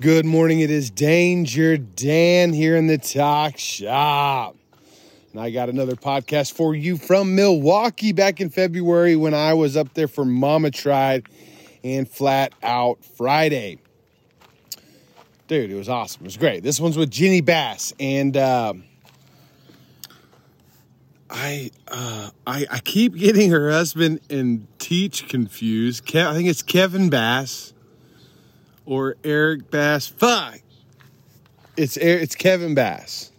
Good 0.00 0.24
morning. 0.24 0.60
It 0.60 0.70
is 0.70 0.92
Danger 0.92 1.76
Dan 1.76 2.52
here 2.52 2.76
in 2.76 2.86
the 2.86 2.98
talk 2.98 3.58
shop. 3.58 4.54
And 5.32 5.40
I 5.40 5.50
got 5.50 5.68
another 5.68 5.96
podcast 5.96 6.52
for 6.52 6.72
you 6.72 6.96
from 6.96 7.34
Milwaukee 7.34 8.12
back 8.12 8.40
in 8.40 8.48
February 8.48 9.16
when 9.16 9.34
I 9.34 9.54
was 9.54 9.76
up 9.76 9.94
there 9.94 10.06
for 10.06 10.24
Mama 10.24 10.70
Tried 10.70 11.26
and 11.82 12.08
Flat 12.08 12.52
Out 12.62 13.04
Friday. 13.16 13.80
Dude, 15.48 15.68
it 15.68 15.74
was 15.74 15.88
awesome. 15.88 16.22
It 16.22 16.26
was 16.26 16.36
great. 16.36 16.62
This 16.62 16.78
one's 16.78 16.96
with 16.96 17.10
Jenny 17.10 17.40
Bass. 17.40 17.92
And 17.98 18.36
uh, 18.36 18.74
I, 21.28 21.72
uh, 21.88 22.30
I 22.46 22.66
I 22.70 22.78
keep 22.84 23.16
getting 23.16 23.50
her 23.50 23.72
husband 23.72 24.20
and 24.30 24.68
Teach 24.78 25.26
confused. 25.26 26.14
I 26.14 26.34
think 26.34 26.48
it's 26.48 26.62
Kevin 26.62 27.10
Bass 27.10 27.72
or 28.88 29.16
Eric 29.22 29.70
Bass. 29.70 30.06
Fuck. 30.08 30.60
It's 31.76 31.96
it's 31.98 32.34
Kevin 32.34 32.74
Bass. 32.74 33.30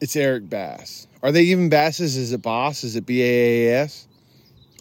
It's 0.00 0.16
Eric 0.16 0.48
Bass. 0.48 1.06
Are 1.22 1.30
they 1.30 1.42
even 1.42 1.68
Basses? 1.68 2.16
Is 2.16 2.32
it 2.32 2.42
Boss? 2.42 2.84
Is 2.84 2.96
it 2.96 3.06
B 3.06 3.22
A 3.22 3.68
A 3.68 3.82
S? 3.82 4.08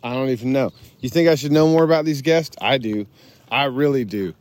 I 0.01 0.13
don't 0.13 0.29
even 0.29 0.53
know. 0.53 0.71
You 1.01 1.09
think 1.09 1.29
I 1.29 1.35
should 1.35 1.51
know 1.51 1.67
more 1.67 1.83
about 1.83 2.05
these 2.05 2.21
guests? 2.21 2.55
I 2.61 2.77
do. 2.77 3.05
I 3.51 3.65
really 3.65 4.05
do. 4.05 4.33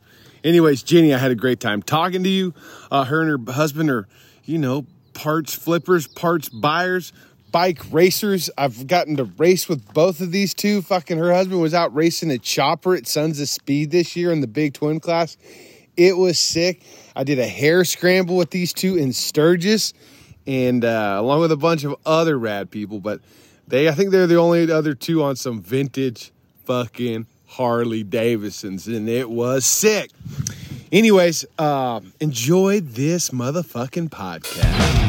Anyways, 0.43 0.83
Jenny, 0.83 1.13
I 1.13 1.17
had 1.17 1.31
a 1.31 1.35
great 1.35 1.59
time 1.59 1.81
talking 1.83 2.23
to 2.23 2.29
you. 2.29 2.53
Uh, 2.89 3.03
her 3.03 3.21
and 3.21 3.47
her 3.47 3.53
husband 3.53 3.89
are, 3.89 4.07
you 4.45 4.57
know, 4.57 4.85
parts 5.13 5.53
flippers, 5.53 6.07
parts 6.07 6.49
buyers, 6.49 7.13
bike 7.53 7.79
racers. 7.91 8.49
I've 8.57 8.87
gotten 8.87 9.15
to 9.15 9.23
race 9.23 9.69
with 9.69 9.93
both 9.93 10.19
of 10.19 10.33
these 10.33 10.53
two. 10.53 10.81
Fucking 10.81 11.17
her 11.17 11.31
husband 11.31 11.61
was 11.61 11.73
out 11.73 11.95
racing 11.95 12.31
a 12.31 12.37
chopper 12.37 12.95
at 12.95 13.07
Sons 13.07 13.39
of 13.39 13.47
Speed 13.47 13.91
this 13.91 14.17
year 14.17 14.33
in 14.33 14.41
the 14.41 14.47
big 14.47 14.73
twin 14.73 14.99
class. 14.99 15.37
It 15.95 16.17
was 16.17 16.37
sick. 16.37 16.81
I 17.15 17.23
did 17.23 17.39
a 17.39 17.47
hare 17.47 17.85
scramble 17.85 18.35
with 18.35 18.49
these 18.49 18.73
two 18.73 18.97
in 18.97 19.13
Sturgis 19.13 19.93
and 20.45 20.83
uh, 20.83 21.15
along 21.19 21.41
with 21.41 21.51
a 21.51 21.57
bunch 21.57 21.83
of 21.83 21.95
other 22.05 22.37
rad 22.37 22.71
people, 22.71 22.99
but 22.99 23.21
they, 23.67 23.87
I 23.87 23.93
think 23.93 24.11
they're 24.11 24.27
the 24.27 24.37
only 24.37 24.69
other 24.69 24.93
two 24.93 25.23
on 25.23 25.35
some 25.35 25.61
vintage 25.61 26.31
fucking 26.65 27.27
Harley 27.47 28.03
Davidsons, 28.03 28.87
and 28.87 29.07
it 29.07 29.29
was 29.29 29.63
sick. 29.63 30.11
Anyways, 30.91 31.45
uh, 31.57 32.01
enjoy 32.19 32.81
this 32.81 33.29
motherfucking 33.29 34.09
podcast. 34.09 35.02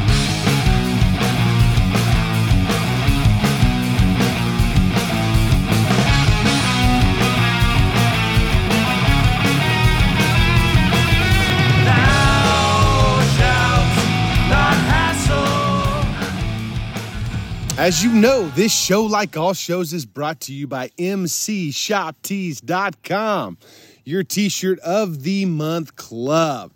As 17.85 18.03
you 18.03 18.11
know, 18.11 18.49
this 18.55 18.73
show, 18.73 19.03
like 19.03 19.37
all 19.37 19.53
shows, 19.53 19.93
is 19.93 20.07
brought 20.07 20.39
to 20.41 20.51
you 20.51 20.65
by 20.65 20.87
MCShopTees.com, 20.97 23.57
your 24.03 24.23
t 24.23 24.49
shirt 24.49 24.79
of 24.79 25.21
the 25.21 25.45
month 25.45 25.95
club. 25.95 26.71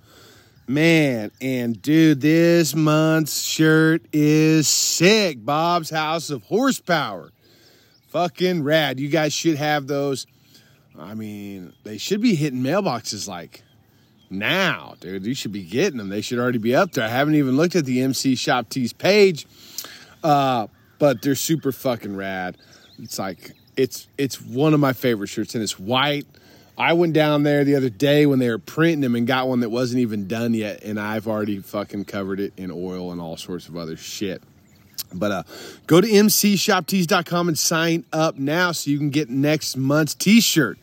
Man, 0.67 1.31
and 1.41 1.81
dude, 1.81 2.21
this 2.21 2.75
month's 2.75 3.41
shirt 3.41 4.03
is 4.13 4.67
sick. 4.67 5.43
Bob's 5.43 5.89
House 5.89 6.29
of 6.29 6.43
Horsepower. 6.43 7.31
Fucking 8.09 8.61
rad. 8.61 8.99
You 8.99 9.09
guys 9.09 9.33
should 9.33 9.57
have 9.57 9.87
those. 9.87 10.27
I 10.95 11.15
mean, 11.15 11.73
they 11.83 11.97
should 11.97 12.21
be 12.21 12.35
hitting 12.35 12.61
mailboxes 12.61 13.27
like 13.27 13.63
now, 14.29 14.93
dude. 14.99 15.25
You 15.25 15.33
should 15.33 15.53
be 15.53 15.63
getting 15.63 15.97
them. 15.97 16.09
They 16.09 16.21
should 16.21 16.37
already 16.37 16.59
be 16.59 16.75
up 16.75 16.91
there. 16.91 17.05
I 17.05 17.09
haven't 17.09 17.33
even 17.33 17.57
looked 17.57 17.75
at 17.75 17.85
the 17.85 18.01
MC 18.01 18.35
Shop 18.35 18.69
Tees 18.69 18.93
page. 18.93 19.47
Uh, 20.23 20.67
but 20.99 21.21
they're 21.21 21.35
super 21.35 21.71
fucking 21.71 22.15
rad. 22.15 22.57
It's 23.01 23.17
like 23.17 23.53
it's 23.75 24.07
it's 24.17 24.41
one 24.41 24.73
of 24.73 24.79
my 24.79 24.93
favorite 24.93 25.27
shirts, 25.27 25.55
and 25.55 25.63
it's 25.63 25.79
white. 25.79 26.27
I 26.77 26.93
went 26.93 27.13
down 27.13 27.43
there 27.43 27.65
the 27.65 27.75
other 27.75 27.89
day 27.89 28.25
when 28.25 28.39
they 28.39 28.49
were 28.49 28.57
printing 28.57 29.01
them 29.01 29.15
and 29.15 29.27
got 29.27 29.49
one 29.49 29.59
that 29.61 29.69
wasn't 29.69 29.99
even 29.99 30.27
done 30.27 30.53
yet, 30.53 30.83
and 30.83 30.99
I've 30.99 31.27
already 31.27 31.59
fucking 31.59 32.05
covered 32.05 32.39
it 32.39 32.53
in 32.55 32.71
oil 32.71 33.11
and 33.11 33.19
all 33.19 33.35
sorts 33.35 33.67
of 33.67 33.75
other 33.75 33.97
shit. 33.97 34.41
But 35.13 35.31
uh, 35.31 35.43
go 35.87 35.99
to 35.99 36.07
mcshoptees.com 36.07 37.47
and 37.47 37.57
sign 37.57 38.05
up 38.13 38.37
now 38.37 38.71
so 38.71 38.91
you 38.91 38.97
can 38.97 39.09
get 39.09 39.29
next 39.29 39.75
month's 39.75 40.13
t-shirt. 40.13 40.77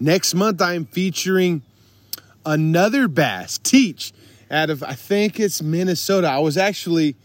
Next 0.00 0.34
month 0.34 0.60
I 0.60 0.74
am 0.74 0.86
featuring 0.86 1.62
another 2.44 3.06
bass, 3.06 3.58
Teach, 3.58 4.12
out 4.50 4.70
of 4.70 4.82
I 4.82 4.94
think 4.94 5.38
it's 5.38 5.62
Minnesota. 5.62 6.28
I 6.28 6.38
was 6.38 6.56
actually 6.56 7.16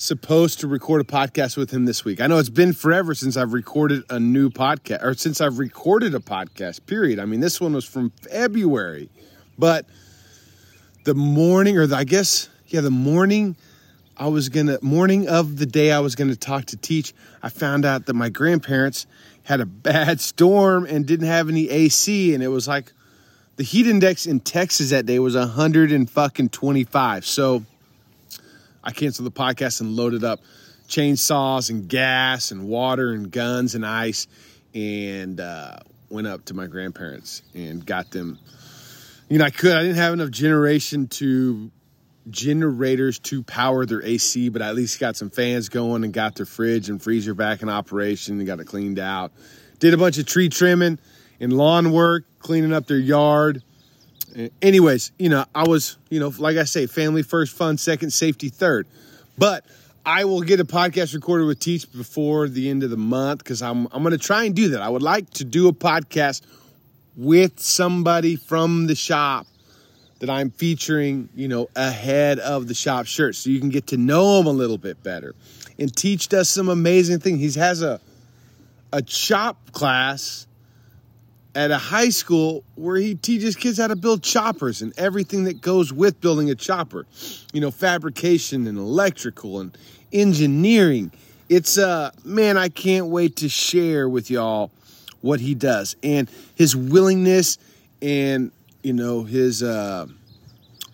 supposed 0.00 0.60
to 0.60 0.66
record 0.66 1.02
a 1.02 1.04
podcast 1.04 1.58
with 1.58 1.70
him 1.70 1.84
this 1.84 2.06
week. 2.06 2.22
I 2.22 2.26
know 2.26 2.38
it's 2.38 2.48
been 2.48 2.72
forever 2.72 3.14
since 3.14 3.36
I've 3.36 3.52
recorded 3.52 4.02
a 4.08 4.18
new 4.18 4.48
podcast 4.48 5.04
or 5.04 5.12
since 5.12 5.42
I've 5.42 5.58
recorded 5.58 6.14
a 6.14 6.20
podcast, 6.20 6.86
period. 6.86 7.18
I 7.18 7.26
mean, 7.26 7.40
this 7.40 7.60
one 7.60 7.74
was 7.74 7.84
from 7.84 8.10
February, 8.22 9.10
but 9.58 9.84
the 11.04 11.14
morning, 11.14 11.76
or 11.76 11.86
the, 11.86 11.96
I 11.96 12.04
guess, 12.04 12.48
yeah, 12.68 12.80
the 12.80 12.90
morning 12.90 13.56
I 14.16 14.28
was 14.28 14.48
gonna, 14.48 14.78
morning 14.80 15.28
of 15.28 15.58
the 15.58 15.66
day 15.66 15.92
I 15.92 16.00
was 16.00 16.14
gonna 16.14 16.34
talk 16.34 16.64
to 16.66 16.78
Teach, 16.78 17.12
I 17.42 17.50
found 17.50 17.84
out 17.84 18.06
that 18.06 18.14
my 18.14 18.30
grandparents 18.30 19.06
had 19.42 19.60
a 19.60 19.66
bad 19.66 20.18
storm 20.22 20.86
and 20.86 21.04
didn't 21.04 21.26
have 21.26 21.50
any 21.50 21.68
AC, 21.68 22.32
and 22.32 22.42
it 22.42 22.48
was 22.48 22.66
like 22.66 22.90
the 23.56 23.64
heat 23.64 23.86
index 23.86 24.24
in 24.24 24.40
Texas 24.40 24.88
that 24.90 25.04
day 25.04 25.18
was 25.18 25.36
125. 25.36 27.26
So, 27.26 27.66
I 28.82 28.92
canceled 28.92 29.26
the 29.26 29.38
podcast 29.38 29.80
and 29.80 29.96
loaded 29.96 30.24
up 30.24 30.40
chainsaws 30.88 31.70
and 31.70 31.88
gas 31.88 32.50
and 32.50 32.66
water 32.66 33.12
and 33.12 33.30
guns 33.30 33.74
and 33.74 33.86
ice 33.86 34.26
and 34.74 35.40
uh, 35.40 35.78
went 36.08 36.26
up 36.26 36.44
to 36.46 36.54
my 36.54 36.66
grandparents 36.66 37.42
and 37.54 37.84
got 37.84 38.10
them. 38.10 38.38
You 39.28 39.38
know, 39.38 39.44
I 39.44 39.50
could. 39.50 39.76
I 39.76 39.82
didn't 39.82 39.96
have 39.96 40.12
enough 40.12 40.30
generation 40.30 41.06
to 41.08 41.70
generators 42.28 43.18
to 43.18 43.42
power 43.42 43.86
their 43.86 44.02
AC, 44.02 44.48
but 44.48 44.62
I 44.62 44.68
at 44.68 44.74
least 44.74 44.98
got 44.98 45.16
some 45.16 45.30
fans 45.30 45.68
going 45.68 46.04
and 46.04 46.12
got 46.12 46.34
their 46.34 46.46
fridge 46.46 46.88
and 46.88 47.02
freezer 47.02 47.34
back 47.34 47.62
in 47.62 47.68
operation 47.68 48.38
and 48.38 48.46
got 48.46 48.60
it 48.60 48.66
cleaned 48.66 48.98
out. 48.98 49.32
Did 49.78 49.94
a 49.94 49.96
bunch 49.96 50.18
of 50.18 50.26
tree 50.26 50.48
trimming 50.48 50.98
and 51.38 51.52
lawn 51.52 51.92
work, 51.92 52.24
cleaning 52.38 52.72
up 52.72 52.86
their 52.86 52.98
yard 52.98 53.62
anyways, 54.62 55.12
you 55.18 55.28
know, 55.28 55.44
I 55.54 55.66
was, 55.66 55.96
you 56.08 56.20
know, 56.20 56.32
like 56.38 56.56
I 56.56 56.64
say, 56.64 56.86
family 56.86 57.22
first, 57.22 57.56
fun 57.56 57.78
second, 57.78 58.10
safety 58.10 58.48
third. 58.48 58.86
But 59.38 59.64
I 60.04 60.24
will 60.24 60.40
get 60.40 60.60
a 60.60 60.64
podcast 60.64 61.14
recorded 61.14 61.46
with 61.46 61.60
Teach 61.60 61.90
before 61.92 62.48
the 62.48 62.70
end 62.70 62.82
of 62.82 62.90
the 62.90 62.96
month 62.96 63.38
because 63.38 63.62
I'm 63.62 63.86
I'm 63.92 64.02
going 64.02 64.12
to 64.12 64.18
try 64.18 64.44
and 64.44 64.54
do 64.54 64.70
that. 64.70 64.82
I 64.82 64.88
would 64.88 65.02
like 65.02 65.30
to 65.34 65.44
do 65.44 65.68
a 65.68 65.72
podcast 65.72 66.42
with 67.16 67.60
somebody 67.60 68.36
from 68.36 68.86
the 68.86 68.94
shop 68.94 69.46
that 70.20 70.30
I'm 70.30 70.50
featuring, 70.50 71.28
you 71.34 71.48
know, 71.48 71.68
ahead 71.76 72.38
of 72.38 72.68
the 72.68 72.74
shop 72.74 73.06
shirt, 73.06 73.34
so 73.34 73.50
you 73.50 73.58
can 73.58 73.70
get 73.70 73.88
to 73.88 73.96
know 73.96 74.38
them 74.38 74.46
a 74.46 74.52
little 74.52 74.78
bit 74.78 75.02
better. 75.02 75.34
And 75.78 75.94
Teach 75.94 76.28
does 76.28 76.48
some 76.48 76.68
amazing 76.68 77.20
things. 77.20 77.40
He 77.40 77.60
has 77.60 77.82
a 77.82 78.00
a 78.92 79.02
chop 79.02 79.72
class 79.72 80.46
at 81.54 81.70
a 81.70 81.78
high 81.78 82.08
school 82.08 82.64
where 82.76 82.96
he 82.96 83.14
teaches 83.14 83.56
kids 83.56 83.78
how 83.78 83.88
to 83.88 83.96
build 83.96 84.22
choppers 84.22 84.82
and 84.82 84.96
everything 84.98 85.44
that 85.44 85.60
goes 85.60 85.92
with 85.92 86.20
building 86.20 86.50
a 86.50 86.54
chopper. 86.54 87.06
You 87.52 87.60
know, 87.60 87.70
fabrication 87.70 88.66
and 88.66 88.78
electrical 88.78 89.60
and 89.60 89.76
engineering. 90.12 91.12
It's 91.48 91.78
uh 91.78 92.10
man, 92.24 92.56
I 92.56 92.68
can't 92.68 93.06
wait 93.06 93.36
to 93.36 93.48
share 93.48 94.08
with 94.08 94.30
y'all 94.30 94.70
what 95.20 95.40
he 95.40 95.54
does 95.54 95.96
and 96.02 96.30
his 96.54 96.74
willingness 96.74 97.58
and 98.00 98.52
you 98.82 98.92
know 98.92 99.24
his 99.24 99.62
uh 99.62 100.06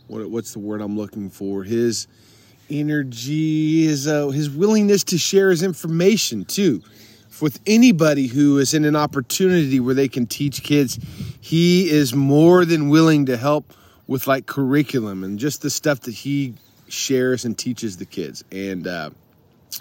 what 0.06 0.28
what's 0.30 0.52
the 0.52 0.58
word 0.58 0.80
I'm 0.80 0.96
looking 0.96 1.30
for? 1.30 1.62
His 1.62 2.06
energy, 2.70 3.84
his 3.84 4.08
uh, 4.08 4.28
his 4.28 4.48
willingness 4.48 5.04
to 5.04 5.18
share 5.18 5.50
his 5.50 5.62
information 5.62 6.44
too 6.44 6.82
with 7.40 7.60
anybody 7.66 8.26
who 8.26 8.58
is 8.58 8.74
in 8.74 8.84
an 8.84 8.96
opportunity 8.96 9.80
where 9.80 9.94
they 9.94 10.08
can 10.08 10.26
teach 10.26 10.62
kids, 10.62 10.98
he 11.40 11.88
is 11.88 12.14
more 12.14 12.64
than 12.64 12.88
willing 12.88 13.26
to 13.26 13.36
help 13.36 13.72
with 14.06 14.26
like 14.26 14.46
curriculum 14.46 15.24
and 15.24 15.38
just 15.38 15.62
the 15.62 15.70
stuff 15.70 16.00
that 16.00 16.14
he 16.14 16.54
shares 16.88 17.44
and 17.44 17.58
teaches 17.58 17.96
the 17.96 18.04
kids. 18.04 18.44
And, 18.52 18.86
uh, 18.86 19.10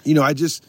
you 0.04 0.14
know, 0.14 0.22
I 0.22 0.34
just, 0.34 0.66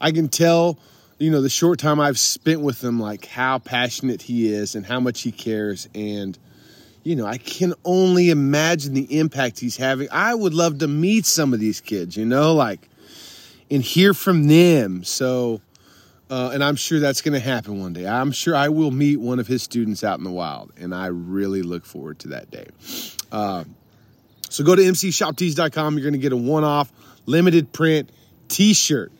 I 0.00 0.12
can 0.12 0.28
tell, 0.28 0.78
you 1.18 1.30
know, 1.30 1.40
the 1.40 1.48
short 1.48 1.78
time 1.78 2.00
I've 2.00 2.18
spent 2.18 2.60
with 2.60 2.82
him, 2.82 3.00
like 3.00 3.26
how 3.26 3.58
passionate 3.58 4.22
he 4.22 4.52
is 4.52 4.74
and 4.74 4.84
how 4.84 5.00
much 5.00 5.22
he 5.22 5.32
cares. 5.32 5.88
And, 5.94 6.38
you 7.02 7.16
know, 7.16 7.26
I 7.26 7.38
can 7.38 7.74
only 7.84 8.30
imagine 8.30 8.94
the 8.94 9.18
impact 9.18 9.58
he's 9.58 9.76
having. 9.76 10.08
I 10.10 10.34
would 10.34 10.54
love 10.54 10.78
to 10.78 10.88
meet 10.88 11.26
some 11.26 11.54
of 11.54 11.60
these 11.60 11.80
kids, 11.80 12.16
you 12.16 12.26
know, 12.26 12.54
like, 12.54 12.88
and 13.70 13.82
hear 13.82 14.14
from 14.14 14.46
them. 14.46 15.04
So, 15.04 15.60
Uh, 16.30 16.50
and 16.52 16.62
I'm 16.62 16.76
sure 16.76 17.00
that's 17.00 17.22
going 17.22 17.32
to 17.32 17.40
happen 17.40 17.80
one 17.80 17.94
day. 17.94 18.06
I'm 18.06 18.32
sure 18.32 18.54
I 18.54 18.68
will 18.68 18.90
meet 18.90 19.16
one 19.18 19.38
of 19.38 19.46
his 19.46 19.62
students 19.62 20.04
out 20.04 20.18
in 20.18 20.24
the 20.24 20.30
wild, 20.30 20.72
and 20.76 20.94
I 20.94 21.06
really 21.06 21.62
look 21.62 21.86
forward 21.86 22.18
to 22.20 22.28
that 22.28 22.50
day. 22.50 22.66
Uh, 23.32 23.64
so 24.50 24.64
go 24.64 24.74
to 24.74 24.82
mcshoptees.com. 24.82 25.94
You're 25.94 26.02
going 26.02 26.12
to 26.12 26.18
get 26.18 26.32
a 26.32 26.36
one 26.36 26.64
off 26.64 26.92
limited 27.26 27.72
print 27.72 28.10
t 28.48 28.74
shirt 28.74 29.12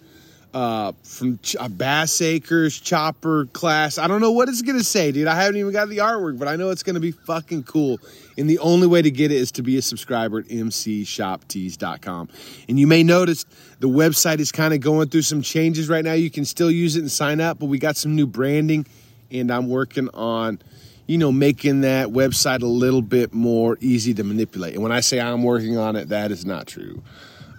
uh, 0.55 0.93
from 1.03 1.39
Ch- 1.39 1.57
uh, 1.57 1.69
Bass 1.69 2.21
Acres 2.21 2.79
Chopper 2.79 3.47
class. 3.47 3.99
I 3.99 4.07
don't 4.07 4.21
know 4.21 4.33
what 4.33 4.49
it's 4.49 4.63
gonna 4.63 4.83
say, 4.83 5.13
dude. 5.13 5.27
I 5.27 5.35
haven't 5.35 5.57
even 5.57 5.73
got 5.73 5.89
the 5.89 5.99
artwork, 5.99 6.39
but 6.39 6.49
I 6.49 6.57
know 6.57 6.71
it's 6.71 6.83
gonna 6.83 7.01
be 7.01 7.13
fucking 7.13 7.65
cool. 7.65 7.99
And 8.37 8.49
the 8.49 8.59
only 8.59 8.87
way 8.87 9.03
to 9.03 9.11
get 9.11 9.33
it 9.33 9.37
is 9.37 9.53
to 9.53 9.63
be 9.63 9.77
a 9.77 9.83
subscriber 9.83 10.39
at 10.39 10.47
mcshoptees.com. 10.47 12.29
And 12.69 12.81
you 12.81 12.87
may 12.87 13.03
notice 13.03 13.45
the 13.81 13.89
website 13.89 14.39
is 14.39 14.53
kind 14.53 14.73
of 14.73 14.81
going 14.81 15.09
through 15.09 15.23
some 15.23 15.43
changes 15.43 15.89
right 15.89 16.05
now. 16.05 16.15
You 16.15 16.31
can 16.31 16.45
still 16.45 16.71
use 16.71 16.97
it 16.97 17.01
and 17.01 17.11
sign 17.11 17.41
up, 17.41 17.59
but 17.59 17.67
we 17.67 17.79
got 17.79 17.97
some 17.97 18.17
new 18.17 18.27
branding, 18.27 18.87
and 19.31 19.51
I'm 19.51 19.69
working 19.69 20.09
on 20.15 20.61
you 21.09 21.17
know, 21.17 21.33
making 21.33 21.81
that 21.81 22.09
website 22.09 22.61
a 22.61 22.67
little 22.67 23.01
bit 23.01 23.33
more 23.33 23.79
easy 23.81 24.13
to 24.13 24.23
manipulate. 24.23 24.75
And 24.75 24.83
when 24.83 24.93
I 24.93 25.01
say 25.01 25.19
I'm 25.19 25.43
working 25.43 25.79
on 25.79 25.97
it, 25.97 26.11
that 26.11 26.31
is 26.31 26.45
not 26.45 26.67
true. 26.67 27.03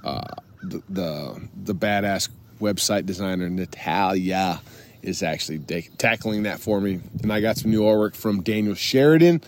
Uh, 0.03 0.21
the, 0.61 0.83
the 0.89 1.49
the 1.63 1.75
badass 1.75 2.29
website 2.59 3.05
designer 3.05 3.49
Natalia 3.49 4.61
is 5.01 5.23
actually 5.23 5.59
de- 5.59 5.89
tackling 5.97 6.43
that 6.43 6.59
for 6.59 6.81
me. 6.81 6.99
And 7.21 7.31
I 7.31 7.41
got 7.41 7.57
some 7.57 7.71
new 7.71 7.81
artwork 7.81 8.15
from 8.15 8.41
Daniel 8.41 8.75
Sheridan. 8.75 9.41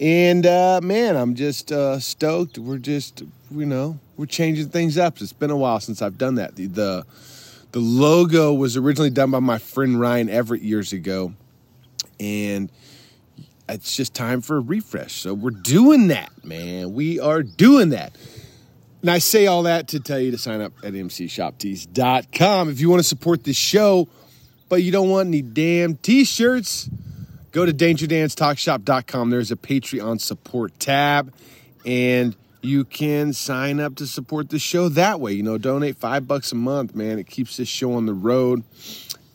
And 0.00 0.46
uh, 0.46 0.80
man, 0.82 1.16
I'm 1.16 1.34
just 1.34 1.72
uh, 1.72 1.98
stoked. 1.98 2.58
We're 2.58 2.78
just, 2.78 3.22
you 3.50 3.66
know, 3.66 3.98
we're 4.16 4.26
changing 4.26 4.68
things 4.68 4.98
up. 4.98 5.20
It's 5.20 5.32
been 5.32 5.50
a 5.50 5.56
while 5.56 5.80
since 5.80 6.02
I've 6.02 6.18
done 6.18 6.36
that. 6.36 6.56
The, 6.56 6.66
the, 6.66 7.06
the 7.72 7.80
logo 7.80 8.52
was 8.52 8.76
originally 8.76 9.10
done 9.10 9.30
by 9.30 9.40
my 9.40 9.58
friend 9.58 9.98
Ryan 9.98 10.28
Everett 10.28 10.62
years 10.62 10.92
ago. 10.92 11.34
And 12.20 12.70
it's 13.68 13.96
just 13.96 14.14
time 14.14 14.40
for 14.40 14.58
a 14.58 14.60
refresh. 14.60 15.14
So 15.14 15.34
we're 15.34 15.50
doing 15.50 16.08
that, 16.08 16.30
man. 16.44 16.92
We 16.92 17.18
are 17.18 17.42
doing 17.42 17.90
that. 17.90 18.16
And 19.04 19.10
I 19.10 19.18
say 19.18 19.46
all 19.46 19.64
that 19.64 19.88
to 19.88 20.00
tell 20.00 20.18
you 20.18 20.30
to 20.30 20.38
sign 20.38 20.62
up 20.62 20.72
at 20.82 20.94
mcshoptees.com. 20.94 22.70
If 22.70 22.80
you 22.80 22.88
want 22.88 23.00
to 23.00 23.06
support 23.06 23.44
this 23.44 23.54
show, 23.54 24.08
but 24.70 24.82
you 24.82 24.92
don't 24.92 25.10
want 25.10 25.28
any 25.28 25.42
damn 25.42 25.96
t 25.96 26.24
shirts, 26.24 26.88
go 27.52 27.66
to 27.66 27.72
dangerdanstalkshop.com. 27.74 29.28
There's 29.28 29.50
a 29.50 29.56
Patreon 29.56 30.22
support 30.22 30.80
tab, 30.80 31.34
and 31.84 32.34
you 32.62 32.86
can 32.86 33.34
sign 33.34 33.78
up 33.78 33.96
to 33.96 34.06
support 34.06 34.48
the 34.48 34.58
show 34.58 34.88
that 34.88 35.20
way. 35.20 35.34
You 35.34 35.42
know, 35.42 35.58
donate 35.58 35.98
five 35.98 36.26
bucks 36.26 36.52
a 36.52 36.56
month, 36.56 36.94
man. 36.94 37.18
It 37.18 37.26
keeps 37.26 37.58
this 37.58 37.68
show 37.68 37.92
on 37.92 38.06
the 38.06 38.14
road. 38.14 38.64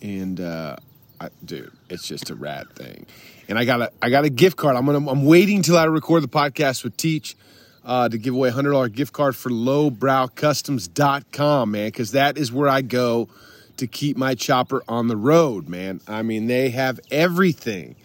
And, 0.02 0.40
uh, 0.40 0.78
I, 1.22 1.30
dude, 1.46 1.72
it's 1.92 2.08
just 2.08 2.32
a 2.32 2.36
rad 2.36 2.74
thing. 2.74 3.06
And 3.48 3.60
I 3.60 3.66
got 3.66 3.82
a 3.84 3.92
I 4.02 4.10
got 4.10 4.26
a 4.26 4.32
gift 4.32 4.58
card. 4.58 4.76
I'm 4.76 4.88
gonna 4.88 5.08
I'm 5.08 5.26
waiting 5.26 5.62
till 5.62 5.78
I 5.78 5.84
record 5.84 6.24
the 6.24 6.28
podcast 6.28 6.84
with 6.84 6.98
Teach 6.98 7.36
uh, 7.86 8.10
to 8.10 8.18
give 8.18 8.34
away 8.34 8.50
a 8.50 8.52
$100 8.52 8.94
gift 8.94 9.14
card 9.14 9.36
for 9.36 9.50
lowbrowcustoms.com, 9.50 11.72
man, 11.72 11.88
because 11.88 12.12
that 12.12 12.38
is 12.38 12.52
where 12.52 12.70
I 12.70 12.82
go 12.82 13.30
to 13.78 13.88
keep 13.88 14.18
my 14.18 14.36
chopper 14.36 14.84
on 14.88 15.08
the 15.08 15.16
road, 15.16 15.70
man. 15.70 16.02
I 16.08 16.22
mean, 16.22 16.48
they 16.48 16.70
have 16.72 17.00
everything 17.10 17.96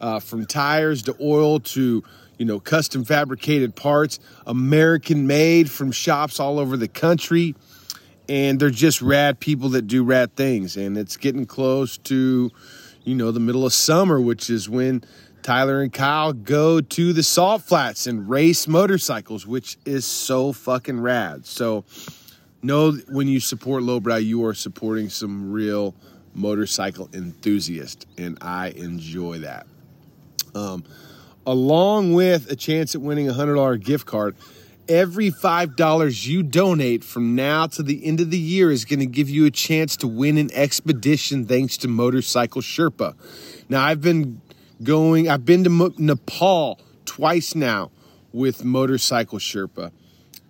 uh, 0.00 0.20
from 0.20 0.46
tires 0.46 1.02
to 1.02 1.16
oil 1.20 1.60
to 1.60 2.02
you 2.38 2.44
know 2.44 2.60
custom 2.60 3.04
fabricated 3.04 3.74
parts, 3.74 4.18
American 4.46 5.26
made 5.26 5.70
from 5.70 5.92
shops 5.92 6.38
all 6.38 6.58
over 6.58 6.76
the 6.76 6.88
country, 6.88 7.54
and 8.28 8.60
they're 8.60 8.70
just 8.70 9.02
rad 9.02 9.40
people 9.40 9.70
that 9.70 9.86
do 9.86 10.04
rad 10.04 10.34
things. 10.36 10.76
And 10.76 10.96
it's 10.96 11.16
getting 11.16 11.46
close 11.46 11.96
to 11.98 12.50
you 13.04 13.14
know 13.14 13.30
the 13.30 13.40
middle 13.40 13.66
of 13.66 13.72
summer, 13.72 14.20
which 14.20 14.50
is 14.50 14.68
when 14.68 15.02
Tyler 15.46 15.80
and 15.80 15.92
Kyle 15.92 16.32
go 16.32 16.80
to 16.80 17.12
the 17.12 17.22
salt 17.22 17.62
flats 17.62 18.08
and 18.08 18.28
race 18.28 18.66
motorcycles, 18.66 19.46
which 19.46 19.78
is 19.84 20.04
so 20.04 20.52
fucking 20.52 20.98
rad. 20.98 21.46
So, 21.46 21.84
know 22.64 22.90
when 23.08 23.28
you 23.28 23.38
support 23.38 23.84
Lowbrow, 23.84 24.16
you 24.16 24.44
are 24.44 24.54
supporting 24.54 25.08
some 25.08 25.52
real 25.52 25.94
motorcycle 26.34 27.08
enthusiast, 27.12 28.08
and 28.18 28.38
I 28.40 28.70
enjoy 28.70 29.38
that. 29.38 29.68
Um, 30.56 30.82
along 31.46 32.14
with 32.14 32.50
a 32.50 32.56
chance 32.56 32.96
at 32.96 33.00
winning 33.00 33.28
a 33.28 33.32
$100 33.32 33.84
gift 33.84 34.04
card, 34.04 34.34
every 34.88 35.30
$5 35.30 36.26
you 36.26 36.42
donate 36.42 37.04
from 37.04 37.36
now 37.36 37.68
to 37.68 37.84
the 37.84 38.04
end 38.04 38.20
of 38.20 38.32
the 38.32 38.38
year 38.38 38.72
is 38.72 38.84
going 38.84 38.98
to 38.98 39.06
give 39.06 39.30
you 39.30 39.46
a 39.46 39.52
chance 39.52 39.96
to 39.98 40.08
win 40.08 40.38
an 40.38 40.50
expedition 40.54 41.44
thanks 41.46 41.76
to 41.76 41.86
Motorcycle 41.86 42.62
Sherpa. 42.62 43.14
Now, 43.68 43.84
I've 43.84 44.00
been 44.00 44.40
going. 44.82 45.28
I've 45.28 45.44
been 45.44 45.64
to 45.64 45.94
Nepal 45.98 46.80
twice 47.04 47.54
now 47.54 47.90
with 48.32 48.64
Motorcycle 48.64 49.38
Sherpa. 49.38 49.92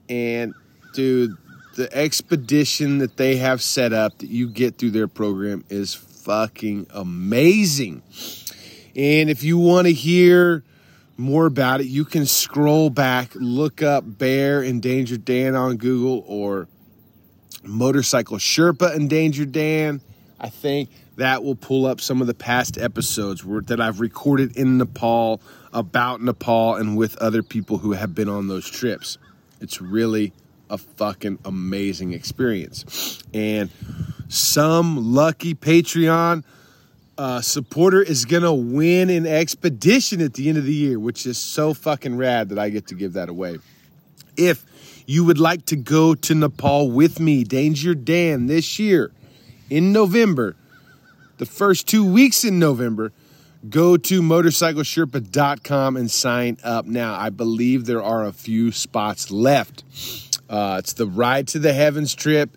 And 0.09 0.55
dude, 0.95 1.37
the 1.77 1.95
expedition 1.95 2.99
that 2.99 3.17
they 3.17 3.37
have 3.37 3.63
set 3.63 3.93
up 3.93 4.19
that 4.19 4.31
you 4.31 4.49
get 4.49 4.79
through 4.79 4.91
their 4.93 5.09
program 5.09 5.65
is 5.69 5.95
fucking 5.95 6.87
amazing. 6.91 8.03
And 8.97 9.31
if 9.31 9.43
you 9.43 9.59
want 9.59 9.87
to 9.87 9.93
hear 9.93 10.65
more 11.17 11.47
about 11.47 11.81
it, 11.81 11.87
you 11.87 12.05
can 12.05 12.27
scroll 12.27 12.91
back, 12.91 13.31
look 13.35 13.83
up 13.83 14.05
Bear 14.07 14.63
and 14.63 14.83
Danger 14.83 15.17
Dan 15.17 15.55
on 15.55 15.77
Google 15.77 16.25
or 16.27 16.67
Motorcycle 17.63 18.39
Sherpa 18.39 18.95
and 18.95 19.09
Danger 19.09 19.45
Dan. 19.45 20.01
I 20.41 20.49
think 20.49 20.91
that 21.17 21.43
will 21.43 21.57
pull 21.57 21.87
up 21.87 22.01
some 22.01 22.21
of 22.21 22.27
the 22.27 22.35
past 22.35 22.79
episodes 22.79 23.43
that 23.67 23.81
I've 23.81 24.01
recorded 24.01 24.57
in 24.57 24.79
Nepal 24.79 25.41
about 25.73 26.23
Nepal 26.23 26.75
and 26.75 26.97
with 26.97 27.17
other 27.17 27.43
people 27.43 27.79
who 27.79 27.93
have 27.93 28.15
been 28.15 28.29
on 28.29 28.49
those 28.49 28.69
trips. 28.69 29.19
It's 29.61 29.81
really 29.81 30.33
a 30.69 30.79
fucking 30.79 31.39
amazing 31.45 32.13
experience. 32.13 33.23
And 33.33 33.71
some 34.29 35.15
lucky 35.15 35.55
Patreon 35.55 36.45
uh, 37.19 37.41
supporter 37.41 38.03
is 38.03 38.25
to 38.43 38.53
win 38.53 39.09
an 39.09 39.27
expedition 39.27 40.21
at 40.21 40.35
the 40.35 40.49
end 40.49 40.59
of 40.59 40.65
the 40.65 40.75
year, 40.75 40.99
which 40.99 41.25
is 41.27 41.39
so 41.39 41.73
fucking 41.73 42.17
rad 42.17 42.51
that 42.51 42.59
I 42.59 42.69
get 42.69 42.89
to 42.89 42.95
give 42.95 43.15
that 43.15 43.29
away. 43.29 43.59
If 44.37 44.67
you 45.07 45.25
would 45.25 45.39
like 45.39 45.65
to 45.67 45.77
go 45.77 46.15
to 46.15 46.35
Nepal 46.35 46.91
with 46.91 47.21
me, 47.21 47.45
Danger 47.45 47.95
Dan, 47.95 48.47
this 48.47 48.79
year 48.79 49.13
in 49.71 49.93
November, 49.93 50.57
the 51.39 51.47
first 51.47 51.87
two 51.87 52.05
weeks 52.05 52.45
in 52.45 52.59
November, 52.59 53.13
go 53.69 53.97
to 53.97 54.23
motorcyclesherpa.com 54.23 55.97
and 55.97 56.11
sign 56.11 56.59
up 56.63 56.87
now. 56.87 57.15
I 57.15 57.31
believe 57.31 57.87
there 57.87 58.03
are 58.03 58.25
a 58.25 58.33
few 58.33 58.73
spots 58.73 59.31
left. 59.31 59.85
Uh, 60.49 60.77
it's 60.79 60.93
the 60.93 61.07
Ride 61.07 61.49
to 61.49 61.59
the 61.59 61.73
Heavens 61.73 62.15
trip, 62.15 62.57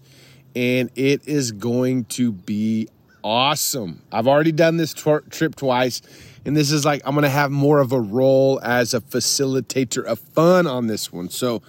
and 0.56 0.90
it 0.96 1.28
is 1.28 1.52
going 1.52 2.06
to 2.06 2.32
be 2.32 2.88
awesome. 3.24 4.02
I've 4.12 4.28
already 4.28 4.52
done 4.52 4.78
this 4.78 4.94
trip 4.94 5.56
twice, 5.56 6.02
and 6.46 6.56
this 6.56 6.72
is 6.72 6.86
like 6.86 7.02
I'm 7.06 7.14
going 7.14 7.24
to 7.24 7.30
have 7.30 7.52
more 7.52 7.80
of 7.80 7.92
a 7.92 8.00
role 8.00 8.60
as 8.64 8.94
a 8.94 9.02
facilitator 9.02 10.04
of 10.04 10.20
fun 10.20 10.68
on 10.68 10.88
this 10.88 11.12
one. 11.12 11.30
So 11.30 11.62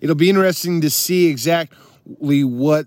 it'll 0.00 0.14
be 0.14 0.28
interesting 0.28 0.80
to 0.82 0.90
see 0.90 1.26
exactly 1.26 2.44
what 2.44 2.86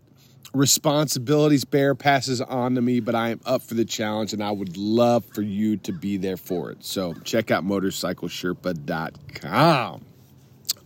responsibilities 0.55 1.65
Bear 1.65 1.93
passes 1.95 2.39
on 2.41 2.75
to 2.75 2.81
me, 2.81 3.01
but 3.01 3.15
I 3.15 3.29
am 3.29 3.39
up 3.45 3.61
for 3.61 3.73
the 3.73 3.85
challenge 3.85 4.33
and 4.33 4.43
I 4.43 4.51
would 4.51 4.75
love 4.77 5.25
for 5.25 5.41
you 5.41 5.77
to 5.77 5.91
be 5.91 6.17
there 6.17 6.37
for 6.37 6.69
it. 6.71 6.83
So 6.83 7.13
check 7.23 7.49
out 7.51 7.65
motorcyclesherpa.com. 7.65 10.05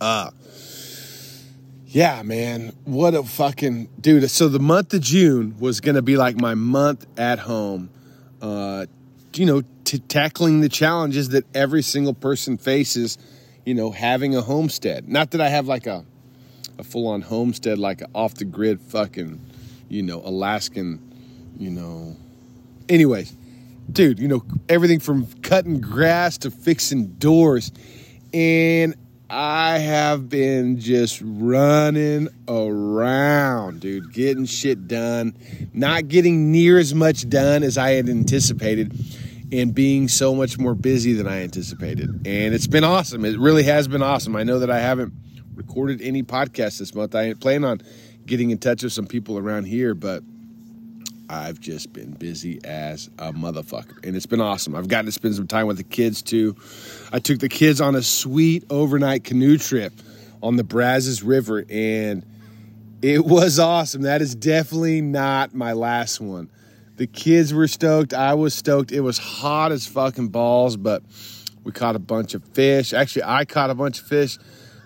Uh, 0.02 0.32
yeah, 1.86 2.22
man, 2.24 2.74
what 2.86 3.14
a 3.14 3.24
fucking 3.24 3.90
dude. 4.00 4.30
So 4.30 4.48
the 4.48 4.60
month 4.60 4.94
of 4.94 5.02
June 5.02 5.58
was 5.60 5.82
going 5.82 5.96
to 5.96 6.02
be 6.02 6.16
like 6.18 6.40
my 6.40 6.56
month 6.56 7.06
at 7.18 7.40
home, 7.40 7.90
uh, 8.42 8.86
you 9.34 9.46
know, 9.46 9.64
to 9.86 10.00
tackling 10.00 10.62
the 10.62 10.70
challenges 10.70 11.30
that 11.30 11.46
every 11.56 11.82
single 11.82 12.14
person 12.14 12.58
faces, 12.58 13.18
you 13.66 13.74
know, 13.74 13.92
having 13.92 14.36
a 14.36 14.42
homestead. 14.42 15.10
Not 15.10 15.32
that 15.32 15.42
I 15.42 15.50
have 15.50 15.68
like 15.68 15.88
a, 15.88 16.06
a 16.78 16.84
full 16.84 17.08
on 17.08 17.22
homestead, 17.22 17.80
like 17.80 18.04
off 18.14 18.36
the 18.36 18.46
grid 18.46 18.80
fucking 18.82 19.49
you 19.90 20.04
know, 20.04 20.22
Alaskan, 20.24 21.00
you 21.58 21.70
know. 21.70 22.16
Anyways, 22.88 23.34
dude, 23.92 24.20
you 24.20 24.28
know, 24.28 24.44
everything 24.68 25.00
from 25.00 25.26
cutting 25.42 25.82
grass 25.82 26.38
to 26.40 26.52
fixing 26.52 27.08
doors. 27.14 27.72
And 28.34 28.96
I 29.30 29.78
have 29.78 30.30
been 30.30 30.80
just 30.80 31.22
running 31.24 32.30
around, 32.48 33.82
dude, 33.82 34.14
getting 34.14 34.46
shit 34.46 34.88
done, 34.88 35.36
not 35.74 36.08
getting 36.08 36.52
near 36.52 36.80
as 36.80 36.96
much 36.96 37.30
done 37.30 37.64
as 37.64 37.78
I 37.78 37.92
had 37.92 38.10
anticipated, 38.10 38.94
and 39.52 39.74
being 39.74 40.08
so 40.08 40.34
much 40.34 40.58
more 40.58 40.76
busy 40.76 41.14
than 41.14 41.28
I 41.28 41.42
anticipated. 41.42 42.10
And 42.28 42.54
it's 42.54 42.68
been 42.68 42.84
awesome. 42.84 43.26
It 43.26 43.40
really 43.40 43.64
has 43.64 43.88
been 43.88 44.04
awesome. 44.04 44.36
I 44.36 44.44
know 44.44 44.60
that 44.60 44.70
I 44.72 44.80
haven't 44.80 45.14
recorded 45.56 46.02
any 46.02 46.24
podcast 46.24 46.80
this 46.80 46.94
month. 46.96 47.14
I 47.16 47.24
ain't 47.24 47.40
plan 47.40 47.64
on 47.64 47.82
getting 48.30 48.52
in 48.52 48.60
touch 48.60 48.84
with 48.84 48.94
some 48.94 49.08
people 49.08 49.38
around 49.40 49.66
here, 49.66 49.96
but 49.96 50.24
I've 51.28 51.60
just 51.60 51.92
been 51.92 52.12
busy 52.12 52.60
as 52.64 53.10
a 53.18 53.34
motherfucker, 53.34 54.06
and 54.06 54.16
it's 54.16 54.28
been 54.28 54.40
awesome. 54.40 54.76
I've 54.76 54.88
gotten 54.88 55.08
to 55.08 55.12
spend 55.12 55.36
some 55.36 55.48
time 55.48 55.66
with 55.66 55.78
the 55.78 55.84
kids 55.84 56.22
too. 56.22 56.56
I 57.12 57.20
took 57.20 57.40
the 57.40 57.50
kids 57.50 57.82
on 57.82 57.96
a 57.96 58.04
sweet 58.04 58.64
overnight 58.70 59.24
canoe 59.24 59.58
trip 59.58 59.94
on 60.42 60.56
the 60.56 60.64
Brazos 60.64 61.24
River, 61.24 61.66
and 61.70 62.24
it 63.02 63.26
was 63.26 63.60
awesome. 63.60 64.04
That 64.04 64.22
is 64.22 64.36
definitely 64.36 65.02
not 65.02 65.56
my 65.56 65.74
last 65.74 66.22
one. 66.22 66.50
The 66.98 67.08
kids 67.08 67.52
were 67.52 67.68
stoked. 67.68 68.14
I 68.14 68.36
was 68.36 68.54
stoked. 68.54 68.92
It 68.92 69.02
was 69.02 69.18
hot 69.18 69.72
as 69.72 69.88
fucking 69.88 70.30
balls, 70.30 70.78
but 70.78 71.02
we 71.64 71.72
caught 71.72 71.96
a 71.96 72.00
bunch 72.00 72.36
of 72.36 72.44
fish. 72.44 72.94
Actually, 72.94 73.24
I 73.24 73.46
caught 73.46 73.70
a 73.70 73.76
bunch 73.76 74.00
of 74.00 74.06
fish. 74.06 74.38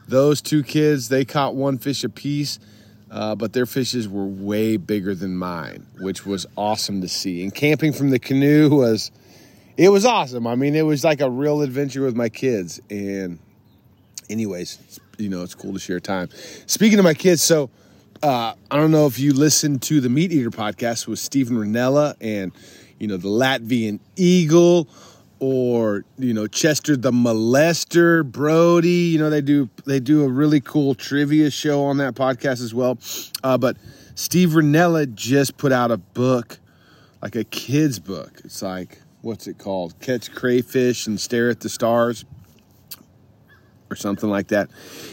Those 0.07 0.41
two 0.41 0.63
kids, 0.63 1.09
they 1.09 1.25
caught 1.25 1.55
one 1.55 1.77
fish 1.77 2.03
apiece, 2.03 2.59
uh, 3.13 3.35
but 3.35 3.53
their 3.53 3.67
fishes 3.67 4.09
were 4.09 4.25
way 4.25 4.75
bigger 4.75 5.13
than 5.13 5.37
mine, 5.37 5.85
which 5.99 6.25
was 6.25 6.47
awesome 6.57 7.01
to 7.01 7.07
see. 7.07 7.43
And 7.43 7.53
camping 7.53 7.93
from 7.93 8.09
the 8.09 8.17
canoe 8.17 8.69
was, 8.69 9.11
it 9.77 9.89
was 9.89 10.03
awesome. 10.03 10.47
I 10.47 10.55
mean, 10.55 10.73
it 10.73 10.81
was 10.81 11.03
like 11.03 11.21
a 11.21 11.29
real 11.29 11.61
adventure 11.61 12.01
with 12.01 12.15
my 12.15 12.29
kids. 12.29 12.81
And, 12.89 13.37
anyways, 14.31 14.99
you 15.19 15.29
know, 15.29 15.43
it's 15.43 15.53
cool 15.53 15.73
to 15.73 15.79
share 15.79 15.99
time. 15.99 16.29
Speaking 16.65 16.97
of 16.97 17.05
my 17.05 17.13
kids, 17.13 17.43
so 17.43 17.69
uh, 18.23 18.55
I 18.71 18.77
don't 18.77 18.89
know 18.89 19.05
if 19.05 19.19
you 19.19 19.33
listened 19.33 19.83
to 19.83 20.01
the 20.01 20.09
Meat 20.09 20.31
Eater 20.31 20.49
podcast 20.49 21.07
with 21.07 21.19
Steven 21.19 21.55
Rinella 21.55 22.15
and, 22.19 22.51
you 22.97 23.07
know, 23.07 23.17
the 23.17 23.29
Latvian 23.29 23.99
Eagle 24.15 24.87
or 25.43 26.05
you 26.17 26.33
know 26.33 26.47
Chester 26.47 26.95
the 26.95 27.11
molester, 27.11 28.23
Brody. 28.23 28.89
You 28.89 29.19
know 29.19 29.29
they 29.29 29.41
do 29.41 29.69
they 29.85 29.99
do 29.99 30.23
a 30.23 30.29
really 30.29 30.61
cool 30.61 30.95
trivia 30.95 31.51
show 31.51 31.83
on 31.83 31.97
that 31.97 32.15
podcast 32.15 32.63
as 32.63 32.73
well. 32.73 32.97
Uh, 33.43 33.57
but 33.57 33.75
Steve 34.15 34.51
Rinella 34.51 35.13
just 35.13 35.57
put 35.57 35.73
out 35.73 35.91
a 35.91 35.97
book, 35.97 36.59
like 37.21 37.35
a 37.35 37.43
kid's 37.43 37.99
book. 37.99 38.39
It's 38.45 38.61
like 38.61 39.01
what's 39.21 39.45
it 39.47 39.57
called? 39.57 39.99
Catch 39.99 40.31
crayfish 40.33 41.07
and 41.07 41.19
stare 41.19 41.49
at 41.49 41.59
the 41.59 41.67
stars, 41.67 42.23
or 43.89 43.97
something 43.97 44.29
like 44.29 44.47
that. 44.47 44.69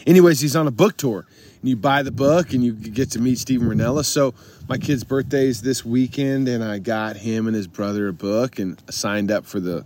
Anyways, 0.07 0.39
he's 0.39 0.55
on 0.55 0.69
a 0.69 0.73
book 0.73 0.97
tour. 0.97 1.27
And 1.61 1.69
you 1.69 1.77
buy 1.77 2.03
the 2.03 2.13
book 2.13 2.55
and 2.55 2.65
you 2.65 2.73
get 2.73 3.11
to 3.11 3.19
meet 3.19 3.39
Steven 3.39 3.69
Rinella. 3.69 4.05
So 4.05 4.33
my 4.69 4.79
kid's 4.79 5.05
birthday 5.05 5.47
is 5.47 5.61
this 5.61 5.85
weekend, 5.85 6.49
and 6.49 6.65
I 6.65 6.79
got 6.79 7.17
him 7.17 7.49
and 7.49 7.55
his 7.55 7.67
brother 7.67 8.09
a 8.09 8.13
book 8.13 8.59
and 8.61 8.81
signed 8.91 9.31
up 9.31 9.45
for 9.45 9.61
the 9.61 9.85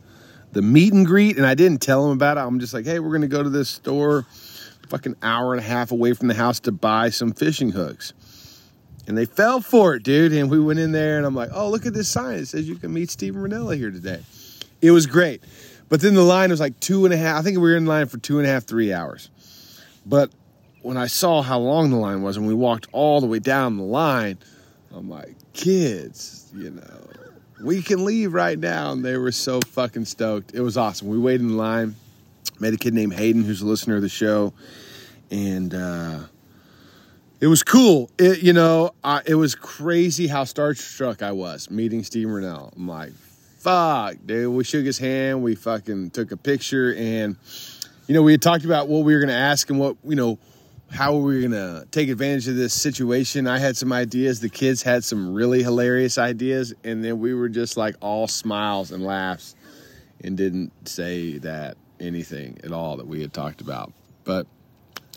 the 0.55 0.63
meet 0.63 0.93
and 0.93 1.07
greet, 1.07 1.37
and 1.37 1.47
I 1.47 1.55
didn't 1.55 1.83
tell 1.83 2.07
him 2.07 2.13
about 2.13 2.39
it. 2.39 2.41
I'm 2.41 2.59
just 2.61 2.73
like, 2.73 2.87
hey, 2.87 2.99
we're 2.99 3.13
gonna 3.13 3.27
go 3.27 3.43
to 3.43 3.51
this 3.51 3.69
store, 3.69 4.27
fucking 4.89 5.17
hour 5.23 5.53
and 5.53 5.61
a 5.61 5.65
half 5.65 5.93
away 5.93 6.15
from 6.15 6.29
the 6.29 6.35
house 6.35 6.61
to 6.61 6.73
buy 6.73 7.11
some 7.11 7.33
fishing 7.33 7.71
hooks. 7.71 8.13
And 9.07 9.19
they 9.19 9.27
fell 9.27 9.61
for 9.61 9.95
it, 9.95 10.03
dude. 10.03 10.33
And 10.33 10.51
we 10.51 10.59
went 10.59 10.79
in 10.79 10.93
there, 10.93 11.19
and 11.19 11.27
I'm 11.27 11.35
like, 11.35 11.51
oh, 11.53 11.69
look 11.69 11.85
at 11.87 11.93
this 11.93 12.09
sign. 12.09 12.39
It 12.39 12.47
says 12.47 12.69
you 12.69 12.77
can 12.77 12.93
meet 12.93 13.11
Steven 13.11 13.43
Rinella 13.43 13.77
here 13.77 13.91
today. 13.91 14.23
It 14.81 14.93
was 14.93 15.07
great. 15.07 15.43
But 15.89 16.01
then 16.01 16.15
the 16.15 16.23
line 16.23 16.51
was 16.51 16.61
like 16.61 16.79
two 16.81 17.05
and 17.05 17.13
a 17.13 17.17
half. 17.17 17.39
I 17.39 17.43
think 17.43 17.57
we 17.57 17.63
were 17.63 17.77
in 17.77 17.87
line 17.87 18.07
for 18.07 18.19
two 18.19 18.39
and 18.39 18.47
a 18.47 18.51
half, 18.51 18.65
three 18.65 18.93
hours. 18.93 19.29
But 20.07 20.31
when 20.83 20.97
I 20.97 21.07
saw 21.07 21.43
how 21.43 21.59
long 21.59 21.91
the 21.91 21.97
line 21.97 22.23
was, 22.23 22.37
and 22.37 22.47
we 22.47 22.55
walked 22.55 22.89
all 22.93 23.21
the 23.21 23.27
way 23.27 23.39
down 23.39 23.77
the 23.77 23.83
line, 23.85 24.39
I'm 24.95 25.11
like, 25.11 25.35
kids, 25.53 26.51
you 26.55 26.71
know, 26.71 27.09
we 27.63 27.83
can 27.83 28.05
leave 28.05 28.33
right 28.33 28.59
now. 28.59 28.93
And 28.93 29.05
they 29.05 29.17
were 29.17 29.33
so 29.33 29.61
fucking 29.61 30.05
stoked. 30.05 30.55
It 30.55 30.61
was 30.61 30.77
awesome. 30.77 31.09
We 31.09 31.19
waited 31.19 31.43
in 31.43 31.57
line, 31.57 31.97
met 32.59 32.75
a 32.75 32.77
kid 32.77 32.95
named 32.95 33.15
Hayden 33.15 33.45
who's 33.45 33.63
a 33.63 33.67
listener 33.67 33.97
of 33.97 34.03
the 34.03 34.09
show, 34.09 34.53
and 35.31 35.75
uh, 35.75 36.21
it 37.41 37.47
was 37.47 37.63
cool. 37.63 38.11
It, 38.19 38.43
you 38.43 38.53
know, 38.53 38.93
I, 39.03 39.23
it 39.27 39.35
was 39.35 39.55
crazy 39.55 40.27
how 40.27 40.45
starstruck 40.45 41.23
I 41.23 41.33
was 41.33 41.71
meeting 41.71 42.03
Steve 42.05 42.29
Rinella. 42.29 42.75
I'm 42.77 42.89
like, 42.89 43.13
fuck, 43.59 44.17
dude. 44.25 44.53
We 44.53 44.65
shook 44.65 44.85
his 44.85 44.99
hand. 44.99 45.43
We 45.43 45.55
fucking 45.55 46.11
took 46.11 46.33
a 46.33 46.37
picture, 46.37 46.95
and 46.95 47.37
you 48.07 48.15
know, 48.15 48.23
we 48.23 48.33
had 48.33 48.43
talked 48.43 48.65
about 48.65 48.89
what 48.89 49.05
we 49.05 49.15
were 49.15 49.21
gonna 49.21 49.33
ask 49.33 49.71
and 49.71 49.79
what 49.79 49.97
you 50.05 50.17
know 50.17 50.39
how 50.91 51.17
are 51.17 51.21
we 51.21 51.43
gonna 51.43 51.85
take 51.91 52.09
advantage 52.09 52.47
of 52.47 52.57
this 52.57 52.73
situation. 52.73 53.47
I 53.49 53.59
had 53.59 53.77
some 53.77 53.93
ideas. 53.93 54.41
The 54.41 54.49
kids 54.49 54.83
had 54.83 55.03
some 55.03 55.35
really 55.35 55.63
hilarious 55.63 56.19
ideas, 56.19 56.73
and 56.85 57.05
then 57.05 57.19
we 57.19 57.35
were 57.35 57.49
just 57.49 57.77
like 57.77 57.97
all 58.01 58.29
smiles 58.29 58.93
and 58.93 59.05
laughs, 59.05 59.57
and 60.23 60.37
didn't 60.37 60.73
say 60.89 61.39
that 61.39 61.77
anything 61.99 62.59
at 62.63 62.73
all 62.73 62.97
that 62.99 63.07
we 63.07 63.21
had 63.21 63.33
talked 63.33 63.61
about. 63.61 63.93
But 64.25 64.47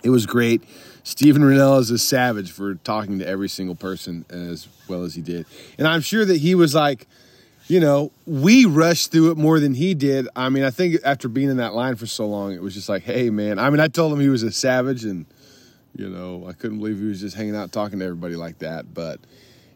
it 0.04 0.10
was 0.10 0.26
great. 0.26 0.64
Steven 1.04 1.44
Rinella 1.44 1.80
is 1.80 1.92
a 1.92 1.98
savage 1.98 2.52
for 2.52 2.76
talking 2.76 3.20
to 3.20 3.28
every 3.28 3.50
single 3.50 3.76
person 3.76 4.26
as 4.30 4.68
well 4.88 5.04
as 5.04 5.16
he 5.16 5.22
did, 5.22 5.46
and 5.78 5.88
I'm 5.88 6.02
sure 6.02 6.26
that 6.26 6.38
he 6.38 6.56
was 6.56 6.74
like. 6.74 7.08
You 7.70 7.82
know, 7.82 8.14
we 8.26 8.64
rushed 8.64 9.12
through 9.12 9.32
it 9.32 9.38
more 9.38 9.60
than 9.60 9.74
he 9.74 9.94
did. 9.94 10.30
I 10.38 10.48
mean, 10.48 10.64
I 10.64 10.70
think 10.70 11.02
after 11.04 11.28
being 11.28 11.50
in 11.50 11.58
that 11.58 11.74
line 11.74 11.98
for 11.98 12.08
so 12.08 12.26
long, 12.26 12.54
it 12.54 12.62
was 12.62 12.74
just 12.74 12.88
like, 12.88 13.04
hey, 13.04 13.30
man. 13.30 13.60
I 13.60 13.70
mean, 13.70 13.82
I 13.82 13.90
told 13.90 14.14
him 14.14 14.22
he 14.22 14.30
was 14.30 14.42
a 14.42 14.54
savage 14.54 15.04
and 15.04 15.26
you 15.98 16.10
know, 16.10 16.46
I 16.48 16.54
couldn't 16.54 16.78
believe 16.78 17.00
he 17.00 17.06
was 17.06 17.20
just 17.20 17.36
hanging 17.36 17.56
out 17.56 17.72
talking 17.72 18.00
to 18.00 18.06
everybody 18.06 18.36
like 18.36 18.60
that. 18.60 18.94
But 18.94 19.20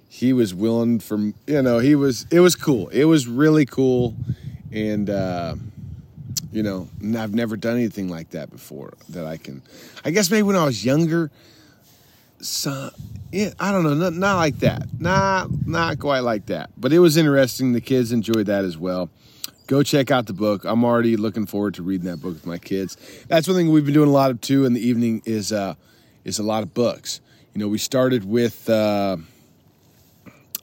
he 0.07 0.33
was 0.33 0.53
willing 0.53 0.99
from 0.99 1.33
you 1.47 1.61
know 1.61 1.79
he 1.79 1.95
was 1.95 2.27
it 2.31 2.39
was 2.39 2.55
cool. 2.55 2.89
It 2.89 3.05
was 3.05 3.27
really 3.27 3.65
cool, 3.65 4.15
and 4.71 5.09
uh, 5.09 5.55
you 6.51 6.63
know 6.63 6.87
I've 7.17 7.33
never 7.33 7.57
done 7.57 7.75
anything 7.75 8.07
like 8.07 8.29
that 8.31 8.51
before. 8.51 8.93
That 9.09 9.25
I 9.25 9.37
can, 9.37 9.63
I 10.05 10.11
guess 10.11 10.29
maybe 10.29 10.43
when 10.43 10.55
I 10.55 10.65
was 10.65 10.85
younger. 10.85 11.31
So, 12.39 12.89
yeah, 13.31 13.51
I 13.59 13.71
don't 13.71 13.83
know, 13.83 13.93
not, 13.93 14.13
not 14.13 14.35
like 14.37 14.57
that, 14.59 14.87
not 14.99 15.49
not 15.67 15.99
quite 15.99 16.21
like 16.21 16.47
that. 16.47 16.71
But 16.77 16.91
it 16.91 16.99
was 16.99 17.17
interesting. 17.17 17.73
The 17.73 17.81
kids 17.81 18.11
enjoyed 18.11 18.47
that 18.47 18.63
as 18.63 18.77
well 18.77 19.09
go 19.67 19.81
check 19.81 20.11
out 20.11 20.25
the 20.25 20.33
book. 20.33 20.65
I'm 20.65 20.83
already 20.83 21.15
looking 21.15 21.45
forward 21.45 21.75
to 21.75 21.81
reading 21.81 22.05
that 22.07 22.17
book 22.17 22.33
with 22.33 22.45
my 22.45 22.57
kids. 22.57 22.97
That's 23.29 23.47
one 23.47 23.55
thing 23.55 23.71
we've 23.71 23.85
been 23.85 23.93
doing 23.93 24.09
a 24.09 24.11
lot 24.11 24.29
of 24.29 24.41
too 24.41 24.65
in 24.65 24.73
the 24.73 24.85
evening 24.85 25.21
is 25.23 25.53
uh, 25.53 25.75
is 26.23 26.39
a 26.39 26.43
lot 26.43 26.63
of 26.63 26.73
books. 26.73 27.21
You 27.53 27.59
know, 27.59 27.67
we 27.67 27.77
started 27.77 28.23
with, 28.23 28.69
uh, 28.69 29.17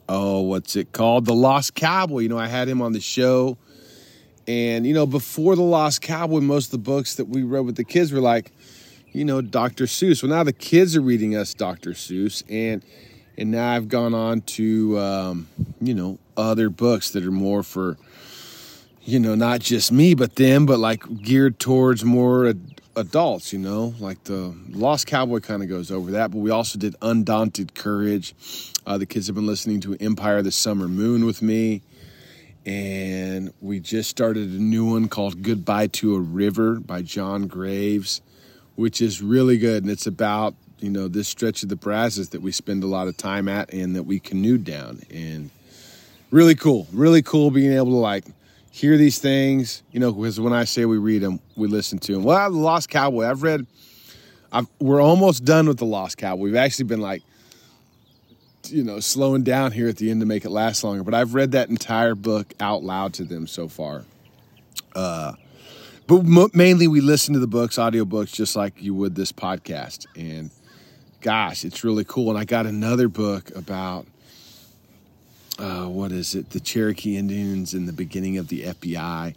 oh, 0.07 0.41
what's 0.41 0.75
it 0.75 0.91
called? 0.91 1.25
The 1.25 1.35
Lost 1.35 1.75
Cowboy. 1.75 2.19
You 2.19 2.29
know, 2.29 2.37
I 2.37 2.47
had 2.47 2.67
him 2.67 2.81
on 2.81 2.93
the 2.93 2.99
show. 2.99 3.57
And, 4.47 4.87
you 4.87 4.93
know, 4.95 5.05
before 5.05 5.55
The 5.55 5.61
Lost 5.61 6.01
Cowboy, 6.01 6.39
most 6.39 6.65
of 6.67 6.71
the 6.71 6.77
books 6.79 7.15
that 7.15 7.25
we 7.25 7.43
read 7.43 7.65
with 7.65 7.75
the 7.75 7.83
kids 7.83 8.11
were 8.11 8.19
like, 8.19 8.51
you 9.11 9.23
know, 9.23 9.41
Dr. 9.41 9.85
Seuss. 9.85 10.23
Well, 10.23 10.31
now 10.31 10.43
the 10.43 10.53
kids 10.53 10.95
are 10.95 11.01
reading 11.01 11.35
us 11.35 11.53
Dr. 11.53 11.91
Seuss. 11.91 12.43
And, 12.49 12.83
and 13.37 13.51
now 13.51 13.71
I've 13.71 13.87
gone 13.87 14.15
on 14.15 14.41
to, 14.41 14.97
um, 14.97 15.47
you 15.79 15.93
know, 15.93 16.17
other 16.35 16.69
books 16.69 17.11
that 17.11 17.23
are 17.23 17.31
more 17.31 17.61
for, 17.61 17.97
you 19.03 19.19
know, 19.19 19.35
not 19.35 19.59
just 19.59 19.91
me, 19.91 20.15
but 20.15 20.35
them, 20.35 20.65
but 20.65 20.79
like 20.79 21.21
geared 21.21 21.59
towards 21.59 22.03
more 22.03 22.53
adults, 22.99 23.53
you 23.53 23.59
know, 23.59 23.93
like 23.99 24.23
the 24.25 24.53
Lost 24.69 25.07
Cowboy 25.07 25.39
kind 25.39 25.63
of 25.63 25.69
goes 25.69 25.89
over 25.89 26.11
that, 26.11 26.31
but 26.31 26.39
we 26.39 26.51
also 26.51 26.77
did 26.77 26.95
Undaunted 27.01 27.73
Courage. 27.73 28.35
Uh, 28.85 28.97
the 28.97 29.05
kids 29.05 29.27
have 29.27 29.35
been 29.35 29.47
listening 29.47 29.79
to 29.81 29.95
Empire 29.99 30.41
the 30.41 30.51
Summer 30.51 30.87
Moon 30.87 31.25
with 31.25 31.41
me. 31.41 31.81
And 32.65 33.53
we 33.61 33.79
just 33.79 34.09
started 34.09 34.49
a 34.49 34.61
new 34.61 34.91
one 34.91 35.07
called 35.07 35.41
Goodbye 35.41 35.87
to 35.87 36.15
a 36.15 36.19
River 36.19 36.79
by 36.79 37.01
John 37.01 37.47
Graves, 37.47 38.21
which 38.75 39.01
is 39.01 39.21
really 39.21 39.57
good. 39.57 39.83
And 39.83 39.91
it's 39.91 40.05
about, 40.05 40.53
you 40.79 40.89
know, 40.89 41.07
this 41.07 41.27
stretch 41.27 41.63
of 41.63 41.69
the 41.69 41.75
Brazos 41.75 42.29
that 42.29 42.41
we 42.41 42.51
spend 42.51 42.83
a 42.83 42.87
lot 42.87 43.07
of 43.07 43.17
time 43.17 43.47
at 43.47 43.73
and 43.73 43.95
that 43.95 44.03
we 44.03 44.19
canoed 44.19 44.65
down. 44.65 45.01
And 45.09 45.49
really 46.31 46.53
cool, 46.53 46.87
really 46.91 47.21
cool 47.21 47.49
being 47.49 47.71
able 47.71 47.91
to 47.91 47.97
like 47.97 48.25
hear 48.71 48.97
these 48.97 49.19
things, 49.19 49.83
you 49.91 49.99
know, 49.99 50.11
because 50.11 50.39
when 50.39 50.53
I 50.53 50.63
say 50.63 50.85
we 50.85 50.97
read 50.97 51.21
them, 51.21 51.39
we 51.55 51.67
listen 51.67 51.99
to 51.99 52.13
them. 52.13 52.23
Well, 52.23 52.51
The 52.51 52.57
Lost 52.57 52.89
Cowboy, 52.89 53.25
I've 53.25 53.43
read, 53.43 53.65
I've, 54.51 54.67
we're 54.79 55.01
almost 55.01 55.43
done 55.45 55.67
with 55.67 55.77
The 55.77 55.85
Lost 55.85 56.17
Cowboy. 56.17 56.43
We've 56.43 56.55
actually 56.55 56.85
been 56.85 57.01
like, 57.01 57.23
you 58.67 58.83
know, 58.83 58.99
slowing 58.99 59.43
down 59.43 59.71
here 59.71 59.87
at 59.87 59.97
the 59.97 60.11
end 60.11 60.19
to 60.21 60.25
make 60.25 60.45
it 60.45 60.49
last 60.49 60.83
longer, 60.83 61.03
but 61.03 61.13
I've 61.13 61.33
read 61.33 61.53
that 61.53 61.69
entire 61.69 62.15
book 62.15 62.53
out 62.59 62.83
loud 62.83 63.13
to 63.15 63.23
them 63.23 63.47
so 63.47 63.67
far. 63.67 64.03
Uh, 64.95 65.33
but 66.07 66.55
mainly 66.55 66.87
we 66.87 67.01
listen 67.01 67.35
to 67.35 67.39
the 67.39 67.47
books, 67.47 67.77
audiobooks, 67.77 68.33
just 68.33 68.55
like 68.55 68.81
you 68.81 68.95
would 68.95 69.15
this 69.15 69.31
podcast. 69.31 70.07
And 70.15 70.49
gosh, 71.21 71.63
it's 71.63 71.83
really 71.83 72.03
cool. 72.03 72.29
And 72.31 72.39
I 72.39 72.45
got 72.45 72.65
another 72.65 73.07
book 73.07 73.55
about 73.55 74.07
uh, 75.59 75.85
what 75.87 76.11
is 76.11 76.35
it? 76.35 76.51
The 76.51 76.59
Cherokee 76.59 77.17
Indians 77.17 77.73
in 77.73 77.85
the 77.85 77.93
beginning 77.93 78.37
of 78.37 78.47
the 78.47 78.63
FBI 78.63 79.35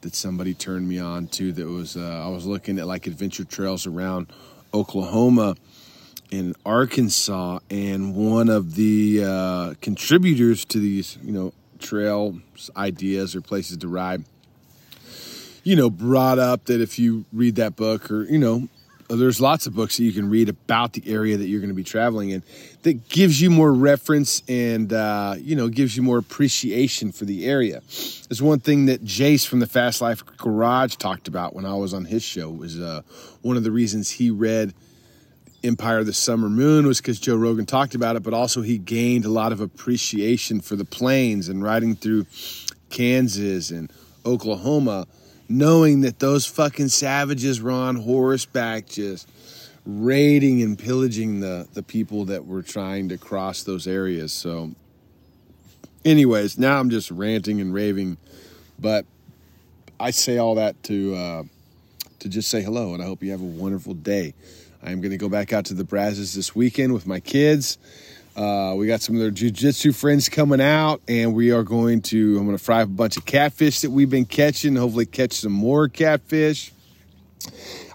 that 0.00 0.14
somebody 0.14 0.52
turned 0.52 0.88
me 0.88 0.98
on 0.98 1.28
to. 1.28 1.52
That 1.52 1.66
was 1.66 1.96
uh, 1.96 2.22
I 2.24 2.28
was 2.28 2.44
looking 2.44 2.78
at 2.78 2.86
like 2.86 3.06
adventure 3.06 3.44
trails 3.44 3.86
around 3.86 4.26
Oklahoma 4.74 5.56
and 6.32 6.56
Arkansas, 6.64 7.60
and 7.70 8.14
one 8.14 8.48
of 8.48 8.74
the 8.74 9.24
uh, 9.24 9.74
contributors 9.80 10.64
to 10.66 10.78
these, 10.78 11.18
you 11.22 11.32
know, 11.32 11.52
trail 11.78 12.38
ideas 12.76 13.34
or 13.34 13.40
places 13.40 13.78
to 13.78 13.88
ride, 13.88 14.24
you 15.64 15.76
know, 15.76 15.90
brought 15.90 16.38
up 16.38 16.64
that 16.66 16.80
if 16.80 16.98
you 16.98 17.24
read 17.32 17.56
that 17.56 17.76
book 17.76 18.10
or 18.10 18.24
you 18.24 18.38
know 18.38 18.68
there's 19.16 19.40
lots 19.40 19.66
of 19.66 19.74
books 19.74 19.96
that 19.96 20.04
you 20.04 20.12
can 20.12 20.30
read 20.30 20.48
about 20.48 20.92
the 20.92 21.02
area 21.06 21.36
that 21.36 21.46
you're 21.46 21.60
going 21.60 21.70
to 21.70 21.74
be 21.74 21.84
traveling 21.84 22.30
in 22.30 22.42
that 22.82 23.08
gives 23.08 23.40
you 23.40 23.50
more 23.50 23.72
reference 23.72 24.42
and 24.48 24.92
uh, 24.92 25.34
you 25.38 25.56
know 25.56 25.68
gives 25.68 25.96
you 25.96 26.02
more 26.02 26.18
appreciation 26.18 27.12
for 27.12 27.24
the 27.24 27.46
area. 27.46 27.80
There's 28.28 28.42
one 28.42 28.60
thing 28.60 28.86
that 28.86 29.04
Jace 29.04 29.46
from 29.46 29.60
the 29.60 29.66
Fast 29.66 30.00
Life 30.00 30.24
Garage 30.36 30.96
talked 30.96 31.28
about 31.28 31.54
when 31.54 31.66
I 31.66 31.74
was 31.74 31.92
on 31.92 32.04
his 32.04 32.22
show 32.22 32.50
was 32.50 32.80
uh, 32.80 33.02
one 33.42 33.56
of 33.56 33.64
the 33.64 33.72
reasons 33.72 34.10
he 34.10 34.30
read 34.30 34.74
Empire 35.62 35.98
of 35.98 36.06
the 36.06 36.12
Summer 36.12 36.48
Moon 36.48 36.86
was 36.86 37.00
because 37.00 37.20
Joe 37.20 37.36
Rogan 37.36 37.66
talked 37.66 37.94
about 37.94 38.16
it, 38.16 38.22
but 38.22 38.32
also 38.32 38.62
he 38.62 38.78
gained 38.78 39.24
a 39.24 39.30
lot 39.30 39.52
of 39.52 39.60
appreciation 39.60 40.60
for 40.60 40.76
the 40.76 40.84
plains 40.84 41.48
and 41.48 41.62
riding 41.62 41.96
through 41.96 42.26
Kansas 42.88 43.70
and 43.70 43.92
Oklahoma 44.24 45.06
knowing 45.50 46.02
that 46.02 46.20
those 46.20 46.46
fucking 46.46 46.88
savages 46.88 47.60
were 47.60 47.72
on 47.72 47.96
horseback 47.96 48.86
just 48.86 49.28
raiding 49.84 50.62
and 50.62 50.78
pillaging 50.78 51.40
the, 51.40 51.66
the 51.74 51.82
people 51.82 52.26
that 52.26 52.46
were 52.46 52.62
trying 52.62 53.08
to 53.08 53.18
cross 53.18 53.64
those 53.64 53.88
areas. 53.88 54.32
So, 54.32 54.70
anyways, 56.04 56.56
now 56.56 56.78
I'm 56.78 56.88
just 56.88 57.10
ranting 57.10 57.60
and 57.60 57.74
raving, 57.74 58.16
but 58.78 59.04
I 59.98 60.12
say 60.12 60.38
all 60.38 60.54
that 60.54 60.80
to 60.84 61.14
uh, 61.16 61.42
to 62.20 62.28
just 62.28 62.48
say 62.48 62.62
hello, 62.62 62.94
and 62.94 63.02
I 63.02 63.06
hope 63.06 63.22
you 63.22 63.32
have 63.32 63.40
a 63.40 63.44
wonderful 63.44 63.94
day. 63.94 64.34
I 64.82 64.92
am 64.92 65.00
going 65.00 65.10
to 65.10 65.18
go 65.18 65.28
back 65.28 65.52
out 65.52 65.64
to 65.66 65.74
the 65.74 65.84
Brazos 65.84 66.32
this 66.32 66.54
weekend 66.54 66.94
with 66.94 67.06
my 67.06 67.18
kids. 67.18 67.76
Uh, 68.36 68.74
we 68.76 68.86
got 68.86 69.00
some 69.00 69.16
of 69.16 69.20
their 69.20 69.30
jujitsu 69.30 69.94
friends 69.94 70.28
coming 70.28 70.60
out, 70.60 71.02
and 71.08 71.34
we 71.34 71.50
are 71.50 71.62
going 71.62 72.00
to. 72.02 72.38
I'm 72.38 72.44
going 72.44 72.56
to 72.56 72.62
fry 72.62 72.82
a 72.82 72.86
bunch 72.86 73.16
of 73.16 73.26
catfish 73.26 73.80
that 73.80 73.90
we've 73.90 74.10
been 74.10 74.24
catching. 74.24 74.76
Hopefully, 74.76 75.06
catch 75.06 75.32
some 75.32 75.52
more 75.52 75.88
catfish. 75.88 76.72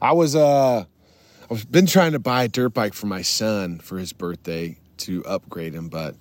I 0.02 0.12
was 0.12 0.36
uh, 0.36 0.86
I've 1.50 1.72
been 1.72 1.86
trying 1.86 2.14
to 2.14 2.20
buy 2.20 2.44
a 2.44 2.48
dirt 2.48 2.70
bike 2.70 2.94
for 2.94 3.08
my 3.08 3.22
son 3.22 3.80
for 3.80 3.98
his 3.98 4.14
birthday 4.14 4.78
to 4.98 5.24
upgrade 5.26 5.74
him, 5.74 5.90
but 5.90 6.16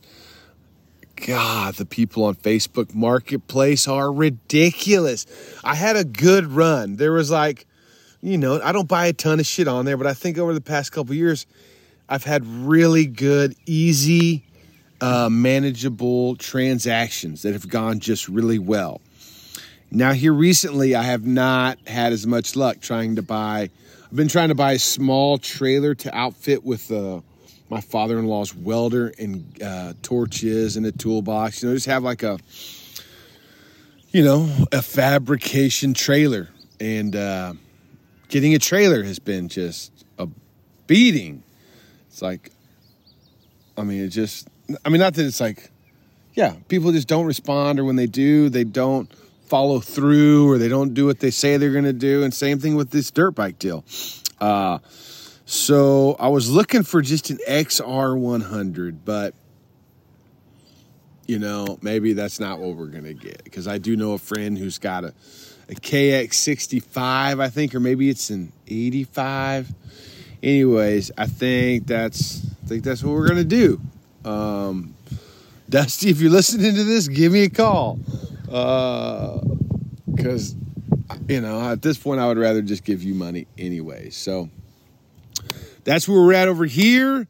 God, 1.16 1.74
the 1.74 1.86
people 1.86 2.24
on 2.24 2.34
Facebook 2.34 2.94
Marketplace 2.94 3.88
are 3.88 4.12
ridiculous. 4.12 5.26
I 5.62 5.74
had 5.74 5.96
a 5.96 6.04
good 6.04 6.46
run. 6.46 6.96
There 6.96 7.12
was 7.12 7.30
like, 7.30 7.66
you 8.20 8.36
know, 8.36 8.60
I 8.60 8.72
don't 8.72 8.88
buy 8.88 9.06
a 9.06 9.12
ton 9.12 9.40
of 9.40 9.46
shit 9.46 9.68
on 9.68 9.84
there, 9.84 9.96
but 9.96 10.06
I 10.06 10.14
think 10.14 10.38
over 10.38 10.52
the 10.52 10.60
past 10.60 10.92
couple 10.92 11.14
years 11.14 11.46
I've 12.08 12.24
had 12.24 12.46
really 12.46 13.06
good, 13.06 13.56
easy, 13.66 14.44
uh, 15.00 15.28
manageable 15.30 16.36
transactions 16.36 17.42
that 17.42 17.52
have 17.52 17.68
gone 17.68 18.00
just 18.00 18.28
really 18.28 18.58
well. 18.58 19.00
Now, 19.90 20.12
here 20.12 20.32
recently, 20.32 20.96
I 20.96 21.02
have 21.02 21.24
not 21.24 21.78
had 21.86 22.12
as 22.12 22.26
much 22.26 22.56
luck 22.56 22.80
trying 22.80 23.14
to 23.16 23.22
buy. 23.22 23.70
I've 24.04 24.16
been 24.16 24.28
trying 24.28 24.48
to 24.48 24.54
buy 24.56 24.72
a 24.72 24.78
small 24.78 25.38
trailer 25.38 25.94
to 25.94 26.14
outfit 26.14 26.64
with 26.64 26.90
uh, 26.90 27.20
my 27.70 27.80
father 27.80 28.18
in 28.18 28.26
law's 28.26 28.52
welder 28.52 29.12
and 29.18 29.62
uh, 29.62 29.92
torches 30.02 30.76
and 30.76 30.84
a 30.84 30.92
toolbox. 30.92 31.62
You 31.62 31.68
know, 31.68 31.74
just 31.76 31.86
have 31.86 32.02
like 32.02 32.24
a, 32.24 32.38
you 34.10 34.24
know, 34.24 34.50
a 34.72 34.82
fabrication 34.82 35.94
trailer. 35.94 36.48
And 36.80 37.14
uh, 37.14 37.54
getting 38.28 38.54
a 38.54 38.58
trailer 38.58 39.04
has 39.04 39.20
been 39.20 39.48
just 39.48 39.92
a 40.18 40.26
beating. 40.88 41.43
It's 42.14 42.22
like, 42.22 42.52
I 43.76 43.82
mean, 43.82 44.04
it 44.04 44.10
just, 44.10 44.46
I 44.84 44.88
mean, 44.88 45.00
not 45.00 45.14
that 45.14 45.26
it's 45.26 45.40
like, 45.40 45.68
yeah, 46.34 46.54
people 46.68 46.92
just 46.92 47.08
don't 47.08 47.26
respond, 47.26 47.80
or 47.80 47.84
when 47.84 47.96
they 47.96 48.06
do, 48.06 48.48
they 48.48 48.62
don't 48.62 49.12
follow 49.46 49.80
through, 49.80 50.48
or 50.48 50.56
they 50.56 50.68
don't 50.68 50.94
do 50.94 51.06
what 51.06 51.18
they 51.18 51.32
say 51.32 51.56
they're 51.56 51.72
going 51.72 51.82
to 51.82 51.92
do. 51.92 52.22
And 52.22 52.32
same 52.32 52.60
thing 52.60 52.76
with 52.76 52.90
this 52.90 53.10
dirt 53.10 53.32
bike 53.32 53.58
deal. 53.58 53.84
Uh, 54.40 54.78
so 55.44 56.14
I 56.20 56.28
was 56.28 56.48
looking 56.48 56.84
for 56.84 57.02
just 57.02 57.30
an 57.30 57.38
XR 57.48 58.16
100, 58.16 59.04
but 59.04 59.34
you 61.26 61.40
know, 61.40 61.80
maybe 61.82 62.12
that's 62.12 62.38
not 62.38 62.60
what 62.60 62.76
we're 62.76 62.86
going 62.86 63.04
to 63.06 63.14
get 63.14 63.42
because 63.42 63.66
I 63.66 63.78
do 63.78 63.96
know 63.96 64.12
a 64.12 64.18
friend 64.18 64.56
who's 64.56 64.78
got 64.78 65.02
a, 65.02 65.12
a 65.68 65.74
KX65, 65.74 67.40
I 67.40 67.48
think, 67.48 67.74
or 67.74 67.80
maybe 67.80 68.08
it's 68.08 68.30
an 68.30 68.52
85 68.68 69.74
anyways, 70.44 71.10
I 71.16 71.26
think 71.26 71.86
that's 71.86 72.44
I 72.62 72.66
think 72.66 72.84
that's 72.84 73.02
what 73.02 73.14
we're 73.14 73.28
gonna 73.28 73.44
do. 73.44 73.80
Um, 74.24 74.94
Dusty, 75.68 76.10
if 76.10 76.20
you're 76.20 76.30
listening 76.30 76.74
to 76.74 76.84
this, 76.84 77.08
give 77.08 77.32
me 77.32 77.44
a 77.44 77.50
call. 77.50 77.98
Because, 80.06 80.54
uh, 81.10 81.16
you 81.28 81.40
know, 81.40 81.60
at 81.70 81.82
this 81.82 81.98
point, 81.98 82.20
I 82.20 82.28
would 82.28 82.38
rather 82.38 82.62
just 82.62 82.84
give 82.84 83.02
you 83.02 83.14
money 83.14 83.46
anyway. 83.58 84.10
So 84.10 84.48
that's 85.84 86.08
where 86.08 86.20
we're 86.20 86.34
at 86.34 86.48
over 86.48 86.64
here. 86.64 87.26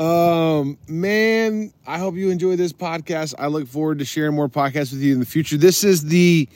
Um, 0.00 0.78
man, 0.88 1.72
I 1.86 1.98
hope 1.98 2.14
you 2.14 2.30
enjoy 2.30 2.56
this 2.56 2.72
podcast. 2.72 3.34
I 3.38 3.48
look 3.48 3.68
forward 3.68 3.98
to 3.98 4.04
sharing 4.04 4.34
more 4.34 4.48
podcasts 4.48 4.92
with 4.92 5.02
you 5.02 5.12
in 5.12 5.20
the 5.20 5.26
future. 5.26 5.56
This 5.56 5.84
is 5.84 6.04
the 6.04 6.48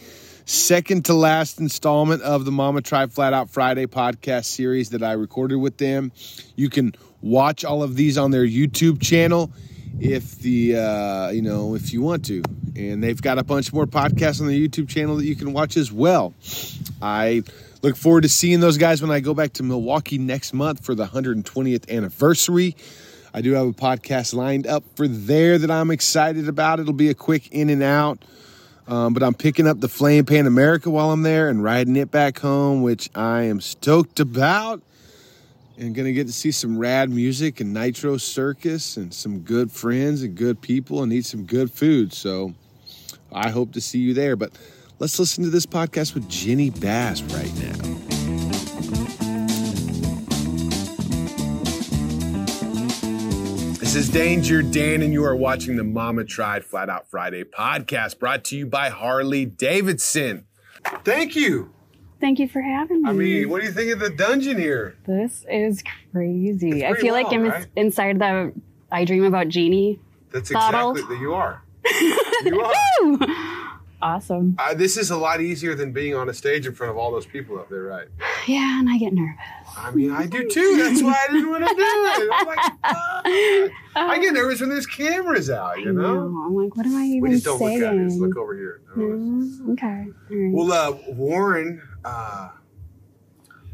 second 0.47 1.05
to 1.07 1.13
last 1.13 1.59
installment 1.59 2.23
of 2.23 2.45
the 2.45 2.53
Mama 2.53 2.81
Tried 2.81 3.13
Flat 3.13 3.35
Out 3.35 3.51
Friday 3.51 3.87
podcast 3.87 4.45
series 4.45 4.91
that 4.91 5.03
I 5.03 5.13
recorded 5.13 5.57
with 5.57 5.77
them. 5.77 6.13
You 6.55 6.71
can 6.71 6.95
watch 7.21 7.65
all 7.65 7.83
of 7.83 7.97
these 7.97 8.17
on 8.17 8.31
their 8.31 8.47
YouTube 8.47 9.03
channel 9.03 9.51
if 9.99 10.39
the 10.39 10.77
uh, 10.77 11.31
you 11.31 11.43
know 11.43 11.75
if 11.75 11.93
you 11.93 12.01
want 12.01 12.27
to, 12.27 12.43
and 12.77 13.03
they've 13.03 13.21
got 13.21 13.39
a 13.39 13.45
bunch 13.45 13.73
more 13.73 13.87
podcasts 13.87 14.41
on 14.41 14.47
the 14.47 14.69
YouTube 14.69 14.89
channel 14.89 15.17
that 15.17 15.25
you 15.25 15.35
can 15.35 15.53
watch 15.53 15.77
as 15.77 15.91
well. 15.91 16.33
I 17.03 17.43
look 17.83 17.97
forward 17.97 18.23
to 18.23 18.29
seeing 18.29 18.61
those 18.61 18.79
guys 18.79 19.03
when 19.03 19.11
I 19.11 19.21
go 19.21 19.35
back 19.35 19.55
to 19.55 19.65
Milwaukee 19.65 20.19
next 20.19 20.55
month 20.55 20.85
for 20.85 20.95
the 20.95 21.07
120th 21.07 21.91
anniversary. 21.91 22.77
I 23.35 23.43
do 23.43 23.53
have 23.53 23.67
a 23.67 23.73
podcast 23.73 24.33
lined 24.33 24.67
up 24.67 24.85
for 24.95 25.09
there 25.09 25.59
that 25.59 25.71
I'm 25.71 25.91
excited 25.91 26.49
about. 26.49 26.79
It'll 26.79 26.93
be 26.93 27.11
a 27.11 27.15
quick 27.15 27.49
in 27.53 27.69
and 27.69 27.83
out. 27.83 28.25
Um, 28.89 29.15
but 29.15 29.23
I'm 29.23 29.35
picking 29.35 29.67
up 29.67 29.81
the 29.81 29.89
Flame 29.89 30.25
Pan 30.25 30.47
America 30.47 30.91
while 30.91 31.11
I'm 31.11 31.23
there 31.23 31.49
and 31.49 31.63
riding 31.63 31.97
it 31.97 32.11
back 32.11 32.39
home, 32.39 32.83
which 32.83 33.11
I 33.15 33.43
am 33.43 33.61
stoked 33.61 34.21
about. 34.21 34.83
And 35.79 35.95
gonna 35.95 36.13
get 36.13 36.27
to 36.29 36.33
see 36.33 36.53
some 36.53 36.79
rad 36.79 37.11
music 37.11 37.61
and 37.61 37.75
Nitro 37.75 38.17
Circus 38.17 38.97
and 38.97 39.13
some 39.13 39.41
good 39.41 39.71
friends 39.71 40.23
and 40.23 40.35
good 40.35 40.63
people 40.63 41.03
and 41.03 41.13
eat 41.13 41.27
some 41.27 41.45
good 41.45 41.71
food. 41.71 42.13
So 42.13 42.55
I 43.33 43.51
hope 43.51 43.73
to 43.73 43.81
see 43.81 43.99
you 43.99 44.15
there. 44.15 44.37
But 44.37 44.53
let's 44.99 45.19
listen 45.19 45.45
to 45.45 45.51
this 45.51 45.67
podcast 45.67 46.15
with 46.15 46.29
Jenny 46.29 46.71
Bass 46.71 47.23
right 47.23 47.53
now. 47.57 48.06
Is 53.97 54.11
Danger 54.11 54.61
Dan, 54.61 55.01
and 55.01 55.11
you 55.11 55.25
are 55.25 55.35
watching 55.35 55.77
the 55.77 55.83
Mama 55.83 56.23
Tried 56.23 56.67
Flat 56.67 56.91
Out 56.91 57.09
Friday 57.09 57.45
podcast 57.45 58.19
brought 58.19 58.45
to 58.45 58.57
you 58.57 58.67
by 58.67 58.91
Harley 58.91 59.47
Davidson. 59.47 60.45
Thank 61.03 61.35
you. 61.35 61.73
Thank 62.21 62.39
you 62.39 62.47
for 62.47 62.61
having 62.61 63.03
me. 63.03 63.09
I 63.09 63.13
mean, 63.15 63.49
what 63.49 63.63
do 63.63 63.67
you 63.67 63.73
think 63.73 63.91
of 63.91 63.99
the 64.01 64.11
dungeon 64.11 64.59
here? 64.59 64.99
This 65.07 65.47
is 65.49 65.83
crazy. 66.13 66.85
I 66.85 66.93
feel 66.93 67.15
long, 67.15 67.23
like 67.23 67.33
I'm 67.33 67.45
right? 67.45 67.67
inside 67.75 68.19
the 68.19 68.53
I 68.93 69.07
Dream 69.07 69.25
About 69.25 69.49
Jeannie. 69.49 69.99
That's 70.31 70.51
exactly 70.51 71.01
that 71.01 71.19
you 71.19 71.33
are. 71.33 71.63
you 72.45 72.61
are. 72.61 73.79
awesome. 74.03 74.57
Uh, 74.59 74.75
this 74.75 74.99
is 74.99 75.11
a 75.11 75.17
lot 75.17 75.41
easier 75.41 75.75
than 75.75 75.93
being 75.93 76.15
on 76.15 76.29
a 76.29 76.35
stage 76.35 76.67
in 76.67 76.75
front 76.75 76.91
of 76.91 76.99
all 76.99 77.13
those 77.13 77.25
people 77.25 77.59
up 77.59 77.71
there, 77.71 77.85
right? 77.85 78.09
Yeah, 78.47 78.79
and 78.79 78.89
I 78.89 78.99
get 78.99 79.13
nervous. 79.13 79.66
I 79.77 79.91
mean, 79.91 80.11
I 80.11 80.27
do 80.27 80.49
too. 80.49 80.77
That's 80.79 81.03
why 81.03 81.27
I 81.29 81.33
didn't 81.33 81.51
want 81.51 81.67
to 81.67 81.75
do 81.75 81.83
it. 81.83 82.31
I'm 82.33 82.47
like, 82.47 82.73
ah. 82.85 83.23
I 83.95 84.19
get 84.19 84.33
nervous 84.33 84.61
when 84.61 84.71
there's 84.71 84.87
cameras 84.87 85.51
out, 85.51 85.79
you 85.79 85.93
know? 85.93 86.29
know? 86.29 86.43
I'm 86.45 86.55
like, 86.57 86.77
what 86.77 86.87
am 86.87 86.97
I 86.97 87.05
even 87.05 87.21
we 87.21 87.31
just 87.31 87.45
don't 87.45 87.59
saying? 87.59 87.81
look 87.81 87.89
at 87.89 87.95
it. 87.95 88.05
Just 88.05 88.19
look 88.19 88.37
over 88.37 88.57
here. 88.57 88.81
No, 88.97 89.73
okay. 89.73 90.07
Right. 90.31 90.53
Well, 90.53 90.73
uh, 90.73 90.97
Warren, 91.13 91.83
uh, 92.05 92.51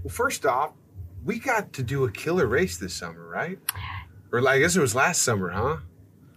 well, 0.03 0.11
first 0.13 0.45
off, 0.45 0.73
we 1.25 1.39
got 1.39 1.73
to 1.75 1.83
do 1.85 2.05
a 2.05 2.11
killer 2.11 2.47
race 2.47 2.79
this 2.79 2.95
summer, 2.95 3.27
right? 3.29 3.59
Or 4.33 4.47
I 4.49 4.59
guess 4.59 4.75
it 4.75 4.81
was 4.81 4.95
last 4.95 5.23
summer, 5.23 5.51
huh? 5.51 5.77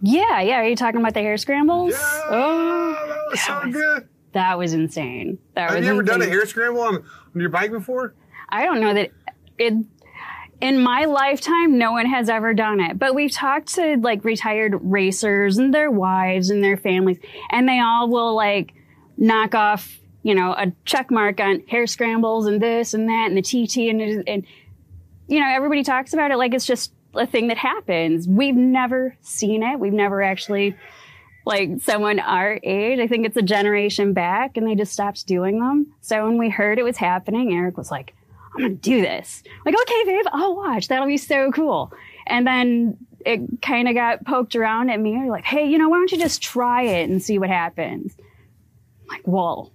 Yeah, 0.00 0.40
yeah. 0.42 0.60
Are 0.60 0.68
you 0.68 0.76
talking 0.76 1.00
about 1.00 1.14
the 1.14 1.20
hare 1.20 1.36
scrambles? 1.38 1.92
Yeah, 1.92 2.20
oh, 2.28 2.92
that 3.08 3.30
was 3.30 3.40
that 3.40 3.46
so 3.46 3.66
was, 3.66 3.74
good. 3.74 4.08
That 4.32 4.58
was 4.58 4.72
insane. 4.74 5.38
That 5.54 5.70
Have 5.70 5.78
was 5.78 5.86
you 5.86 5.92
ever 5.92 6.02
insane. 6.02 6.20
done 6.20 6.28
a 6.28 6.30
hare 6.30 6.46
scramble 6.46 6.82
on, 6.82 6.96
on 6.96 7.40
your 7.40 7.48
bike 7.48 7.70
before? 7.72 8.14
I 8.50 8.64
don't 8.64 8.80
know 8.80 8.94
that 8.94 9.10
it. 9.58 9.74
In 10.58 10.80
my 10.80 11.04
lifetime, 11.04 11.76
no 11.76 11.92
one 11.92 12.06
has 12.06 12.30
ever 12.30 12.54
done 12.54 12.80
it. 12.80 12.98
But 12.98 13.14
we've 13.14 13.30
talked 13.30 13.74
to 13.74 13.98
like 13.98 14.24
retired 14.24 14.74
racers 14.80 15.58
and 15.58 15.74
their 15.74 15.90
wives 15.90 16.48
and 16.48 16.64
their 16.64 16.78
families, 16.78 17.18
and 17.50 17.68
they 17.68 17.78
all 17.78 18.08
will 18.08 18.34
like 18.34 18.72
knock 19.18 19.54
off, 19.54 19.98
you 20.22 20.34
know, 20.34 20.52
a 20.52 20.72
check 20.86 21.10
mark 21.10 21.40
on 21.40 21.62
hare 21.68 21.86
scrambles 21.86 22.46
and 22.46 22.60
this 22.60 22.94
and 22.94 23.08
that 23.08 23.26
and 23.30 23.36
the 23.36 23.42
TT 23.42 23.90
and 23.90 24.26
and 24.26 24.46
you 25.28 25.40
know 25.40 25.48
everybody 25.48 25.82
talks 25.82 26.14
about 26.14 26.30
it 26.30 26.36
like 26.36 26.54
it's 26.54 26.66
just 26.66 26.92
a 27.16 27.26
thing 27.26 27.48
that 27.48 27.58
happens. 27.58 28.28
We've 28.28 28.56
never 28.56 29.16
seen 29.20 29.62
it. 29.62 29.78
We've 29.78 29.92
never 29.92 30.22
actually, 30.22 30.76
like 31.44 31.80
someone 31.82 32.18
our 32.18 32.58
age, 32.62 32.98
I 32.98 33.06
think 33.06 33.26
it's 33.26 33.36
a 33.36 33.42
generation 33.42 34.12
back 34.12 34.56
and 34.56 34.66
they 34.66 34.74
just 34.74 34.92
stopped 34.92 35.26
doing 35.26 35.60
them. 35.60 35.94
So 36.00 36.24
when 36.24 36.38
we 36.38 36.50
heard 36.50 36.78
it 36.78 36.84
was 36.84 36.96
happening, 36.96 37.54
Eric 37.54 37.76
was 37.76 37.90
like, 37.90 38.14
I'm 38.56 38.62
gonna 38.62 38.74
do 38.74 39.00
this. 39.00 39.42
Like, 39.64 39.74
okay, 39.82 40.04
babe, 40.04 40.24
I'll 40.32 40.56
watch. 40.56 40.88
That'll 40.88 41.06
be 41.06 41.18
so 41.18 41.50
cool. 41.52 41.92
And 42.26 42.46
then 42.46 42.96
it 43.24 43.40
kind 43.62 43.88
of 43.88 43.94
got 43.94 44.24
poked 44.24 44.56
around 44.56 44.90
at 44.90 45.00
me. 45.00 45.28
Like, 45.28 45.44
hey, 45.44 45.68
you 45.68 45.78
know, 45.78 45.88
why 45.88 45.98
don't 45.98 46.10
you 46.12 46.18
just 46.18 46.42
try 46.42 46.82
it 46.82 47.08
and 47.10 47.22
see 47.22 47.38
what 47.38 47.50
happens? 47.50 48.16
I'm 48.18 49.08
like, 49.08 49.22
well, 49.24 49.72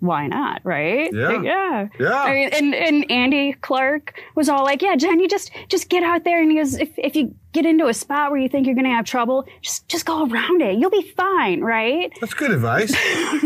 why 0.00 0.26
not, 0.26 0.60
right? 0.64 1.10
Yeah. 1.12 1.28
Like, 1.28 1.44
yeah. 1.44 1.88
Yeah. 1.98 2.22
I 2.22 2.32
mean, 2.32 2.48
and, 2.52 2.74
and 2.74 3.10
Andy 3.10 3.54
Clark 3.54 4.20
was 4.34 4.48
all 4.48 4.64
like, 4.64 4.82
yeah, 4.82 4.96
Jen, 4.96 5.20
you 5.20 5.28
just, 5.28 5.50
just 5.68 5.88
get 5.88 6.02
out 6.02 6.24
there. 6.24 6.40
And 6.40 6.50
he 6.50 6.58
goes, 6.58 6.74
if, 6.74 6.90
if 6.98 7.16
you 7.16 7.34
get 7.52 7.64
into 7.64 7.86
a 7.86 7.94
spot 7.94 8.30
where 8.30 8.40
you 8.40 8.48
think 8.48 8.66
you're 8.66 8.74
going 8.74 8.84
to 8.84 8.90
have 8.90 9.06
trouble, 9.06 9.46
just, 9.62 9.88
just 9.88 10.04
go 10.04 10.26
around 10.26 10.60
it. 10.60 10.78
You'll 10.78 10.90
be 10.90 11.12
fine, 11.16 11.62
right? 11.62 12.12
That's 12.20 12.34
good 12.34 12.50
advice. 12.50 12.94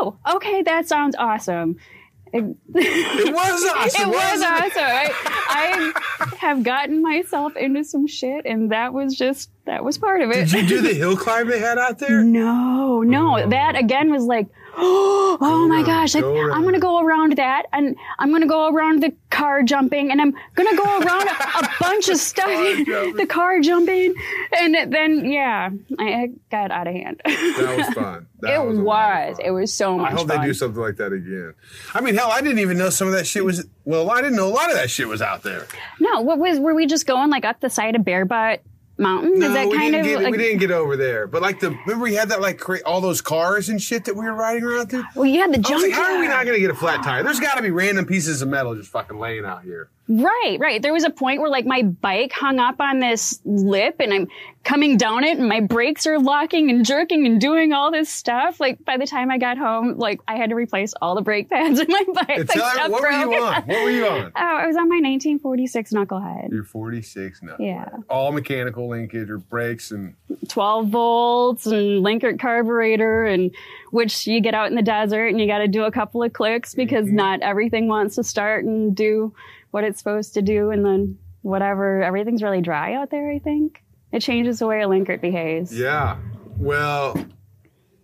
Oh, 0.00 0.18
okay. 0.34 0.60
That 0.62 0.86
sounds 0.86 1.16
awesome. 1.18 1.76
It, 2.32 2.44
It 2.74 3.34
was 3.34 3.64
awesome. 3.76 4.02
it 4.02 4.08
was 4.08 4.40
it? 4.40 4.46
awesome. 4.46 4.82
I, 4.84 5.92
I 6.30 6.36
have 6.38 6.62
gotten 6.62 7.02
myself 7.02 7.56
into 7.56 7.84
some 7.84 8.06
shit, 8.06 8.44
and 8.46 8.70
that 8.72 8.92
was 8.92 9.16
just 9.16 9.50
that 9.64 9.84
was 9.84 9.98
part 9.98 10.22
of 10.22 10.30
it. 10.30 10.48
Did 10.48 10.52
you 10.52 10.66
do 10.68 10.80
the 10.82 10.94
hill 10.94 11.16
climb 11.16 11.48
they 11.48 11.58
had 11.58 11.78
out 11.78 11.98
there? 11.98 12.22
No, 12.22 13.02
no, 13.02 13.46
that 13.48 13.76
again 13.76 14.10
was 14.10 14.24
like, 14.24 14.46
oh 15.40 15.66
my 15.68 15.82
gosh, 15.82 16.14
like, 16.14 16.22
go. 16.22 16.52
I'm 16.52 16.62
gonna 16.62 16.78
go 16.78 17.00
around 17.00 17.36
that, 17.36 17.66
and 17.72 17.96
I'm 18.20 18.30
gonna 18.30 18.46
go 18.46 18.68
around 18.68 19.02
the 19.02 19.12
car 19.30 19.62
jumping, 19.64 20.12
and 20.12 20.20
I'm 20.20 20.32
gonna 20.54 20.76
go 20.76 20.84
around 21.00 21.28
a, 21.28 21.32
a 21.32 21.68
bunch 21.80 22.08
of 22.08 22.16
stuff, 22.18 22.46
the 22.86 23.26
car 23.28 23.60
jumping, 23.60 24.14
and 24.56 24.92
then 24.92 25.30
yeah, 25.30 25.70
I, 25.98 26.30
got 26.50 26.70
out 26.70 26.86
of 26.86 26.94
hand. 26.94 27.20
That 27.24 27.74
was 27.78 27.88
fun. 27.94 28.26
That 28.40 28.54
it 28.54 28.64
was, 28.64 28.78
lot 28.78 29.36
fun. 29.36 29.44
it 29.44 29.50
was 29.50 29.72
so 29.72 29.98
much 29.98 30.12
I 30.12 30.14
hope 30.14 30.28
fun. 30.28 30.40
they 30.40 30.46
do 30.46 30.54
something 30.54 30.80
like 30.80 30.96
that 30.96 31.12
again. 31.12 31.54
I 31.92 32.00
mean, 32.00 32.14
hell, 32.14 32.30
I 32.30 32.40
didn't 32.40 32.60
even 32.60 32.78
know 32.78 32.90
some 32.90 33.08
of 33.08 33.14
that 33.14 33.26
shit 33.26 33.44
was. 33.44 33.66
Well, 33.84 34.10
I 34.10 34.20
didn't 34.20 34.36
know 34.36 34.46
a 34.46 34.54
lot 34.54 34.70
of 34.70 34.76
that 34.76 34.90
shit 34.90 35.08
was 35.08 35.20
out 35.20 35.42
there. 35.42 35.66
No, 35.98 36.20
what 36.20 36.38
was 36.38 36.60
were 36.60 36.74
we 36.74 36.86
just 36.86 37.06
going 37.06 37.30
like 37.30 37.44
up 37.44 37.58
the 37.60 37.70
side 37.70 37.96
of 37.96 38.04
Bear 38.04 38.24
Butte 38.24 38.62
Mountain? 38.98 39.38
No, 39.38 39.46
Is 39.46 39.54
that 39.54 39.68
we 39.68 39.76
kind 39.76 39.92
didn't 39.92 40.00
of 40.00 40.06
get 40.06 40.22
like, 40.22 40.32
we 40.32 40.38
didn't 40.38 40.58
get 40.58 40.70
over 40.70 40.96
there. 40.96 41.26
But 41.26 41.40
like 41.42 41.60
the 41.60 41.70
remember 41.70 42.02
we 42.04 42.14
had 42.14 42.28
that 42.30 42.40
like 42.40 42.58
cra- 42.58 42.80
all 42.84 43.00
those 43.00 43.20
cars 43.20 43.68
and 43.68 43.80
shit 43.80 44.04
that 44.06 44.14
we 44.16 44.24
were 44.24 44.34
riding 44.34 44.64
around 44.64 44.90
through. 44.90 45.04
well, 45.14 45.26
you 45.26 45.40
had 45.40 45.52
the 45.52 45.58
jump. 45.58 45.82
like, 45.82 45.92
how 45.92 46.14
are 46.14 46.20
we 46.20 46.26
not 46.28 46.44
gonna 46.44 46.58
get 46.58 46.70
a 46.70 46.74
flat 46.74 47.02
tire? 47.04 47.22
There's 47.22 47.40
got 47.40 47.54
to 47.56 47.62
be 47.62 47.70
random 47.70 48.06
pieces 48.06 48.42
of 48.42 48.48
metal 48.48 48.74
just 48.74 48.90
fucking 48.90 49.18
laying 49.18 49.44
out 49.44 49.62
here. 49.62 49.88
Right, 50.08 50.56
right. 50.58 50.80
There 50.80 50.92
was 50.94 51.04
a 51.04 51.10
point 51.10 51.40
where 51.40 51.50
like 51.50 51.66
my 51.66 51.82
bike 51.82 52.32
hung 52.32 52.58
up 52.58 52.80
on 52.80 52.98
this 52.98 53.40
lip 53.44 53.96
and 54.00 54.12
I'm 54.14 54.28
coming 54.64 54.96
down 54.96 55.22
it 55.24 55.38
and 55.38 55.48
my 55.48 55.60
brakes 55.60 56.06
are 56.06 56.18
locking 56.18 56.70
and 56.70 56.84
jerking 56.84 57.26
and 57.26 57.38
doing 57.40 57.72
all 57.74 57.90
this 57.90 58.08
stuff. 58.10 58.58
Like 58.58 58.82
by 58.84 58.96
the 58.96 59.06
time 59.06 59.30
I 59.30 59.36
got 59.38 59.58
home, 59.58 59.98
like 59.98 60.20
I 60.26 60.36
had 60.36 60.48
to 60.50 60.56
replace 60.56 60.94
all 61.00 61.14
the 61.14 61.20
brake 61.20 61.50
pads 61.50 61.78
in 61.80 61.86
my 61.90 62.04
bike. 62.14 62.38
And 62.38 62.48
Like, 62.48 62.78
everyone, 62.80 62.90
what 62.90 63.02
were 63.02 63.10
you 63.10 63.42
on? 63.42 63.62
What 63.64 63.82
were 63.84 63.90
you 63.90 64.06
on? 64.06 64.32
Oh, 64.36 64.56
I 64.56 64.66
was 64.66 64.76
on 64.76 64.88
my 64.88 64.96
1946 65.00 65.92
knucklehead. 65.92 66.50
You're 66.52 66.64
46 66.64 67.42
now. 67.42 67.56
Yeah. 67.58 67.88
All 68.08 68.32
mechanical 68.32 68.88
linkage 68.88 69.28
or 69.30 69.38
brakes 69.38 69.90
and 69.90 70.14
12 70.48 70.88
volts 70.88 71.66
and 71.66 72.02
Linkert 72.02 72.38
carburetor 72.40 73.24
and 73.26 73.54
which 73.90 74.26
you 74.26 74.40
get 74.40 74.54
out 74.54 74.68
in 74.70 74.74
the 74.76 74.82
desert 74.82 75.26
and 75.28 75.40
you 75.40 75.46
got 75.46 75.58
to 75.58 75.68
do 75.68 75.84
a 75.84 75.90
couple 75.92 76.22
of 76.22 76.32
clicks 76.32 76.74
because 76.74 77.06
Mm-hmm. 77.06 77.16
not 77.16 77.40
everything 77.42 77.88
wants 77.88 78.14
to 78.16 78.24
start 78.24 78.64
and 78.64 78.94
do 78.94 79.32
what 79.70 79.84
it's 79.84 79.98
supposed 79.98 80.34
to 80.34 80.42
do 80.42 80.70
and 80.70 80.84
then 80.84 81.18
whatever 81.42 82.02
everything's 82.02 82.42
really 82.42 82.60
dry 82.60 82.94
out 82.94 83.10
there 83.10 83.30
I 83.30 83.38
think 83.38 83.82
it 84.12 84.20
changes 84.20 84.58
the 84.58 84.66
way 84.66 84.80
a 84.82 84.88
Linkert 84.88 85.20
behaves 85.20 85.76
yeah. 85.76 86.16
Well, 86.56 87.16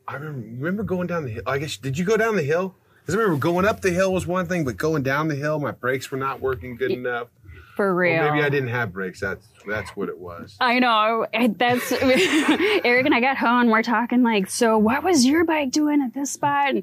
I 0.07 0.14
remember, 0.14 0.46
remember 0.46 0.83
going 0.85 1.07
down 1.09 1.24
the 1.24 1.31
hill. 1.31 1.42
I 1.46 1.59
guess 1.59 1.77
did 1.77 1.98
you 1.98 2.05
go 2.05 2.16
down 2.16 2.37
the 2.37 2.42
hill? 2.42 2.77
Because 3.00 3.16
I 3.16 3.18
remember 3.18 3.40
going 3.40 3.66
up 3.66 3.81
the 3.81 3.90
hill 3.90 4.12
was 4.12 4.27
one 4.27 4.46
thing, 4.46 4.64
but 4.64 4.77
going 4.77 5.03
down 5.03 5.29
the 5.29 5.35
hill, 5.35 5.59
my 5.59 5.72
brakes 5.72 6.11
were 6.11 6.18
not 6.18 6.40
working 6.40 6.77
good 6.77 6.90
enough. 6.90 7.29
for 7.77 7.92
real 7.94 8.22
Or 8.22 8.31
maybe 8.33 8.44
I 8.44 8.48
didn't 8.48 8.68
have 8.68 8.92
brakes. 8.92 9.20
That's 9.20 9.46
that's 9.66 9.90
what 9.96 10.09
it 10.09 10.18
was. 10.18 10.57
I 10.61 10.79
know. 10.79 11.27
That's 11.57 11.90
Eric 11.92 13.07
and 13.07 13.14
I 13.14 13.20
got 13.20 13.37
home. 13.37 13.62
and 13.62 13.70
We're 13.70 13.83
talking 13.83 14.22
like, 14.22 14.48
so 14.48 14.79
what 14.79 15.03
was 15.03 15.27
your 15.27 15.44
bike 15.44 15.70
doing 15.70 16.00
at 16.00 16.14
this 16.14 16.31
spot? 16.33 16.70
And 16.70 16.83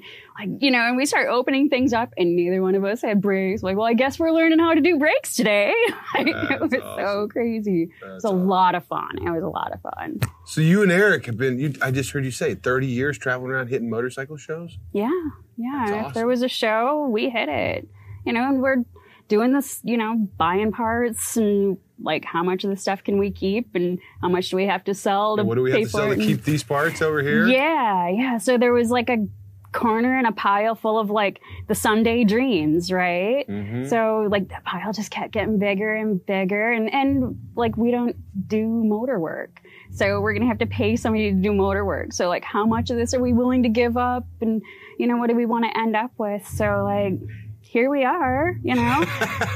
you 0.59 0.71
know, 0.71 0.79
and 0.79 0.97
we 0.97 1.05
start 1.05 1.27
opening 1.29 1.69
things 1.69 1.93
up, 1.93 2.13
and 2.17 2.35
neither 2.35 2.61
one 2.61 2.75
of 2.75 2.83
us 2.83 3.01
had 3.01 3.21
brakes. 3.21 3.63
Like, 3.63 3.77
well, 3.77 3.87
I 3.87 3.93
guess 3.93 4.19
we're 4.19 4.31
learning 4.31 4.59
how 4.59 4.73
to 4.73 4.81
do 4.81 4.97
brakes 4.97 5.35
today. 5.35 5.73
Like, 6.13 6.27
it 6.27 6.35
That's 6.49 6.61
was 6.61 6.71
so 6.71 6.87
awesome. 6.87 7.29
crazy. 7.29 7.83
it 7.83 8.05
was 8.05 8.25
a 8.25 8.27
awesome. 8.27 8.47
lot 8.47 8.75
of 8.75 8.85
fun. 8.85 9.17
It 9.17 9.29
was 9.29 9.43
a 9.43 9.47
lot 9.47 9.71
of 9.73 9.79
fun. 9.81 10.19
So 10.45 10.59
you 10.59 10.83
and 10.83 10.91
Eric 10.91 11.25
have 11.27 11.37
been. 11.37 11.57
You, 11.57 11.73
I 11.81 11.89
just 11.91 12.11
heard 12.11 12.25
you 12.25 12.31
say 12.31 12.53
30 12.53 12.87
years 12.87 13.17
traveling 13.17 13.51
around 13.51 13.67
hitting 13.67 13.89
motorcycle 13.89 14.35
shows. 14.35 14.77
Yeah, 14.91 15.09
yeah. 15.57 15.85
That's 15.87 16.07
If 16.09 16.13
there 16.15 16.27
was 16.27 16.41
a 16.41 16.49
show, 16.49 17.07
we 17.07 17.29
hit 17.29 17.47
it. 17.47 17.87
You 18.25 18.33
know, 18.33 18.43
and 18.43 18.61
we're 18.61 18.83
doing 19.29 19.53
this. 19.53 19.79
You 19.83 19.97
know, 19.97 20.27
buying 20.37 20.73
parts 20.73 21.37
and 21.37 21.77
like 22.03 22.25
how 22.25 22.43
much 22.43 22.63
of 22.63 22.69
the 22.69 22.75
stuff 22.75 23.03
can 23.03 23.17
we 23.17 23.31
keep 23.31 23.73
and 23.75 23.99
how 24.21 24.27
much 24.27 24.49
do 24.49 24.57
we 24.57 24.65
have 24.65 24.83
to 24.85 24.93
sell 24.93 25.37
to 25.37 25.41
And 25.41 25.47
what 25.47 25.55
do 25.55 25.61
we 25.61 25.71
have 25.71 25.81
to 25.81 25.89
sell 25.89 26.09
to 26.09 26.15
keep 26.17 26.43
these 26.43 26.63
parts 26.63 27.01
over 27.01 27.21
here? 27.21 27.47
Yeah, 27.47 28.09
yeah. 28.09 28.37
So 28.37 28.57
there 28.57 28.73
was 28.73 28.89
like 28.89 29.09
a 29.09 29.27
corner 29.71 30.17
in 30.19 30.25
a 30.25 30.31
pile 30.31 30.75
full 30.75 30.99
of 30.99 31.09
like 31.09 31.39
the 31.67 31.75
Sunday 31.75 32.23
dreams, 32.23 32.91
right? 32.91 33.47
Mhm. 33.47 33.87
So 33.89 34.27
like 34.29 34.49
the 34.49 34.57
pile 34.65 34.91
just 34.93 35.11
kept 35.11 35.31
getting 35.31 35.57
bigger 35.59 35.93
and 35.93 36.23
bigger 36.25 36.71
and 36.71 36.93
and 36.93 37.39
like 37.55 37.77
we 37.77 37.91
don't 37.91 38.15
do 38.47 38.67
motor 38.67 39.19
work. 39.19 39.61
So 39.91 40.21
we're 40.21 40.33
going 40.33 40.43
to 40.43 40.47
have 40.47 40.59
to 40.59 40.65
pay 40.65 40.95
somebody 40.95 41.31
to 41.31 41.37
do 41.37 41.53
motor 41.53 41.83
work. 41.85 42.13
So 42.13 42.27
like 42.29 42.43
how 42.43 42.65
much 42.65 42.89
of 42.89 42.97
this 42.97 43.13
are 43.13 43.19
we 43.21 43.33
willing 43.33 43.63
to 43.63 43.69
give 43.69 43.97
up 43.97 44.25
and 44.41 44.61
you 44.97 45.07
know 45.07 45.17
what 45.17 45.29
do 45.29 45.35
we 45.35 45.45
want 45.45 45.65
to 45.65 45.77
end 45.77 45.95
up 45.95 46.11
with? 46.17 46.45
So 46.47 46.83
like 46.83 47.13
here 47.61 47.89
we 47.89 48.03
are, 48.03 48.57
you 48.63 48.75
know. 48.75 49.01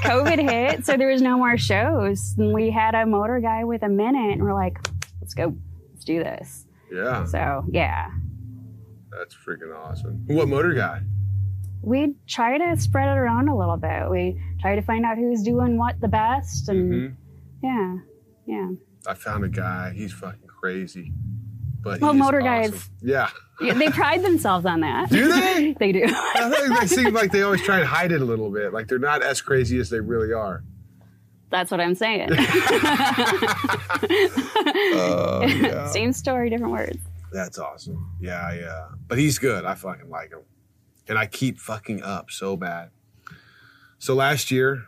COVID 0.06 0.50
hit, 0.50 0.86
so 0.86 0.96
there 0.96 1.10
was 1.10 1.22
no 1.22 1.38
more 1.38 1.58
shows. 1.58 2.34
And 2.38 2.54
we 2.54 2.70
had 2.70 2.96
a 2.96 3.06
motor 3.06 3.40
guy 3.42 3.66
with 3.66 3.84
a 3.84 3.90
minute 3.90 4.32
and 4.32 4.42
we're 4.44 4.54
like, 4.54 4.78
let's 5.20 5.34
go. 5.34 5.54
Let's 5.92 6.06
do 6.06 6.24
this. 6.24 6.66
Yeah, 6.92 7.26
So, 7.26 7.66
yeah. 7.70 8.12
That's 9.18 9.36
freaking 9.36 9.76
awesome. 9.76 10.24
What 10.28 10.48
motor 10.48 10.74
guy? 10.74 11.02
we 11.82 12.16
try 12.28 12.58
to 12.58 12.76
spread 12.82 13.10
it 13.10 13.18
around 13.20 13.48
a 13.48 13.56
little 13.56 13.78
bit. 13.78 14.10
We 14.10 14.42
try 14.60 14.76
to 14.76 14.82
find 14.82 15.06
out 15.06 15.18
who's 15.18 15.44
doing 15.44 15.78
what 15.78 16.02
the 16.02 16.08
best, 16.08 16.68
and 16.68 16.92
Mhm. 16.92 17.16
yeah, 17.62 17.98
yeah. 18.48 18.70
I 19.08 19.14
found 19.14 19.44
a 19.46 19.50
guy. 19.50 19.92
He's 19.96 20.12
fucking 20.12 20.48
crazy. 20.48 21.14
But 21.84 22.02
Well, 22.02 22.16
motor 22.16 22.42
awesome. 22.42 22.72
guys- 22.72 22.90
Yeah. 23.04 23.30
They 23.62 23.90
pride 23.90 24.24
themselves 24.24 24.66
on 24.66 24.80
that. 24.80 25.12
Do 25.12 25.28
they? 25.32 25.74
they 25.80 25.92
do. 25.92 26.06
I 26.08 26.50
think 26.58 26.80
they 26.80 26.88
seem 26.88 27.14
like 27.14 27.32
they 27.32 27.44
always 27.44 27.62
try 27.62 27.78
and 27.78 27.86
hide 27.88 28.12
it 28.12 28.20
a 28.20 28.26
little 28.26 28.50
bit. 28.50 28.74
Like 28.74 28.88
they're 28.88 28.98
not 28.98 29.22
as 29.22 29.40
crazy 29.42 29.78
as 29.78 29.92
they 29.92 30.00
really 30.00 30.34
are. 30.34 30.64
That's 31.52 31.70
what 31.70 31.80
I'm 31.80 31.94
saying. 31.94 32.32
Uh, 32.32 32.36
yeah. 35.48 35.86
Same 35.88 36.12
story, 36.14 36.50
different 36.50 36.74
words. 36.74 36.98
That's 37.32 37.58
awesome. 37.60 38.12
Yeah, 38.20 38.54
yeah. 38.54 38.88
But 39.08 39.18
he's 39.18 39.40
good. 39.40 39.66
I 39.66 39.76
fucking 39.76 40.10
like 40.10 40.32
him. 40.32 40.42
And 41.08 41.18
I 41.18 41.26
keep 41.26 41.60
fucking 41.60 42.02
up 42.04 42.32
so 42.32 42.56
bad. 42.58 42.90
So 44.00 44.14
last 44.16 44.52
year, 44.52 44.84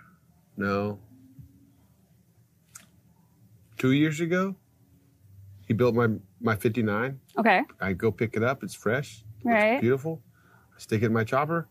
no, 0.55 0.99
two 3.77 3.91
years 3.91 4.19
ago, 4.19 4.55
he 5.67 5.73
built 5.73 5.95
my 5.95 6.07
my 6.39 6.55
59. 6.55 7.19
Okay, 7.37 7.61
I 7.81 7.93
go 7.93 8.11
pick 8.11 8.35
it 8.35 8.43
up. 8.43 8.63
It's 8.63 8.73
fresh. 8.75 9.23
right. 9.43 9.79
beautiful. 9.81 10.21
I 10.75 10.79
stick 10.79 11.01
it 11.01 11.07
in 11.07 11.13
my 11.13 11.23
chopper 11.23 11.67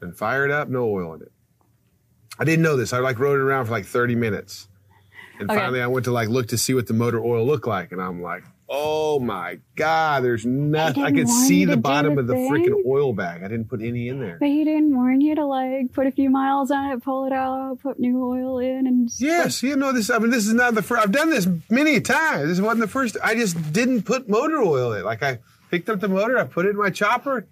and 0.00 0.16
fire 0.16 0.44
it 0.44 0.50
up, 0.50 0.68
no 0.68 0.84
oil 0.88 1.14
in 1.14 1.22
it. 1.22 1.32
I 2.38 2.44
didn't 2.44 2.62
know 2.62 2.76
this. 2.76 2.92
I 2.92 2.98
like 2.98 3.18
rode 3.18 3.38
it 3.40 3.42
around 3.42 3.66
for 3.66 3.72
like 3.72 3.84
30 3.84 4.14
minutes. 4.14 4.68
And 5.40 5.50
Okay. 5.50 5.58
finally 5.58 5.82
I 5.82 5.88
went 5.88 6.04
to 6.04 6.12
like 6.12 6.28
look 6.28 6.48
to 6.48 6.58
see 6.58 6.74
what 6.74 6.86
the 6.86 6.94
motor 6.94 7.20
oil 7.22 7.44
looked 7.44 7.66
like. 7.66 7.90
And 7.90 8.00
I'm 8.00 8.22
like, 8.22 8.44
oh 8.68 9.18
my 9.18 9.58
God, 9.76 10.24
there's 10.24 10.44
nothing. 10.44 11.02
I 11.02 11.12
could 11.12 11.28
see 11.28 11.64
the 11.64 11.76
bottom 11.76 12.14
the 12.14 12.20
of 12.20 12.26
the 12.26 12.34
freaking 12.34 12.84
oil 12.86 13.12
bag. 13.12 13.42
I 13.42 13.48
didn't 13.48 13.68
put 13.68 13.80
any 13.80 14.08
in 14.08 14.20
there. 14.20 14.36
But 14.38 14.48
he 14.48 14.64
didn't 14.64 14.94
warn 14.94 15.20
you 15.20 15.34
to 15.34 15.46
like 15.46 15.92
put 15.92 16.06
a 16.06 16.10
few 16.10 16.30
miles 16.30 16.70
on 16.70 16.90
it, 16.90 17.02
pull 17.02 17.26
it 17.26 17.32
out, 17.32 17.78
put 17.80 17.98
new 17.98 18.22
oil 18.22 18.58
in, 18.58 18.86
and 18.86 19.10
Yes, 19.18 19.62
you 19.62 19.76
know 19.76 19.92
this. 19.92 20.10
I 20.10 20.18
mean, 20.18 20.30
this 20.30 20.46
is 20.46 20.54
not 20.54 20.74
the 20.74 20.82
first. 20.82 21.02
I've 21.02 21.12
done 21.12 21.30
this 21.30 21.48
many 21.70 22.00
times. 22.00 22.48
This 22.48 22.60
wasn't 22.60 22.80
the 22.80 22.88
first. 22.88 23.16
I 23.22 23.34
just 23.34 23.72
didn't 23.72 24.02
put 24.02 24.28
motor 24.28 24.58
oil 24.62 24.92
in. 24.92 25.00
it. 25.00 25.04
Like 25.04 25.22
I 25.22 25.38
picked 25.70 25.88
up 25.88 26.00
the 26.00 26.08
motor, 26.08 26.38
I 26.38 26.44
put 26.44 26.66
it 26.66 26.70
in 26.70 26.76
my 26.76 26.90
chopper, 26.90 27.46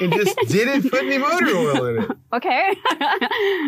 and 0.00 0.12
just 0.12 0.36
didn't 0.48 0.90
put 0.90 1.02
any 1.02 1.18
motor 1.18 1.46
oil 1.48 1.84
in 1.86 2.02
it. 2.02 2.10
okay. 2.32 2.74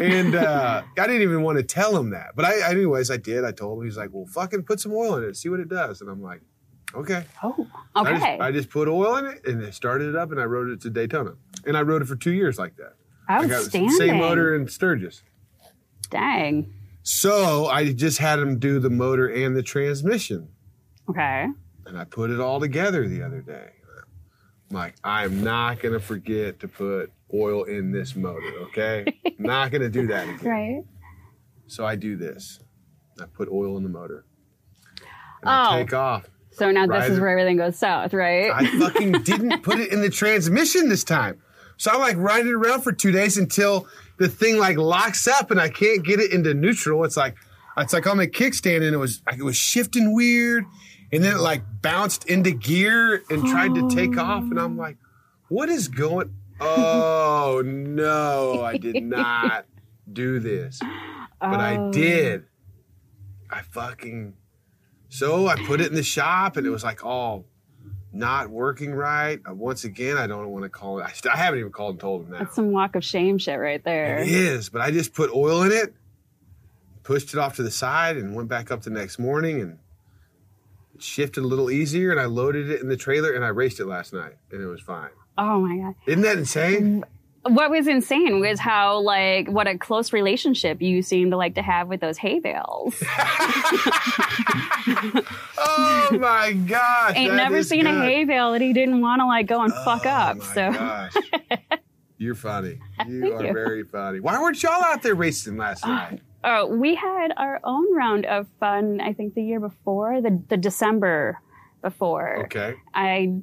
And 0.02 0.34
uh, 0.34 0.82
I 0.98 1.06
didn't 1.06 1.22
even 1.22 1.42
want 1.42 1.58
to 1.58 1.64
tell 1.64 1.96
him 1.96 2.10
that. 2.10 2.32
But 2.34 2.44
I, 2.46 2.70
anyways, 2.70 3.10
I 3.10 3.16
did. 3.16 3.44
I 3.44 3.52
told 3.52 3.78
him. 3.78 3.84
He's 3.84 3.96
like, 3.96 4.10
well, 4.12 4.26
fucking 4.26 4.62
put 4.64 4.80
some 4.80 4.92
oil 4.92 5.16
in 5.16 5.24
it, 5.24 5.36
see 5.36 5.48
what 5.48 5.60
it 5.60 5.68
does. 5.68 6.00
And 6.00 6.10
I'm 6.10 6.22
like, 6.22 6.40
okay. 6.94 7.24
oh, 7.42 7.66
I 7.94 8.04
just, 8.12 8.22
okay. 8.22 8.38
I 8.40 8.52
just 8.52 8.70
put 8.70 8.88
oil 8.88 9.16
in 9.16 9.26
it 9.26 9.46
and 9.46 9.64
I 9.64 9.70
started 9.70 10.08
it 10.10 10.16
up 10.16 10.30
and 10.30 10.40
I 10.40 10.44
rode 10.44 10.70
it 10.70 10.80
to 10.82 10.90
Daytona. 10.90 11.32
And 11.66 11.76
I 11.76 11.82
rode 11.82 12.02
it 12.02 12.06
for 12.06 12.16
two 12.16 12.32
years 12.32 12.58
like 12.58 12.76
that. 12.76 12.94
Outstanding. 13.28 13.90
same 13.90 14.18
motor 14.18 14.54
in 14.56 14.66
Sturgis. 14.68 15.22
Dang. 16.10 16.72
So 17.02 17.66
I 17.66 17.92
just 17.92 18.18
had 18.18 18.38
him 18.38 18.58
do 18.58 18.78
the 18.80 18.90
motor 18.90 19.28
and 19.28 19.56
the 19.56 19.62
transmission. 19.62 20.48
Okay. 21.08 21.46
And 21.86 21.98
I 21.98 22.04
put 22.04 22.30
it 22.30 22.40
all 22.40 22.60
together 22.60 23.06
the 23.08 23.22
other 23.22 23.40
day. 23.40 23.70
I'm 24.70 24.76
like, 24.76 24.94
I'm 25.02 25.42
not 25.42 25.80
going 25.80 25.94
to 25.94 26.00
forget 26.00 26.60
to 26.60 26.68
put 26.68 27.12
oil 27.34 27.64
in 27.64 27.90
this 27.92 28.14
motor, 28.16 28.52
okay? 28.62 29.04
Not 29.38 29.70
gonna 29.70 29.88
do 29.88 30.06
that 30.08 30.28
again. 30.34 30.44
Right. 30.48 30.84
So 31.66 31.84
I 31.86 31.94
do 31.96 32.16
this. 32.16 32.60
I 33.20 33.24
put 33.26 33.48
oil 33.48 33.76
in 33.76 33.82
the 33.84 33.88
motor. 33.88 34.24
And 35.42 35.48
Oh. 35.50 35.74
I 35.74 35.78
take 35.82 35.92
off. 35.94 36.28
So 36.52 36.70
now 36.70 36.86
Right. 36.86 37.02
this 37.02 37.10
is 37.12 37.20
where 37.20 37.28
everything 37.30 37.56
goes 37.56 37.78
south, 37.78 38.12
right? 38.12 38.50
I 38.52 38.66
fucking 38.78 39.12
didn't 39.22 39.62
put 39.62 39.78
it 39.78 39.92
in 39.92 40.00
the 40.00 40.10
transmission 40.10 40.88
this 40.88 41.04
time. 41.04 41.40
So 41.76 41.90
I'm 41.92 42.00
like 42.00 42.16
riding 42.18 42.48
it 42.48 42.54
around 42.54 42.82
for 42.82 42.92
two 42.92 43.10
days 43.12 43.38
until 43.38 43.86
the 44.18 44.28
thing 44.28 44.58
like 44.58 44.76
locks 44.76 45.26
up 45.26 45.50
and 45.50 45.60
I 45.60 45.68
can't 45.70 46.04
get 46.04 46.20
it 46.20 46.32
into 46.32 46.52
neutral. 46.52 47.04
It's 47.04 47.16
like 47.16 47.36
it's 47.78 47.92
like 47.92 48.06
on 48.06 48.18
the 48.18 48.26
kickstand 48.28 48.78
and 48.84 48.92
it 48.94 48.98
was 48.98 49.22
like 49.26 49.38
it 49.38 49.42
was 49.44 49.56
shifting 49.56 50.12
weird, 50.14 50.64
and 51.12 51.24
then 51.24 51.36
it 51.36 51.40
like 51.40 51.62
bounced 51.80 52.26
into 52.26 52.50
gear 52.50 53.22
and 53.30 53.46
tried 53.46 53.74
to 53.76 53.88
take 53.88 54.18
off, 54.18 54.42
and 54.50 54.60
I'm 54.60 54.76
like, 54.76 54.98
what 55.48 55.68
is 55.70 55.88
going? 55.88 56.34
Oh 56.62 57.62
no, 57.64 58.62
I 58.62 58.76
did 58.76 59.02
not 59.02 59.64
do 60.12 60.38
this, 60.40 60.78
but 61.40 61.58
I 61.60 61.76
Oh. 61.78 61.90
did. 61.90 62.44
I 63.48 63.62
fucking. 63.62 64.34
So 65.10 65.48
I 65.48 65.56
put 65.66 65.80
it 65.80 65.88
in 65.88 65.94
the 65.94 66.02
shop 66.02 66.56
and 66.56 66.66
it 66.66 66.70
was 66.70 66.84
like 66.84 67.04
all 67.04 67.44
not 68.12 68.48
working 68.48 68.94
right. 68.94 69.40
Uh, 69.48 69.54
Once 69.54 69.84
again, 69.84 70.16
I 70.16 70.26
don't 70.26 70.48
want 70.50 70.62
to 70.62 70.68
call 70.68 71.00
it. 71.00 71.02
I, 71.02 71.12
I 71.32 71.36
haven't 71.36 71.58
even 71.60 71.72
called 71.72 71.92
and 71.94 72.00
told 72.00 72.24
him 72.24 72.30
that. 72.30 72.38
That's 72.38 72.54
some 72.56 72.72
walk 72.72 72.94
of 72.96 73.04
shame 73.04 73.36
shit 73.36 73.58
right 73.58 73.82
there. 73.84 74.18
It 74.18 74.28
is, 74.28 74.68
but 74.68 74.80
I 74.80 74.90
just 74.90 75.12
put 75.12 75.30
oil 75.34 75.62
in 75.62 75.72
it, 75.72 75.92
pushed 77.02 77.34
it 77.34 77.38
off 77.38 77.56
to 77.56 77.62
the 77.62 77.70
side, 77.70 78.16
and 78.16 78.34
went 78.34 78.48
back 78.48 78.70
up 78.70 78.82
the 78.82 78.90
next 78.90 79.18
morning 79.18 79.60
and 79.60 79.78
it 80.94 81.02
shifted 81.02 81.42
a 81.42 81.46
little 81.46 81.70
easier. 81.70 82.10
And 82.12 82.20
I 82.20 82.24
loaded 82.26 82.70
it 82.70 82.80
in 82.80 82.88
the 82.88 82.96
trailer 82.96 83.32
and 83.32 83.44
I 83.44 83.48
raced 83.48 83.80
it 83.80 83.86
last 83.86 84.12
night, 84.12 84.36
and 84.52 84.62
it 84.62 84.66
was 84.66 84.80
fine. 84.80 85.10
Oh 85.36 85.60
my 85.60 85.76
god. 85.76 85.94
Isn't 86.06 86.22
that 86.22 86.38
insane? 86.38 87.04
What 87.42 87.70
was 87.70 87.86
insane 87.88 88.38
was 88.40 88.60
how 88.60 88.98
like 89.00 89.48
what 89.48 89.66
a 89.66 89.78
close 89.78 90.12
relationship 90.12 90.82
you 90.82 91.00
seem 91.02 91.30
to 91.30 91.36
like 91.38 91.54
to 91.54 91.62
have 91.62 91.88
with 91.88 92.00
those 92.00 92.18
hay 92.18 92.38
bales. 92.38 92.94
oh 95.58 96.18
my 96.20 96.52
gosh! 96.52 97.16
Ain't 97.16 97.34
never 97.34 97.62
seen 97.62 97.86
a 97.86 98.02
hay 98.04 98.24
bale 98.24 98.52
that 98.52 98.60
he 98.60 98.72
didn't 98.72 99.00
want 99.00 99.20
to 99.20 99.26
like 99.26 99.46
go 99.46 99.62
and 99.62 99.72
fuck 99.84 100.02
Oh 100.04 100.10
up. 100.10 100.36
my 100.38 100.44
So 100.54 100.72
gosh. 100.72 101.12
You're 102.18 102.34
funny. 102.34 102.78
You 103.08 103.34
are 103.36 103.46
you. 103.46 103.52
very 103.54 103.84
funny. 103.84 104.20
Why 104.20 104.38
weren't 104.40 104.62
y'all 104.62 104.82
out 104.84 105.02
there 105.02 105.14
racing 105.14 105.56
last 105.56 105.84
uh, 105.84 105.88
night? 105.88 106.20
oh, 106.44 106.66
we 106.66 106.94
had 106.94 107.28
our 107.36 107.60
own 107.64 107.94
round 107.94 108.26
of 108.26 108.46
fun. 108.58 109.00
I 109.00 109.14
think 109.14 109.34
the 109.34 109.42
year 109.42 109.60
before, 109.60 110.20
the 110.20 110.42
the 110.48 110.56
December 110.58 111.38
before. 111.82 112.44
Okay. 112.44 112.74
I 112.92 113.40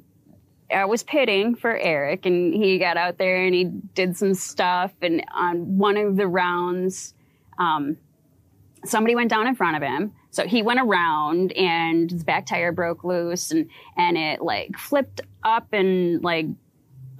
I 0.74 0.84
was 0.84 1.02
pitting 1.02 1.54
for 1.54 1.76
Eric, 1.76 2.26
and 2.26 2.52
he 2.54 2.78
got 2.78 2.96
out 2.96 3.18
there 3.18 3.42
and 3.42 3.54
he 3.54 3.64
did 3.64 4.16
some 4.16 4.34
stuff. 4.34 4.92
And 5.00 5.24
on 5.34 5.78
one 5.78 5.96
of 5.96 6.16
the 6.16 6.26
rounds, 6.28 7.14
um, 7.58 7.96
somebody 8.84 9.14
went 9.14 9.30
down 9.30 9.46
in 9.46 9.54
front 9.54 9.76
of 9.76 9.82
him. 9.82 10.12
So 10.30 10.46
he 10.46 10.62
went 10.62 10.78
around, 10.80 11.52
and 11.52 12.10
his 12.10 12.22
back 12.22 12.46
tire 12.46 12.70
broke 12.72 13.02
loose, 13.02 13.50
and 13.50 13.68
and 13.96 14.16
it 14.18 14.42
like 14.42 14.76
flipped 14.78 15.22
up 15.42 15.68
and 15.72 16.22
like 16.22 16.46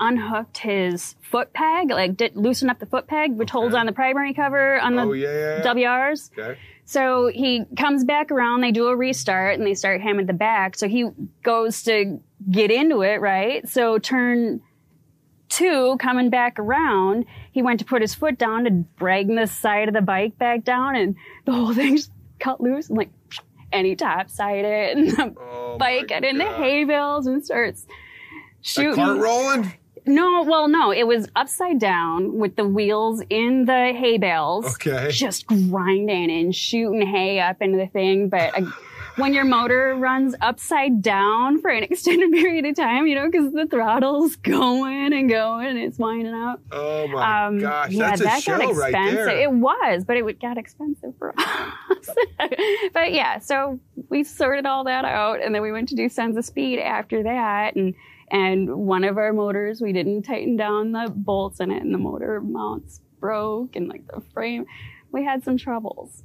unhooked 0.01 0.59
his 0.59 1.17
foot 1.23 1.53
peg, 1.53 1.91
like 1.91 2.17
did 2.17 2.37
loosen 2.37 2.71
up 2.71 2.79
the 2.79 2.87
foot 2.87 3.07
peg, 3.09 3.33
which 3.37 3.51
holds 3.51 3.75
Okay. 3.75 3.81
on 3.81 3.87
the 3.87 3.93
primary 3.93 4.33
cover 4.35 4.79
on 4.81 4.95
the 4.95 5.03
Oh 5.03 5.13
yeah, 5.13 5.27
yeah, 5.33 5.57
yeah. 5.65 5.75
WRs. 5.75 6.31
Okay. 6.39 6.59
So 6.89 7.27
he 7.27 7.67
comes 7.77 8.03
back 8.03 8.31
around, 8.31 8.63
they 8.63 8.73
do 8.73 8.87
a 8.89 8.97
restart 8.97 9.59
and 9.59 9.67
they 9.67 9.75
start 9.75 10.01
him 10.01 10.19
at 10.21 10.27
the 10.27 10.33
back. 10.33 10.75
So 10.75 10.89
he 10.89 11.11
goes 11.43 11.83
to 11.83 12.19
get 12.51 12.71
into 12.71 13.03
it, 13.03 13.21
right? 13.21 13.69
So 13.69 13.99
turn 13.99 14.63
two, 15.51 15.99
coming 16.01 16.31
back 16.31 16.59
around, 16.59 17.27
he 17.53 17.61
went 17.61 17.81
to 17.81 17.85
put 17.85 18.01
his 18.01 18.15
foot 18.15 18.39
down 18.39 18.65
to 18.65 18.71
drag 18.97 19.29
the 19.29 19.47
side 19.47 19.89
of 19.89 19.95
the 19.95 20.01
bike 20.01 20.39
back 20.39 20.65
down 20.65 20.97
and 20.97 21.15
the 21.45 21.53
whole 21.53 21.75
thing's 21.75 22.09
cut 22.41 22.59
loose 22.59 22.89
and 22.89 22.97
like, 22.97 23.11
and 23.71 23.87
he 23.87 23.95
it 24.65 24.97
and 24.97 25.11
the 25.11 25.35
Oh, 25.39 25.77
bike 25.77 26.09
got 26.09 26.25
into 26.25 26.51
hay 26.51 26.85
bales 26.85 27.27
and 27.27 27.45
starts 27.45 27.87
shooting. 28.63 28.95
cart 28.95 29.19
rolling? 29.19 29.75
No, 30.09 30.43
well, 30.43 30.69
no, 30.69 30.91
it 30.93 31.07
was 31.07 31.29
upside 31.37 31.79
down 31.79 32.39
with 32.39 32.57
the 32.57 32.65
wheels 32.67 33.23
in 33.31 33.67
the 33.67 33.93
hay 33.95 34.19
bales. 34.19 34.67
Okay. 34.75 35.11
Just 35.11 35.47
grinding 35.47 36.31
and 36.31 36.55
shooting 36.55 37.07
hay 37.07 37.39
up 37.41 37.61
into 37.61 37.77
the 37.79 37.87
thing. 37.87 38.29
But 38.29 38.59
uh, 38.61 38.67
when 39.17 39.35
your 39.35 39.45
motor 39.45 39.95
runs 39.97 40.35
upside 40.41 41.03
down 41.03 41.61
for 41.61 41.71
an 41.71 41.83
extended 41.91 42.31
period 42.33 42.65
of 42.67 42.75
time, 42.77 43.07
you 43.07 43.15
know, 43.17 43.27
because 43.31 43.53
the 43.53 43.67
throttle's 43.67 44.37
going 44.37 45.13
and 45.13 45.29
going 45.29 45.67
and 45.67 45.79
it's 45.79 45.99
winding 45.99 46.33
up. 46.35 46.61
Oh 46.73 47.07
my 47.09 47.47
Um, 47.47 47.59
gosh, 47.59 47.91
yeah, 47.91 48.09
that's 48.11 48.21
a 48.21 48.25
that 48.25 48.43
show 48.43 48.59
got 48.59 48.75
right 48.77 48.89
expensive. 48.95 49.25
there. 49.27 49.41
It 49.41 49.51
was, 49.53 50.05
but 50.05 50.17
it 50.17 50.25
would- 50.25 50.41
got 50.41 50.57
expensive 50.57 51.15
for 51.19 51.35
us. 51.39 52.09
but 52.95 53.13
yeah, 53.13 53.39
so 53.41 53.79
we 54.09 54.25
sorted 54.25 54.67
all 54.67 54.85
that 54.85 55.05
out, 55.05 55.43
and 55.43 55.55
then 55.55 55.63
we 55.63 55.73
went 55.73 55.89
to 55.91 55.95
do 55.97 56.09
Sons 56.09 56.37
of 56.37 56.45
Speed 56.45 56.79
after 56.79 57.23
that, 57.25 57.75
and 57.77 57.95
and 58.31 58.75
one 58.75 59.05
of 59.05 59.19
our 59.19 59.33
motors 59.33 59.81
we 59.81 59.93
didn't 59.93 60.23
tighten 60.23 60.57
down 60.57 60.93
the 60.93 61.13
bolts 61.15 61.61
in 61.61 61.71
it, 61.71 61.83
and 61.83 61.93
the 61.93 61.99
motor 61.99 62.41
mounts 62.41 63.01
broke, 63.21 63.77
and 63.77 63.89
like 63.89 64.07
the 64.07 64.21
frame. 64.33 64.67
We 65.11 65.25
had 65.25 65.43
some 65.43 65.57
troubles. 65.57 66.23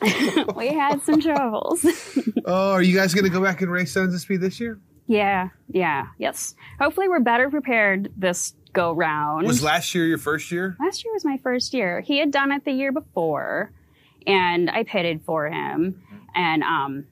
we 0.56 0.68
had 0.68 1.02
some 1.02 1.20
troubles. 1.20 1.84
oh, 2.46 2.72
are 2.72 2.82
you 2.82 2.96
guys 2.96 3.12
going 3.14 3.24
to 3.24 3.30
go 3.30 3.42
back 3.42 3.60
and 3.60 3.70
race 3.70 3.92
Sons 3.92 4.14
of 4.14 4.20
Speed 4.20 4.40
this 4.40 4.60
year? 4.60 4.78
yeah, 5.06 5.48
yeah, 5.68 6.06
yes. 6.18 6.54
Hopefully, 6.80 7.08
we're 7.08 7.20
better 7.20 7.50
prepared 7.50 8.10
this 8.16 8.54
go 8.72 8.92
round. 8.92 9.46
Was 9.46 9.62
last 9.62 9.94
year 9.94 10.06
your 10.06 10.18
first 10.18 10.50
year? 10.50 10.76
Last 10.80 11.04
year 11.04 11.12
was 11.12 11.24
my 11.24 11.38
first 11.42 11.74
year. 11.74 12.00
He 12.00 12.18
had 12.18 12.30
done 12.30 12.52
it 12.52 12.64
the 12.64 12.72
year 12.72 12.92
before, 12.92 13.72
and 14.26 14.70
I 14.70 14.84
pitted 14.84 15.22
for 15.24 15.48
him. 15.48 16.02
And 16.34 16.62
um, 16.62 17.04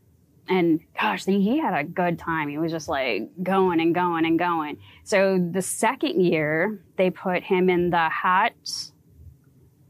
and 0.50 0.80
gosh, 1.00 1.24
he 1.24 1.58
had 1.58 1.72
a 1.72 1.84
good 1.84 2.18
time. 2.18 2.48
He 2.48 2.58
was 2.58 2.72
just 2.72 2.88
like 2.88 3.30
going 3.42 3.80
and 3.80 3.94
going 3.94 4.26
and 4.26 4.38
going. 4.38 4.78
So 5.04 5.38
the 5.52 5.62
second 5.62 6.20
year, 6.20 6.80
they 6.96 7.08
put 7.08 7.44
him 7.44 7.70
in 7.70 7.90
the 7.90 8.08
hot 8.08 8.52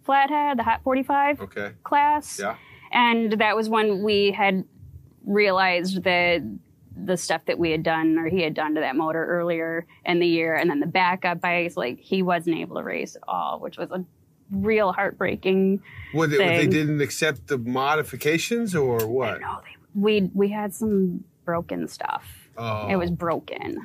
flathead, 0.05 0.59
the 0.59 0.63
hot 0.63 0.83
forty 0.83 1.03
five 1.03 1.41
Okay. 1.41 1.73
class. 1.83 2.39
Yeah. 2.39 2.57
And 2.93 3.33
that 3.41 3.57
was 3.57 3.69
when 3.69 4.03
we 4.03 4.33
had 4.33 4.65
realized 5.25 6.03
that 6.05 6.43
the 7.03 7.17
stuff 7.17 7.45
that 7.47 7.59
we 7.59 7.71
had 7.71 7.83
done 7.83 8.19
or 8.19 8.29
he 8.29 8.43
had 8.43 8.53
done 8.53 8.75
to 8.75 8.81
that 8.81 8.97
motor 8.97 9.25
earlier 9.25 9.87
in 10.05 10.19
the 10.19 10.27
year 10.27 10.55
and 10.55 10.69
then 10.69 10.81
the 10.81 10.87
backup 10.87 11.41
bikes, 11.41 11.77
like 11.77 11.99
he 12.01 12.23
wasn't 12.23 12.57
able 12.57 12.77
to 12.77 12.83
race 12.83 13.17
at 13.17 13.23
all, 13.27 13.61
which 13.61 13.79
was 13.79 13.91
a 13.93 14.05
real 14.51 14.93
heartbreaking. 14.93 15.81
What 16.13 16.31
they, 16.31 16.37
they 16.37 16.67
didn't 16.67 17.01
accept 17.01 17.47
the 17.47 17.57
modifications 17.57 18.75
or 18.75 19.07
what? 19.07 19.41
No, 19.41 19.61
they, 19.65 19.77
we 19.95 20.31
we 20.35 20.49
had 20.49 20.75
some 20.75 21.25
broken 21.45 21.89
stuff. 21.89 22.49
Oh. 22.57 22.89
It 22.89 22.97
was 22.97 23.11
oh. 23.11 23.15
broken. 23.15 23.79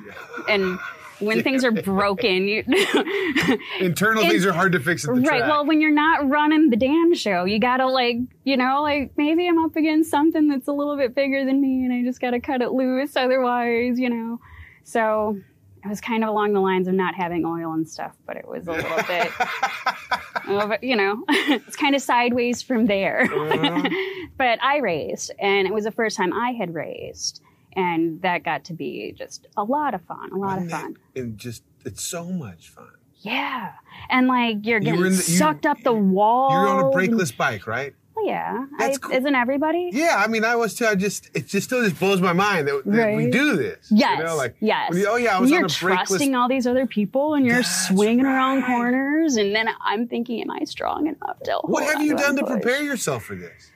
And 0.48 0.78
when 1.18 1.42
things 1.42 1.64
are 1.64 1.70
broken, 1.72 2.46
you 2.46 2.62
Internal 3.80 4.22
in- 4.22 4.30
things 4.30 4.44
are 4.44 4.52
hard 4.52 4.72
to 4.72 4.80
fix 4.80 5.04
at 5.08 5.14
the 5.14 5.20
Right. 5.22 5.38
track. 5.38 5.50
Well, 5.50 5.64
when 5.64 5.80
you're 5.80 5.90
not 5.94 6.28
running 6.28 6.68
the 6.68 6.76
damn 6.76 7.14
show, 7.14 7.44
you 7.44 7.58
gotta 7.58 7.86
like, 7.86 8.18
you 8.44 8.56
know, 8.56 8.82
like 8.82 9.12
maybe 9.16 9.48
I'm 9.48 9.58
up 9.64 9.76
against 9.76 10.10
something 10.10 10.48
that's 10.48 10.68
a 10.68 10.72
little 10.72 10.96
bit 10.96 11.14
bigger 11.14 11.44
than 11.44 11.60
me 11.60 11.84
and 11.84 11.92
I 11.92 12.02
just 12.02 12.20
gotta 12.20 12.40
cut 12.40 12.60
it 12.60 12.72
loose. 12.72 13.16
Otherwise, 13.16 13.98
you 13.98 14.10
know. 14.10 14.40
So 14.84 15.40
it 15.84 15.88
was 15.88 16.00
kind 16.00 16.22
of 16.24 16.30
along 16.30 16.52
the 16.52 16.60
lines 16.60 16.88
of 16.88 16.94
not 16.94 17.14
having 17.14 17.44
oil 17.44 17.72
and 17.72 17.88
stuff, 17.88 18.14
but 18.26 18.36
it 18.36 18.46
was 18.46 18.66
a 18.66 18.72
little 18.72 18.96
bit, 19.06 19.30
you 20.82 20.96
know, 20.96 21.24
it's 21.28 21.76
kind 21.76 21.94
of 21.94 22.02
sideways 22.02 22.62
from 22.62 22.86
there. 22.86 23.22
Uh-huh. 23.22 23.88
but 24.38 24.62
I 24.62 24.78
raced 24.78 25.30
and 25.38 25.66
it 25.66 25.72
was 25.74 25.84
the 25.84 25.90
first 25.92 26.16
time 26.16 26.32
I 26.32 26.52
had 26.52 26.74
raced. 26.74 27.42
And 27.74 28.22
that 28.22 28.42
got 28.42 28.64
to 28.66 28.72
be 28.72 29.12
just 29.16 29.46
a 29.56 29.62
lot 29.64 29.92
of 29.94 30.00
fun, 30.02 30.30
a 30.32 30.36
lot 30.36 30.56
of 30.58 30.64
Wasn't 30.64 30.70
it- 30.70 30.70
fun. 30.70 30.96
And 31.14 31.38
just, 31.38 31.62
it's 31.84 32.02
so 32.02 32.24
much 32.24 32.70
fun. 32.70 32.88
Yeah. 33.20 33.72
And 34.08 34.28
like 34.28 34.58
you're 34.64 34.78
You 34.78 34.84
getting 34.84 35.00
in 35.00 35.12
the- 35.12 35.16
you- 35.16 35.22
sucked 35.22 35.66
up 35.66 35.82
the 35.82 35.92
wall. 35.92 36.50
You're 36.52 36.68
on 36.68 36.80
a 36.80 36.96
brakeless 36.96 37.36
bike, 37.36 37.66
right? 37.66 37.94
Well, 38.16 38.26
yeah. 38.26 38.64
I, 38.78 38.96
cool. 39.00 39.12
Isn't 39.12 39.34
everybody? 39.34 39.90
Yeah, 39.92 40.16
I 40.18 40.26
mean, 40.26 40.42
I 40.44 40.56
was 40.56 40.74
too. 40.74 40.86
I 40.86 40.94
just, 40.94 41.28
it 41.34 41.46
just 41.46 41.66
still 41.66 41.82
just 41.84 41.98
blows 42.00 42.20
my 42.22 42.32
mind 42.32 42.66
that, 42.66 42.82
that 42.86 43.14
we 43.14 43.30
do 43.30 43.56
this. 43.56 43.88
Yes. 43.90 44.18
You 44.18 44.24
know, 44.24 44.36
like, 44.36 44.56
yes. 44.60 44.90
oh 45.06 45.16
yeah, 45.16 45.36
I 45.36 45.40
was 45.40 45.50
you're 45.50 45.60
on 45.60 45.66
a 45.66 45.68
trusting 45.68 46.34
all 46.34 46.48
these 46.48 46.66
other 46.66 46.86
people 46.86 47.34
and 47.34 47.44
you're 47.44 47.56
That's 47.56 47.88
swinging 47.88 48.24
around 48.24 48.64
corners. 48.64 49.36
And 49.36 49.54
then 49.54 49.68
I'm 49.84 50.08
thinking, 50.08 50.40
am 50.40 50.50
I 50.50 50.64
strong 50.64 51.06
enough 51.08 51.40
to 51.44 51.58
What 51.64 51.84
have 51.84 52.02
you 52.02 52.16
done 52.16 52.36
to 52.36 52.42
push? 52.42 52.52
prepare 52.52 52.82
yourself 52.82 53.24
for 53.24 53.36
this? 53.36 53.70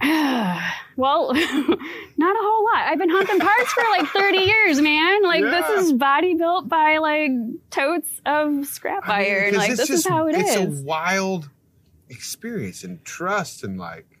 Well, 0.96 1.32
not 2.16 2.36
a 2.36 2.40
whole 2.42 2.64
lot. 2.64 2.88
I've 2.88 2.98
been 2.98 3.08
hunting 3.08 3.38
parts 3.38 3.72
for 3.72 3.84
like 3.96 4.08
30 4.08 4.38
years, 4.38 4.80
man. 4.80 5.22
Like 5.22 5.42
Yeah. 5.42 5.50
this 5.50 5.84
is 5.84 5.92
body 5.92 6.34
built 6.34 6.68
by 6.68 6.98
like 6.98 7.30
totes 7.70 8.08
of 8.26 8.66
scrap 8.66 9.08
I 9.08 9.20
mean, 9.22 9.30
iron. 9.32 9.54
Like 9.54 9.70
this 9.76 9.78
just- 9.86 9.90
is 9.90 10.06
how 10.06 10.26
it 10.26 10.34
it's 10.34 10.56
is. 10.56 10.80
a 10.80 10.84
wild 10.84 11.48
experience 12.10 12.84
and 12.84 13.04
trust 13.04 13.64
and 13.64 13.78
like, 13.78 14.20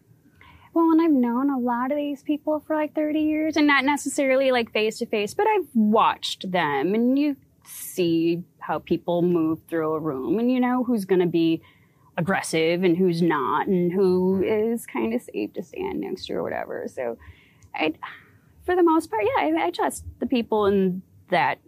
Well, 0.74 0.90
and 0.90 1.00
I've 1.00 1.10
known 1.10 1.50
a 1.50 1.58
lot 1.58 1.90
of 1.90 1.96
these 1.96 2.22
people 2.22 2.62
for 2.66 2.76
like 2.76 2.94
30 2.94 3.20
years 3.20 3.56
and 3.56 3.66
not 3.66 3.84
necessarily 3.84 4.50
like 4.50 4.72
face 4.72 4.98
to 4.98 5.06
face, 5.06 5.34
but 5.34 5.46
I've 5.46 5.68
watched 5.74 6.50
them 6.50 6.94
and 6.94 7.18
you 7.18 7.36
see 7.64 8.42
how 8.60 8.78
people 8.78 9.22
move 9.22 9.60
through 9.68 9.94
a 9.94 9.98
room 10.00 10.38
and 10.38 10.50
you 10.50 10.60
know 10.60 10.84
who's 10.84 11.04
going 11.04 11.20
to 11.20 11.26
be 11.26 11.62
aggressive 12.16 12.82
and 12.82 12.96
who's 12.96 13.22
not 13.22 13.66
and 13.66 13.92
who 13.92 14.40
mm-hmm. 14.42 14.72
is 14.72 14.86
kind 14.86 15.14
of 15.14 15.22
safe 15.22 15.52
to 15.54 15.62
stand 15.62 16.00
next 16.00 16.26
to 16.26 16.34
or 16.34 16.42
whatever. 16.42 16.86
So 16.88 17.16
I, 17.74 17.94
for 18.64 18.74
the 18.74 18.82
most 18.82 19.10
part, 19.10 19.22
yeah, 19.24 19.44
I, 19.44 19.66
I 19.66 19.70
trust 19.70 20.04
the 20.18 20.26
people 20.26 20.66
in 20.66 21.02
that 21.30 21.58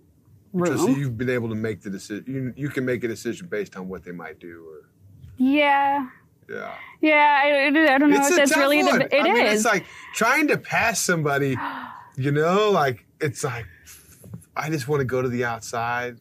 room. 0.53 0.79
So 0.79 0.89
you've 0.89 1.17
been 1.17 1.31
able 1.31 1.49
to 1.49 1.55
make 1.55 1.83
the 1.83 1.91
decision. 1.91 2.25
You, 2.27 2.53
you 2.57 2.69
can 2.69 2.85
make 2.85 3.05
a 3.05 3.09
decision 3.09 3.47
based 3.49 3.77
on 3.77 3.89
what 3.89 4.05
they 4.05 4.13
might 4.13 4.39
do, 4.39 4.65
or 4.69 4.91
yeah, 5.41 6.07
yeah. 6.49 6.75
yeah. 7.01 7.41
I, 7.45 7.67
I 7.67 7.99
don't 7.99 8.11
know 8.11 8.17
It's 8.21 8.31
if 8.31 8.37
that's 8.37 8.57
really 8.57 8.83
one. 8.85 8.99
the. 9.01 9.17
It 9.17 9.21
I 9.21 9.33
mean. 9.33 9.47
It's 9.47 9.65
like 9.65 9.87
trying 10.15 10.49
to 10.49 10.59
pass 10.59 11.01
somebody. 11.01 11.57
You 12.17 12.33
know, 12.33 12.71
like 12.71 13.07
it's 13.21 13.43
like 13.45 13.65
I 14.55 14.69
just 14.69 14.89
want 14.89 15.01
to 15.01 15.07
go 15.07 15.23
to 15.23 15.29
the 15.29 15.45
outside. 15.45 16.19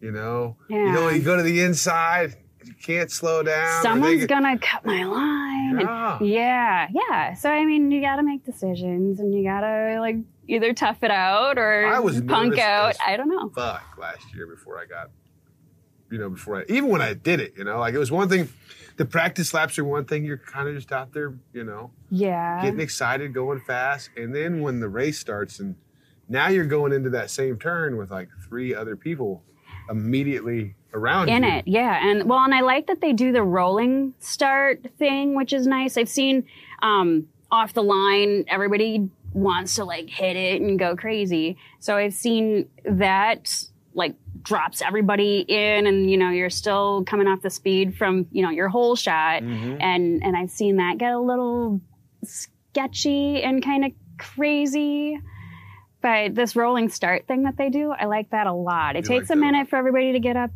You 0.00 0.10
know, 0.12 0.56
Yeah. 0.68 0.76
you 0.78 0.92
know, 0.92 1.08
Yeah. 1.08 1.16
you 1.16 1.22
go 1.22 1.36
to 1.36 1.42
the 1.42 1.60
inside. 1.62 2.34
You 2.64 2.74
can't 2.74 3.10
slow 3.10 3.42
down. 3.42 3.82
Someone's 3.82 4.20
get- 4.20 4.28
gonna 4.28 4.58
cut 4.58 4.84
my 4.84 5.04
line. 5.04 5.80
Yeah. 5.80 6.18
And 6.18 6.28
yeah, 6.28 6.88
yeah. 6.92 7.34
So 7.34 7.50
I 7.50 7.64
mean, 7.64 7.90
you 7.90 8.02
gotta 8.02 8.22
make 8.22 8.44
decisions, 8.44 9.20
and 9.20 9.32
you 9.32 9.42
gotta 9.42 9.98
like 10.00 10.16
either 10.48 10.74
tough 10.74 11.02
it 11.02 11.10
out 11.12 11.56
or 11.56 11.86
I 11.86 12.00
was 12.00 12.20
punk 12.20 12.58
out. 12.58 12.96
I 13.00 13.16
don't 13.16 13.28
know. 13.30 13.48
fuck 13.54 13.96
last 13.98 14.34
year 14.34 14.46
before 14.46 14.78
I 14.78 14.84
got, 14.84 15.08
you 16.10 16.18
know, 16.18 16.30
before 16.30 16.60
I, 16.60 16.64
even 16.68 16.88
when 16.90 17.02
I 17.02 17.14
did 17.14 17.40
it, 17.40 17.54
you 17.56 17.64
know, 17.64 17.78
like 17.78 17.94
it 17.94 17.98
was 17.98 18.10
one 18.10 18.28
thing, 18.28 18.48
the 18.96 19.04
practice 19.04 19.52
laps 19.54 19.78
are 19.78 19.84
one 19.84 20.04
thing, 20.04 20.24
you're 20.24 20.38
kind 20.38 20.68
of 20.68 20.74
just 20.74 20.90
out 20.92 21.12
there, 21.12 21.34
you 21.52 21.64
know, 21.64 21.90
Yeah. 22.10 22.62
getting 22.62 22.80
excited, 22.80 23.32
going 23.34 23.60
fast. 23.60 24.10
And 24.16 24.34
then 24.34 24.60
when 24.60 24.80
the 24.80 24.88
race 24.88 25.18
starts 25.18 25.60
and 25.60 25.76
now 26.28 26.48
you're 26.48 26.66
going 26.66 26.92
into 26.92 27.10
that 27.10 27.30
same 27.30 27.58
turn 27.58 27.96
with 27.96 28.10
like 28.10 28.28
three 28.48 28.74
other 28.74 28.96
people 28.96 29.42
immediately 29.90 30.74
around 30.94 31.28
in 31.28 31.42
you. 31.42 31.48
it 31.50 31.64
yeah 31.66 32.06
and 32.06 32.28
well 32.28 32.38
and 32.40 32.54
i 32.54 32.60
like 32.60 32.86
that 32.86 33.00
they 33.00 33.12
do 33.12 33.32
the 33.32 33.42
rolling 33.42 34.14
start 34.20 34.82
thing 34.98 35.34
which 35.34 35.52
is 35.52 35.66
nice 35.66 35.96
i've 35.98 36.08
seen 36.08 36.44
um 36.82 37.26
off 37.50 37.72
the 37.74 37.82
line 37.82 38.44
everybody 38.48 39.08
wants 39.32 39.74
to 39.74 39.84
like 39.84 40.08
hit 40.08 40.36
it 40.36 40.60
and 40.62 40.78
go 40.78 40.96
crazy 40.96 41.56
so 41.78 41.96
i've 41.96 42.14
seen 42.14 42.68
that 42.84 43.64
like 43.94 44.14
drops 44.42 44.82
everybody 44.82 45.44
in 45.48 45.86
and 45.86 46.10
you 46.10 46.16
know 46.16 46.30
you're 46.30 46.50
still 46.50 47.04
coming 47.04 47.26
off 47.26 47.42
the 47.42 47.50
speed 47.50 47.96
from 47.96 48.26
you 48.30 48.42
know 48.42 48.50
your 48.50 48.68
whole 48.68 48.96
shot. 48.96 49.42
And 49.42 50.22
and 50.22 50.36
i've 50.36 50.50
seen 50.50 50.76
that 50.76 50.98
get 50.98 51.12
a 51.12 51.18
little 51.20 51.80
sketchy 52.24 53.42
and 53.42 53.62
kind 53.64 53.84
of 53.84 53.92
crazy. 54.18 55.18
But 56.00 56.34
this 56.36 56.54
rolling 56.54 56.90
start 56.90 57.26
thing 57.26 57.42
that 57.42 57.56
they 57.56 57.70
do 57.70 57.90
i 57.90 58.04
like 58.06 58.30
that 58.30 58.46
a 58.46 58.52
lot. 58.52 58.94
It 58.96 59.04
You 59.04 59.08
takes 59.16 59.28
that 59.28 59.34
a 59.36 59.40
minute 59.40 59.68
for 59.68 59.76
everybody 59.76 60.12
to 60.12 60.20
get 60.20 60.36
up 60.36 60.50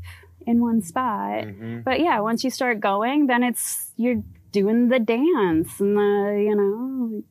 in 0.46 0.60
one 0.60 0.82
spot. 0.82 1.44
Mhm. 1.44 1.84
but 1.84 2.00
yeah 2.00 2.20
once 2.20 2.44
you 2.44 2.50
start 2.50 2.80
going 2.80 3.26
then 3.26 3.42
it's 3.42 3.92
you're 3.96 4.22
doing 4.52 4.88
the 4.88 4.98
dance 4.98 5.80
and 5.80 5.96
the 5.96 6.44
you 6.48 6.54
know 6.54 7.22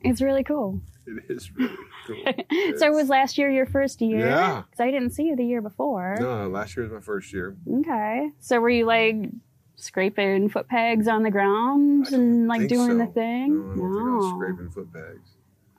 it's 0.00 0.22
really 0.22 0.44
cool. 0.44 0.80
It 1.06 1.24
is 1.28 1.50
really 1.56 1.74
cool. 2.08 2.24
so 2.78 2.90
was 2.90 3.08
last 3.08 3.38
year 3.38 3.48
your 3.50 3.66
first 3.66 4.00
year 4.00 4.26
Yeah. 4.26 4.62
'Cause 4.70 4.80
i 4.80 4.90
didn't 4.90 5.10
see 5.10 5.24
you 5.24 5.36
the 5.36 5.44
year 5.44 5.62
before 5.62 6.16
No, 6.20 6.48
last 6.48 6.76
year 6.76 6.84
was 6.84 6.92
my 6.92 7.00
first 7.00 7.32
year. 7.32 7.56
okay 7.80 8.30
so 8.40 8.58
were 8.60 8.70
you 8.70 8.84
like 8.86 9.14
scraping 9.76 10.48
foot 10.48 10.68
pegs 10.68 11.06
on 11.06 11.22
the 11.22 11.30
ground 11.30 12.08
and 12.12 12.48
like 12.48 12.66
doing 12.68 12.88
so. 12.90 12.98
the 12.98 13.06
thing 13.06 13.54
No, 13.54 13.70
I 13.70 13.74
think 13.74 14.08
I 14.08 14.16
was 14.16 14.34
scraping 14.34 14.70
foot 14.70 14.92
pegs. 14.92 15.30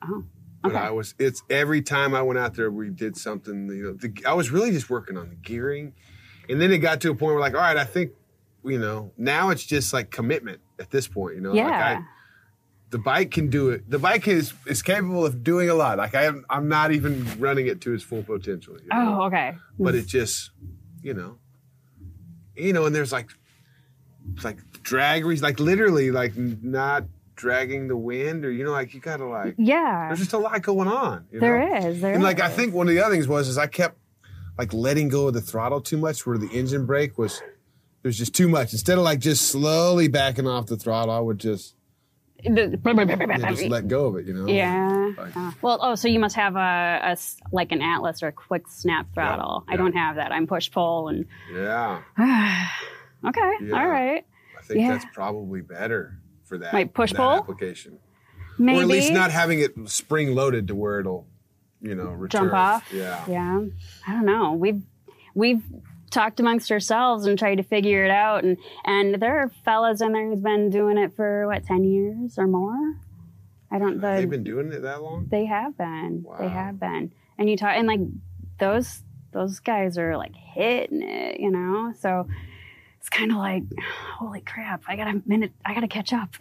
Oh, 0.02 0.24
But 0.62 0.72
okay. 0.72 0.80
I 0.80 0.90
was. 0.90 1.14
It's 1.18 1.42
every 1.50 1.82
time 1.82 2.14
I 2.14 2.22
went 2.22 2.38
out 2.38 2.54
there, 2.54 2.70
we 2.70 2.88
did 2.88 3.16
something. 3.16 3.68
You 3.68 3.82
know, 3.82 3.92
the, 3.92 4.14
I 4.26 4.32
was 4.32 4.50
really 4.50 4.70
just 4.70 4.88
working 4.88 5.18
on 5.18 5.28
the 5.28 5.34
gearing, 5.34 5.92
and 6.48 6.58
then 6.60 6.72
it 6.72 6.78
got 6.78 7.00
to 7.02 7.10
a 7.10 7.14
point 7.14 7.32
where, 7.34 7.40
like, 7.40 7.52
all 7.54 7.60
right, 7.60 7.76
I 7.76 7.84
think, 7.84 8.12
you 8.64 8.78
know, 8.78 9.12
now 9.18 9.50
it's 9.50 9.64
just 9.64 9.92
like 9.92 10.10
commitment 10.10 10.60
at 10.78 10.90
this 10.90 11.06
point. 11.06 11.34
You 11.36 11.42
know, 11.42 11.50
like 11.50 11.58
Yeah. 11.58 11.98
I, 12.00 12.04
the 12.90 12.98
bike 12.98 13.30
can 13.30 13.48
do 13.48 13.70
it. 13.70 13.88
The 13.88 13.98
bike 13.98 14.26
is 14.28 14.52
is 14.66 14.82
capable 14.82 15.24
of 15.24 15.42
doing 15.44 15.70
a 15.70 15.74
lot. 15.74 15.98
Like 15.98 16.14
I 16.14 16.24
am, 16.24 16.44
I'm 16.50 16.68
not 16.68 16.92
even 16.92 17.26
running 17.38 17.66
it 17.66 17.80
to 17.82 17.94
its 17.94 18.02
full 18.02 18.22
potential. 18.22 18.74
you 18.74 18.88
know? 18.92 19.18
oh 19.20 19.26
okay 19.26 19.54
but 19.78 19.94
it 19.94 20.06
just, 20.06 20.50
you 21.02 21.14
know, 21.14 21.38
you 22.54 22.72
know, 22.72 22.86
and 22.86 22.94
there's 22.94 23.12
like, 23.12 23.30
it's 24.34 24.44
like 24.44 24.58
drag, 24.82 25.24
re- 25.24 25.36
like 25.36 25.58
literally, 25.60 26.10
like 26.10 26.36
not 26.36 27.04
dragging 27.36 27.88
the 27.88 27.96
wind, 27.96 28.44
or 28.44 28.50
you 28.50 28.64
know, 28.64 28.72
like 28.72 28.92
you 28.92 29.00
gotta 29.00 29.24
like. 29.24 29.54
yeah 29.56 30.08
There's 30.08 30.18
just 30.18 30.32
a 30.34 30.38
lot 30.38 30.60
going 30.62 30.88
on. 30.88 31.26
You 31.32 31.40
There 31.40 31.86
is, 31.88 32.00
there 32.00 32.12
and 32.12 32.22
like 32.22 32.40
I 32.40 32.48
think 32.50 32.74
one 32.74 32.88
of 32.88 32.94
the 32.94 33.00
other 33.00 33.14
things 33.14 33.28
was 33.28 33.48
is 33.48 33.56
I 33.56 33.66
kept 33.66 33.96
like 34.58 34.74
letting 34.74 35.08
go 35.08 35.28
of 35.28 35.34
the 35.34 35.40
throttle 35.40 35.80
too 35.80 35.96
much, 35.96 36.26
where 36.26 36.36
the 36.36 36.48
engine 36.48 36.84
brake 36.86 37.16
was. 37.16 37.40
There's 38.02 38.18
just 38.18 38.34
too 38.34 38.48
much. 38.48 38.72
Instead 38.72 38.98
of 38.98 39.04
like 39.04 39.18
just 39.20 39.48
slowly 39.48 40.08
backing 40.08 40.46
off 40.46 40.66
the 40.66 40.76
throttle, 40.76 41.14
I 41.14 41.20
would 41.20 41.38
just, 41.38 41.74
yeah, 42.44 43.50
just 43.50 43.64
let 43.64 43.88
go 43.88 44.06
of 44.06 44.16
it. 44.16 44.26
You 44.26 44.34
know. 44.34 44.46
Yeah. 44.46 45.12
Like- 45.16 45.36
Uh, 45.36 45.50
well, 45.62 45.78
oh, 45.82 45.94
so 45.94 46.08
you 46.08 46.18
must 46.20 46.36
have 46.36 46.56
a 46.56 47.16
like 47.52 47.72
an 47.72 47.82
Atlas 47.82 48.22
or 48.22 48.28
a 48.28 48.32
quick 48.32 48.64
snap 48.68 49.06
throttle. 49.14 49.64
I 49.68 49.72
yeah. 49.72 49.76
don't 49.78 49.92
have 49.92 50.16
that. 50.16 50.32
I'm 50.32 50.46
push 50.46 50.70
pull 50.70 51.08
and 51.08 51.26
Yeah. 51.52 52.02
okay, 53.26 53.52
Yeah. 53.62 53.80
all 53.80 53.88
right, 53.88 54.24
I 54.58 54.62
think 54.62 54.80
Yeah. 54.80 54.92
that's 54.92 55.06
probably 55.12 55.60
better 55.60 56.18
for 56.44 56.58
that. 56.58 56.72
Like 56.74 56.94
push 56.94 57.12
pull? 57.12 57.30
application. 57.30 57.98
maybe 58.58 58.78
Or 58.78 58.82
at 58.82 58.88
least 58.88 59.12
not 59.12 59.30
having 59.30 59.60
it 59.60 59.72
spring 59.86 60.34
loaded 60.34 60.68
to 60.68 60.74
where 60.74 61.00
it'll, 61.00 61.26
you 61.80 61.94
know, 61.94 62.10
return. 62.10 62.42
jump 62.42 62.54
off. 62.54 62.92
Yeah. 62.92 63.24
yeah. 63.28 63.60
I 64.06 64.12
don't 64.12 64.26
know. 64.26 64.52
We've 64.52 64.82
we've 65.34 65.62
talked 66.10 66.40
amongst 66.40 66.70
ourselves 66.70 67.26
and 67.26 67.38
tried 67.38 67.56
to 67.56 67.62
figure 67.62 68.04
it 68.04 68.10
out, 68.10 68.44
and 68.44 68.56
and 68.84 69.20
there 69.20 69.38
are 69.38 69.48
fellas 69.64 70.00
in 70.00 70.12
there 70.12 70.28
who's 70.28 70.40
been 70.40 70.70
doing 70.70 70.98
it 70.98 71.14
for 71.14 71.46
what 71.46 71.64
ten 71.64 71.84
years 71.84 72.38
or 72.38 72.46
more. 72.46 72.96
I 73.70 73.78
don't. 73.78 74.00
The, 74.00 74.14
They've 74.14 74.30
been 74.30 74.44
doing 74.44 74.72
it 74.72 74.82
that 74.82 75.02
long. 75.02 75.26
They 75.30 75.46
have 75.46 75.76
been. 75.78 76.26
They 76.38 76.48
have 76.48 76.80
been. 76.80 77.12
And 77.38 77.48
you 77.48 77.56
talk 77.56 77.74
and 77.76 77.86
like 77.86 78.00
those 78.58 79.02
those 79.32 79.60
guys 79.60 79.98
are 79.98 80.16
like 80.16 80.34
hitting 80.34 81.02
it, 81.02 81.40
you 81.40 81.50
know? 81.50 81.92
So 81.98 82.26
it's 82.98 83.08
kind 83.08 83.30
of 83.30 83.38
like, 83.38 83.62
holy 84.16 84.40
crap, 84.40 84.82
I 84.88 84.96
got 84.96 85.08
a 85.08 85.22
minute, 85.26 85.52
I 85.64 85.74
got 85.74 85.80
to 85.80 85.88
catch 85.88 86.12
up. 86.12 86.34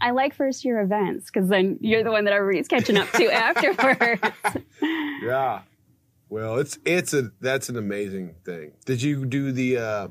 I 0.00 0.10
like 0.12 0.34
first 0.34 0.64
year 0.64 0.80
events 0.80 1.30
because 1.30 1.48
then 1.48 1.78
you're 1.80 2.04
the 2.04 2.10
one 2.10 2.24
that 2.24 2.34
everybody's 2.34 2.68
catching 2.68 2.96
up 2.96 3.10
to 3.12 3.24
afterwards. 3.32 4.22
Yeah. 5.22 5.60
Well, 6.28 6.58
it's 6.58 6.78
it's 6.84 7.14
a 7.14 7.30
that's 7.40 7.68
an 7.68 7.76
amazing 7.76 8.34
thing. 8.44 8.72
Did 8.84 9.00
you 9.02 9.24
do 9.24 9.52
the 9.52 9.78
uh 9.78 10.08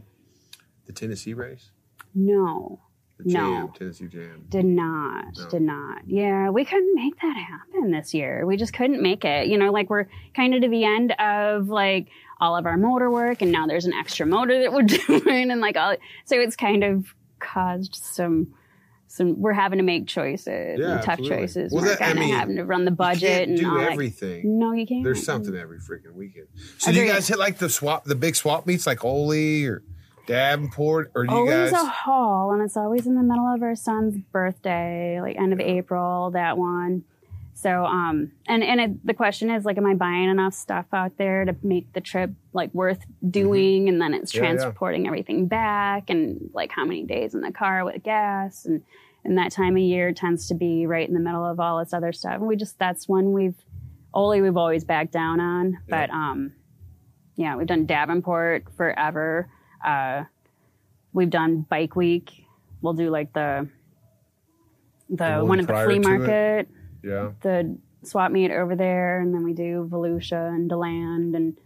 the 0.86 0.94
Tennessee 0.94 1.34
race? 1.34 1.70
No, 2.16 2.80
The 3.18 3.30
Jam, 3.30 3.54
No. 3.54 3.74
Tennessee 3.78 4.08
Jam. 4.08 4.46
did 4.50 4.66
not, 4.66 5.26
No. 5.38 5.50
did 5.50 5.62
not. 5.62 6.08
Yeah, 6.08 6.50
we 6.50 6.66
couldn't 6.66 6.96
make 6.96 7.20
that 7.22 7.36
happen 7.38 7.92
this 7.92 8.14
year. 8.14 8.46
We 8.46 8.58
just 8.58 8.74
couldn't 8.74 9.02
make 9.04 9.24
it. 9.26 9.48
You 9.48 9.58
know, 9.60 9.72
like 9.72 9.90
we're 9.90 10.08
kind 10.36 10.56
of 10.56 10.62
to 10.62 10.68
the 10.70 10.84
end 10.86 11.12
of 11.20 11.68
like 11.70 12.08
all 12.40 12.56
of 12.58 12.66
our 12.66 12.78
motor 12.78 13.12
work, 13.12 13.42
and 13.42 13.52
now 13.52 13.68
there's 13.68 13.86
an 13.86 13.94
extra 13.94 14.26
motor 14.26 14.60
that 14.62 14.74
we're 14.74 14.82
doing, 15.22 15.52
and 15.52 15.62
like 15.62 15.78
all. 15.78 15.96
So 16.26 16.40
it's 16.40 16.56
kind 16.56 16.84
of 16.84 17.14
caused 17.40 17.96
some. 17.96 18.54
Some 19.10 19.40
we're 19.42 19.54
having 19.54 19.78
to 19.78 19.84
make 19.84 20.06
choices 20.08 20.80
Yeah, 20.80 20.92
and 20.96 21.02
tough 21.02 21.14
absolutely. 21.20 21.38
choices. 21.38 21.72
Well, 21.72 21.84
we're 21.84 21.90
that- 21.90 22.02
I 22.02 22.06
kind 22.08 22.20
of 22.20 22.26
mean, 22.26 22.34
having 22.36 22.56
to 22.58 22.66
run 22.66 22.86
the 22.86 22.92
You 22.92 22.96
budget 22.98 23.22
can't 23.30 23.50
and 23.52 23.60
do 23.60 23.70
all 23.70 23.80
everything. 23.80 24.60
No, 24.60 24.74
you 24.74 24.86
can't. 24.86 25.04
There's 25.04 25.24
something 25.26 25.56
every 25.56 25.80
freaking 25.80 26.14
weekend. 26.14 26.48
So 26.78 26.92
do 26.92 27.00
you 27.00 27.08
guys 27.08 27.28
hit 27.28 27.40
like 27.40 27.58
the 27.58 27.70
swap 27.70 28.04
the 28.06 28.16
big 28.16 28.36
swap 28.36 28.66
meets 28.68 28.86
like 28.86 29.04
Oley 29.06 29.66
or 29.66 29.82
Davenport 30.28 31.12
or 31.16 31.26
do 31.26 31.32
you 31.34 31.38
always 31.40 31.72
guys 31.72 31.82
a 31.82 31.86
haul, 31.86 32.52
and 32.52 32.62
it's 32.62 32.76
always 32.76 33.08
in 33.08 33.16
the 33.16 33.24
middle 33.24 33.48
of 33.48 33.64
our 33.64 33.76
son's 33.76 34.18
birthday, 34.18 35.20
like 35.22 35.38
end 35.38 35.54
of 35.54 35.60
April. 35.62 36.32
That 36.32 36.58
one. 36.58 37.04
So, 37.60 37.86
um, 37.86 38.34
and 38.48 38.64
and 38.64 38.80
it, 38.80 39.08
the 39.08 39.16
question 39.16 39.50
is 39.50 39.66
like, 39.66 39.80
am 39.80 39.86
I 39.88 39.96
buying 39.96 40.30
enough 40.30 40.54
stuff 40.54 40.86
out 40.94 41.18
there 41.18 41.44
to 41.44 41.56
make 41.64 41.92
the 41.94 42.02
trip 42.02 42.30
like 42.54 42.72
worth 42.72 43.04
doing? 43.28 43.90
And 43.90 44.00
then 44.00 44.14
it's 44.14 44.32
Mm-hmm. 44.32 44.44
Yeah, 44.44 44.52
yeah. 44.52 44.58
transporting 44.58 45.08
everything 45.08 45.48
back, 45.48 46.12
and 46.12 46.52
like 46.54 46.72
how 46.72 46.86
many 46.86 47.04
days 47.04 47.34
in 47.34 47.42
the 47.42 47.52
car 47.52 47.84
with 47.84 48.04
gas, 48.04 48.66
and 48.66 48.84
and 49.24 49.40
that 49.40 49.52
time 49.52 49.76
of 49.76 49.82
year 49.82 50.14
tends 50.14 50.48
to 50.50 50.54
be 50.54 50.86
right 50.86 51.08
in 51.08 51.16
the 51.16 51.20
middle 51.20 51.44
of 51.44 51.60
all 51.60 51.80
this 51.80 51.94
other 51.94 52.14
stuff. 52.14 52.36
And 52.36 52.46
we 52.48 52.56
just 52.56 52.78
that's 52.78 53.08
one 53.08 53.34
we've 53.34 53.58
only 54.14 54.40
we've 54.44 54.56
always 54.56 54.84
backed 54.84 55.12
down 55.12 55.40
on, 55.40 55.80
but 55.90 56.12
um, 56.12 56.54
yeah, 57.38 57.56
we've 57.56 57.66
done 57.66 57.88
Davenport 57.88 58.66
forever. 58.78 59.50
Uh, 59.84 60.26
we've 61.12 61.32
done 61.32 61.62
bike 61.62 61.96
week. 61.96 62.46
We'll 62.82 62.94
do 62.94 63.10
like 63.10 63.34
the 63.34 63.68
the, 65.10 65.16
The 65.16 65.24
one 65.40 65.48
one 65.48 65.60
at 65.60 65.68
the 65.68 65.84
flea 65.86 66.00
market. 66.00 66.30
it? 66.30 66.70
Yeah. 67.08 67.32
the 67.42 67.78
swap 68.04 68.32
meet 68.32 68.52
over 68.52 68.76
there, 68.76 69.20
and 69.22 69.34
then 69.34 69.44
we 69.44 69.54
do 69.54 69.88
Volusia 69.90 70.50
and 70.50 70.70
Deland 70.70 71.36
and 71.36 71.58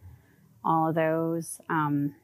all 0.63 0.89
of 0.89 0.95
those. 0.95 1.59
Um, 1.69 2.15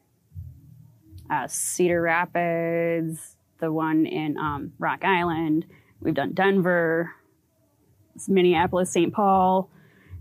uh, 1.30 1.46
Cedar 1.46 2.00
Rapids, 2.00 3.36
the 3.58 3.72
one 3.72 4.06
in 4.06 4.38
um, 4.38 4.72
Rock 4.78 5.04
Island. 5.04 5.66
We've 6.00 6.14
done 6.14 6.32
Denver, 6.32 7.12
Minneapolis, 8.28 8.90
St. 8.90 9.12
Paul. 9.12 9.70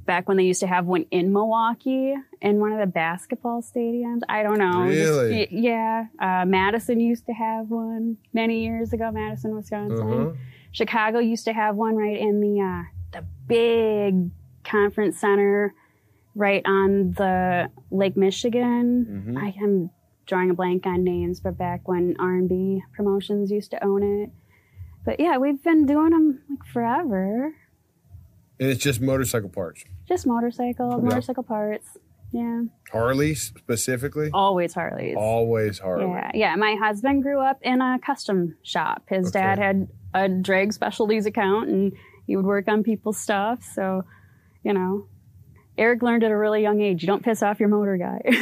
Back 0.08 0.28
when 0.28 0.38
they 0.38 0.43
used 0.45 0.62
to 0.62 0.68
have 0.68 0.88
one 0.88 1.05
in 1.12 1.32
Milwaukee 1.32 2.16
in 2.41 2.60
one 2.60 2.72
of 2.72 2.80
the 2.80 2.88
basketball 2.88 3.62
stadiums. 3.62 4.22
I 4.28 4.41
don't 4.41 4.58
know. 4.58 4.82
Really? 4.82 5.32
y- 5.32 5.47
yeah. 5.51 6.05
Uh, 6.20 6.45
Madison 6.45 6.99
used 6.99 7.28
to 7.28 7.34
have 7.34 7.70
one 7.70 8.18
many 8.34 8.64
years 8.66 8.93
ago, 8.93 9.12
Madison, 9.12 9.55
Wisconsin. 9.55 9.99
Uh-huh. 10.28 10.32
Chicago 10.72 11.20
used 11.20 11.45
to 11.45 11.53
have 11.53 11.76
one 11.76 11.95
right 11.95 12.18
in 12.20 12.39
the 12.41 12.60
uh, 12.62 12.84
the 13.20 13.26
big 13.47 14.32
conference 14.64 15.20
center 15.20 15.74
right 16.36 16.62
on 16.66 17.12
the 17.14 17.70
Lake 17.91 18.18
Michigan. 18.18 19.05
Mhm. 19.28 19.38
I 19.41 19.55
am 19.64 19.89
drawing 20.26 20.49
a 20.49 20.53
blank 20.53 20.86
on 20.86 21.03
names, 21.03 21.39
but 21.39 21.58
back 21.58 21.88
when 21.88 22.16
R&B 22.20 22.84
Promotions 22.95 23.49
used 23.49 23.72
to 23.72 23.84
own 23.84 24.03
it. 24.03 24.30
But 25.05 25.20
yeah, 25.22 25.38
we've 25.38 25.64
been 25.64 25.86
doing 25.86 26.10
them 26.12 26.41
like 26.49 26.66
forever. 26.74 27.53
And 28.60 28.70
it's 28.70 28.82
just 28.84 28.99
motorcycle 29.01 29.49
parts. 29.49 29.84
Just 30.08 30.26
motorcycle, 30.26 30.99
motorcycle 31.01 31.43
parts. 31.43 31.86
Yeah, 32.32 32.64
Harley 32.91 33.36
specifically. 33.36 34.30
always 34.34 34.74
Harleys. 34.74 35.16
Always 35.18 35.80
Harley. 35.80 36.05
Yeah, 36.05 36.32
yeah. 36.34 36.55
My 36.55 36.76
husband 36.76 37.24
grew 37.24 37.39
up 37.39 37.60
in 37.62 37.80
a 37.82 37.99
custom 38.05 38.58
shop. 38.64 39.03
His 39.10 39.28
Okay. 39.30 39.39
dad 39.39 39.60
had 39.60 39.88
a 40.14 40.28
drag 40.28 40.74
specialties 40.74 41.26
account, 41.26 41.70
and 41.70 41.93
he 42.26 42.36
would 42.36 42.45
work 42.45 42.68
on 42.68 42.84
people's 42.84 43.18
stuff. 43.18 43.64
So, 43.74 44.03
you 44.64 44.74
know, 44.74 45.08
Eric 45.78 46.01
learned 46.01 46.24
at 46.26 46.32
a 46.32 46.38
really 46.38 46.62
young 46.62 46.82
age. 46.82 47.01
You 47.01 47.08
don't 47.08 47.24
piss 47.24 47.41
off 47.41 47.60
your 47.62 47.70
motor 47.70 47.95
guy. 47.97 48.20
No, 48.26 48.34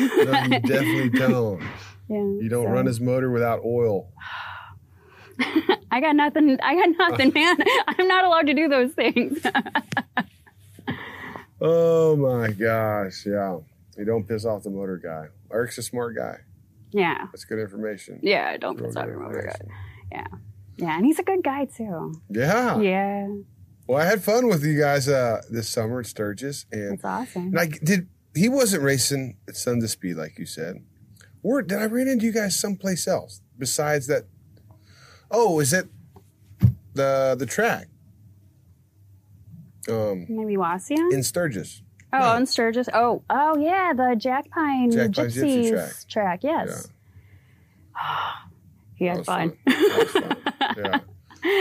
you 0.44 0.60
definitely 0.62 1.10
don't. 1.20 1.62
yeah, 2.10 2.18
You 2.18 2.48
don't 2.50 2.66
so- 2.66 2.72
run 2.72 2.86
his 2.88 3.00
motor 3.00 3.30
without 3.30 3.60
oil. 3.64 4.10
I 5.92 6.02
got 6.02 6.16
nothing. 6.16 6.58
I 6.62 6.76
got 6.76 6.90
nothing, 7.10 7.32
man. 7.36 7.58
I'm 7.88 8.08
not 8.08 8.26
allowed 8.26 8.48
to 8.48 8.54
do 8.54 8.68
those 8.68 8.92
things. 8.94 9.40
Oh 11.62 12.16
my 12.16 12.52
gosh, 12.52 13.26
yeah. 13.26 13.58
You 13.98 14.06
don't 14.06 14.28
piss 14.28 14.46
off 14.46 14.64
the 14.64 14.70
motor 14.70 14.98
guy. 14.98 15.28
Eric's 15.54 15.78
a 15.78 15.84
smart 15.84 16.16
guy. 16.16 16.40
yeah, 16.92 17.28
That's 17.32 17.46
good 17.46 17.60
information. 17.60 18.20
yeah. 18.22 18.58
Don't 18.58 18.76
Real 18.76 18.88
piss 18.88 18.98
off 18.98 19.06
your 19.06 19.20
motor 19.20 19.42
guy. 19.42 19.66
Yeah, 20.12 20.28
yeah, 20.76 20.98
and 20.98 21.06
he's 21.06 21.18
a 21.18 21.24
good 21.24 21.44
guy 21.44 21.66
too. 21.66 22.14
Yeah. 22.30 22.80
Yeah, 22.80 23.28
Well, 23.88 24.00
I 24.00 24.06
had 24.06 24.22
fun 24.22 24.48
with 24.48 24.66
you 24.66 24.78
guys 24.78 25.08
uh, 25.08 25.42
this 25.50 25.70
summer 25.70 26.02
at 26.02 26.08
Sturgis, 26.08 26.66
and 26.72 27.00
that's 27.00 27.06
awesome. 27.06 27.52
like, 27.52 27.80
did 27.82 28.10
he 28.36 28.50
wasn't 28.50 28.84
racing 28.84 29.38
at 29.48 29.56
Sons 29.56 29.84
of 29.84 29.90
Speed 29.90 30.18
like 30.18 30.38
you 30.38 30.46
said? 30.46 30.84
or 31.42 31.62
did 31.62 31.78
I 31.78 31.86
run 31.86 32.08
into 32.08 32.26
you 32.26 32.32
guys 32.34 32.60
someplace 32.60 33.08
else 33.08 33.42
besides 33.58 34.08
that? 34.08 34.24
Oh, 35.38 35.60
is 35.60 35.74
it 35.74 35.88
the 36.94 37.36
the 37.38 37.46
track? 37.46 37.88
Um, 39.90 40.26
Maybe 40.30 40.56
Wasia. 40.56 41.12
in 41.14 41.22
Sturgis. 41.24 41.82
Oh, 42.14 42.20
No. 42.20 42.36
in 42.38 42.46
Sturgis. 42.46 42.88
Oh, 42.94 43.22
oh 43.30 43.58
yeah, 43.58 43.92
the 43.94 44.16
Jack 44.18 44.50
Pine 44.50 44.90
Jack 44.92 45.12
Gypsy 45.12 45.44
Gypsies 45.70 45.70
track. 45.72 45.94
track. 46.10 46.40
Yes. 46.44 46.88
he 48.96 49.06
That 49.08 49.18
had 49.18 49.26
fun. 49.26 49.58
That 49.66 49.98
was 50.00 50.12
fun. 50.24 50.38
Yeah. 50.78 51.00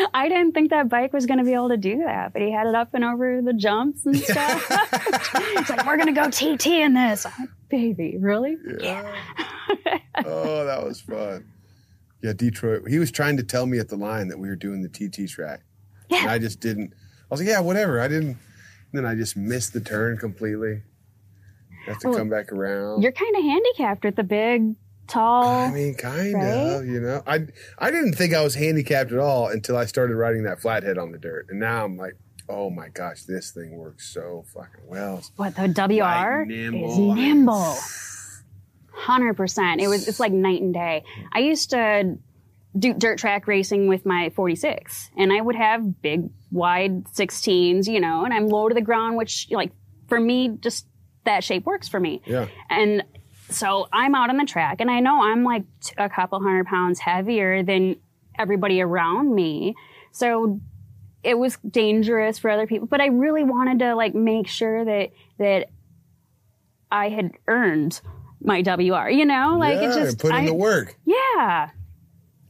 I 0.15 0.29
didn't 0.31 0.53
think 0.53 0.71
that 0.71 0.89
bike 0.89 1.13
was 1.13 1.27
going 1.27 1.39
to 1.39 1.45
be 1.45 1.53
able 1.53 1.69
to 1.69 1.77
do 1.77 1.99
that, 2.07 2.33
but 2.33 2.41
he 2.41 2.51
had 2.51 2.67
it 2.67 2.75
up 2.75 2.95
and 2.95 3.05
over 3.05 3.43
the 3.43 3.53
jumps 3.53 4.07
and 4.07 4.17
stuff. 4.17 4.67
He's 5.59 5.69
like, 5.69 5.85
"We're 5.85 5.99
going 5.99 6.15
to 6.15 6.19
go 6.19 6.31
TT 6.31 6.67
in 6.69 6.95
this." 6.95 7.27
Like, 7.27 7.51
Baby, 7.69 8.17
really? 8.19 8.57
Yeah. 8.81 9.03
oh, 10.25 10.65
that 10.65 10.83
was 10.83 11.03
fun. 11.03 11.45
Yeah, 12.25 12.33
Detroit. 12.33 12.89
He 12.89 12.99
was 12.99 13.11
trying 13.11 13.37
to 13.37 13.43
tell 13.43 13.67
me 13.67 13.79
at 13.79 13.89
the 13.91 13.97
line 13.97 14.29
that 14.29 14.39
we 14.39 14.49
were 14.49 14.57
doing 14.57 14.81
the 14.83 14.89
TT 14.89 15.29
track. 15.31 15.61
And 16.11 16.23
Yeah. 16.25 16.33
I 16.33 16.39
just 16.39 16.59
didn't. 16.59 16.95
I 16.95 17.27
was 17.35 17.41
like, 17.41 17.49
yeah, 17.51 17.61
whatever. 17.61 18.01
I 18.01 18.09
didn't. 18.09 18.39
Then 18.95 19.05
I 19.05 19.15
just 19.15 19.37
missed 19.37 19.75
the 19.75 19.81
turn 19.81 20.17
completely. 20.17 20.83
Have 21.87 21.99
to 21.99 22.09
Well, 22.09 22.17
come 22.19 22.31
back 22.31 22.51
around. 22.51 23.03
You're 23.03 23.13
kind 23.13 23.37
of 23.37 23.43
handicapped 23.43 24.05
with 24.05 24.17
the 24.17 24.23
big, 24.23 24.75
tall. 25.07 25.45
I 25.67 25.71
mean, 25.71 25.95
kind 25.97 26.33
right? 26.35 26.47
of, 26.81 26.87
you 26.87 26.99
know. 27.01 27.23
I 27.27 27.47
I 27.79 27.91
didn't 27.91 28.15
think 28.15 28.33
I 28.33 28.43
was 28.43 28.55
handicapped 28.55 29.13
at 29.13 29.19
all 29.19 29.49
until 29.49 29.77
I 29.77 29.85
started 29.85 30.17
riding 30.17 30.45
that 30.45 30.61
flathead 30.63 30.97
on 30.97 31.13
the 31.13 31.19
dirt, 31.19 31.49
and 31.51 31.61
now 31.61 31.85
I'm 31.85 31.99
like, 31.99 32.15
oh 32.49 32.71
my 32.71 32.89
gosh, 32.89 33.25
this 33.25 33.51
thing 33.51 33.73
works 33.77 34.07
so 34.15 34.45
fucking 34.55 34.87
well. 34.87 35.23
what 35.37 35.57
the 35.57 35.69
WR 35.69 36.39
Like 36.41 36.49
nimble. 36.49 36.91
is 37.13 37.17
nimble. 37.19 37.77
Hundred 38.95 39.35
percent. 39.35 39.81
It 39.81 39.89
was. 39.89 40.09
It's 40.09 40.21
like 40.21 40.33
night 40.33 40.63
and 40.63 40.73
day. 40.73 41.05
I 41.33 41.41
used 41.41 41.71
to 41.71 42.17
do 42.79 42.93
dirt 42.93 43.19
track 43.19 43.47
racing 43.47 43.87
with 43.87 44.05
my 44.05 44.31
46, 44.31 45.11
and 45.17 45.33
I 45.33 45.41
would 45.41 45.55
have 45.57 46.03
big, 46.03 46.29
wide 46.51 47.05
16s, 47.05 47.87
you 47.87 48.01
know, 48.01 48.25
and 48.25 48.35
I'm 48.35 48.49
low 48.49 48.69
to 48.69 48.75
the 48.75 48.81
ground, 48.81 49.17
which 49.17 49.47
like 49.51 49.73
for 50.09 50.19
me, 50.19 50.57
just 50.61 50.87
that 51.25 51.45
shape 51.45 51.67
works 51.67 51.89
for 51.89 52.01
me. 52.01 52.21
Yeah, 52.27 52.49
And 52.71 53.05
so 53.51 53.89
I'm 53.93 54.15
out 54.15 54.31
on 54.31 54.37
the 54.37 54.45
track, 54.45 54.81
and 54.81 54.91
I 54.91 55.01
know 55.01 55.23
I'm 55.23 55.45
like 55.45 55.65
t- 55.83 55.95
a 55.99 56.09
couple 56.09 56.41
hundred 56.41 56.67
pounds 56.67 56.99
heavier 56.99 57.63
than 57.63 57.97
everybody 58.39 58.81
around 58.81 59.35
me. 59.35 59.75
So 60.13 60.61
it 61.23 61.39
was 61.39 61.57
dangerous 61.69 62.39
for 62.39 62.51
other 62.51 62.67
people, 62.67 62.87
but 62.87 63.01
I 63.01 63.07
really 63.07 63.45
wanted 63.45 63.81
to 63.81 63.95
like 63.95 64.15
make 64.15 64.49
sure 64.49 64.85
that 64.85 65.11
that 65.39 65.69
I 66.91 67.09
had 67.09 67.33
earned 67.49 68.01
my 68.45 68.63
WR. 68.63 69.09
You 69.11 69.25
know, 69.25 69.57
like 69.59 69.81
yeah, 69.81 69.91
it 69.91 69.95
just 69.95 70.19
put 70.19 70.31
in 70.31 70.37
I, 70.37 70.47
the 70.47 70.55
work. 70.55 70.97
yeah. 71.05 71.71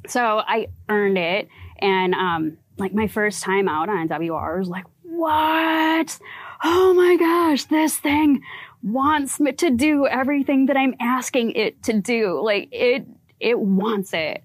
So 0.07 0.20
I 0.47 0.66
earned 0.88 1.16
it. 1.16 1.49
And 1.78 2.14
um, 2.14 2.59
like 2.76 2.92
my 2.92 3.07
first 3.09 3.42
time 3.42 3.68
out 3.68 3.88
on 3.88 4.09
WR 4.09 4.59
was 4.59 4.68
like, 4.68 4.84
what? 5.03 6.18
Oh 6.62 6.95
my 6.95 7.16
gosh, 7.16 7.64
this 7.64 7.97
thing 7.97 8.42
wants 8.82 9.40
me 9.40 9.53
to 9.53 9.70
do 9.70 10.07
everything 10.07 10.66
that 10.66 10.76
I'm 10.76 10.95
asking 11.01 11.53
it 11.53 11.82
to 11.84 11.95
do. 12.01 12.40
Like 12.45 12.68
it 12.72 13.07
it 13.40 13.59
wants 13.59 14.12
it. 14.12 14.42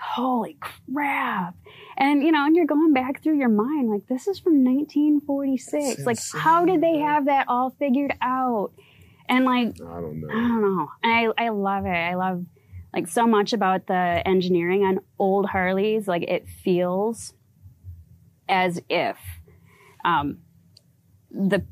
Holy 0.00 0.56
crap. 0.60 1.54
And 1.96 2.22
you 2.22 2.32
know, 2.32 2.44
and 2.46 2.56
you're 2.56 2.66
going 2.66 2.92
back 2.92 3.22
through 3.22 3.36
your 3.38 3.48
mind 3.48 3.90
like 3.90 4.06
this 4.08 4.26
is 4.26 4.38
from 4.38 4.64
1946. 4.64 5.96
That's 5.96 6.06
Like 6.06 6.18
how 6.42 6.64
did 6.64 6.80
they 6.80 6.88
insane. 6.88 7.06
have 7.06 7.24
that 7.26 7.46
all 7.48 7.70
figured 7.78 8.14
out? 8.20 8.72
And 9.28 9.44
like 9.44 9.68
I 9.80 10.00
don't 10.00 10.20
know. 10.20 10.28
I 10.30 10.32
don't 10.48 10.76
know. 10.76 10.88
I 11.04 11.28
I 11.38 11.48
love 11.50 11.86
it. 11.86 11.90
I 11.90 12.14
love 12.14 12.44
like 12.94 13.08
so 13.08 13.26
much 13.26 13.52
about 13.52 13.86
the 13.86 14.22
engineering 14.26 14.82
on 14.84 15.00
old 15.18 15.46
Harleys. 15.46 16.06
Like 16.08 16.22
it 16.24 16.46
feels 16.48 17.32
as 18.48 18.80
if 18.90 19.16
um, 20.04 20.38
the 21.30 21.64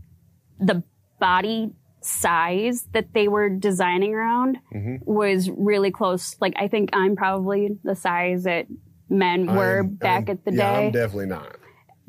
the 0.59 0.83
body 1.19 1.73
size 2.01 2.87
that 2.93 3.13
they 3.13 3.29
were 3.29 3.51
designing 3.51 4.15
around 4.15 4.57
Mhm. 4.75 5.05
was 5.05 5.51
really 5.51 5.91
close. 5.91 6.37
Like 6.41 6.55
I 6.57 6.69
think 6.69 6.91
I'm 6.95 7.15
probably 7.17 7.77
the 7.85 7.95
size 7.95 8.45
that 8.45 8.67
men 9.11 9.47
were 9.47 9.79
I'm- 9.83 9.95
back 9.97 10.29
I'm- 10.29 10.39
at 10.39 10.45
the 10.47 10.53
yeah, 10.55 10.73
day 10.81 10.87
I'm 10.87 10.93
definitely 10.93 11.27
not. 11.27 11.57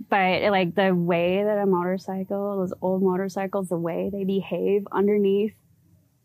But 0.09 0.41
like 0.51 0.75
the 0.75 0.93
way 0.95 1.43
that 1.43 1.57
a 1.57 1.65
motorcycle, 1.65 2.57
those 2.57 2.73
old 2.81 3.03
motorcycles, 3.03 3.69
the 3.69 3.77
way 3.77 4.09
they 4.11 4.23
behave 4.23 4.87
underneath 4.91 5.53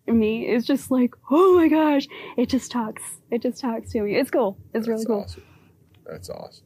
me 0.06 0.48
is 0.48 0.64
just 0.64 0.90
like, 0.90 1.14
oh 1.30 1.56
my 1.56 1.68
gosh, 1.68 2.06
it 2.36 2.48
just 2.48 2.70
talks. 2.70 3.02
It 3.30 3.42
just 3.42 3.60
talks 3.60 3.90
to 3.92 4.02
me. 4.02 4.16
It's 4.16 4.30
cool. 4.30 4.58
It's 4.72 4.88
really 4.88 5.04
cool. 5.04 5.22
Awesome. 5.22 5.42
That's 6.06 6.30
awesome. 6.30 6.64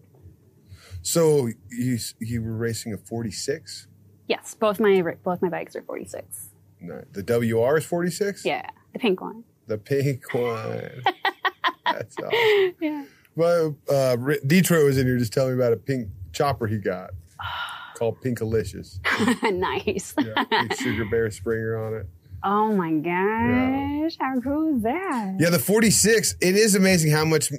So 1.02 1.48
you 1.70 1.98
you 2.20 2.42
were 2.42 2.56
racing 2.56 2.92
a 2.92 2.98
46? 2.98 3.88
Yes, 4.28 4.54
both 4.54 4.78
my 4.78 5.02
both 5.24 5.40
my 5.40 5.48
bikes 5.48 5.74
are 5.74 5.82
46. 5.82 6.50
No, 6.80 7.02
the 7.12 7.22
WR 7.22 7.78
is 7.78 7.84
46. 7.84 8.44
Yeah, 8.44 8.62
the 8.92 8.98
pink 8.98 9.20
one. 9.20 9.44
The 9.66 9.78
pink 9.78 10.32
one. 10.32 11.02
That's 11.84 12.16
awesome. 12.18 12.74
Yeah. 12.80 13.04
Well, 13.36 13.76
uh, 13.88 14.16
Detroit 14.46 14.84
was 14.84 14.98
in 14.98 15.06
here 15.06 15.16
just 15.16 15.32
telling 15.32 15.56
me 15.56 15.62
about 15.62 15.72
a 15.72 15.76
pink 15.76 16.08
chopper 16.32 16.66
he 16.66 16.78
got 16.78 17.10
called 17.96 18.20
Pinkalicious. 18.22 18.98
nice. 19.52 20.14
Yeah, 20.18 20.44
big 20.50 20.74
sugar 20.76 21.04
bear 21.10 21.30
springer 21.30 21.76
on 21.76 21.94
it. 21.94 22.06
Oh 22.42 22.72
my 22.74 22.92
gosh, 22.92 24.16
how 24.18 24.40
cool 24.40 24.76
is 24.76 24.82
that? 24.82 25.36
Yeah, 25.38 25.50
the 25.50 25.58
46. 25.58 26.36
It 26.40 26.56
is 26.56 26.74
amazing 26.74 27.12
how 27.12 27.24
much 27.24 27.52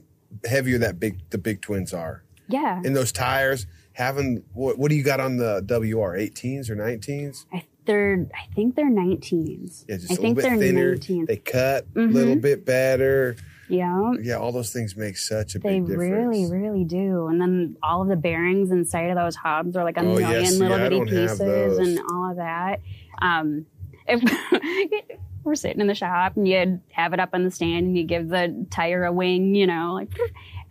heavier 0.50 0.78
that 0.80 1.00
big 1.00 1.20
the 1.30 1.38
big 1.38 1.62
twins 1.62 1.94
are. 1.94 2.24
Yeah. 2.48 2.82
In 2.84 2.94
those 2.94 3.12
tires, 3.12 3.68
having 3.94 4.44
what, 4.54 4.78
what 4.80 4.90
do 4.90 4.96
you 4.96 5.04
got 5.04 5.20
on 5.20 5.38
the 5.38 5.62
WR? 5.68 6.18
18s 6.18 6.70
or 6.70 6.76
19s? 6.76 7.46
I, 7.54 7.64
they're. 7.86 8.28
I 8.34 8.54
think 8.56 8.76
they're 8.76 8.90
19s. 8.90 9.86
Yeah, 9.88 9.98
just 9.98 10.12
I 10.12 10.16
a 10.16 10.18
think 10.18 10.36
little 10.36 10.36
bit 10.36 10.42
they're 10.44 10.58
thinner. 10.58 10.96
19s. 10.98 11.28
They 11.28 11.38
cut 11.38 11.86
a 11.96 12.00
Mhm. 12.00 12.14
little 12.14 12.36
bit 12.38 12.66
better. 12.66 13.36
Yeah. 13.72 14.12
Yeah, 14.22 14.36
all 14.36 14.52
those 14.52 14.72
things 14.74 14.96
make 14.96 15.18
such 15.18 15.56
a 15.56 15.60
They 15.60 15.80
big 15.80 15.88
difference. 15.88 16.12
really, 16.12 16.46
really 16.52 16.84
do. 16.84 17.28
And 17.28 17.40
then 17.42 17.78
all 17.82 18.02
of 18.02 18.08
the 18.08 18.16
bearings 18.16 18.70
inside 18.72 19.10
of 19.10 19.16
those 19.16 19.36
hubs 19.36 19.76
are 19.76 19.84
like 19.84 19.98
a 19.98 20.02
Oh, 20.02 20.04
million 20.04 20.30
yes. 20.44 20.58
little 20.60 20.78
Yeah, 20.78 20.90
bitty 20.90 21.06
pieces 21.06 21.78
and 21.78 22.00
all 22.12 22.32
of 22.32 22.38
that. 22.38 22.82
Um, 23.22 23.66
if 24.08 24.22
we're 25.44 25.56
sitting 25.56 25.80
in 25.82 25.88
the 25.88 25.96
shop 25.96 26.36
and 26.38 26.48
you'd 26.48 26.82
have 26.92 27.14
it 27.14 27.20
up 27.20 27.30
on 27.34 27.44
the 27.44 27.52
stand 27.52 27.88
and 27.88 27.98
you 27.98 28.04
give 28.04 28.30
the 28.30 28.66
tire 28.70 29.06
a 29.06 29.12
wing, 29.14 29.56
you 29.56 29.66
know, 29.68 29.94
like, 29.94 30.10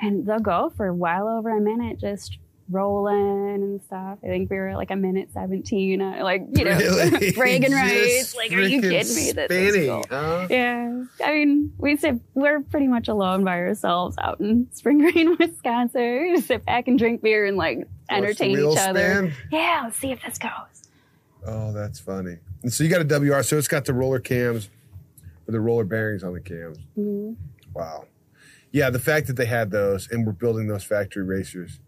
and 0.00 0.26
they'll 0.26 0.38
go 0.38 0.70
for 0.76 0.92
well 0.92 1.28
over 1.28 1.50
a 1.56 1.60
minute 1.60 1.98
just 1.98 2.38
rolling 2.70 3.54
and 3.62 3.82
stuff. 3.82 4.18
I 4.22 4.26
think 4.28 4.50
we 4.50 4.56
were 4.56 4.74
like 4.74 4.90
a 4.90 4.96
minute 4.96 5.32
17, 5.32 6.00
uh, 6.00 6.20
like, 6.22 6.42
you 6.54 6.64
know, 6.64 6.76
Really? 6.76 7.32
bragging 7.36 7.72
rights. 7.74 8.34
Like, 8.36 8.52
are 8.52 8.60
you 8.60 8.80
kidding 8.80 9.14
me? 9.14 9.30
Spinning, 9.32 9.86
cool. 9.88 10.04
huh? 10.10 10.46
Yeah. 10.48 11.04
I 11.24 11.32
mean, 11.32 11.72
we 11.78 11.96
sit, 11.96 12.20
we're 12.34 12.60
pretty 12.60 12.86
much 12.86 13.08
alone 13.08 13.44
by 13.44 13.58
ourselves 13.58 14.16
out 14.20 14.40
in 14.40 14.68
Spring 14.72 14.98
Green, 14.98 15.36
Wisconsin. 15.40 16.22
We 16.22 16.36
just 16.36 16.48
sit 16.48 16.64
back 16.64 16.88
and 16.88 16.98
drink 16.98 17.22
beer 17.22 17.44
and 17.46 17.56
like 17.56 17.86
entertain 18.08 18.52
each 18.58 18.78
other. 18.78 19.30
spin? 19.30 19.32
Yeah, 19.50 19.82
let's 19.84 19.96
see 19.98 20.12
if 20.12 20.22
this 20.24 20.38
goes. 20.38 20.50
Oh, 21.46 21.72
that's 21.72 21.98
funny. 21.98 22.36
And 22.62 22.72
so 22.72 22.84
you 22.84 22.90
got 22.90 23.00
a 23.00 23.04
WR, 23.20 23.42
so 23.42 23.56
it's 23.56 23.68
got 23.68 23.84
the 23.86 23.94
roller 23.94 24.20
cams 24.20 24.68
or 25.48 25.52
the 25.52 25.60
roller 25.60 25.84
bearings 25.84 26.22
on 26.22 26.34
the 26.34 26.40
cams. 26.40 26.78
Mm-hmm. 26.98 27.32
Wow. 27.72 28.04
Yeah, 28.72 28.90
the 28.90 28.98
fact 29.00 29.26
that 29.26 29.34
they 29.36 29.46
had 29.46 29.70
those 29.70 30.08
and 30.10 30.24
were 30.26 30.32
building 30.32 30.68
those 30.68 30.84
factory 30.84 31.24
racers 31.24 31.80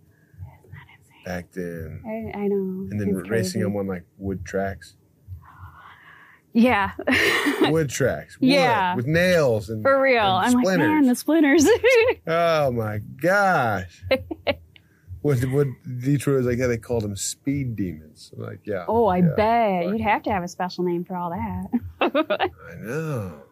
back 1.24 1.50
then, 1.52 2.02
I, 2.06 2.38
I 2.38 2.46
know. 2.48 2.88
and 2.90 3.00
then 3.00 3.14
racing 3.14 3.64
on 3.64 3.86
like 3.86 4.04
wood 4.18 4.44
tracks, 4.44 4.96
Yeah. 6.52 6.90
wood 7.62 7.88
tracks, 7.88 8.38
wood, 8.40 8.50
Yeah. 8.50 8.94
with 8.94 9.06
nails 9.06 9.70
and 9.70 9.82
For 9.82 10.00
real. 10.00 10.20
and 10.20 10.46
I'm 10.46 10.52
like, 10.52 10.64
splinters. 10.64 10.88
man, 10.88 11.06
the 11.06 11.14
splinters. 11.14 11.66
Oh 12.26 12.70
my 12.72 12.98
gosh. 13.20 14.04
what, 15.22 15.38
what 15.50 15.66
Detroit 16.00 16.36
was 16.38 16.46
like, 16.46 16.58
yeah, 16.58 16.66
they 16.68 16.76
called 16.78 17.02
them 17.04 17.16
speed 17.16 17.74
demons. 17.76 18.32
I'm 18.36 18.42
like, 18.42 18.60
yeah. 18.64 18.84
oh, 18.88 19.06
I 19.06 19.18
yeah. 19.18 19.28
bet. 19.36 19.84
Fuck. 19.84 19.92
You'd 19.92 20.00
have 20.02 20.22
to 20.24 20.30
have 20.30 20.42
a 20.44 20.48
special 20.48 20.84
name 20.84 21.04
for 21.04 21.16
all 21.16 21.30
that. 21.30 22.50
I 22.70 22.74
know. 22.80 23.42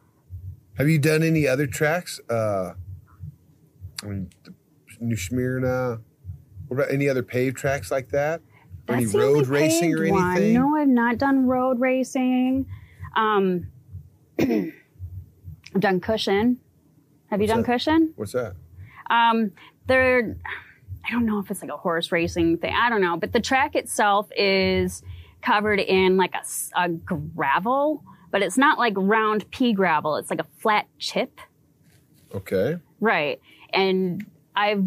Have 0.79 0.89
you 0.89 0.99
done 0.99 1.23
any 1.23 1.47
other 1.47 1.67
tracks? 1.67 2.21
Uh, 2.31 2.73
I 4.03 4.07
mean, 4.07 4.31
New 5.01 5.17
Smyrna. 5.17 6.01
What 6.71 6.79
about 6.79 6.93
any 6.93 7.09
other 7.09 7.25
paved 7.25 7.57
tracks 7.57 7.91
like 7.91 8.11
that? 8.11 8.43
Or 8.89 8.95
any 8.95 9.05
That's 9.05 9.13
the 9.13 9.19
road 9.19 9.49
racing 9.49 9.93
or 9.93 10.05
paved 10.05 10.13
one. 10.13 10.37
anything? 10.37 10.55
No, 10.55 10.77
I've 10.77 10.87
not 10.87 11.19
done 11.19 11.47
road 11.49 11.81
racing. 11.81 12.65
Um, 13.17 13.67
I've 14.39 14.71
done 15.81 15.99
cushion. 15.99 16.61
Have 17.27 17.41
you 17.41 17.49
done 17.49 17.63
that? 17.63 17.67
cushion? 17.67 18.13
What's 18.15 18.31
that? 18.35 18.55
Um, 19.11 19.51
there, 19.89 20.37
I 21.05 21.11
don't 21.11 21.27
know 21.27 21.41
if 21.41 21.51
it's 21.51 21.61
like 21.61 21.73
a 21.73 21.77
horse 21.77 22.13
racing 22.13 22.59
thing. 22.59 22.73
I 22.73 22.89
don't 22.89 23.01
know, 23.01 23.17
but 23.17 23.33
the 23.33 23.41
track 23.41 23.75
itself 23.75 24.31
is 24.37 25.03
covered 25.43 25.81
in 25.81 26.17
like 26.17 26.37
a 26.77 26.89
gravel, 26.89 28.05
but 28.31 28.43
it's 28.43 28.57
not 28.57 28.79
like 28.79 28.95
round 28.97 29.51
pea 29.51 29.73
gravel. 29.73 30.15
It's 30.19 30.31
like 30.31 30.41
a 30.41 30.47
flat 30.59 30.87
chip. 31.01 31.41
Okay. 32.33 32.79
Right. 33.01 33.41
And 33.73 34.25
I've 34.55 34.85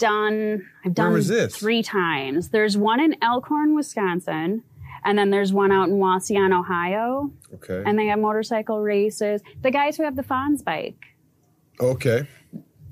done 0.00 0.66
I've 0.84 0.94
done 0.94 1.12
was 1.12 1.28
this? 1.28 1.54
three 1.56 1.82
times. 1.84 2.48
There's 2.48 2.76
one 2.76 2.98
in 2.98 3.14
Elkhorn, 3.22 3.76
Wisconsin, 3.76 4.64
and 5.04 5.16
then 5.16 5.30
there's 5.30 5.52
one 5.52 5.70
out 5.70 5.88
in 5.88 5.94
Wauseon, 5.96 6.52
Ohio, 6.58 7.30
Okay. 7.54 7.82
and 7.86 7.96
they 7.98 8.06
have 8.06 8.18
motorcycle 8.18 8.80
races. 8.80 9.40
The 9.62 9.70
guys 9.70 9.96
who 9.96 10.02
have 10.02 10.16
the 10.16 10.24
Fonz 10.24 10.64
bike, 10.64 10.98
okay. 11.78 12.26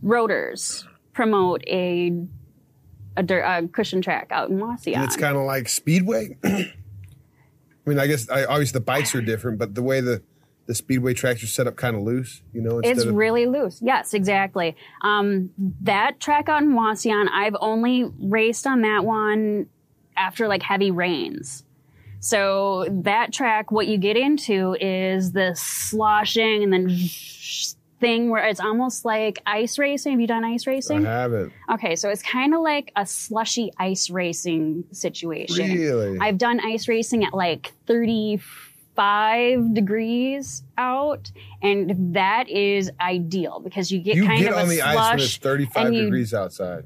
Rotors, 0.03 0.87
promote 1.13 1.65
a 1.67 2.13
a, 3.17 3.23
dirt, 3.25 3.41
a 3.43 3.67
cushion 3.67 4.01
track 4.01 4.29
out 4.31 4.49
in 4.49 4.59
Wauseon. 4.59 4.95
And 4.95 5.05
it's 5.05 5.17
kind 5.17 5.37
of 5.37 5.43
like 5.43 5.69
Speedway. 5.69 6.37
I 6.45 6.71
mean, 7.85 7.99
I 7.99 8.07
guess 8.07 8.29
I, 8.31 8.45
obviously 8.45 8.79
the 8.79 8.85
bikes 8.85 9.13
are 9.17 9.21
different, 9.23 9.59
but 9.59 9.75
the 9.75 9.83
way 9.83 10.01
the, 10.01 10.23
the 10.69 10.75
Speedway 10.75 11.15
tracks 11.15 11.43
are 11.43 11.47
set 11.47 11.67
up 11.67 11.77
kind 11.77 11.97
of 11.97 12.03
loose, 12.03 12.43
you 12.53 12.61
know, 12.61 12.79
It's 12.85 13.03
of 13.03 13.15
really 13.15 13.47
loose. 13.47 13.81
Yes, 13.81 14.13
exactly. 14.13 14.77
Um, 15.01 15.49
that 15.81 16.21
track 16.21 16.51
on 16.51 16.65
in 16.65 16.73
Wauseon, 16.75 17.27
I've 17.33 17.57
only 17.59 18.05
raced 18.21 18.67
on 18.67 18.83
that 18.83 19.03
one 19.03 19.67
after 20.15 20.47
like 20.47 20.63
heavy 20.63 20.91
rains. 20.91 21.65
So 22.21 22.85
that 22.91 23.33
track, 23.33 23.73
what 23.73 23.87
you 23.87 23.97
get 23.97 24.19
into 24.19 24.77
is 24.79 25.33
the 25.33 25.55
sloshing 25.57 26.63
and 26.63 26.73
then 26.73 26.89
thing 27.99 28.29
where 28.29 28.47
it's 28.47 28.61
almost 28.61 29.07
like 29.07 29.41
ice 29.47 29.79
racing. 29.79 30.13
Have 30.13 30.21
you 30.21 30.27
done 30.27 30.45
ice 30.45 30.67
racing? 30.67 31.07
I 31.07 31.13
haven't. 31.13 31.53
Okay, 31.73 31.97
so 31.97 32.11
it's 32.11 32.23
kind 32.23 32.55
of 32.55 32.61
like 32.61 32.93
a 32.95 33.07
slushy 33.07 33.73
ice 33.79 34.11
racing 34.11 34.85
situation. 34.93 35.71
Really? 35.71 36.19
I've 36.21 36.37
done 36.37 36.61
ice 36.61 36.89
racing 36.89 37.25
at 37.25 37.33
like 37.33 37.73
35 38.99 39.75
degrees 39.75 40.63
out, 40.77 41.31
and 41.63 42.15
that 42.15 42.49
is 42.49 42.91
ideal 43.01 43.61
because 43.63 43.91
you 43.93 44.01
get 44.01 44.17
you 44.17 44.27
kind 44.27 44.41
get 44.41 44.53
of 44.53 44.59
on 44.59 44.65
a 44.65 44.69
the 44.69 44.83
ice 44.83 44.97
when 44.97 45.15
it's 45.21 45.25
slush. 45.35 45.39
35 45.41 45.87
and 45.87 45.95
you- 45.95 46.03
degrees 46.05 46.35
outside. 46.35 46.85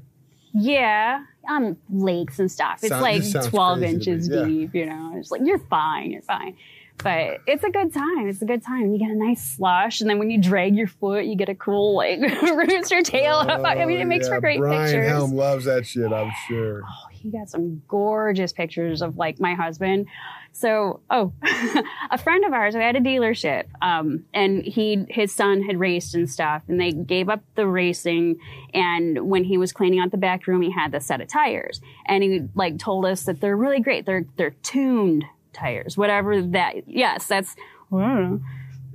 Yeah, 0.55 1.23
on 1.49 1.77
lakes 1.91 2.37
and 2.37 2.51
stuff. 2.51 2.75
It's 2.83 2.89
Sound- 2.89 3.01
like 3.01 3.21
this 3.23 3.31
sounds 3.31 3.47
12 3.47 3.79
crazy 3.79 3.87
to 3.87 3.91
me, 3.91 3.95
inches 4.13 4.29
yeah. 4.29 4.45
deep, 4.45 4.75
you 4.75 4.85
know. 4.85 5.13
It's 5.17 5.31
like, 5.31 5.41
you're 5.43 5.57
fine, 5.57 6.11
you're 6.11 6.21
fine. 6.21 6.55
But 6.99 7.39
it's 7.47 7.63
a 7.63 7.71
good 7.71 7.91
time. 7.91 8.29
It's 8.29 8.39
a 8.43 8.45
good 8.45 8.63
time. 8.63 8.93
You 8.93 8.99
get 8.99 9.09
a 9.09 9.15
nice 9.15 9.43
slush, 9.43 9.99
and 9.99 10.07
then 10.07 10.19
when 10.19 10.29
you 10.29 10.39
drag 10.39 10.75
your 10.75 10.85
foot, 10.85 11.25
you 11.25 11.35
get 11.35 11.49
a 11.49 11.55
cool, 11.55 11.95
like, 11.95 12.19
rooster 12.43 13.01
tail 13.01 13.33
up. 13.37 13.61
I 13.65 13.83
mean, 13.85 13.99
it 13.99 14.05
makes 14.05 14.27
Oh, 14.27 14.33
for 14.33 14.41
great 14.41 14.59
Brian 14.59 14.83
pictures. 14.91 15.07
Helm 15.09 15.31
loves 15.33 15.65
that 15.65 15.87
shit, 15.87 16.13
I'm 16.13 16.31
sure. 16.47 16.83
Oh, 16.87 17.07
he 17.11 17.31
got 17.31 17.49
some 17.49 17.81
gorgeous 17.87 18.53
pictures 18.53 19.01
of 19.01 19.17
like 19.17 19.39
my 19.39 19.55
husband. 19.55 20.05
So, 20.55 21.01
oh, 21.09 21.33
a 22.11 22.17
friend 22.17 22.45
of 22.45 22.53
ours 22.53 22.75
who 22.75 22.79
had 22.79 22.95
a 22.95 22.99
dealership, 22.99 23.65
um, 23.81 24.23
and 24.35 24.63
he, 24.63 25.03
his 25.09 25.33
son 25.33 25.63
had 25.63 25.79
raced 25.79 26.13
and 26.13 26.29
stuff, 26.29 26.61
and 26.67 26.79
they 26.79 26.91
gave 26.91 27.27
up 27.27 27.41
the 27.55 27.65
racing. 27.65 28.39
And 28.71 29.29
when 29.29 29.43
he 29.43 29.57
was 29.57 29.73
cleaning 29.73 29.99
out 29.99 30.11
the 30.11 30.17
back 30.17 30.45
room, 30.45 30.61
he 30.61 30.71
had 30.71 30.91
the 30.91 30.99
set 30.99 31.21
of 31.21 31.27
tires, 31.27 31.81
and 32.05 32.23
he 32.23 32.41
like 32.53 32.77
told 32.77 33.03
us 33.03 33.23
that 33.23 33.41
they're 33.41 33.57
really 33.57 33.79
great. 33.79 34.05
They're 34.05 34.25
they're 34.37 34.55
tuned 34.61 35.25
tires, 35.53 35.97
whatever 35.97 36.41
that. 36.41 36.87
Yes, 36.87 37.25
that's. 37.25 37.55
I 37.91 37.97
don't 37.97 38.31
know. 38.31 38.41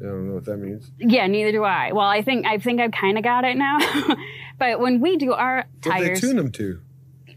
I 0.01 0.05
don't 0.05 0.29
know 0.29 0.35
what 0.35 0.45
that 0.45 0.59
means. 0.59 0.93
Yeah, 0.99 1.27
neither 1.27 1.51
do 1.51 1.65
I. 1.65 1.91
Well, 1.91 2.07
I 2.07 2.23
think 2.23 2.47
I 2.47 2.59
think 2.59 2.81
I've 2.81 2.93
kind 2.93 3.19
of 3.19 3.25
got 3.25 3.45
it 3.45 3.57
now. 3.57 3.79
but 4.59 4.79
when 4.79 5.01
we 5.01 5.17
do 5.17 5.33
our 5.33 5.67
What 5.83 5.99
they 5.99 6.15
tune 6.15 6.37
them 6.37 6.53
to? 6.53 6.81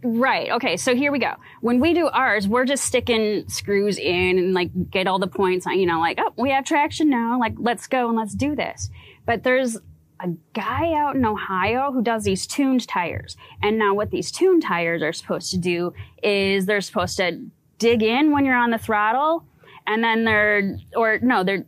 Right. 0.03 0.49
Okay. 0.51 0.77
So 0.77 0.95
here 0.95 1.11
we 1.11 1.19
go. 1.19 1.33
When 1.61 1.79
we 1.79 1.93
do 1.93 2.07
ours, 2.07 2.47
we're 2.47 2.65
just 2.65 2.85
sticking 2.85 3.47
screws 3.47 3.97
in 3.99 4.39
and 4.39 4.53
like 4.53 4.89
get 4.89 5.05
all 5.05 5.19
the 5.19 5.27
points 5.27 5.67
on, 5.67 5.79
you 5.79 5.85
know, 5.85 5.99
like, 5.99 6.17
oh, 6.19 6.33
we 6.37 6.49
have 6.51 6.65
traction 6.65 7.09
now. 7.09 7.39
Like, 7.39 7.53
let's 7.57 7.87
go 7.87 8.07
and 8.07 8.17
let's 8.17 8.33
do 8.33 8.55
this. 8.55 8.89
But 9.25 9.43
there's 9.43 9.77
a 10.19 10.29
guy 10.53 10.93
out 10.93 11.15
in 11.15 11.25
Ohio 11.25 11.91
who 11.91 12.01
does 12.01 12.23
these 12.23 12.47
tuned 12.47 12.87
tires. 12.87 13.37
And 13.61 13.77
now 13.77 13.93
what 13.93 14.09
these 14.09 14.31
tuned 14.31 14.63
tires 14.63 15.03
are 15.03 15.13
supposed 15.13 15.51
to 15.51 15.57
do 15.57 15.93
is 16.23 16.65
they're 16.65 16.81
supposed 16.81 17.17
to 17.17 17.39
dig 17.77 18.01
in 18.01 18.31
when 18.31 18.45
you're 18.45 18.55
on 18.55 18.71
the 18.71 18.77
throttle 18.79 19.45
and 19.85 20.03
then 20.03 20.25
they're, 20.25 20.77
or 20.95 21.19
no, 21.21 21.43
they're 21.43 21.65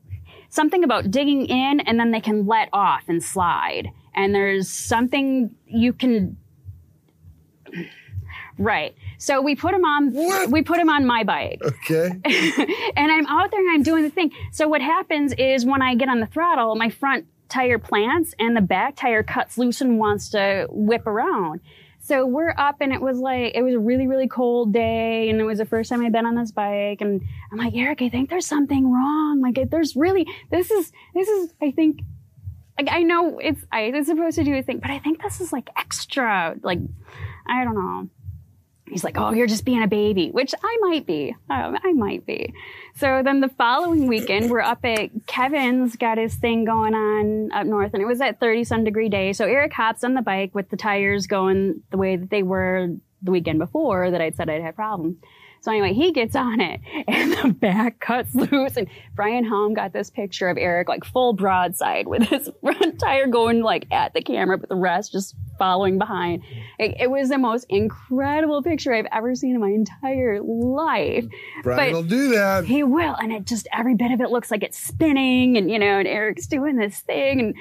something 0.50 0.84
about 0.84 1.12
digging 1.12 1.46
in 1.46 1.82
and 1.82 2.00
then 2.00 2.12
they 2.12 2.22
can 2.22 2.48
let 2.48 2.70
off 2.74 3.04
and 3.08 3.24
slide. 3.24 3.90
And 4.16 4.34
there's 4.34 4.70
something 4.70 5.56
you 5.66 5.94
can 5.94 6.38
Right. 8.58 8.96
So 9.18 9.42
we 9.42 9.56
put 9.56 9.74
him 9.74 9.84
on. 9.86 10.12
What? 10.12 10.52
We 10.52 10.62
put 10.62 10.80
him 10.80 10.90
on 10.90 11.06
my 11.06 11.24
bike, 11.24 11.60
Okay. 11.64 12.08
and 12.96 13.12
I'm 13.12 13.26
out 13.28 13.52
there 13.52 13.60
and 13.60 13.72
I'm 13.72 13.84
doing 13.84 14.04
the 14.04 14.10
thing. 14.10 14.32
So 14.52 14.68
what 14.68 14.82
happens 14.82 15.34
is 15.34 15.66
when 15.66 15.82
I 15.82 15.96
get 15.96 16.10
on 16.10 16.20
the 16.20 16.28
throttle, 16.28 16.76
my 16.76 16.90
front 16.90 17.26
tire 17.50 17.80
plants 17.80 18.34
and 18.40 18.56
the 18.56 18.62
back 18.62 18.96
tire 18.96 19.24
cuts 19.24 19.58
loose 19.58 19.82
and 19.82 20.00
wants 20.00 20.30
to 20.30 20.68
whip 20.70 21.06
around. 21.08 21.62
So 22.00 22.26
we're 22.26 22.54
up 22.58 22.78
and 22.82 22.92
it 22.92 23.00
was 23.00 23.20
like, 23.20 23.54
it 23.56 23.62
was 23.62 23.76
a 23.76 23.80
really, 23.80 24.08
really 24.08 24.28
cold 24.28 24.74
day 24.74 25.30
and 25.30 25.40
it 25.40 25.46
was 25.46 25.60
the 25.60 25.66
first 25.66 25.90
time 25.90 26.02
I'd 26.06 26.12
been 26.12 26.26
on 26.26 26.36
this 26.36 26.52
bike 26.52 27.00
and 27.00 27.22
I'm 27.52 27.58
like, 27.58 27.74
Eric, 27.76 28.02
I 28.02 28.10
think 28.10 28.30
there's 28.30 28.46
something 28.46 28.92
wrong. 28.92 29.40
Like 29.42 29.70
there's 29.70 29.96
really, 29.96 30.28
this 30.52 30.70
is, 30.70 30.92
this 31.14 31.30
is, 31.30 31.54
I 31.62 31.72
think, 31.72 32.02
like 32.78 32.90
I 32.92 33.04
know 33.04 33.40
it's, 33.40 33.62
I, 33.72 33.84
it's 33.84 34.08
supposed 34.08 34.36
to 34.36 34.44
do 34.44 34.54
a 34.56 34.62
thing, 34.62 34.80
but 34.80 34.92
I 34.92 35.00
think 35.00 35.22
this 35.22 35.40
is 35.40 35.54
like 35.54 35.70
extra, 35.78 36.56
like, 36.62 36.80
I 37.48 37.64
don't 37.64 37.76
know. 37.76 38.10
He's 38.94 39.04
like, 39.04 39.18
oh, 39.18 39.32
you're 39.32 39.48
just 39.48 39.66
being 39.66 39.82
a 39.82 39.88
baby, 39.88 40.30
which 40.30 40.54
I 40.64 40.78
might 40.82 41.08
be. 41.08 41.36
Um, 41.50 41.78
I 41.84 41.94
might 41.94 42.28
be. 42.28 42.54
So 42.96 43.24
then 43.24 43.42
the 43.42 43.50
following 43.50 44.06
weekend, 44.06 44.52
we're 44.52 44.62
up 44.62 44.86
at 44.86 45.10
Kevin's 45.26 45.96
got 45.96 46.20
his 46.20 46.36
thing 46.36 46.64
going 46.64 46.94
on 46.94 47.52
up 47.52 47.66
north, 47.66 47.94
and 47.94 48.04
it 48.04 48.06
was 48.06 48.22
at 48.22 48.40
30 48.40 48.64
some 48.64 48.84
degree 48.84 49.10
day. 49.10 49.34
So 49.34 49.46
Eric 49.46 49.74
hops 49.74 50.04
on 50.04 50.14
the 50.14 50.22
bike 50.22 50.54
with 50.54 50.70
the 50.70 50.78
tires 50.78 51.26
going 51.26 51.82
the 51.90 51.98
way 51.98 52.18
that 52.18 52.30
they 52.30 52.44
were 52.44 52.90
the 53.24 53.32
weekend 53.32 53.58
before 53.58 54.12
that 54.12 54.22
I'd 54.22 54.36
said 54.36 54.48
I'd 54.48 54.62
had 54.62 54.76
problems. 54.76 55.18
So 55.62 55.72
anyway, 55.72 55.94
he 55.94 56.12
gets 56.12 56.36
on 56.36 56.60
it 56.60 56.82
and 57.08 57.32
the 57.32 57.54
back 57.54 58.00
cuts 58.00 58.36
loose 58.36 58.76
and 58.76 58.88
Brian 59.16 59.46
Helm 59.46 59.74
got 59.74 59.94
this 59.94 60.10
picture 60.10 60.50
of 60.50 60.58
Eric 60.58 60.90
like 60.90 61.06
full 61.06 61.34
broadside 61.34 62.06
with 62.06 62.24
his 62.24 62.52
front 62.62 63.00
tire 63.00 63.28
going 63.28 63.62
like 63.64 63.88
at 63.92 64.14
the 64.14 64.22
camera, 64.22 64.58
but 64.58 64.70
the 64.70 64.76
rest 64.76 65.14
just 65.14 65.36
following 65.58 65.98
behind. 65.98 66.44
It, 66.80 66.96
it 67.00 67.12
was 67.12 67.30
the 67.30 67.38
most 67.38 67.66
incredible 67.70 68.62
picture 68.64 68.94
I've 68.94 69.08
ever 69.12 69.36
seen 69.36 69.56
in 69.56 69.62
my 69.62 69.70
entire 69.70 70.42
life. 70.42 71.26
Brian 71.64 71.94
will 71.94 72.04
do 72.04 72.30
that. 72.32 72.66
He 72.66 72.84
will, 72.84 73.16
and 73.16 73.32
it 73.32 73.46
just 73.46 73.68
every 73.74 73.96
bit 73.96 74.12
of 74.12 74.22
it 74.22 74.30
looks 74.30 74.52
like 74.52 74.64
it's 74.64 74.78
spinning, 74.78 75.58
and 75.58 75.70
you 75.70 75.80
know, 75.80 76.00
and 76.00 76.08
Eric's 76.08 76.48
doing 76.48 76.76
this 76.78 77.00
thing, 77.02 77.40
and 77.40 77.56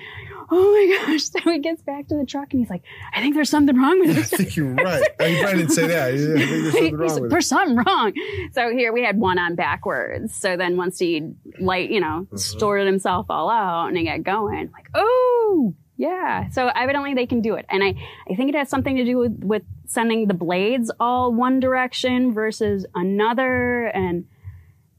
oh 0.50 0.72
my 0.72 1.06
gosh! 1.12 1.24
So 1.24 1.38
he 1.50 1.58
gets 1.58 1.82
back 1.82 2.08
to 2.08 2.16
the 2.16 2.24
truck, 2.26 2.48
and 2.52 2.60
he's 2.60 2.70
like, 2.70 2.82
"I 3.14 3.20
think 3.20 3.34
there's 3.34 3.50
something 3.50 3.76
wrong 3.76 4.00
with 4.00 4.10
it. 4.10 4.18
I 4.18 4.22
think 4.22 4.56
you're 4.56 4.74
right. 4.74 5.02
Probably 5.18 5.34
didn't 5.36 5.70
say 5.70 5.86
that. 5.88 6.08
I 6.14 6.16
think 6.16 6.28
there's 6.68 6.72
something 6.74 6.96
wrong 6.96 7.08
like, 7.08 7.14
with 7.20 7.24
it. 7.24 7.30
there's 7.30 7.48
something 7.48 7.76
wrong. 7.76 8.12
So 8.52 8.70
here 8.70 8.92
we 8.92 9.02
had 9.04 9.18
one 9.18 9.38
on 9.38 9.54
backwards. 9.54 10.34
So 10.34 10.56
then 10.56 10.76
once 10.76 10.98
he 10.98 11.32
light, 11.60 11.90
you 11.90 12.00
know, 12.00 12.26
Mm-hmm. 12.32 12.36
sorted 12.58 12.86
himself 12.86 13.26
all 13.30 13.50
out 13.50 13.88
and 13.88 13.96
he 13.96 14.04
got 14.04 14.22
going, 14.22 14.70
like, 14.72 14.88
oh 14.94 15.74
yeah. 15.96 16.48
So 16.50 16.68
evidently 16.68 17.14
they 17.14 17.26
can 17.26 17.40
do 17.40 17.54
it. 17.54 17.66
And 17.68 17.82
I, 17.84 17.94
I 18.30 18.34
think 18.34 18.48
it 18.48 18.54
has 18.56 18.68
something 18.68 18.96
to 18.96 19.04
do 19.04 19.18
with, 19.18 19.38
with 19.44 19.62
sending 19.86 20.26
the 20.28 20.34
blades 20.34 20.90
all 20.98 21.32
one 21.32 21.60
direction 21.60 22.32
versus 22.34 22.86
another. 22.94 23.86
And, 23.86 24.24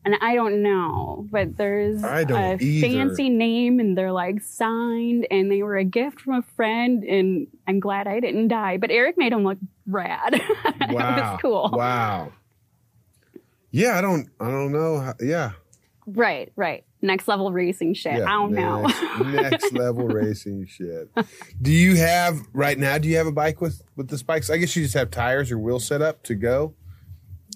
and 0.06 0.16
I 0.22 0.36
don't 0.36 0.62
know, 0.62 1.28
but 1.32 1.58
there's 1.58 2.04
a 2.04 2.08
either. 2.08 2.58
fancy 2.60 3.30
name 3.30 3.80
and 3.80 3.98
they're 3.98 4.12
like 4.12 4.42
signed 4.42 5.26
and 5.32 5.50
they 5.52 5.64
were 5.64 5.78
a 5.78 5.84
gift 5.86 6.22
from 6.22 6.36
a 6.36 6.42
friend 6.56 7.04
and 7.04 7.48
I'm 7.68 7.80
glad 7.80 8.08
I 8.08 8.20
didn't 8.20 8.50
die. 8.50 8.78
But 8.78 8.92
Eric 8.92 9.18
made 9.18 9.32
them 9.34 9.44
look 9.44 9.58
rad. 9.88 10.34
it 10.66 10.92
Wow. 10.94 11.32
was 11.34 11.42
cool. 11.42 11.70
Wow. 11.74 12.32
Yeah, 13.72 13.98
I 13.98 14.02
don't. 14.02 14.30
I 14.40 14.52
don't 14.52 14.72
know. 14.72 15.00
How, 15.00 15.14
yeah. 15.20 15.54
Right, 16.06 16.52
right. 16.56 16.84
Next 17.04 17.28
level 17.28 17.52
racing 17.52 17.96
shit. 17.96 18.20
yeah. 18.20 18.24
I 18.24 18.32
don't 18.32 18.54
know. 18.54 18.84
Next, 18.84 19.24
next 19.24 19.74
level 19.74 20.08
racing 20.08 20.66
shit. 20.68 21.10
Do 21.62 21.70
you 21.70 21.98
have 21.98 22.40
right 22.54 22.80
now? 22.80 22.98
Do 22.98 23.10
you 23.10 23.18
have 23.18 23.28
a 23.28 23.32
bike 23.32 23.60
with 23.60 23.82
with 23.98 24.08
the 24.08 24.18
spikes? 24.18 24.50
I 24.50 24.56
guess 24.56 24.74
you 24.74 24.84
just 24.84 24.94
have 24.96 25.12
tires 25.12 25.52
or 25.52 25.60
wheel 25.60 25.82
set 25.82 26.02
up 26.02 26.24
to 26.24 26.36
go. 26.36 26.76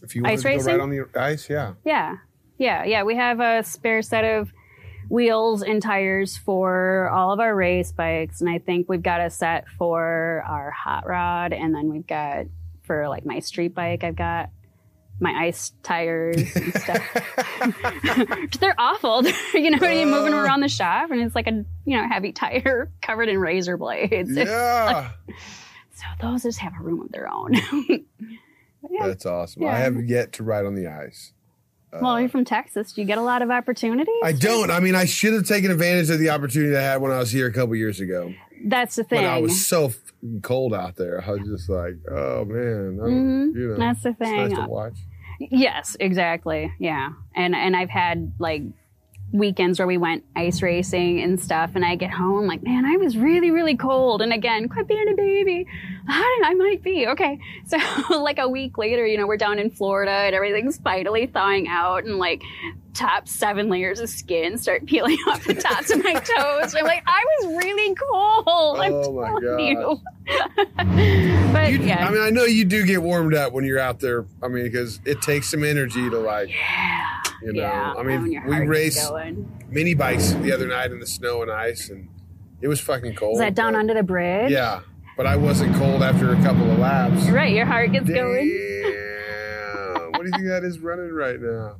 If 0.03 0.15
you 0.15 0.21
want 0.21 0.37
to 0.37 0.43
go 0.43 0.63
right 0.63 0.79
on 0.81 0.89
the 0.89 1.07
ice, 1.15 1.49
yeah. 1.49 1.75
yeah, 1.85 2.17
yeah, 2.57 2.83
yeah. 2.83 3.03
We 3.03 3.15
have 3.15 3.39
a 3.39 3.63
spare 3.63 4.01
set 4.01 4.25
of 4.25 4.51
wheels 5.09 5.63
and 5.63 5.81
tires 5.81 6.35
for 6.35 7.09
all 7.09 7.31
of 7.31 7.39
our 7.39 7.55
race 7.55 7.93
bikes, 7.93 8.41
and 8.41 8.49
I 8.49 8.59
think 8.59 8.89
we've 8.89 9.01
got 9.01 9.21
a 9.21 9.29
set 9.29 9.69
for 9.77 10.43
our 10.45 10.71
hot 10.71 11.07
rod, 11.07 11.53
and 11.53 11.73
then 11.73 11.89
we've 11.89 12.05
got 12.05 12.47
for 12.83 13.07
like 13.07 13.25
my 13.25 13.39
street 13.39 13.73
bike. 13.73 14.03
I've 14.03 14.17
got 14.17 14.49
my 15.19 15.31
ice 15.31 15.71
tires 15.83 16.37
and 16.55 16.73
stuff. 16.75 17.03
They're 18.59 18.75
awful. 18.77 19.23
you 19.53 19.71
know, 19.71 19.87
you're 19.87 20.05
moving 20.05 20.33
Uh. 20.33 20.37
around 20.43 20.61
the 20.61 20.69
shop, 20.69 21.11
and 21.11 21.21
it's 21.21 21.35
like 21.35 21.47
a 21.47 21.63
you 21.85 21.97
know 21.97 22.07
heavy 22.07 22.31
tire 22.31 22.91
covered 23.01 23.29
in 23.29 23.37
razor 23.39 23.77
blades. 23.77 24.31
Yeah, 24.35 25.09
So 25.93 26.05
those 26.21 26.43
just 26.43 26.59
have 26.59 26.73
a 26.79 26.83
room 26.83 27.01
of 27.01 27.11
their 27.11 27.31
own. 27.31 27.53
yeah. 27.53 29.07
that's 29.07 29.25
awesome. 29.25 29.63
Yeah. 29.63 29.69
I 29.75 29.79
have 29.79 30.03
yet 30.05 30.33
to 30.33 30.43
ride 30.43 30.65
on 30.65 30.75
the 30.75 30.87
ice. 30.87 31.33
Well, 31.99 32.19
you're 32.19 32.29
from 32.29 32.45
Texas. 32.45 32.91
Do 32.93 33.01
you 33.01 33.07
get 33.07 33.17
a 33.17 33.21
lot 33.23 33.41
of 33.41 33.49
opportunities? 33.49 34.13
I 34.23 34.31
don't. 34.33 34.69
I 34.69 34.79
mean, 34.81 34.93
I 34.93 35.05
should 35.05 35.33
have 35.33 35.47
taken 35.47 35.71
advantage 35.71 36.09
of 36.11 36.19
the 36.19 36.29
opportunity 36.29 36.75
I 36.75 36.81
had 36.81 37.01
when 37.01 37.11
I 37.11 37.17
was 37.17 37.31
here 37.31 37.47
a 37.47 37.51
couple 37.53 37.75
years 37.75 37.99
ago. 38.01 38.33
That's 38.65 38.97
the 38.97 39.03
thing. 39.03 39.21
But 39.23 39.29
I 39.29 39.39
was 39.39 39.65
so 39.65 39.89
cold 40.41 40.73
out 40.73 40.95
there. 40.95 41.23
I 41.25 41.31
was 41.31 41.47
just 41.47 41.69
like, 41.69 41.95
oh 42.11 42.45
man, 42.45 42.97
Mhm. 43.01 43.55
you 43.55 43.67
know, 43.69 43.77
That's 43.77 44.03
the 44.03 44.09
it's 44.09 44.19
thing. 44.19 44.49
nice 44.49 44.57
to 44.57 44.67
watch. 44.67 44.97
Yes, 45.39 45.95
exactly. 45.99 46.71
Yeah, 46.79 47.09
and 47.35 47.55
and 47.55 47.75
I've 47.75 47.89
had 47.91 48.33
like 48.39 48.63
weekends 49.33 49.77
where 49.77 49.87
we 49.87 49.97
went 49.97 50.23
ice 50.37 50.61
racing 50.61 51.19
and 51.21 51.39
stuff, 51.39 51.71
and 51.75 51.83
I 51.83 51.95
get 51.95 52.11
home 52.11 52.47
like, 52.47 52.63
man, 52.63 52.85
I 52.85 52.95
was 52.97 53.17
really 53.17 53.51
really 53.51 53.75
cold. 53.75 54.21
And 54.21 54.31
again, 54.33 54.67
quit 54.69 54.87
being 54.87 55.07
a 55.09 55.15
baby. 55.15 55.67
I, 56.07 56.41
I 56.45 56.53
might 56.53 56.81
be 56.81 57.07
okay. 57.07 57.37
So 57.67 57.77
like 58.21 58.39
a 58.39 58.47
week 58.47 58.77
later, 58.77 59.05
you 59.05 59.17
know, 59.17 59.27
we're 59.27 59.37
down 59.37 59.59
in 59.59 59.69
Florida 59.69 60.11
and 60.11 60.33
everything's 60.33 60.77
finally 60.79 61.27
thawing 61.27 61.67
out, 61.67 62.05
and 62.05 62.17
like 62.17 62.41
top 62.97 63.27
seven 63.27 63.69
layers 63.69 63.99
of 63.99 64.09
skin 64.09 64.57
start 64.57 64.85
peeling 64.85 65.17
off 65.27 65.43
the 65.45 65.53
tops 65.53 65.91
of 65.91 66.03
my 66.03 66.13
toes. 66.15 66.73
I'm 66.75 66.83
like, 66.85 67.03
I 67.05 67.23
was 67.41 67.63
really 67.63 67.95
cold. 67.95 68.79
I'm 68.79 68.93
Oh, 68.93 69.13
my 69.13 69.39
gosh. 69.39 69.61
you. 69.61 70.01
but 71.53 71.71
You- 71.71 71.79
yeah. 71.83 72.07
I 72.07 72.11
mean, 72.11 72.21
I 72.21 72.29
know 72.29 72.43
you 72.45 72.65
do 72.65 72.85
get 72.85 73.01
warmed 73.01 73.33
up 73.35 73.53
when 73.53 73.63
you're 73.65 73.79
out 73.79 73.99
there. 73.99 74.25
I 74.43 74.47
mean, 74.47 74.63
because 74.63 74.99
it 75.05 75.21
takes 75.21 75.49
some 75.49 75.63
energy 75.63 76.09
to 76.09 76.17
like, 76.17 76.49
yeah. 76.49 77.21
you 77.43 77.53
know. 77.53 77.61
yeah. 77.61 77.93
I 77.97 78.03
mean, 78.03 78.23
we 78.47 78.59
raced 78.65 79.11
mini 79.69 79.93
bikes 79.93 80.31
the 80.33 80.51
other 80.51 80.67
night 80.67 80.91
in 80.91 80.99
the 80.99 81.07
snow 81.07 81.41
and 81.41 81.51
ice, 81.51 81.89
and 81.89 82.09
it 82.61 82.67
was 82.67 82.79
fucking 82.79 83.15
cold. 83.15 83.33
Is 83.35 83.39
that 83.39 83.55
down 83.55 83.73
but- 83.73 83.79
under 83.79 83.93
the 83.93 84.03
bridge? 84.03 84.51
Yeah, 84.51 84.81
but 85.15 85.25
I 85.27 85.35
wasn't 85.35 85.75
cold 85.75 86.01
after 86.03 86.33
a 86.33 86.41
couple 86.41 86.69
of 86.71 86.79
laps. 86.79 87.27
Right, 87.29 87.53
your 87.53 87.65
heart 87.65 87.91
gets 87.91 88.05
Damn. 88.07 88.15
going. 88.15 88.47
what 90.11 90.21
do 90.23 90.25
you 90.25 90.31
think 90.31 90.47
that 90.47 90.63
is 90.63 90.79
running 90.79 91.11
right 91.13 91.39
now? 91.39 91.75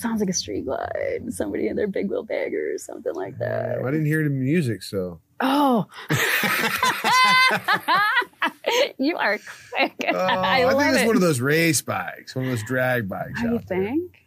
Sounds 0.00 0.20
like 0.20 0.30
a 0.30 0.34
street 0.34 0.64
glide. 0.64 1.24
Somebody 1.28 1.68
in 1.68 1.76
their 1.76 1.86
big 1.86 2.08
wheel 2.08 2.22
bagger 2.22 2.72
or 2.72 2.78
something 2.78 3.12
like 3.14 3.36
that. 3.36 3.80
I 3.80 3.84
didn't 3.90 4.06
hear 4.06 4.24
the 4.24 4.30
music, 4.30 4.82
so. 4.82 5.20
Oh. 5.40 5.86
you 8.98 9.18
are 9.18 9.38
quick. 9.72 9.92
Oh, 10.08 10.16
I, 10.16 10.64
I, 10.64 10.70
think 10.70 10.94
it's 10.94 11.02
it. 11.02 11.06
one 11.06 11.16
of 11.16 11.22
those 11.22 11.40
race 11.40 11.82
bikes, 11.82 12.34
one 12.34 12.46
of 12.46 12.50
those 12.50 12.62
drag 12.62 13.10
bikes. 13.10 13.42
You 13.42 13.56
out 13.56 13.66
there. 13.66 13.84
think? 13.84 14.22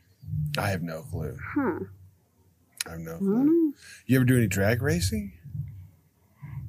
I 0.59 0.69
have 0.69 0.84
no 0.84 1.01
clue. 1.09 1.36
Huh. 1.55 1.80
I 2.86 2.91
have 2.91 2.99
no 2.99 3.17
clue. 3.17 3.36
don't. 3.43 3.74
You 4.05 4.17
ever 4.17 4.26
do 4.26 4.38
any 4.38 4.45
drag 4.45 4.84
racing? 4.84 5.34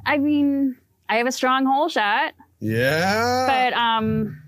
I 0.07 0.17
mean, 0.17 0.77
I 1.11 1.17
have 1.17 1.27
a 1.27 1.33
strong 1.33 1.67
hole 1.67 1.91
shot, 1.91 2.33
Yeah. 2.61 3.45
but 3.47 3.75
um, 3.79 4.41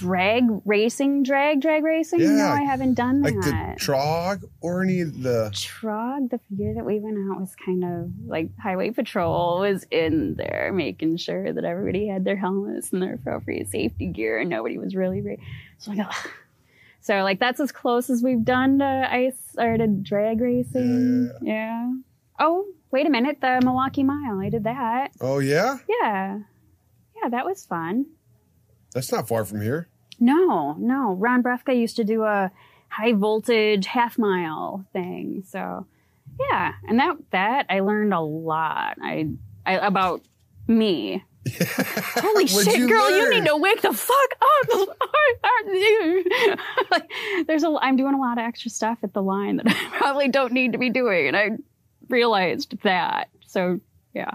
drag 0.00 0.44
racing, 0.64 1.22
drag, 1.22 1.60
drag 1.60 1.84
racing? 1.84 2.20
No, 2.20 2.36
Yeah. 2.36 2.52
I 2.52 2.62
haven't 2.62 2.94
done 2.94 3.22
like 3.22 3.34
the 3.34 3.50
that. 3.50 3.78
trog 3.78 4.44
or 4.60 4.82
any 4.82 5.00
of 5.00 5.22
the. 5.22 5.50
Trog, 5.52 6.30
the 6.30 6.40
year 6.56 6.74
that 6.74 6.84
we 6.84 6.98
went 7.00 7.16
out 7.30 7.40
was 7.40 7.54
kind 7.64 7.84
of 7.84 8.10
like 8.26 8.48
Highway 8.58 8.90
Patrol 8.90 9.60
was 9.60 9.86
in 9.90 10.34
there 10.36 10.72
making 10.74 11.18
sure 11.18 11.52
that 11.52 11.64
everybody 11.64 12.08
had 12.08 12.24
their 12.24 12.36
helmets 12.36 12.92
and 12.92 13.02
their 13.02 13.14
appropriate 13.14 13.68
safety 13.68 14.06
gear 14.06 14.38
and 14.38 14.50
nobody 14.50 14.78
was 14.78 14.94
really. 14.94 15.20
Ra- 15.20 15.34
so, 15.78 15.92
like, 15.92 16.06
ugh. 16.06 16.30
so 17.00 17.22
like 17.22 17.38
that's 17.40 17.60
as 17.60 17.72
close 17.72 18.10
as 18.10 18.22
we've 18.22 18.44
done 18.44 18.78
to 18.78 19.08
ice 19.10 19.54
or 19.58 19.76
to 19.76 19.86
drag 19.86 20.40
racing. 20.40 21.30
Yeah. 21.42 21.92
Oh, 22.38 22.64
wait 22.90 23.06
a 23.06 23.10
minute, 23.10 23.38
the 23.42 23.60
Milwaukee 23.62 24.02
Mile. 24.02 24.40
I 24.40 24.48
did 24.48 24.64
that. 24.64 25.12
Oh 25.20 25.38
yeah, 25.40 25.76
Yeah. 25.88 26.38
Yeah, 27.22 27.28
that 27.28 27.44
was 27.44 27.66
fun. 27.66 28.06
that's 28.94 29.12
not 29.12 29.28
far 29.28 29.44
from 29.44 29.60
here. 29.60 29.88
No, 30.20 30.76
no. 30.78 31.14
Ron 31.14 31.42
Brefka 31.42 31.76
used 31.76 31.96
to 31.96 32.04
do 32.04 32.22
a 32.22 32.50
high 32.88 33.12
voltage 33.12 33.86
half 33.86 34.18
mile 34.18 34.84
thing. 34.92 35.42
So 35.46 35.86
yeah. 36.38 36.74
And 36.88 36.98
that 36.98 37.16
that 37.30 37.66
I 37.68 37.80
learned 37.80 38.12
a 38.12 38.20
lot. 38.20 38.98
I, 39.02 39.30
I 39.66 39.74
about 39.74 40.22
me. 40.68 41.24
Holy 42.16 42.46
shit, 42.46 42.76
you 42.76 42.86
girl, 42.86 43.10
you 43.10 43.30
need 43.30 43.46
to 43.46 43.56
wake 43.56 43.80
the 43.80 43.94
fuck 43.94 44.34
up. 44.42 44.68
like, 46.90 47.10
there's 47.46 47.64
a 47.64 47.74
I'm 47.80 47.96
doing 47.96 48.14
a 48.14 48.20
lot 48.20 48.36
of 48.36 48.44
extra 48.44 48.70
stuff 48.70 48.98
at 49.02 49.14
the 49.14 49.22
line 49.22 49.56
that 49.56 49.66
I 49.68 49.88
probably 49.96 50.28
don't 50.28 50.52
need 50.52 50.72
to 50.72 50.78
be 50.78 50.90
doing. 50.90 51.28
And 51.28 51.36
I 51.36 51.50
realized 52.08 52.74
that. 52.82 53.30
So 53.46 53.80
yeah. 54.14 54.32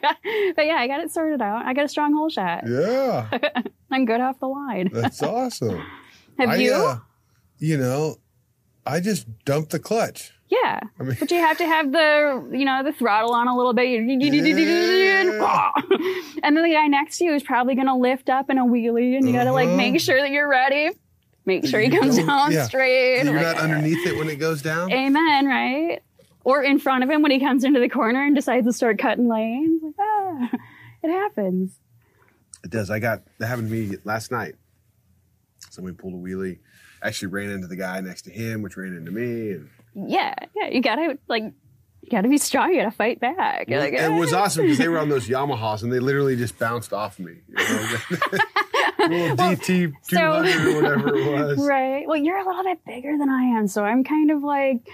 but 0.56 0.66
yeah, 0.66 0.76
I 0.76 0.86
got 0.86 1.00
it 1.00 1.10
sorted 1.10 1.42
out. 1.42 1.64
I 1.64 1.74
got 1.74 1.84
a 1.84 1.88
strong 1.88 2.14
hole 2.14 2.30
shot. 2.30 2.64
Yeah, 2.68 3.28
I'm 3.90 4.04
good 4.04 4.20
off 4.20 4.38
the 4.40 4.46
line. 4.48 4.90
that's 4.92 5.22
awesome. 5.22 5.82
Have 6.38 6.50
I, 6.50 6.56
you? 6.56 6.72
uh, 6.72 6.98
you 7.58 7.76
know, 7.76 8.16
I 8.86 9.00
just 9.00 9.26
dumped 9.44 9.70
the 9.70 9.78
clutch. 9.78 10.32
Yeah. 10.48 10.80
I 11.00 11.02
mean, 11.02 11.16
But 11.18 11.30
you 11.30 11.38
have 11.38 11.56
to 11.58 11.66
have 11.66 11.92
the, 11.92 12.46
you 12.52 12.66
know, 12.66 12.82
the 12.84 12.92
throttle 12.92 13.32
on 13.32 13.48
a 13.48 13.56
little 13.56 13.72
bit. 13.72 13.98
And 13.98 14.10
then 16.56 16.62
the 16.62 16.70
guy 16.72 16.86
next 16.88 17.18
to 17.18 17.24
you 17.24 17.34
is 17.34 17.42
probably 17.42 17.74
going 17.74 17.86
to 17.86 17.94
lift 17.94 18.28
up 18.28 18.50
in 18.50 18.58
a 18.58 18.64
wheelie 18.64 19.16
and 19.16 19.26
you 19.26 19.32
got 19.32 19.44
to 19.44 19.52
like 19.52 19.68
Uh-huh. 19.68 19.76
make 19.76 20.00
sure 20.00 20.20
that 20.20 20.30
you're 20.30 20.48
ready. 20.48 20.90
Make 21.46 21.66
sure 21.66 21.80
he 21.80 21.92
You 21.92 22.00
comes 22.00 22.16
down 22.18 22.52
yeah. 22.52 22.64
straight. 22.64 23.22
you're 23.24 23.32
Like, 23.34 23.42
not 23.42 23.56
underneath 23.58 24.06
it 24.06 24.16
when 24.18 24.28
it 24.28 24.36
goes 24.36 24.62
down. 24.62 24.92
Amen, 24.92 25.46
right? 25.46 26.00
Or 26.44 26.62
in 26.62 26.78
front 26.78 27.04
of 27.04 27.10
him 27.10 27.22
when 27.22 27.30
he 27.30 27.38
comes 27.40 27.64
into 27.64 27.78
the 27.80 27.88
corner 27.88 28.24
and 28.24 28.34
decides 28.34 28.66
to 28.66 28.72
start 28.72 28.98
cutting 28.98 29.28
lanes. 29.28 29.82
Like, 29.82 29.94
ah, 30.00 30.50
it 31.02 31.10
happens. 31.10 31.78
It 32.64 32.70
does. 32.70 32.90
I 32.90 32.98
got 32.98 33.22
that 33.38 33.46
happened 33.46 33.68
to 33.68 33.74
me 33.74 33.96
last 34.04 34.30
night. 34.30 34.54
Somebody 35.70 35.96
pulled 35.96 36.14
a 36.14 36.16
wheelie. 36.16 36.58
Actually 37.02 37.28
ran 37.28 37.50
into 37.50 37.66
the 37.66 37.76
guy 37.76 38.00
next 38.00 38.22
to 38.22 38.30
him, 38.30 38.62
which 38.62 38.76
ran 38.76 38.94
into 38.96 39.10
me. 39.10 39.52
And 39.52 39.68
Yeah, 39.94 40.34
yeah. 40.54 40.68
You 40.68 40.80
gotta 40.80 41.18
like, 41.28 41.42
you 41.42 42.08
gotta 42.10 42.28
be 42.28 42.38
strong. 42.38 42.70
You 42.72 42.82
gotta 42.82 42.90
fight 42.94 43.18
back. 43.20 43.68
You're 43.68 43.80
like, 43.80 43.94
it 43.94 44.10
was 44.12 44.32
"Ah." 44.32 44.42
awesome 44.44 44.64
because 44.64 44.78
they 44.78 44.88
were 44.88 44.98
on 44.98 45.08
those 45.08 45.28
Yamahas 45.28 45.82
and 45.82 45.92
they 45.92 45.98
literally 46.00 46.36
just 46.36 46.58
bounced 46.58 46.92
off 46.92 47.18
me. 47.18 47.38
You 47.48 47.54
know? 47.56 47.96
Little 49.08 49.36
DT 49.36 49.92
two 50.08 50.16
hundred 50.16 50.64
or 50.64 50.80
whatever 50.80 51.16
it 51.16 51.32
was. 51.32 51.58
Right. 51.68 52.06
Well, 52.06 52.16
you're 52.18 52.38
a 52.38 52.46
little 52.46 52.62
bit 52.62 52.84
bigger 52.84 53.16
than 53.18 53.28
I 53.28 53.58
am, 53.58 53.66
so 53.66 53.82
I'm 53.84 54.04
kind 54.04 54.30
of 54.30 54.42
like 54.44 54.88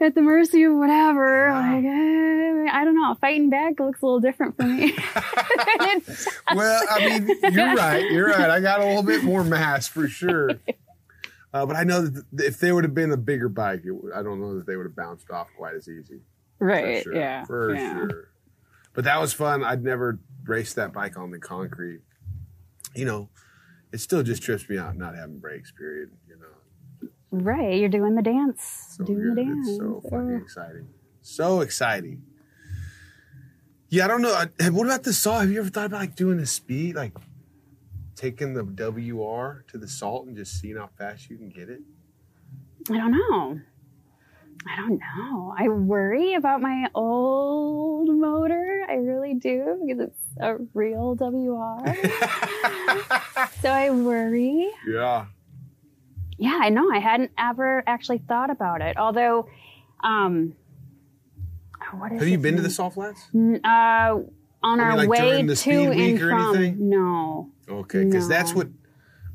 at 0.00 0.14
the 0.14 0.22
mercy 0.22 0.62
of 0.64 0.74
whatever. 0.74 1.50
Like, 1.52 1.84
eh, 1.84 2.70
I 2.70 2.82
don't 2.84 2.94
know. 2.94 3.14
Fighting 3.20 3.50
back 3.50 3.80
looks 3.80 4.00
a 4.02 4.04
little 4.04 4.20
different 4.20 4.56
for 4.56 4.64
me. 4.64 4.96
well, 6.54 6.82
I 6.90 6.98
mean, 7.00 7.28
you're 7.52 7.74
right. 7.74 8.10
You're 8.10 8.28
right. 8.28 8.50
I 8.50 8.60
got 8.60 8.80
a 8.80 8.86
little 8.86 9.02
bit 9.02 9.24
more 9.24 9.44
mass 9.44 9.88
for 9.88 10.08
sure. 10.08 10.50
Uh, 11.52 11.64
but 11.64 11.76
I 11.76 11.84
know 11.84 12.02
that 12.06 12.24
if 12.44 12.60
they 12.60 12.72
would 12.72 12.84
have 12.84 12.94
been 12.94 13.10
a 13.10 13.16
bigger 13.16 13.48
bike, 13.48 13.82
it, 13.84 13.92
would- 13.92 14.12
I 14.12 14.22
don't 14.22 14.40
know 14.40 14.56
that 14.56 14.66
they 14.66 14.76
would 14.76 14.86
have 14.86 14.96
bounced 14.96 15.30
off 15.30 15.48
quite 15.56 15.74
as 15.74 15.88
easy. 15.88 16.20
For 16.58 16.66
right. 16.66 17.02
sure. 17.02 17.14
Yeah. 17.14 17.44
For 17.44 17.74
yeah. 17.74 17.92
sure. 17.94 18.28
But 18.94 19.04
that 19.04 19.20
was 19.20 19.32
fun. 19.32 19.64
I'd 19.64 19.82
never 19.82 20.18
raced 20.44 20.76
that 20.76 20.92
bike 20.92 21.16
on 21.16 21.30
the 21.30 21.38
concrete. 21.38 22.00
You 22.94 23.04
know, 23.04 23.28
it 23.92 23.98
still 23.98 24.22
just 24.22 24.42
trips 24.42 24.68
me 24.68 24.76
out 24.76 24.96
not 24.96 25.14
having 25.14 25.38
brakes, 25.38 25.72
period. 25.72 26.10
You 26.28 26.36
know, 26.36 26.46
Right. 27.30 27.78
You're 27.78 27.88
doing 27.88 28.14
the 28.14 28.22
dance. 28.22 28.94
so 28.96 29.04
doing 29.04 29.34
the 29.34 29.42
dance. 29.42 29.68
It's 29.68 29.78
so 29.78 30.00
fucking 30.04 30.18
Oh. 30.34 30.36
exciting. 30.42 30.88
So 31.22 31.60
exciting. 31.60 32.22
Yeah, 33.90 34.04
I 34.04 34.08
don't 34.08 34.22
know. 34.22 34.34
I- 34.34 34.68
What 34.70 34.86
about 34.86 35.02
the 35.04 35.12
salt? 35.12 35.40
Have 35.42 35.50
you 35.50 35.60
ever 35.60 35.68
thought 35.70 35.86
about 35.86 36.00
like 36.00 36.14
doing 36.16 36.38
the 36.38 36.46
speed, 36.46 36.94
like 36.94 37.12
taking 38.16 38.54
the 38.54 38.62
WR 38.64 39.64
to 39.68 39.78
the 39.78 39.88
salt 39.88 40.26
and 40.26 40.36
just 40.36 40.60
seeing 40.60 40.76
how 40.76 40.88
fast 40.98 41.30
you 41.30 41.36
can 41.38 41.48
get 41.48 41.68
it? 41.68 41.80
I 42.90 42.96
don't 42.96 43.12
know. 43.12 43.60
I 44.66 44.76
don't 44.76 44.98
know. 44.98 45.54
I 45.56 45.68
worry 45.68 46.34
about 46.34 46.60
my 46.60 46.88
old 46.94 48.08
motor. 48.08 48.84
I 48.88 48.94
really 48.94 49.34
do 49.34 49.82
because 49.86 50.08
it's 50.08 50.20
a 50.40 50.56
real 50.74 51.14
WR. 51.14 51.94
so 53.62 53.70
I 53.70 53.90
worry. 53.90 54.70
yeah. 54.86 55.26
Yeah, 56.38 56.58
I 56.62 56.68
know. 56.70 56.90
I 56.90 56.98
hadn't 57.00 57.32
ever 57.36 57.82
actually 57.86 58.18
thought 58.18 58.50
about 58.50 58.80
it. 58.80 58.96
Although, 58.96 59.48
um, 60.04 60.54
what 61.92 62.12
is 62.12 62.20
Have 62.20 62.28
you 62.28 62.38
been 62.38 62.56
to 62.56 62.62
the 62.62 62.70
salt 62.70 62.94
flats? 62.94 63.28
N- 63.34 63.60
Uh, 63.64 64.20
on 64.62 64.80
I 64.80 64.84
our 64.84 64.88
mean, 64.90 64.98
like, 64.98 65.08
way 65.08 65.42
to 65.42 65.70
and 65.70 65.90
week 65.96 66.22
or 66.22 66.30
from. 66.30 66.56
anything? 66.56 66.88
No. 66.88 67.50
Okay, 67.68 68.04
because 68.04 68.28
that's 68.28 68.54
what 68.54 68.68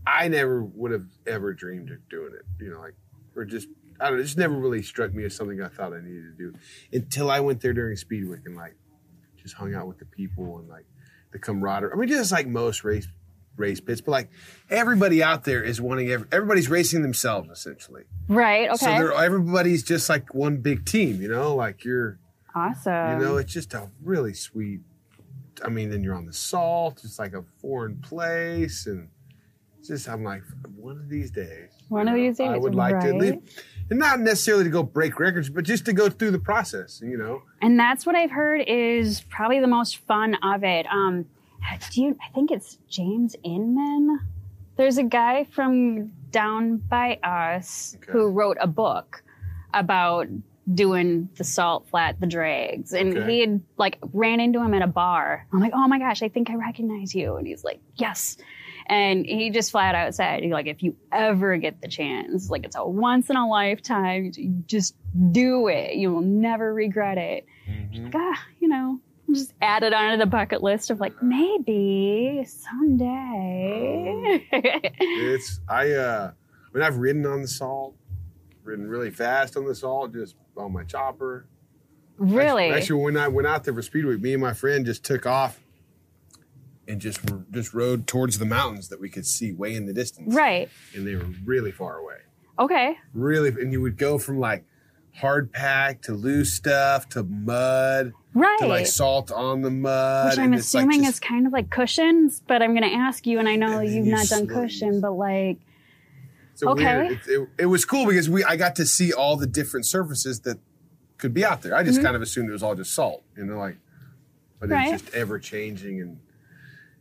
I 0.05 0.27
never 0.27 0.63
would 0.63 0.91
have 0.91 1.05
ever 1.27 1.53
dreamed 1.53 1.91
of 1.91 1.97
doing 2.09 2.33
it. 2.33 2.63
You 2.63 2.71
know, 2.71 2.79
like 2.79 2.95
or 3.35 3.45
just 3.45 3.67
I 3.99 4.05
don't 4.07 4.15
know. 4.15 4.21
It 4.21 4.25
just 4.25 4.37
never 4.37 4.55
really 4.55 4.81
struck 4.81 5.13
me 5.13 5.23
as 5.23 5.35
something 5.35 5.61
I 5.61 5.67
thought 5.69 5.93
I 5.93 6.01
needed 6.01 6.37
to 6.37 6.51
do 6.51 6.53
until 6.91 7.29
I 7.31 7.39
went 7.39 7.61
there 7.61 7.73
during 7.73 7.95
Speed 7.95 8.27
Week 8.27 8.41
and 8.45 8.55
like 8.55 8.75
just 9.41 9.55
hung 9.55 9.73
out 9.75 9.87
with 9.87 9.99
the 9.99 10.05
people 10.05 10.57
and 10.59 10.67
like 10.67 10.85
the 11.31 11.39
camaraderie. 11.39 11.91
I 11.93 11.95
mean, 11.95 12.09
just 12.09 12.31
like 12.31 12.47
most 12.47 12.83
race 12.83 13.07
race 13.55 13.79
pits, 13.79 14.01
but 14.01 14.11
like 14.11 14.29
everybody 14.69 15.21
out 15.23 15.43
there 15.43 15.63
is 15.63 15.79
wanting. 15.81 16.09
Every, 16.09 16.27
everybody's 16.31 16.69
racing 16.69 17.01
themselves 17.01 17.49
essentially. 17.49 18.03
Right. 18.27 18.69
Okay. 18.69 18.77
So 18.77 18.85
they're, 18.85 19.13
everybody's 19.13 19.83
just 19.83 20.09
like 20.09 20.33
one 20.33 20.57
big 20.57 20.85
team. 20.85 21.21
You 21.21 21.29
know, 21.29 21.55
like 21.55 21.83
you're. 21.83 22.19
awesome. 22.55 23.19
You 23.19 23.25
know, 23.25 23.37
it's 23.37 23.53
just 23.53 23.73
a 23.73 23.89
really 24.03 24.33
sweet. 24.33 24.81
I 25.63 25.69
mean, 25.69 25.89
then 25.89 26.03
you're 26.03 26.15
on 26.15 26.25
the 26.25 26.33
salt. 26.33 27.01
It's 27.03 27.19
like 27.19 27.33
a 27.33 27.43
foreign 27.61 27.97
place, 27.97 28.87
and 28.87 29.07
it's 29.77 29.87
just 29.87 30.09
I'm 30.09 30.23
like, 30.23 30.41
one 30.75 30.97
of 30.97 31.09
these 31.09 31.31
days. 31.31 31.69
One 31.89 32.07
of 32.07 32.15
know, 32.15 32.19
these 32.19 32.37
days, 32.37 32.49
I 32.49 32.57
would 32.57 32.75
like 32.75 32.99
to 33.01 33.13
leave, 33.15 33.39
and 33.89 33.99
not 33.99 34.19
necessarily 34.19 34.63
to 34.63 34.69
go 34.69 34.81
break 34.81 35.19
records, 35.19 35.49
but 35.49 35.63
just 35.63 35.85
to 35.85 35.93
go 35.93 36.09
through 36.09 36.31
the 36.31 36.39
process. 36.39 37.01
You 37.03 37.17
know, 37.17 37.43
And 37.61 37.79
that's 37.79 38.05
what 38.05 38.15
I've 38.15 38.31
heard 38.31 38.61
is 38.67 39.21
probably 39.21 39.59
the 39.59 39.67
most 39.67 39.97
fun 40.07 40.35
of 40.43 40.63
it. 40.63 40.87
Um, 40.91 41.25
do 41.91 42.01
you, 42.01 42.17
I 42.21 42.29
think 42.33 42.51
it's 42.51 42.77
James 42.89 43.35
Inman. 43.43 44.19
There's 44.75 44.97
a 44.97 45.03
guy 45.03 45.43
from 45.45 46.11
down 46.31 46.77
by 46.77 47.19
us 47.23 47.95
Okay. 48.01 48.11
who 48.11 48.27
wrote 48.29 48.57
a 48.59 48.67
book 48.67 49.23
about 49.73 50.27
doing 50.73 51.29
the 51.37 51.43
salt 51.43 51.87
flat, 51.89 52.19
the 52.19 52.27
drags. 52.27 52.93
And 52.93 53.17
Okay. 53.17 53.31
he 53.31 53.39
had 53.41 53.61
like 53.77 53.99
ran 54.13 54.39
into 54.39 54.61
him 54.61 54.73
at 54.73 54.81
a 54.81 54.87
bar. 54.87 55.45
I'm 55.51 55.59
like, 55.59 55.73
oh 55.75 55.87
my 55.87 55.99
gosh, 55.99 56.23
I 56.23 56.29
think 56.29 56.49
I 56.49 56.55
recognize 56.55 57.13
you. 57.13 57.35
And 57.35 57.45
he's 57.45 57.63
like, 57.63 57.79
yes. 57.95 58.37
And 58.87 59.25
he 59.25 59.49
just 59.49 59.71
flat 59.71 59.95
out 59.95 60.13
said, 60.15 60.43
like, 60.45 60.67
if 60.67 60.83
you 60.83 60.95
ever 61.11 61.57
get 61.57 61.81
the 61.81 61.87
chance, 61.87 62.49
like 62.49 62.65
it's 62.65 62.75
a 62.75 62.85
once 62.85 63.29
in 63.29 63.35
a 63.37 63.47
lifetime, 63.47 64.31
just 64.65 64.95
do 65.31 65.67
it. 65.67 65.95
You 65.95 66.11
will 66.13 66.21
never 66.21 66.73
regret 66.73 67.17
it. 67.17 67.45
Mm-hmm. 67.69 68.05
Like, 68.05 68.15
ah, 68.15 68.45
you 68.59 68.67
know, 68.67 68.99
just 69.33 69.53
add 69.61 69.83
it 69.83 69.93
onto 69.93 70.17
the 70.17 70.25
bucket 70.25 70.63
list 70.63 70.89
of 70.89 70.99
like 70.99 71.21
maybe 71.21 72.45
someday. 72.47 74.47
it's 74.51 75.59
I. 75.67 75.91
uh 75.91 76.31
When 76.71 76.83
I've 76.83 76.97
ridden 76.97 77.25
on 77.25 77.41
the 77.41 77.47
salt, 77.47 77.95
ridden 78.63 78.87
really 78.87 79.11
fast 79.11 79.55
on 79.57 79.65
the 79.65 79.75
salt, 79.75 80.13
just 80.13 80.35
on 80.57 80.73
my 80.73 80.83
chopper. 80.83 81.45
really? 82.17 82.69
Actually, 82.71 83.03
when 83.03 83.17
I 83.17 83.27
went 83.27 83.47
out 83.47 83.63
there 83.63 83.73
for 83.73 83.81
Speedway, 83.81 84.17
me 84.17 84.33
and 84.33 84.41
my 84.41 84.53
friend 84.53 84.85
just 84.85 85.03
took 85.03 85.25
off 85.25 85.59
and 86.87 86.99
just 86.99 87.21
just 87.51 87.73
rode 87.73 88.07
towards 88.07 88.39
the 88.39 88.45
mountains 88.45 88.89
that 88.89 88.99
we 88.99 89.09
could 89.09 89.25
see 89.25 89.51
way 89.53 89.75
in 89.75 89.85
the 89.85 89.93
distance. 89.93 90.33
right. 90.33 90.69
And 90.95 91.05
they 91.07 91.15
were 91.15 91.29
really 91.45 91.71
far 91.71 91.97
away. 91.97 92.17
Okay. 92.59 92.97
Really, 93.13 93.49
and 93.49 93.71
you 93.71 93.81
would 93.81 93.97
go 93.97 94.17
from 94.19 94.39
like 94.39 94.65
hard 95.15 95.51
pack 95.51 96.01
to 96.03 96.13
loose 96.13 96.53
stuff 96.53 97.07
to 97.09 97.23
mud 97.23 98.13
Right. 98.33 98.57
to 98.59 98.65
like 98.67 98.87
salt 98.87 99.31
on 99.31 99.61
the 99.61 99.69
mud. 99.69 100.31
Which 100.31 100.39
I'm 100.39 100.45
and 100.45 100.55
it's 100.55 100.73
like 100.73 100.81
assuming 100.85 101.01
just- 101.03 101.15
is 101.15 101.19
kind 101.19 101.45
of 101.45 101.53
like 101.53 101.69
cushions, 101.69 102.41
but 102.47 102.61
I'm 102.63 102.75
going 102.75 102.89
to 102.89 102.95
ask 102.95 103.27
you, 103.27 103.37
and 103.39 103.47
I 103.47 103.55
know 103.55 103.77
And 103.77 103.93
you've 103.93 104.07
not 104.07 104.25
done 104.27 104.47
cushion, 104.47 105.01
but 105.01 105.11
like, 105.11 105.57
so 106.55 106.69
okay. 106.69 107.07
It, 107.13 107.19
it, 107.27 107.49
it 107.59 107.65
was 107.67 107.85
cool 107.85 108.05
because 108.07 108.29
we 108.29 108.43
I 108.43 108.55
got 108.57 108.75
to 108.77 108.85
see 108.85 109.13
all 109.13 109.35
the 109.37 109.47
different 109.47 109.85
surfaces 109.85 110.39
that 110.41 110.57
could 111.17 111.33
be 111.33 111.45
out 111.45 111.61
there. 111.61 111.75
I 111.75 111.83
just 111.83 111.97
Mm-hmm. 111.97 112.05
kind 112.05 112.15
of 112.15 112.21
assumed 112.23 112.49
it 112.49 112.53
was 112.53 112.63
all 112.63 112.75
just 112.75 112.93
salt, 112.93 113.23
you 113.37 113.45
know, 113.45 113.57
like, 113.59 113.77
but 114.59 114.69
Right. 114.69 114.91
was 114.91 115.01
just 115.03 115.13
ever 115.15 115.37
changing 115.39 116.01
and, 116.01 116.17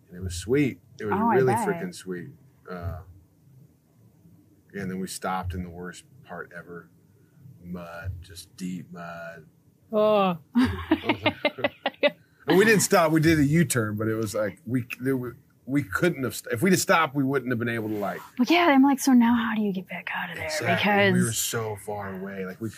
and 0.08 0.16
it 0.16 0.22
was 0.22 0.34
sweet. 0.34 0.80
It 1.00 1.06
was 1.06 1.14
Oh, 1.16 1.28
really 1.28 1.54
freaking 1.54 1.94
sweet. 1.94 2.28
Uh, 2.70 2.98
and 4.74 4.90
then 4.90 5.00
we 5.00 5.06
stopped 5.06 5.54
in 5.54 5.62
the 5.62 5.70
worst 5.70 6.04
part 6.24 6.52
ever, 6.56 6.88
mud, 7.64 8.12
just 8.22 8.54
deep 8.56 8.86
mud. 8.92 9.44
oh, 9.92 10.38
And 12.48 12.58
we 12.58 12.64
didn't 12.64 12.80
stop. 12.80 13.12
We 13.12 13.20
did 13.20 13.38
a 13.38 13.44
U 13.44 13.64
turn, 13.64 13.96
but 13.96 14.08
it 14.08 14.14
was 14.14 14.34
like 14.34 14.58
we 14.66 14.84
there 15.00 15.16
were, 15.16 15.36
we 15.64 15.84
couldn't 15.84 16.24
have. 16.24 16.40
If 16.50 16.60
we'd 16.60 16.72
have 16.72 16.80
stopped, 16.80 17.14
we 17.14 17.22
wouldn't 17.22 17.52
have 17.52 17.58
been 17.60 17.68
able 17.68 17.88
to 17.88 17.94
like. 17.94 18.20
well, 18.38 18.46
yeah. 18.50 18.66
I'm 18.68 18.82
like, 18.82 18.98
so 18.98 19.12
now 19.12 19.34
how 19.36 19.54
do 19.54 19.62
you 19.62 19.72
get 19.72 19.88
back 19.88 20.10
out 20.16 20.30
of 20.30 20.36
there? 20.36 20.46
Exactly. 20.46 20.74
Because 20.92 21.12
we 21.12 21.22
were 21.24 21.32
so 21.32 21.76
far 21.86 22.12
away. 22.12 22.44
Like 22.44 22.60
we, 22.60 22.70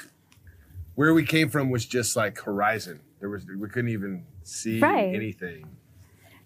where 0.96 1.14
we 1.14 1.24
came 1.24 1.48
from 1.48 1.70
was 1.70 1.86
just 1.86 2.14
like 2.14 2.38
horizon. 2.40 3.00
There 3.20 3.30
was 3.30 3.46
we 3.46 3.68
couldn't 3.70 3.90
even 3.90 4.26
see 4.42 4.80
Right. 4.80 5.14
anything. 5.14 5.66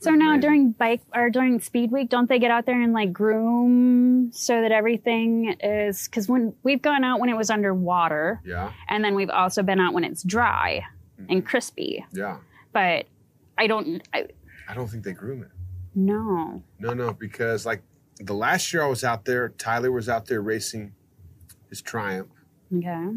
So 0.01 0.11
now 0.13 0.37
during 0.37 0.73
bike 0.73 1.01
or 1.15 1.29
during 1.29 1.61
speed 1.61 1.91
week, 1.91 2.09
don't 2.09 2.29
they 2.29 2.39
get 2.39 2.51
out 2.53 2.67
there 2.67 2.81
and 2.81 2.93
like 2.93 3.13
groom 3.13 4.31
so 4.33 4.61
that 4.63 4.71
everything 4.73 5.57
is 5.61 6.07
because 6.07 6.29
when 6.29 6.55
we've 6.63 6.81
gone 6.83 7.03
out 7.05 7.19
when 7.21 7.29
it 7.29 7.37
was 7.37 7.51
underwater, 7.51 8.41
Yeah, 8.45 8.73
and 8.89 9.05
then 9.05 9.15
we've 9.15 9.31
also 9.31 9.63
been 9.63 9.81
out 9.81 9.93
when 9.95 10.05
it's 10.05 10.23
dry 10.23 10.85
Mm-hmm. 11.21 11.33
and 11.33 11.45
crispy. 11.47 12.05
yeah. 12.13 12.37
But 12.73 13.07
I 13.59 13.67
don't 13.67 14.01
I, 14.15 14.27
I 14.69 14.75
don't 14.75 14.87
think 14.87 15.03
they 15.03 15.13
groom 15.13 15.43
it. 15.43 15.49
no. 15.97 16.63
No, 16.79 16.93
no, 16.95 17.13
because 17.13 17.67
like 17.67 17.83
the 18.21 18.35
last 18.35 18.73
year 18.73 18.85
I 18.85 18.87
was 18.87 19.03
out 19.03 19.25
there, 19.25 19.49
Tyler 19.49 19.91
was 19.91 20.09
out 20.09 20.27
there 20.27 20.41
racing 20.41 20.93
his 21.71 21.83
Triumph, 21.83 22.29
Okay. 22.73 23.17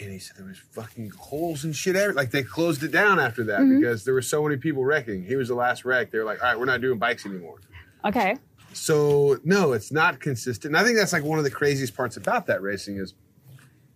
And 0.00 0.12
he 0.12 0.18
said 0.18 0.36
there 0.36 0.46
was 0.46 0.58
fucking 0.58 1.10
holes 1.10 1.64
and 1.64 1.74
shit. 1.74 1.96
Every, 1.96 2.14
like 2.14 2.30
they 2.30 2.42
closed 2.42 2.82
it 2.82 2.92
down 2.92 3.18
after 3.18 3.44
that 3.44 3.60
Mm-hmm. 3.60 3.80
because 3.80 4.04
there 4.04 4.14
were 4.14 4.22
so 4.22 4.42
many 4.42 4.56
people 4.56 4.84
wrecking. 4.84 5.24
He 5.24 5.36
was 5.36 5.48
the 5.48 5.54
last 5.54 5.84
wreck. 5.84 6.10
They 6.10 6.18
were 6.18 6.24
like, 6.24 6.42
all 6.42 6.48
right, 6.50 6.58
we're 6.58 6.64
not 6.66 6.80
doing 6.80 6.98
bikes 6.98 7.26
anymore. 7.26 7.58
Okay. 8.04 8.36
So 8.72 9.38
no, 9.44 9.72
it's 9.72 9.90
not 9.90 10.20
consistent. 10.20 10.74
And 10.74 10.80
I 10.80 10.84
think 10.84 10.96
that's 10.98 11.12
like 11.12 11.24
one 11.24 11.38
of 11.38 11.44
the 11.44 11.50
craziest 11.50 11.96
parts 11.96 12.16
about 12.16 12.46
that 12.46 12.62
racing 12.62 12.96
is, 12.98 13.14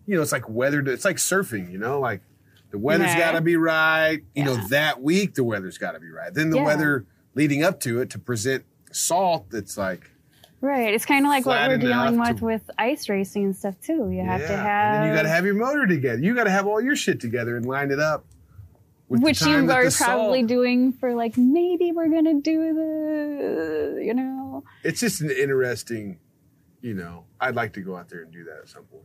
you 0.07 0.17
know, 0.17 0.23
it's 0.23 0.33
like 0.33 0.49
weather. 0.49 0.81
It's 0.81 1.05
like 1.05 1.17
surfing. 1.17 1.71
You 1.71 1.79
know, 1.79 2.01
like 2.01 2.23
the 2.71 2.79
weather's 2.79 3.09
Yeah. 3.09 3.19
got 3.19 3.33
to 3.33 3.41
be 3.41 3.57
right. 3.57 4.21
You 4.35 4.45
know, 4.45 4.57
that 4.69 5.03
week 5.03 5.35
the 5.35 5.45
weather's 5.45 5.79
got 5.79 5.93
to 5.93 6.01
be 6.01 6.09
right. 6.11 6.33
Then 6.35 6.51
the 6.51 6.57
Yeah. 6.57 6.65
weather 6.65 7.07
leading 7.35 7.63
up 7.63 7.81
to 7.81 8.01
it 8.01 8.11
to 8.11 8.19
present 8.19 8.65
salt 8.91 9.51
that's 9.51 9.77
like 9.79 10.11
Right. 10.63 10.95
It's 10.95 11.05
kind 11.05 11.27
of 11.27 11.29
like 11.31 11.45
what 11.45 11.69
we're 11.69 11.77
dealing 11.77 12.19
with 12.19 12.39
to- 12.39 12.45
with 12.45 12.71
ice 12.79 13.09
racing 13.09 13.45
and 13.45 13.57
stuff 13.57 13.75
too. 13.81 14.11
You 14.11 14.23
have 14.25 14.41
to 14.47 14.57
have 14.57 15.07
you 15.09 15.13
got 15.15 15.23
to 15.23 15.29
have 15.29 15.45
your 15.45 15.55
motor 15.57 15.87
together. 15.87 16.23
You 16.23 16.35
got 16.35 16.45
to 16.45 16.51
have 16.51 16.67
all 16.69 16.81
your 16.81 16.97
shit 16.97 17.21
together 17.21 17.57
and 17.57 17.67
line 17.67 17.91
it 17.91 17.99
up. 17.99 18.25
with 19.09 19.23
which 19.23 19.43
you 19.43 19.69
are 19.69 19.85
the 19.85 19.91
salt- 19.91 20.09
probably 20.21 20.43
doing 20.45 20.93
for 20.95 21.15
like 21.15 21.37
maybe 21.37 21.93
we're 21.93 22.09
gonna 22.09 22.41
do 22.41 22.73
the 22.75 24.03
you 24.03 24.15
know 24.15 24.65
It's 24.85 25.01
just 25.01 25.21
an 25.21 25.31
interesting. 25.31 26.19
You 26.81 26.95
know, 26.95 27.25
I'd 27.41 27.55
like 27.55 27.73
to 27.75 27.81
go 27.81 27.97
out 27.97 28.09
there 28.09 28.23
and 28.23 28.33
do 28.33 28.43
that 28.45 28.59
at 28.63 28.69
some 28.69 28.85
point. 28.85 29.05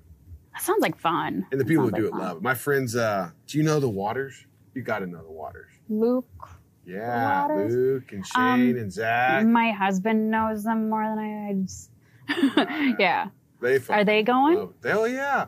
that 0.54 0.62
sounds 0.64 0.82
like 0.82 0.98
fun. 1.00 1.46
And 1.52 1.60
the 1.62 1.66
people 1.66 1.84
who 1.86 1.92
sounds 1.92 2.00
do 2.02 2.06
like 2.06 2.14
it 2.14 2.18
fun. 2.18 2.28
love 2.28 2.38
it. 2.38 2.44
My 2.44 2.54
friends, 2.56 2.96
uh, 2.96 3.30
do 3.48 3.58
you 3.60 3.64
know 3.64 3.80
the 3.80 3.90
Waters? 3.90 4.46
You 4.74 4.82
got 4.82 5.00
to 5.00 5.08
know 5.08 5.22
the 5.24 5.32
Waters. 5.32 5.72
Luke, 5.90 6.26
Yeah, 6.88 7.42
Waters? 7.48 7.74
Luke 7.76 8.12
and 8.14 8.26
Shane 8.26 8.42
Um, 8.72 8.78
and 8.78 8.92
Zach. 8.94 9.46
my 9.46 9.72
husband 9.72 10.32
knows 10.32 10.64
them 10.64 10.90
more 10.90 11.04
than 11.04 11.20
I. 11.20 11.50
I 11.50 11.54
just, 11.54 11.92
yeah. 13.00 13.28
They 13.62 13.80
fucking 13.80 14.02
Are 14.02 14.06
they 14.06 14.24
going? 14.24 14.70
Hell 14.84 15.08
yeah. 15.08 15.48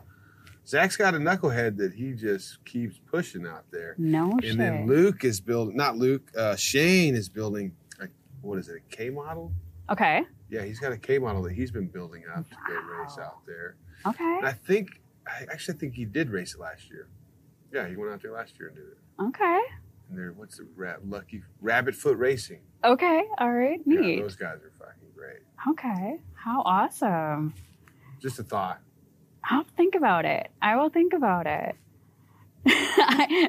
Zach's 0.66 0.96
got 0.96 1.14
a 1.14 1.18
knucklehead 1.18 1.78
that 1.78 1.94
he 1.94 2.12
just 2.12 2.64
keeps 2.64 2.98
pushing 3.10 3.46
out 3.46 3.64
there. 3.72 3.94
No 3.98 4.36
shit. 4.40 4.50
And 4.52 4.60
then 4.60 4.86
Luke 4.86 5.24
is 5.24 5.40
building, 5.40 5.76
not 5.76 5.96
Luke, 5.96 6.30
uh, 6.36 6.54
Shane 6.56 7.14
is 7.16 7.28
building, 7.28 7.74
a, 8.00 8.06
what 8.42 8.58
is 8.58 8.68
it, 8.68 8.76
a 8.76 8.94
K 8.96 9.10
model? 9.10 9.52
okay. 9.88 10.22
Yeah, 10.50 10.64
he's 10.64 10.80
got 10.80 10.90
a 10.92 10.98
K 10.98 11.18
model 11.18 11.42
that 11.44 11.52
he's 11.52 11.70
been 11.70 11.86
building 11.86 12.24
up 12.36 12.48
to 12.50 12.56
go 12.68 12.74
race 12.98 13.16
out 13.22 13.38
there. 13.46 13.76
Okay. 14.04 14.36
And 14.38 14.46
I 14.46 14.52
think, 14.52 15.00
I 15.26 15.44
actually 15.50 15.78
think 15.78 15.94
he 15.94 16.04
did 16.04 16.28
race 16.28 16.54
it 16.54 16.60
last 16.60 16.90
year. 16.90 17.08
Yeah, 17.72 17.88
he 17.88 17.94
went 17.96 18.12
out 18.12 18.20
there 18.20 18.32
last 18.32 18.58
year 18.58 18.68
and 18.68 18.76
did 18.76 18.84
it. 18.86 18.98
Okay. 19.28 19.60
And 20.10 20.18
they're, 20.18 20.32
what's 20.32 20.56
the 20.58 20.66
Lucky 21.06 21.42
Rabbit 21.60 21.94
Foot 21.94 22.18
Racing? 22.18 22.60
Okay. 22.84 23.22
All 23.38 23.52
right. 23.52 23.80
Yeah, 23.86 24.00
Neat. 24.00 24.22
those 24.22 24.36
guys 24.36 24.56
are 24.56 24.72
fucking 24.78 25.08
great. 25.14 25.38
Okay. 25.70 26.20
How 26.34 26.62
awesome. 26.64 27.54
Just 28.20 28.38
a 28.38 28.42
thought. 28.42 28.80
I'll 29.44 29.64
think 29.76 29.94
about 29.94 30.24
it. 30.24 30.50
I 30.60 30.76
will 30.76 30.90
think 30.90 31.12
about 31.12 31.46
it. 31.46 31.76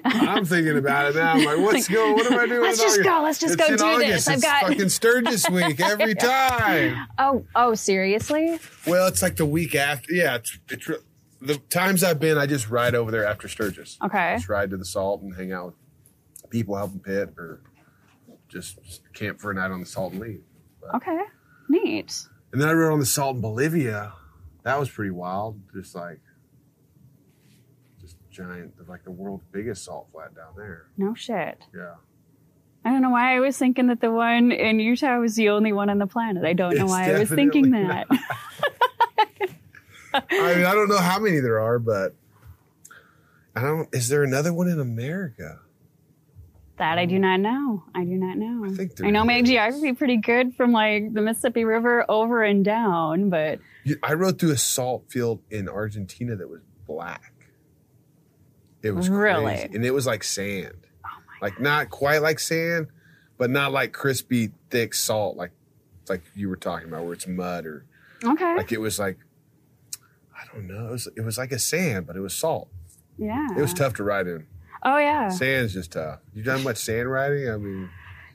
I'm 0.05 0.45
thinking 0.45 0.77
about 0.77 1.09
it 1.11 1.15
now. 1.15 1.33
I'm 1.33 1.43
like, 1.43 1.57
what's 1.57 1.87
going? 1.89 2.13
What 2.13 2.31
am 2.31 2.39
I 2.39 2.45
doing? 2.47 2.61
Let's 2.61 2.79
just 2.79 2.99
August? 2.99 3.09
go. 3.09 3.21
Let's 3.23 3.39
just 3.39 3.53
It's 3.59 3.67
go 3.67 3.73
in 3.73 3.77
do 3.77 3.83
August. 4.05 4.09
this. 4.11 4.27
I've 4.29 4.33
It's 4.35 4.43
got. 4.45 4.67
fucking 4.67 4.89
Sturgis 4.89 5.49
week 5.49 5.79
every 5.81 6.15
time. 6.19 7.07
Oh, 7.19 7.45
oh, 7.55 7.73
seriously? 7.75 8.57
Well, 8.87 9.07
it's 9.07 9.21
like 9.21 9.35
the 9.35 9.45
week 9.45 9.75
after. 9.75 10.13
Yeah, 10.13 10.35
it's, 10.35 10.57
it's 10.69 10.89
the 11.41 11.57
times 11.69 12.03
I've 12.05 12.19
been. 12.21 12.37
I 12.37 12.45
just 12.45 12.69
ride 12.69 12.95
over 12.95 13.11
there 13.11 13.25
after 13.25 13.47
Sturgis. 13.49 13.97
Okay. 14.01 14.35
Just 14.37 14.47
ride 14.47 14.69
to 14.69 14.77
the 14.77 14.85
Salt 14.85 15.23
and 15.23 15.35
hang 15.35 15.51
out 15.51 15.65
with 15.67 15.75
people 16.51 16.75
helping 16.75 16.99
pit, 16.99 17.33
or 17.37 17.61
just 18.47 19.01
camp 19.13 19.39
for 19.39 19.51
a 19.51 19.55
night 19.55 19.71
on 19.71 19.79
the 19.79 19.85
Salt 19.85 20.13
and 20.13 20.21
leave. 20.21 20.41
Okay. 20.93 21.21
Neat. 21.69 22.27
And 22.51 22.61
then 22.61 22.69
I 22.69 22.73
rode 22.73 22.93
on 22.93 22.99
the 22.99 23.05
Salt 23.05 23.37
in 23.37 23.41
Bolivia. 23.41 24.13
That 24.63 24.79
was 24.79 24.89
pretty 24.89 25.11
wild. 25.11 25.59
Just 25.73 25.95
like, 25.95 26.19
just 27.99 28.17
giant, 28.29 28.73
like 28.87 29.03
the 29.03 29.11
world's 29.11 29.43
biggest 29.51 29.85
salt 29.85 30.07
flat 30.11 30.35
down 30.35 30.53
there. 30.55 30.87
No 30.97 31.15
shit. 31.15 31.63
Yeah. 31.73 31.95
I 32.83 32.91
don't 32.91 33.01
know 33.01 33.11
why 33.11 33.35
I 33.35 33.39
was 33.39 33.57
thinking 33.57 33.87
that 33.87 34.01
the 34.01 34.11
one 34.11 34.51
in 34.51 34.79
Utah 34.79 35.19
was 35.19 35.35
the 35.35 35.49
only 35.49 35.71
one 35.71 35.89
on 35.89 35.99
the 35.99 36.07
planet. 36.07 36.43
I 36.43 36.53
don't 36.53 36.75
know 36.75 36.83
It's 36.83 36.91
why 36.91 37.11
I 37.11 37.19
was 37.19 37.29
thinking 37.29 37.71
that. 37.71 38.07
I 40.13 40.55
mean, 40.55 40.65
I 40.65 40.73
don't 40.73 40.89
know 40.89 40.97
how 40.97 41.19
many 41.19 41.39
there 41.39 41.59
are, 41.59 41.79
but 41.79 42.15
I 43.55 43.61
don't. 43.61 43.87
Is 43.93 44.09
there 44.09 44.23
another 44.23 44.53
one 44.53 44.67
in 44.67 44.79
America? 44.79 45.59
That 46.81 46.97
I 46.97 47.05
do 47.05 47.17
mm. 47.17 47.21
not 47.21 47.39
know. 47.39 47.83
I 47.93 48.03
do 48.03 48.15
not 48.15 48.37
know. 48.37 48.65
I 48.65 48.75
think 48.75 48.93
I 49.03 49.11
know 49.11 49.23
my 49.23 49.43
geography 49.43 49.93
pretty 49.93 50.17
good 50.17 50.55
from 50.55 50.71
like 50.71 51.13
the 51.13 51.21
Mississippi 51.21 51.63
River 51.63 52.03
over 52.09 52.43
and 52.43 52.65
down, 52.65 53.29
but 53.29 53.59
I 54.01 54.13
rode 54.13 54.39
through 54.39 54.51
a 54.51 54.57
salt 54.57 55.05
field 55.07 55.43
in 55.51 55.69
Argentina 55.69 56.35
that 56.35 56.49
was 56.49 56.61
black. 56.87 57.33
It 58.81 58.91
was 58.91 59.09
Really? 59.09 59.43
crazy. 59.53 59.69
and 59.75 59.85
it 59.85 59.91
was 59.91 60.07
like 60.07 60.23
sand, 60.23 60.87
oh 61.05 61.09
like 61.39 61.59
not 61.59 61.91
quite 61.91 62.23
like 62.23 62.39
sand, 62.39 62.87
but 63.37 63.51
not 63.51 63.71
like 63.71 63.93
crispy, 63.93 64.51
thick 64.71 64.95
salt, 64.95 65.37
like 65.37 65.51
like 66.09 66.23
you 66.33 66.49
were 66.49 66.57
talking 66.57 66.87
about, 66.87 67.03
where 67.03 67.13
it's 67.13 67.27
mud 67.27 67.67
or 67.67 67.85
okay. 68.23 68.55
like 68.57 68.71
it 68.71 68.81
was 68.81 68.97
like 68.97 69.19
I 70.35 70.51
don't 70.51 70.65
know. 70.65 70.87
It 70.87 70.91
was 70.91 71.07
it 71.17 71.21
was 71.21 71.37
like 71.37 71.51
a 71.51 71.59
sand, 71.59 72.07
but 72.07 72.15
it 72.15 72.21
was 72.21 72.33
salt. 72.33 72.69
yeah. 73.19 73.49
It 73.55 73.61
was 73.61 73.75
tough 73.75 73.93
to 73.95 74.03
ride 74.03 74.25
in. 74.25 74.47
Oh 74.83 74.97
yeah. 74.97 75.29
Sand's 75.29 75.73
just 75.73 75.91
tough. 75.91 76.19
You 76.33 76.43
done 76.43 76.63
much 76.63 76.77
sand 76.77 77.09
riding? 77.11 77.49
I 77.49 77.57
mean, 77.57 77.89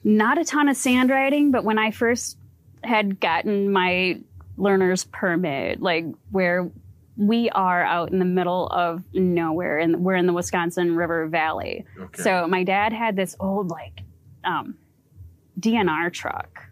Not 0.04 0.38
a 0.38 0.44
ton 0.44 0.68
of 0.68 0.76
sand 0.76 1.10
riding, 1.10 1.50
but 1.50 1.64
when 1.64 1.78
I 1.78 1.90
first 1.90 2.38
had 2.84 3.18
gotten 3.20 3.72
my 3.72 4.20
learner's 4.56 5.04
permit, 5.04 5.80
like 5.82 6.04
where 6.30 6.70
we 7.16 7.48
are 7.50 7.82
out 7.82 8.12
in 8.12 8.18
the 8.18 8.24
middle 8.24 8.66
of 8.68 9.02
nowhere 9.14 9.78
and 9.78 10.04
we're 10.04 10.14
in 10.14 10.26
the 10.26 10.32
Wisconsin 10.32 10.94
River 10.96 11.26
Valley. 11.26 11.84
okay. 11.98 12.22
So 12.22 12.46
my 12.46 12.62
dad 12.62 12.92
had 12.92 13.16
this 13.16 13.34
old 13.40 13.68
like 13.68 14.02
um, 14.44 14.76
DNR 15.58 16.12
truck 16.12 16.62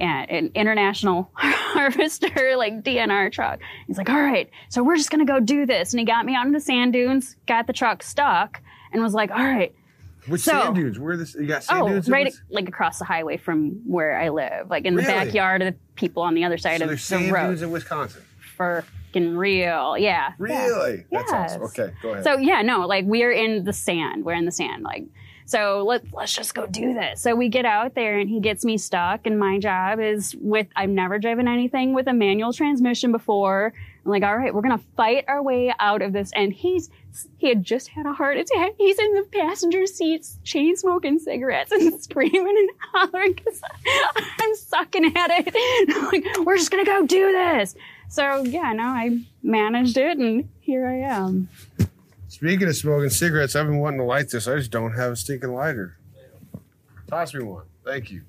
and 0.00 0.28
an 0.30 0.50
international 0.54 1.30
harvester 1.34 2.56
like 2.56 2.82
DNR 2.82 3.30
truck. 3.30 3.60
He's 3.86 3.96
like, 3.96 4.10
all 4.10 4.20
right, 4.20 4.50
so 4.68 4.82
we're 4.82 4.96
just 4.96 5.10
gonna 5.10 5.24
go 5.24 5.40
do 5.40 5.66
this. 5.66 5.92
And 5.92 6.00
he 6.00 6.04
got 6.06 6.26
me 6.26 6.34
out 6.34 6.46
in 6.46 6.52
the 6.52 6.60
sand 6.60 6.92
dunes, 6.92 7.36
got 7.46 7.66
the 7.66 7.72
truck 7.72 8.02
stuck, 8.02 8.60
and 8.94 9.02
was 9.02 9.12
like, 9.12 9.30
all 9.30 9.36
right, 9.44 9.74
Which 10.26 10.40
so- 10.42 10.52
sand 10.52 10.74
dunes? 10.76 10.98
Where 10.98 11.16
this? 11.18 11.34
You 11.34 11.46
got 11.46 11.64
sand 11.64 11.82
oh, 11.82 11.88
dunes? 11.88 12.08
right, 12.08 12.32
like 12.50 12.68
across 12.68 12.98
the 12.98 13.04
highway 13.04 13.36
from 13.36 13.82
where 13.86 14.18
I 14.18 14.30
live, 14.30 14.70
like 14.70 14.86
in 14.86 14.94
the 14.94 15.02
Really? 15.02 15.12
backyard 15.12 15.60
of 15.62 15.74
the 15.74 15.78
people 15.96 16.22
on 16.22 16.34
the 16.34 16.44
other 16.44 16.56
side 16.56 16.78
So 16.78 16.84
of 16.84 16.88
there's 16.90 17.00
the 17.06 17.18
sand 17.18 17.32
road. 17.32 17.48
dunes 17.48 17.62
in 17.62 17.70
Wisconsin. 17.70 18.22
For 18.56 18.84
freaking 19.12 19.36
real, 19.36 19.98
yeah. 19.98 20.28
yeah. 20.28 20.32
Really? 20.38 21.04
That's 21.10 21.32
awesome. 21.32 21.62
Yes. 21.62 21.78
Okay, 21.78 21.92
go 22.02 22.10
ahead. 22.12 22.24
So 22.24 22.36
yeah, 22.38 22.62
no, 22.62 22.86
like 22.86 23.04
we 23.04 23.22
are 23.24 23.32
in 23.32 23.64
the 23.64 23.72
sand. 23.72 24.24
We're 24.24 24.34
in 24.34 24.44
the 24.44 24.52
sand. 24.52 24.82
Like 24.84 25.04
so 25.46 25.84
let's 25.86 26.06
let's 26.12 26.32
just 26.34 26.54
go 26.54 26.66
do 26.66 26.94
this. 26.94 27.20
So 27.20 27.34
we 27.34 27.48
get 27.48 27.64
out 27.64 27.94
there 27.94 28.18
and 28.18 28.30
he 28.30 28.40
gets 28.40 28.64
me 28.64 28.78
stuck 28.78 29.26
and 29.26 29.38
my 29.38 29.58
job 29.58 30.00
is 30.00 30.34
with 30.40 30.68
I've 30.76 30.88
never 30.90 31.18
driven 31.18 31.48
anything 31.48 31.94
with 31.94 32.06
a 32.06 32.14
manual 32.14 32.52
transmission 32.52 33.12
before. 33.12 33.72
I'm 34.04 34.10
like, 34.10 34.22
all 34.22 34.36
right, 34.36 34.54
we're 34.54 34.62
gonna 34.62 34.80
fight 34.96 35.24
our 35.28 35.42
way 35.42 35.72
out 35.78 36.02
of 36.02 36.12
this. 36.12 36.30
And 36.34 36.52
he's 36.52 36.90
he 37.38 37.48
had 37.48 37.64
just 37.64 37.88
had 37.88 38.06
a 38.06 38.12
heart 38.12 38.36
attack. 38.36 38.72
He's 38.76 38.98
in 38.98 39.14
the 39.14 39.26
passenger 39.32 39.86
seats, 39.86 40.38
chain 40.44 40.76
smoking 40.76 41.18
cigarettes 41.18 41.72
and 41.72 42.00
screaming 42.02 42.46
and 42.46 42.70
hollering 42.92 43.32
because 43.32 43.60
I'm 44.38 44.54
sucking 44.56 45.16
at 45.16 45.30
it. 45.30 45.54
Like, 46.04 46.46
we're 46.46 46.56
just 46.56 46.70
gonna 46.70 46.84
go 46.84 47.06
do 47.06 47.32
this. 47.32 47.74
So 48.08 48.44
yeah, 48.44 48.72
no, 48.72 48.84
I 48.84 49.18
managed 49.42 49.96
it 49.96 50.18
and 50.18 50.48
here 50.60 50.86
I 50.86 50.98
am. 50.98 51.48
Speaking 52.28 52.68
of 52.68 52.76
smoking 52.76 53.10
cigarettes, 53.10 53.56
I've 53.56 53.66
been 53.66 53.78
wanting 53.78 54.00
to 54.00 54.04
light 54.04 54.28
this. 54.28 54.46
I 54.48 54.56
just 54.56 54.70
don't 54.70 54.92
have 54.92 55.12
a 55.12 55.16
stinking 55.16 55.54
lighter. 55.54 55.96
Toss 57.06 57.32
me 57.32 57.42
one. 57.44 57.64
Thank 57.84 58.10
you. 58.10 58.22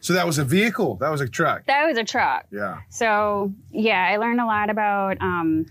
So 0.00 0.14
that 0.14 0.26
was 0.26 0.38
a 0.38 0.44
vehicle. 0.44 0.96
That 0.96 1.10
was 1.10 1.20
a 1.20 1.28
truck. 1.28 1.66
That 1.66 1.86
was 1.86 1.98
a 1.98 2.04
truck. 2.04 2.46
Yeah, 2.50 2.80
So 2.88 3.52
yeah, 3.70 4.08
I 4.10 4.16
learned 4.16 4.40
a 4.40 4.46
lot 4.46 4.70
about 4.70 5.20
um, 5.20 5.66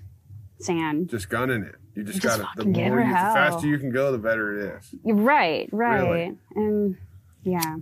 sand. 0.60 1.10
just 1.10 1.30
gunning 1.30 1.64
it. 1.64 1.76
You 1.96 2.04
just, 2.04 2.22
Just 2.22 2.38
got 2.38 2.56
to 2.56 2.64
The 2.64 2.70
more 2.70 3.00
you, 3.02 3.08
the 3.08 3.14
faster 3.14 3.68
you 3.68 3.78
can 3.80 3.92
go, 3.92 4.12
the 4.12 4.18
better 4.20 4.58
it 4.58 4.78
is. 4.80 4.96
Right, 5.04 5.68
right, 5.72 6.00
Really? 6.02 6.38
and 6.56 6.98
yeah. 7.44 7.78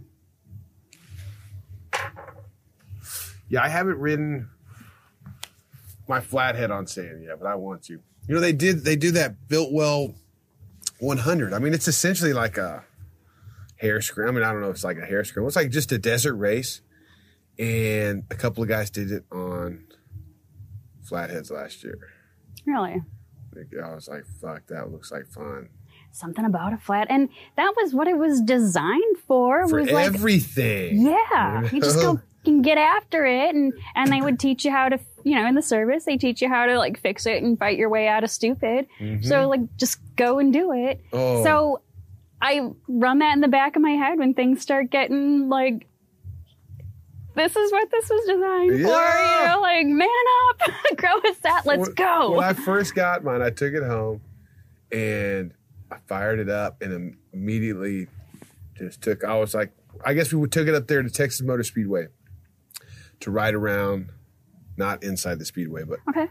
Yeah, 3.50 3.64
I 3.64 3.70
haven't 3.70 3.98
ridden 4.00 4.50
my 6.08 6.20
flathead 6.22 6.72
on 6.72 6.88
sand 6.88 7.24
yet, 7.24 7.40
but 7.40 7.48
I 7.48 7.56
want 7.56 7.84
to. 7.84 7.94
You 8.28 8.36
know, 8.36 8.40
they 8.42 8.54
did 8.54 8.84
they 8.84 8.96
do 8.96 9.12
that 9.12 9.48
built 9.48 9.72
well 9.72 10.16
100. 11.00 11.54
I 11.54 11.60
mean, 11.60 11.74
it's 11.74 11.88
essentially 11.88 12.34
like 12.34 12.58
a 12.58 12.84
hare 13.78 14.02
scramble. 14.02 14.38
I 14.38 14.40
mean, 14.40 14.50
I 14.50 14.52
don't 14.52 14.62
know 14.62 14.70
if 14.70 14.76
it's 14.76 14.84
like 14.84 14.98
a 14.98 15.06
hare 15.06 15.24
scramble. 15.24 15.48
It's 15.48 15.56
like 15.56 15.72
just 15.72 15.92
a 15.92 15.98
desert 15.98 16.36
race, 16.36 16.82
and 17.58 18.24
a 18.30 18.36
couple 18.36 18.64
of 18.64 18.70
guys 18.70 18.90
did 18.90 19.12
it 19.12 19.26
on 19.32 19.86
flatheads 21.04 21.52
last 21.52 21.84
year. 21.84 22.00
Really, 22.66 23.02
I 23.84 23.96
was 23.96 24.08
like, 24.08 24.26
"Fuck, 24.42 24.68
that 24.68 24.92
looks 24.92 25.12
like 25.12 25.28
fun 25.28 25.70
something 26.12 26.46
about 26.46 26.74
a 26.74 26.78
flat, 26.78 27.08
and 27.10 27.30
that 27.56 27.74
was 27.78 27.94
what 27.94 28.08
it 28.08 28.18
was 28.18 28.42
designed 28.42 29.18
for. 29.28 29.68
for 29.68 29.82
was 29.82 29.92
like, 29.92 30.08
everything." 30.08 31.02
yeah, 31.02 31.70
you 31.72 31.82
just 31.82 32.00
go 32.00 32.20
and 32.46 32.64
get 32.64 32.78
after 32.78 33.26
it, 33.26 33.56
and 33.56 33.74
and 33.96 34.12
they 34.12 34.22
would 34.22 34.40
teach 34.40 34.66
you 34.66 34.72
how 34.72 34.90
to, 34.90 35.00
you 35.24 35.36
know, 35.36 35.46
in 35.48 35.56
the 35.56 35.62
service 35.62 36.06
they 36.06 36.18
teach 36.18 36.42
you 36.42 36.50
how 36.50 36.66
to 36.66 36.78
like 36.78 37.00
fix 37.00 37.26
it 37.26 37.44
and 37.44 37.58
fight 37.58 37.78
your 37.78 37.90
way 37.90 38.08
out 38.08 38.24
of 38.24 38.30
stupid. 38.30 38.88
So 39.22 39.48
like 39.48 39.62
just 39.78 40.00
go 40.16 40.40
and 40.40 40.52
do 40.52 40.72
it. 40.74 41.02
Mm-hmm. 41.12 41.18
Oh. 41.18 41.44
So 41.44 41.82
I 42.42 42.70
run 42.88 43.20
that 43.20 43.34
in 43.34 43.42
the 43.42 43.48
back 43.48 43.76
of 43.76 43.82
my 43.82 43.92
head 43.92 44.20
when 44.20 44.34
things 44.34 44.62
start 44.62 44.92
getting 44.92 45.50
like, 45.50 45.88
this 47.36 47.56
is 47.56 47.72
what 47.72 47.90
this 47.92 48.10
was 48.10 48.26
designed 48.28 48.72
for. 48.72 48.78
You 48.78 49.48
know, 49.48 49.60
like 49.62 49.86
man 49.88 50.10
up, 50.50 50.72
grow 50.98 51.18
a 51.18 51.36
set, 51.36 51.66
let's 51.66 51.88
When- 51.88 51.94
go. 51.94 52.32
When 52.32 52.44
I 52.44 52.54
first 52.54 52.96
got 52.96 53.24
mine, 53.24 53.42
I 53.42 53.50
took 53.50 53.74
it 53.74 53.84
home 53.84 54.22
and 54.92 55.54
I 55.92 55.98
fired 56.08 56.40
it 56.40 56.50
up 56.50 56.82
and 56.82 57.18
immediately 57.34 58.08
just 58.76 59.02
took. 59.02 59.24
I 59.24 59.38
was 59.38 59.54
like, 59.54 59.72
I 60.06 60.14
guess 60.14 60.32
we 60.32 60.48
took 60.48 60.68
it 60.68 60.76
up 60.76 60.88
there 60.88 61.02
to 61.02 61.10
Texas 61.10 61.42
Motor 61.42 61.64
Speedway 61.64 62.08
to 63.20 63.32
ride 63.32 63.56
around, 63.56 64.10
not 64.76 65.04
inside 65.04 65.40
the 65.40 65.46
speedway, 65.46 65.84
but 65.84 66.00
okay. 66.10 66.28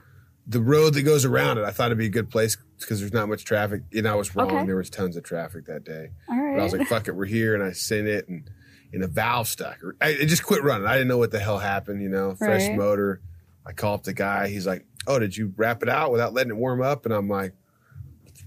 the 0.46 0.60
road 0.60 0.94
that 0.94 1.02
goes 1.02 1.24
around 1.24 1.58
it. 1.58 1.64
I 1.64 1.70
thought 1.70 1.86
it'd 1.86 1.98
be 1.98 2.06
a 2.06 2.10
good 2.10 2.30
place 2.30 2.56
because 2.80 3.00
there's 3.00 3.12
not 3.12 3.28
much 3.28 3.44
traffic. 3.44 3.82
And 3.94 4.06
I 4.06 4.14
was 4.14 4.34
wrong. 4.36 4.50
Okay. 4.50 4.66
There 4.66 4.76
was 4.76 4.90
tons 4.90 5.16
of 5.16 5.24
traffic 5.24 5.66
that 5.66 5.84
day. 5.84 6.10
All 6.28 6.36
right. 6.36 6.54
But 6.56 6.60
I 6.60 6.64
was 6.64 6.72
like, 6.72 6.86
fuck 6.88 7.08
it, 7.08 7.12
we're 7.16 7.24
here. 7.26 7.54
And 7.54 7.62
I 7.62 7.72
sent 7.72 8.06
it 8.06 8.28
and, 8.28 8.48
and 8.92 9.02
a 9.02 9.06
valve 9.08 9.48
stuck. 9.48 9.78
I, 10.00 10.08
it 10.10 10.26
just 10.26 10.44
quit 10.44 10.62
running. 10.62 10.86
I 10.86 10.92
didn't 10.94 11.08
know 11.08 11.18
what 11.18 11.30
the 11.30 11.38
hell 11.40 11.58
happened, 11.58 12.02
you 12.02 12.08
know, 12.08 12.34
fresh 12.34 12.68
Right. 12.68 12.76
motor. 12.76 13.20
I 13.66 13.72
call 13.72 13.94
up 13.94 14.02
the 14.04 14.12
guy. 14.12 14.48
He's 14.48 14.66
like, 14.66 14.84
oh, 15.06 15.18
did 15.18 15.36
you 15.36 15.52
wrap 15.56 15.82
it 15.82 15.88
out 15.88 16.12
without 16.12 16.32
letting 16.34 16.50
it 16.50 16.56
warm 16.56 16.82
up? 16.82 17.04
And 17.04 17.12
I'm 17.14 17.28
like, 17.28 17.52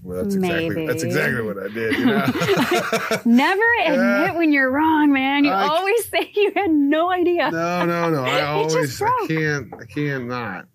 well, 0.02 0.22
that's 0.22 0.34
exactly, 0.34 0.68
Maybe. 0.70 0.86
that's 0.86 1.02
exactly 1.02 1.42
what 1.42 1.58
I 1.58 1.68
did, 1.68 1.98
you 1.98 2.06
know? 2.06 2.24
Never 3.26 3.62
admit 3.84 4.34
when 4.34 4.50
you're 4.50 4.70
wrong, 4.70 5.12
man. 5.12 5.44
You 5.44 5.50
I- 5.50 5.66
always 5.68 6.08
say 6.08 6.30
you 6.34 6.52
had 6.54 6.70
no 6.70 7.10
idea. 7.10 7.50
no, 7.50 7.84
no, 7.84 8.08
no. 8.08 8.24
I 8.24 8.40
always, 8.46 9.02
I 9.02 9.26
can't, 9.28 9.74
I 9.78 9.84
can't 9.84 10.26
not. 10.26 10.66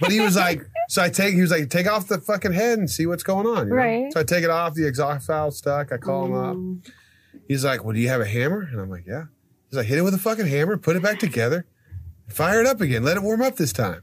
But 0.00 0.10
he 0.12 0.20
was 0.20 0.36
like, 0.36 0.62
so 0.88 1.02
I 1.02 1.08
take, 1.08 1.34
he 1.34 1.40
was 1.40 1.50
like, 1.50 1.70
take 1.70 1.86
off 1.86 2.08
the 2.08 2.18
fucking 2.20 2.52
head 2.52 2.78
and 2.78 2.88
see 2.90 3.06
what's 3.06 3.22
going 3.22 3.46
on. 3.46 3.68
you 3.68 3.70
know? 3.70 3.76
Right. 3.76 4.12
So 4.12 4.20
I 4.20 4.24
take 4.24 4.44
it 4.44 4.50
off, 4.50 4.74
the 4.74 4.86
exhaust 4.86 5.26
valve 5.26 5.54
stuck. 5.54 5.90
I 5.92 5.96
call 5.96 6.26
him 6.26 6.34
up. 6.34 6.92
He's 7.48 7.64
like, 7.64 7.84
well, 7.84 7.94
do 7.94 8.00
you 8.00 8.08
have 8.08 8.20
a 8.20 8.26
hammer? 8.26 8.60
And 8.70 8.80
I'm 8.80 8.90
like, 8.90 9.06
yeah. 9.06 9.24
He's 9.70 9.76
like, 9.78 9.86
hit 9.86 9.98
it 9.98 10.02
with 10.02 10.14
a 10.14 10.18
fucking 10.18 10.46
hammer, 10.46 10.76
put 10.76 10.96
it 10.96 11.02
back 11.02 11.18
together, 11.18 11.66
fire 12.28 12.60
it 12.60 12.66
up 12.66 12.80
again, 12.80 13.02
let 13.04 13.16
it 13.16 13.22
warm 13.22 13.42
up 13.42 13.56
this 13.56 13.72
time. 13.72 14.02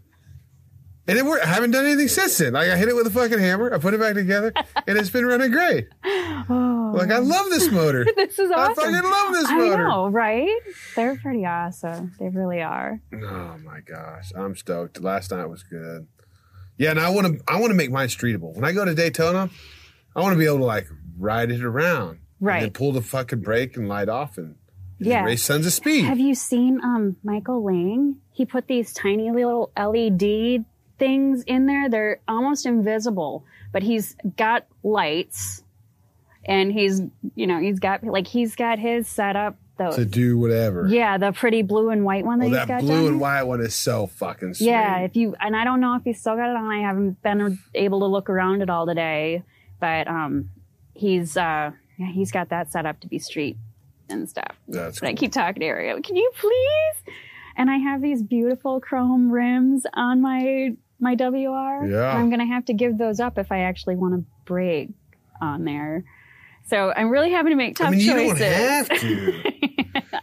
And 1.07 1.17
it 1.17 1.25
worked. 1.25 1.43
I 1.45 1.49
haven't 1.49 1.71
done 1.71 1.85
anything 1.85 2.07
since 2.07 2.37
then. 2.37 2.53
Like 2.53 2.69
I 2.69 2.77
hit 2.77 2.87
it 2.87 2.95
with 2.95 3.05
a 3.07 3.09
fucking 3.09 3.39
hammer, 3.39 3.73
I 3.73 3.77
put 3.77 3.93
it 3.93 3.99
back 3.99 4.13
together, 4.13 4.53
and 4.87 4.97
it's 4.97 5.09
been 5.09 5.25
running 5.25 5.51
great. 5.51 5.87
Oh. 6.49 6.82
Like 6.93 7.11
I 7.11 7.17
love 7.19 7.49
this 7.49 7.69
motor. 7.71 8.05
This 8.15 8.39
is 8.39 8.51
awesome. 8.51 8.71
I 8.71 8.73
fucking 8.75 9.09
love 9.09 9.33
this 9.33 9.49
motor. 9.49 9.73
I 9.85 9.89
know, 9.89 10.07
right? 10.09 10.59
They're 10.95 11.15
pretty 11.17 11.45
awesome. 11.45 12.13
They 12.19 12.29
really 12.29 12.61
are. 12.61 12.99
Oh 13.13 13.57
my 13.63 13.79
gosh, 13.85 14.31
I'm 14.35 14.55
stoked. 14.55 15.01
Last 15.01 15.31
night 15.31 15.45
was 15.45 15.63
good. 15.63 16.07
Yeah, 16.77 16.91
and 16.91 16.99
I 16.99 17.09
want 17.09 17.27
to 17.39 17.43
I 17.47 17.59
want 17.59 17.71
to 17.71 17.75
make 17.75 17.91
mine 17.91 18.07
streetable. 18.07 18.55
When 18.55 18.63
I 18.65 18.71
go 18.71 18.83
to 18.85 18.93
Daytona, 18.95 19.49
I 20.15 20.21
want 20.21 20.33
to 20.33 20.39
be 20.39 20.45
able 20.45 20.59
to 20.59 20.65
like 20.65 20.87
ride 21.17 21.51
it 21.51 21.63
around, 21.63 22.19
Right. 22.39 22.63
And 22.63 22.73
pull 22.73 22.91
the 22.91 23.01
fucking 23.01 23.41
brake 23.41 23.77
and 23.77 23.87
light 23.87 24.09
off 24.09 24.37
and 24.37 24.55
Yeah. 24.99 25.23
race 25.23 25.45
tons 25.47 25.65
of 25.65 25.73
speed. 25.73 26.05
Have 26.05 26.19
you 26.19 26.35
seen 26.35 26.79
um 26.83 27.17
Michael 27.23 27.63
Lang? 27.63 28.17
He 28.31 28.45
put 28.45 28.67
these 28.67 28.93
tiny 28.93 29.31
little 29.31 29.71
LED 29.77 30.65
things 30.99 31.43
in 31.43 31.65
there. 31.67 31.89
They're 31.89 32.19
almost 32.27 32.65
invisible, 32.65 33.45
but 33.71 33.83
he's 33.83 34.15
got 34.37 34.65
lights 34.83 35.62
and 36.45 36.71
he's, 36.71 37.01
you 37.35 37.47
know, 37.47 37.59
he's 37.59 37.79
got 37.79 38.03
like 38.03 38.27
he's 38.27 38.55
got 38.55 38.79
his 38.79 39.07
set 39.07 39.35
up 39.35 39.57
those. 39.77 39.95
to 39.95 40.05
do 40.05 40.37
whatever. 40.37 40.87
yeah, 40.87 41.17
the 41.17 41.31
pretty 41.31 41.61
blue 41.61 41.89
and 41.89 42.05
white 42.05 42.25
one 42.25 42.39
that 42.39 42.45
Oh, 42.45 42.49
he's 42.49 42.57
that 42.57 42.67
got 42.67 42.81
blue 42.81 42.89
down 42.89 43.05
and 43.07 43.19
white 43.19 43.43
one 43.43 43.61
is 43.61 43.73
so 43.73 44.07
fucking 44.07 44.53
sweet. 44.55 44.67
Yeah, 44.67 44.99
if 44.99 45.15
you 45.15 45.35
and 45.39 45.55
I 45.55 45.63
don't 45.63 45.79
know 45.79 45.95
if 45.95 46.03
he's 46.03 46.19
still 46.19 46.35
got 46.35 46.49
it 46.49 46.55
on. 46.55 46.65
I 46.71 46.79
haven't 46.81 47.21
been 47.23 47.57
able 47.73 47.99
to 48.01 48.05
look 48.05 48.29
around 48.29 48.61
it 48.61 48.69
all 48.69 48.85
today, 48.85 49.43
but 49.79 50.07
um, 50.07 50.49
he's 50.93 51.35
uh, 51.37 51.71
yeah, 51.97 52.11
he's 52.11 52.31
got 52.31 52.49
that 52.49 52.71
set 52.71 52.85
up 52.85 52.99
to 53.01 53.07
be 53.07 53.19
street 53.19 53.57
and 54.09 54.29
stuff. 54.29 54.55
That's 54.67 54.99
But 54.99 55.09
I 55.09 55.13
keep 55.13 55.31
talking 55.31 55.61
to 55.61 55.65
Ariel. 55.65 56.01
Can 56.01 56.15
you 56.15 56.29
please? 56.39 57.13
And 57.55 57.69
I 57.69 57.77
have 57.77 58.01
these 58.01 58.21
beautiful 58.23 58.79
chrome 58.79 59.31
rims 59.31 59.85
on 59.93 60.21
my 60.21 60.75
my 60.99 61.15
WR. 61.15 61.85
Yeah. 61.85 62.15
I'm 62.15 62.29
gonna 62.29 62.45
have 62.45 62.65
to 62.65 62.73
give 62.73 62.97
those 62.97 63.19
up 63.19 63.37
if 63.37 63.51
I 63.51 63.59
actually 63.61 63.95
want 63.95 64.13
to 64.15 64.25
break 64.45 64.89
on 65.41 65.63
there. 65.65 66.03
So 66.65 66.93
I'm 66.95 67.09
really 67.09 67.31
having 67.31 67.51
to 67.51 67.55
make 67.55 67.75
tough 67.75 67.87
I 67.87 67.91
mean, 67.91 67.99
you 67.99 68.11
choices. 68.13 68.39
don't 68.39 68.49
have 68.51 68.89
to. 68.99 69.43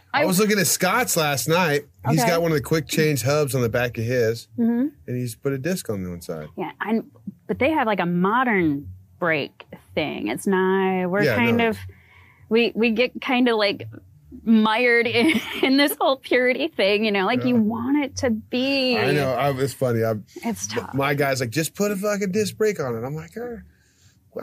I 0.13 0.25
was 0.25 0.39
looking 0.39 0.59
at 0.59 0.67
Scott's 0.67 1.15
last 1.15 1.47
night. 1.47 1.85
He's 2.09 2.19
Okay. 2.19 2.29
got 2.29 2.41
one 2.41 2.51
of 2.51 2.57
the 2.57 2.63
quick 2.63 2.87
change 2.87 3.21
hubs 3.23 3.55
on 3.55 3.61
the 3.61 3.69
back 3.69 3.97
of 3.97 4.03
his, 4.03 4.47
Mhm. 4.59 4.91
and 5.07 5.15
he's 5.15 5.35
put 5.35 5.53
a 5.53 5.57
disc 5.57 5.89
on 5.89 6.03
the 6.03 6.09
one 6.09 6.21
side. 6.21 6.47
Yeah, 6.57 6.71
I, 6.81 7.01
but 7.47 7.59
they 7.59 7.71
have 7.71 7.87
like 7.87 7.99
a 7.99 8.05
modern 8.05 8.87
brake 9.19 9.65
thing. 9.95 10.27
It's 10.27 10.47
not. 10.47 11.07
We're 11.09 11.23
Yeah, 11.23 11.35
kind 11.35 11.57
no. 11.57 11.69
of 11.69 11.77
we 12.49 12.71
we 12.75 12.91
get 12.91 13.21
kind 13.21 13.47
of 13.47 13.55
like 13.57 13.87
mired 14.43 15.07
in, 15.07 15.39
in 15.61 15.77
this 15.77 15.95
whole 15.99 16.17
purity 16.17 16.67
thing. 16.69 17.05
You 17.05 17.11
know, 17.11 17.25
like 17.25 17.45
you 17.45 17.55
want 17.55 18.03
it 18.03 18.15
to 18.17 18.31
be. 18.31 18.97
I 18.97 19.11
know. 19.11 19.31
I, 19.33 19.51
it's 19.61 19.73
funny. 19.73 20.03
I, 20.03 20.15
It's 20.43 20.67
tough. 20.67 20.93
my 20.93 21.13
guy's 21.13 21.39
like, 21.39 21.51
just 21.51 21.75
put 21.75 21.91
a 21.91 21.95
fucking 21.95 22.31
disc 22.31 22.57
brake 22.57 22.79
on 22.79 22.95
it. 22.95 23.05
I'm 23.05 23.15
like, 23.15 23.37
"Eh, 23.37 23.39
well, 23.41 23.59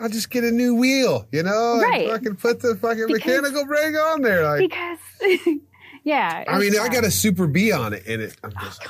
I'll 0.01 0.09
just 0.09 0.31
get 0.31 0.45
a 0.45 0.51
new 0.51 0.75
wheel, 0.75 1.27
you 1.33 1.43
know? 1.43 1.81
Right. 1.83 2.09
fucking 2.09 2.37
put 2.37 2.61
the 2.61 2.75
fucking 2.77 3.07
Because- 3.07 3.25
mechanical 3.25 3.65
brake 3.67 3.97
on 3.97 4.23
there. 4.23 4.45
Like, 4.45 4.61
because 4.69 4.99
yeah. 6.05 6.45
I 6.47 6.59
mean, 6.59 6.79
I 6.79 6.89
got 6.89 7.05
a. 7.05 7.11
Super 7.11 7.47
B 7.47 7.73
on 7.73 7.93
it, 7.95 8.05
and 8.07 8.23
it. 8.23 8.37
I'm 8.45 8.53
just, 8.63 8.83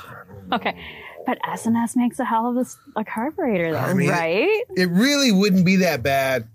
I 0.51 0.55
okay. 0.55 0.77
But 1.25 1.37
S 1.47 1.65
and 1.65 1.75
S 1.77 1.95
makes 1.95 2.19
a 2.19 2.25
hell 2.25 2.57
of 2.57 2.67
a 2.95 3.03
carburetor, 3.03 3.71
though, 3.73 3.77
I 3.79 3.93
mean, 3.93 4.09
right? 4.09 4.63
It 4.75 4.89
really 4.89 5.31
wouldn't 5.31 5.65
be 5.65 5.77
that 5.77 6.01
bad 6.03 6.47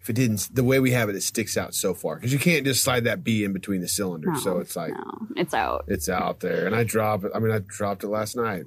if 0.00 0.10
it 0.10 0.14
didn't. 0.14 0.48
The 0.54 0.64
way 0.64 0.78
we 0.80 0.92
have 0.92 1.08
it, 1.08 1.16
it 1.16 1.22
sticks 1.22 1.56
out 1.56 1.74
so 1.74 1.92
far 1.94 2.16
because 2.16 2.32
you 2.32 2.38
can't 2.38 2.64
just 2.64 2.82
slide 2.82 3.04
that 3.04 3.22
B 3.24 3.44
in 3.44 3.52
between 3.52 3.80
the 3.82 3.88
cylinders. 3.88 4.42
so 4.42 4.58
it's 4.58 4.74
like 4.76 4.92
no, 4.92 5.26
it's 5.36 5.52
out. 5.54 5.84
it's 5.88 6.08
out 6.08 6.40
there, 6.40 6.66
and 6.66 6.74
I 6.74 6.84
drop 6.84 7.24
it. 7.24 7.32
I 7.34 7.38
mean, 7.40 7.52
I 7.52 7.58
dropped 7.58 8.04
it 8.04 8.08
last 8.08 8.36
night. 8.36 8.64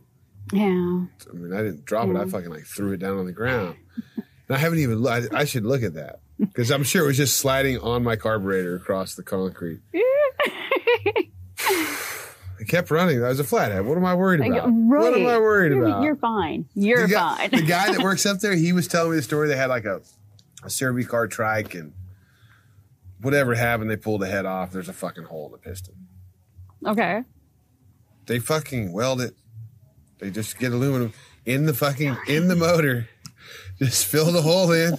Yeah. 0.53 0.65
I 0.65 1.34
mean, 1.34 1.53
I 1.53 1.57
didn't 1.63 1.86
drop 1.86 2.07
it. 2.09 2.15
I 2.15 2.26
fucking 2.26 2.49
like 2.49 2.65
threw 2.65 2.93
it 2.93 2.97
down 2.99 3.17
on 3.17 3.26
the 3.26 3.32
ground. 3.32 3.76
And 4.50 4.58
I 4.58 4.60
haven't 4.60 4.80
even. 4.80 5.06
I, 5.08 5.22
I 5.32 5.45
should 5.45 5.64
look 5.66 5.84
at 5.84 5.93
that 5.93 6.20
because 6.39 6.72
I'm 6.72 6.84
sure 6.84 7.04
it 7.04 7.08
was 7.08 7.18
just 7.18 7.38
sliding 7.38 7.78
on 7.80 8.04
my 8.04 8.16
carburetor 8.18 8.76
across 8.76 9.16
the 9.16 9.24
concrete. 9.24 9.80
It 12.62 12.68
kept 12.68 12.91
running. 12.91 13.24
I 13.24 13.30
was 13.30 13.39
a 13.39 13.45
flathead. 13.45 13.86
What 13.86 13.97
am 13.97 14.04
I 14.04 14.14
worried 14.16 14.41
about? 14.41 14.70
What 14.70 15.14
am 15.14 15.26
I 15.28 15.38
worried 15.38 15.72
You're- 15.72 15.89
about? 15.89 16.04
You're 16.04 16.18
fine. 16.18 16.66
You're 16.76 17.08
the 17.08 17.14
guy, 17.14 17.38
fine. 17.38 17.50
the 17.52 17.62
guy 17.66 17.89
that 17.93 18.04
works 18.04 18.26
up 18.26 18.39
there, 18.41 18.54
he 18.54 18.74
was 18.74 18.86
telling 18.86 19.12
me 19.12 19.16
the 19.16 19.22
story. 19.24 19.47
They 19.47 19.56
had 19.56 19.70
like 19.70 19.86
a 19.86 20.02
a 20.62 20.70
Servi-Car 20.70 21.28
trike 21.28 21.74
and 21.74 21.93
whatever 23.22 23.56
happened, 23.56 23.89
they 23.89 23.95
pulled 23.95 24.20
the 24.22 24.28
head 24.28 24.45
off. 24.45 24.72
There's 24.72 24.89
a 24.89 24.93
fucking 24.93 25.24
hole 25.24 25.45
in 25.45 25.52
the 25.54 25.58
piston. 25.58 25.95
okay. 26.86 27.24
They 28.26 28.39
fucking 28.39 28.91
weld 28.91 29.22
it. 29.22 29.36
They 30.20 30.30
just 30.30 30.60
get 30.60 30.74
aluminum 30.74 31.14
in 31.45 31.66
the 31.66 31.74
fucking 31.74 32.18
in 32.28 32.50
the 32.50 32.58
motor. 32.58 33.08
Just 33.80 34.05
fill 34.07 34.32
the 34.32 34.41
hole 34.41 34.71
in 34.71 34.97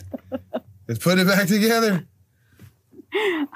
and 0.89 1.01
put 1.01 1.19
it 1.19 1.27
back 1.27 1.47
together. 1.49 2.07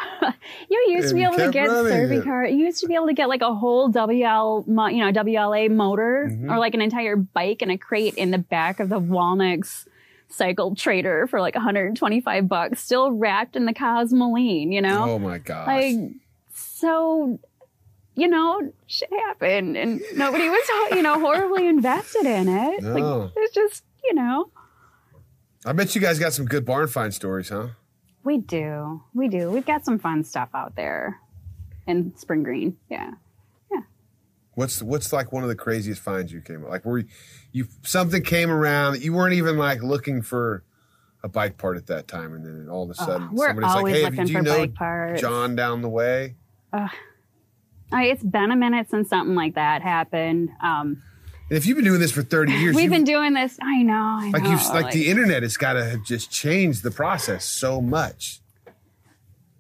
You 0.69 0.85
used 0.89 1.11
to 1.11 1.15
be 1.15 1.23
able 1.23 1.37
to 1.37 1.51
get 1.51 1.69
it. 1.71 2.25
car. 2.25 2.45
You 2.45 2.65
used 2.65 2.81
to 2.81 2.89
be 2.89 2.95
able 2.95 3.07
to 3.07 3.13
get 3.15 3.29
like 3.29 3.43
a 3.43 3.55
whole 3.55 3.89
WL, 3.91 4.67
you 4.67 5.05
know, 5.05 5.13
WLA 5.13 5.71
motor 5.71 6.29
Mm-hmm. 6.31 6.51
or 6.51 6.59
like 6.59 6.75
an 6.75 6.81
entire 6.81 7.15
bike 7.17 7.63
and 7.63 7.71
a 7.71 7.79
crate 7.79 8.15
in 8.15 8.31
the 8.33 8.39
back 8.39 8.81
of 8.81 8.89
the 8.89 8.99
Walneck's 8.99 9.87
cycle 10.29 10.75
trader 10.75 11.27
for 11.29 11.41
like 11.41 11.55
125 11.55 12.49
bucks, 12.49 12.83
still 12.83 13.13
wrapped 13.13 13.55
in 13.55 13.67
the 13.67 13.73
Cosmoline, 13.75 14.73
you 14.73 14.83
know? 14.83 15.11
Oh 15.11 15.19
my 15.21 15.39
gosh. 15.39 15.67
Like, 15.69 15.97
so, 16.55 17.39
you 18.17 18.27
know, 18.27 18.73
shit 18.89 19.11
happened 19.13 19.77
and 19.77 20.03
nobody 20.17 20.49
was, 20.49 20.69
you 20.93 21.03
know, 21.03 21.21
horribly 21.21 21.69
invested 21.69 22.27
in 22.27 22.49
it. 22.49 22.83
No. 22.83 22.93
Like, 22.93 23.33
it's 23.37 23.55
just, 23.55 23.85
you 24.03 24.15
know, 24.15 24.51
I 25.65 25.73
bet 25.73 25.95
you 25.95 26.01
guys 26.01 26.19
got 26.19 26.33
some 26.33 26.45
good 26.47 26.65
barn 26.65 26.89
find 26.89 27.13
stories, 27.15 27.49
huh? 27.49 27.69
we 28.25 28.39
do. 28.39 29.03
We 29.13 29.29
do. 29.29 29.51
We've 29.51 29.67
got 29.67 29.85
some 29.85 29.99
fun 29.99 30.25
stuff 30.25 30.49
out 30.55 30.77
there 30.77 31.21
in 31.87 32.17
Spring 32.17 32.43
Green. 32.43 32.77
Yeah. 32.91 33.13
Yeah. 33.71 33.83
What's 34.55 34.83
what's 34.83 35.13
like 35.13 35.31
one 35.31 35.43
of 35.43 35.49
the 35.49 35.55
craziest 35.55 36.01
finds 36.01 36.33
you 36.33 36.41
came 36.41 36.65
up? 36.65 36.71
like 36.71 36.85
where 36.85 36.99
you, 36.99 37.07
you 37.53 37.69
something 37.83 38.23
came 38.23 38.51
around 38.51 38.95
that 38.95 39.03
you 39.03 39.13
weren't 39.13 39.35
even 39.35 39.59
like 39.59 39.83
looking 39.83 40.23
for 40.23 40.65
a 41.23 41.29
bike 41.29 41.57
part 41.59 41.77
at 41.77 41.87
that 41.87 42.09
time, 42.09 42.35
and 42.35 42.45
then 42.45 42.69
all 42.69 42.85
of 42.85 42.91
a 42.91 42.95
sudden 42.95 43.31
we're 43.33 43.47
somebody's 43.47 43.75
like, 44.03 44.15
"Hey, 44.17 44.25
do 44.25 44.33
you 44.33 44.43
know. 44.43 45.17
John 45.17 45.55
down 45.57 45.83
the 45.83 45.89
way?" 45.89 46.35
I, 47.93 48.05
it's 48.05 48.23
been 48.23 48.51
a 48.51 48.57
minute 48.57 48.91
since 48.91 49.09
something 49.09 49.35
like 49.35 49.55
that 49.55 49.83
happened. 49.83 50.51
Um, 50.63 51.03
And 51.51 51.59
if 51.59 51.67
you've 51.67 51.77
been 51.77 51.85
doing 51.85 52.01
this 52.01 52.13
for 52.13 52.23
thirty 52.23 52.53
years, 52.61 52.75
we've 52.75 52.91
been 52.91 53.05
doing 53.05 53.35
this. 53.35 53.59
I 53.63 53.83
know. 53.83 53.93
I 53.95 54.31
like 54.33 54.43
know. 54.43 54.51
you 54.51 54.57
like 54.71 54.93
the 54.93 55.09
internet 55.09 55.43
has 55.43 55.57
got 55.57 55.75
to 55.75 55.85
have 55.85 56.05
just 56.05 56.31
change 56.31 56.83
the 56.83 56.91
process 56.91 57.45
so 57.45 57.81
much. 57.81 58.41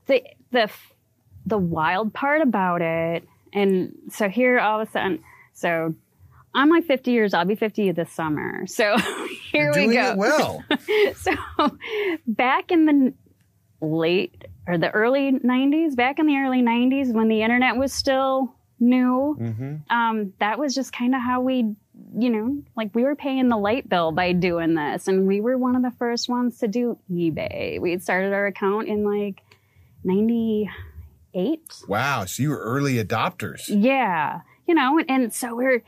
the 0.06 0.22
the 0.50 0.70
the 1.46 1.58
wild 1.58 2.14
part 2.14 2.40
about 2.40 2.80
it, 2.82 3.24
and 3.52 3.94
so 4.10 4.28
here 4.28 4.58
all 4.58 4.80
of 4.80 4.88
a 4.88 4.90
sudden, 4.90 5.22
so 5.52 5.94
I'm 6.54 6.70
like 6.70 6.84
50 6.86 7.10
years. 7.10 7.34
I'll 7.34 7.44
be 7.44 7.56
50 7.56 7.92
this 7.92 8.10
summer. 8.12 8.66
So 8.66 8.96
here 9.52 9.72
we 9.74 9.92
go. 9.92 10.12
it 10.12 10.16
well. 10.16 10.64
So 11.16 11.32
back 12.26 12.70
in 12.70 12.86
the 12.86 13.14
late 13.80 14.44
or 14.66 14.78
the 14.78 14.90
early 14.90 15.32
90s, 15.32 15.96
back 15.96 16.18
in 16.18 16.26
the 16.26 16.36
early 16.36 16.62
90s 16.62 17.12
when 17.12 17.28
the 17.28 17.42
internet 17.42 17.76
was 17.76 17.92
still 17.92 18.54
new, 18.80 19.36
Mm-hmm. 19.40 19.74
um, 19.96 20.32
that 20.40 20.58
was 20.58 20.74
just 20.74 20.92
kind 20.92 21.14
of 21.14 21.20
how 21.20 21.40
we, 21.40 21.74
you 22.18 22.30
know, 22.30 22.62
like 22.76 22.94
we 22.94 23.04
were 23.04 23.16
paying 23.16 23.48
the 23.48 23.56
light 23.56 23.88
bill 23.88 24.12
by 24.12 24.32
doing 24.32 24.74
this. 24.74 25.08
And 25.08 25.26
we 25.26 25.40
were 25.40 25.56
one 25.56 25.76
of 25.76 25.82
the 25.82 25.92
first 25.98 26.28
ones 26.28 26.58
to 26.58 26.68
do 26.68 26.98
eBay. 27.10 27.80
We 27.80 27.90
had 27.92 28.02
started 28.02 28.32
our 28.32 28.46
account 28.46 28.88
in 28.88 29.04
like 29.04 29.42
98. 30.04 31.58
wow, 31.88 32.24
so 32.24 32.42
you 32.42 32.50
were 32.50 32.58
early 32.60 33.02
adopters. 33.02 33.62
Yeah. 33.68 34.40
You 34.66 34.74
know, 34.74 34.98
and, 34.98 35.10
and 35.10 35.32
so 35.34 35.54
we're, 35.54 35.82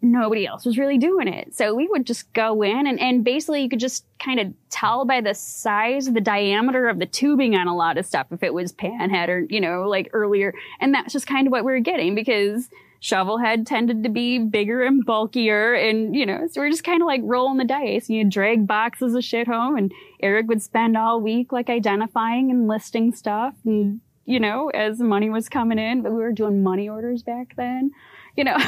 nobody 0.00 0.46
else 0.46 0.64
was 0.64 0.78
really 0.78 0.98
doing 0.98 1.26
it. 1.26 1.54
So 1.54 1.74
we 1.74 1.88
would 1.88 2.06
just 2.06 2.32
go 2.32 2.62
in 2.62 2.86
and, 2.86 3.00
and 3.00 3.24
basically 3.24 3.62
you 3.62 3.68
could 3.68 3.80
just 3.80 4.04
kind 4.18 4.38
of 4.38 4.54
tell 4.70 5.04
by 5.04 5.20
the 5.20 5.34
size, 5.34 6.06
the 6.06 6.20
diameter 6.20 6.88
of 6.88 6.98
the 6.98 7.06
tubing 7.06 7.56
on 7.56 7.66
a 7.66 7.74
lot 7.74 7.98
of 7.98 8.06
stuff 8.06 8.28
if 8.30 8.42
it 8.42 8.54
was 8.54 8.72
panhead 8.72 9.28
or, 9.28 9.40
you 9.50 9.60
know, 9.60 9.88
like 9.88 10.08
earlier. 10.12 10.54
And 10.80 10.94
that's 10.94 11.12
just 11.12 11.26
kind 11.26 11.46
of 11.46 11.50
what 11.50 11.64
we 11.64 11.72
were 11.72 11.80
getting 11.80 12.14
because 12.14 12.68
shovelhead 13.02 13.66
tended 13.66 14.02
to 14.04 14.08
be 14.08 14.38
bigger 14.38 14.82
and 14.82 15.04
bulkier 15.04 15.74
and, 15.74 16.14
you 16.14 16.26
know, 16.26 16.46
so 16.50 16.60
we're 16.60 16.70
just 16.70 16.84
kind 16.84 17.02
of 17.02 17.06
like 17.06 17.20
rolling 17.24 17.58
the 17.58 17.64
dice. 17.64 18.08
You 18.08 18.24
drag 18.24 18.66
boxes 18.66 19.14
of 19.14 19.24
shit 19.24 19.48
home 19.48 19.76
and 19.76 19.92
Eric 20.20 20.46
would 20.48 20.62
spend 20.62 20.96
all 20.96 21.20
week 21.20 21.52
like 21.52 21.70
identifying 21.70 22.50
and 22.50 22.68
listing 22.68 23.12
stuff 23.12 23.54
and, 23.64 24.00
you 24.26 24.38
know, 24.38 24.68
as 24.70 25.00
money 25.00 25.30
was 25.30 25.48
coming 25.48 25.78
in, 25.78 26.02
but 26.02 26.12
we 26.12 26.18
were 26.18 26.32
doing 26.32 26.62
money 26.62 26.88
orders 26.88 27.22
back 27.22 27.54
then, 27.56 27.90
you 28.38 28.44
know. 28.44 28.56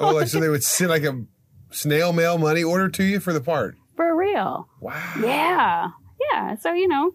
Oh, 0.00 0.14
like, 0.14 0.26
so 0.26 0.40
they 0.40 0.48
would 0.48 0.64
send 0.64 0.90
like 0.90 1.04
a 1.04 1.22
snail 1.70 2.12
mail 2.12 2.36
money 2.36 2.64
order 2.64 2.88
to 2.88 3.04
you 3.04 3.20
for 3.20 3.32
the 3.32 3.40
part. 3.40 3.76
For 3.94 4.16
real. 4.16 4.68
Wow. 4.80 5.14
Yeah. 5.20 5.90
Yeah. 6.32 6.56
So, 6.56 6.72
you 6.72 6.88
know, 6.88 7.12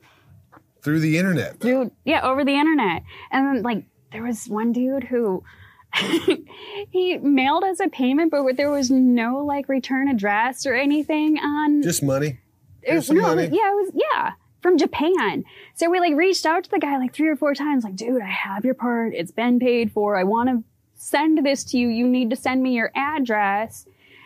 Through 0.83 1.01
the 1.01 1.17
internet. 1.17 1.59
dude, 1.59 1.91
yeah, 2.05 2.21
over 2.21 2.45
the 2.45 2.53
internet. 2.53 3.03
And 3.31 3.45
then, 3.57 3.63
like, 3.63 3.83
there 4.13 4.23
was 4.23 4.45
one 4.47 4.71
dude 4.71 5.03
who 5.03 5.43
he 6.91 7.17
mailed 7.17 7.63
us 7.65 7.79
a 7.81 7.89
payment, 7.89 8.31
but 8.31 8.55
there 8.55 8.71
was 8.71 8.89
no 8.89 9.43
like 9.43 9.67
return 9.67 10.07
address 10.07 10.65
or 10.65 10.73
anything 10.73 11.37
on. 11.39 11.81
Just 11.81 12.03
money. 12.03 12.39
it, 12.83 13.09
no, 13.09 13.21
money. 13.21 13.43
yeah, 13.51 13.71
it 13.71 13.75
was 13.75 13.91
yeah 13.95 14.31
from 14.61 14.77
Japan. 14.77 15.43
So 15.75 15.89
we 15.89 15.99
like 15.99 16.15
reached 16.15 16.45
out 16.45 16.63
to 16.63 16.69
the 16.69 16.79
guy 16.79 16.97
like 16.97 17.13
three 17.13 17.29
or 17.29 17.35
four 17.35 17.53
times, 17.53 17.83
like, 17.83 17.95
dude, 17.95 18.21
I 18.21 18.29
have 18.29 18.63
your 18.63 18.75
part. 18.75 19.13
It's 19.13 19.31
been 19.31 19.59
paid 19.59 19.91
for. 19.91 20.15
I 20.15 20.23
want 20.23 20.49
to 20.49 20.63
send 20.97 21.45
this 21.45 21.63
to 21.65 21.77
you. 21.77 21.87
You 21.87 22.07
need 22.07 22.29
to 22.31 22.35
send 22.35 22.61
me 22.61 22.73
your 22.73 22.91
address. 22.95 23.85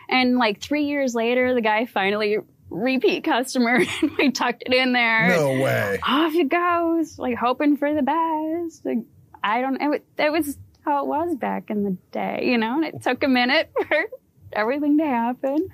And 0.09 0.38
like 0.38 0.59
three 0.59 0.86
years 0.86 1.13
later, 1.13 1.53
the 1.53 1.61
guy 1.61 1.86
finally 1.86 2.38
repeat 2.69 3.24
customer, 3.24 3.76
and 4.01 4.11
we 4.17 4.32
tucked 4.32 4.63
it 4.65 4.74
in 4.74 4.93
there 4.93 5.30
No 5.30 5.61
way. 5.61 5.99
off 6.03 6.34
it 6.34 6.49
goes, 6.49 7.19
like 7.19 7.36
hoping 7.38 7.78
for 7.78 7.93
the 7.93 8.01
best. 8.01 8.86
Like, 8.86 8.99
I 9.43 9.61
don't 9.61 9.80
know. 9.80 9.91
It, 9.93 10.05
that 10.17 10.32
was 10.32 10.57
how 10.84 11.03
it 11.03 11.07
was 11.07 11.36
back 11.36 11.69
in 11.69 11.84
the 11.84 11.97
day, 12.11 12.41
you 12.43 12.57
know, 12.57 12.76
and 12.76 12.86
it 12.86 13.01
took 13.03 13.24
a 13.24 13.28
minute 13.28 13.72
for 13.88 14.05
everything 14.53 14.97
to 14.97 15.05
happen. 15.05 15.69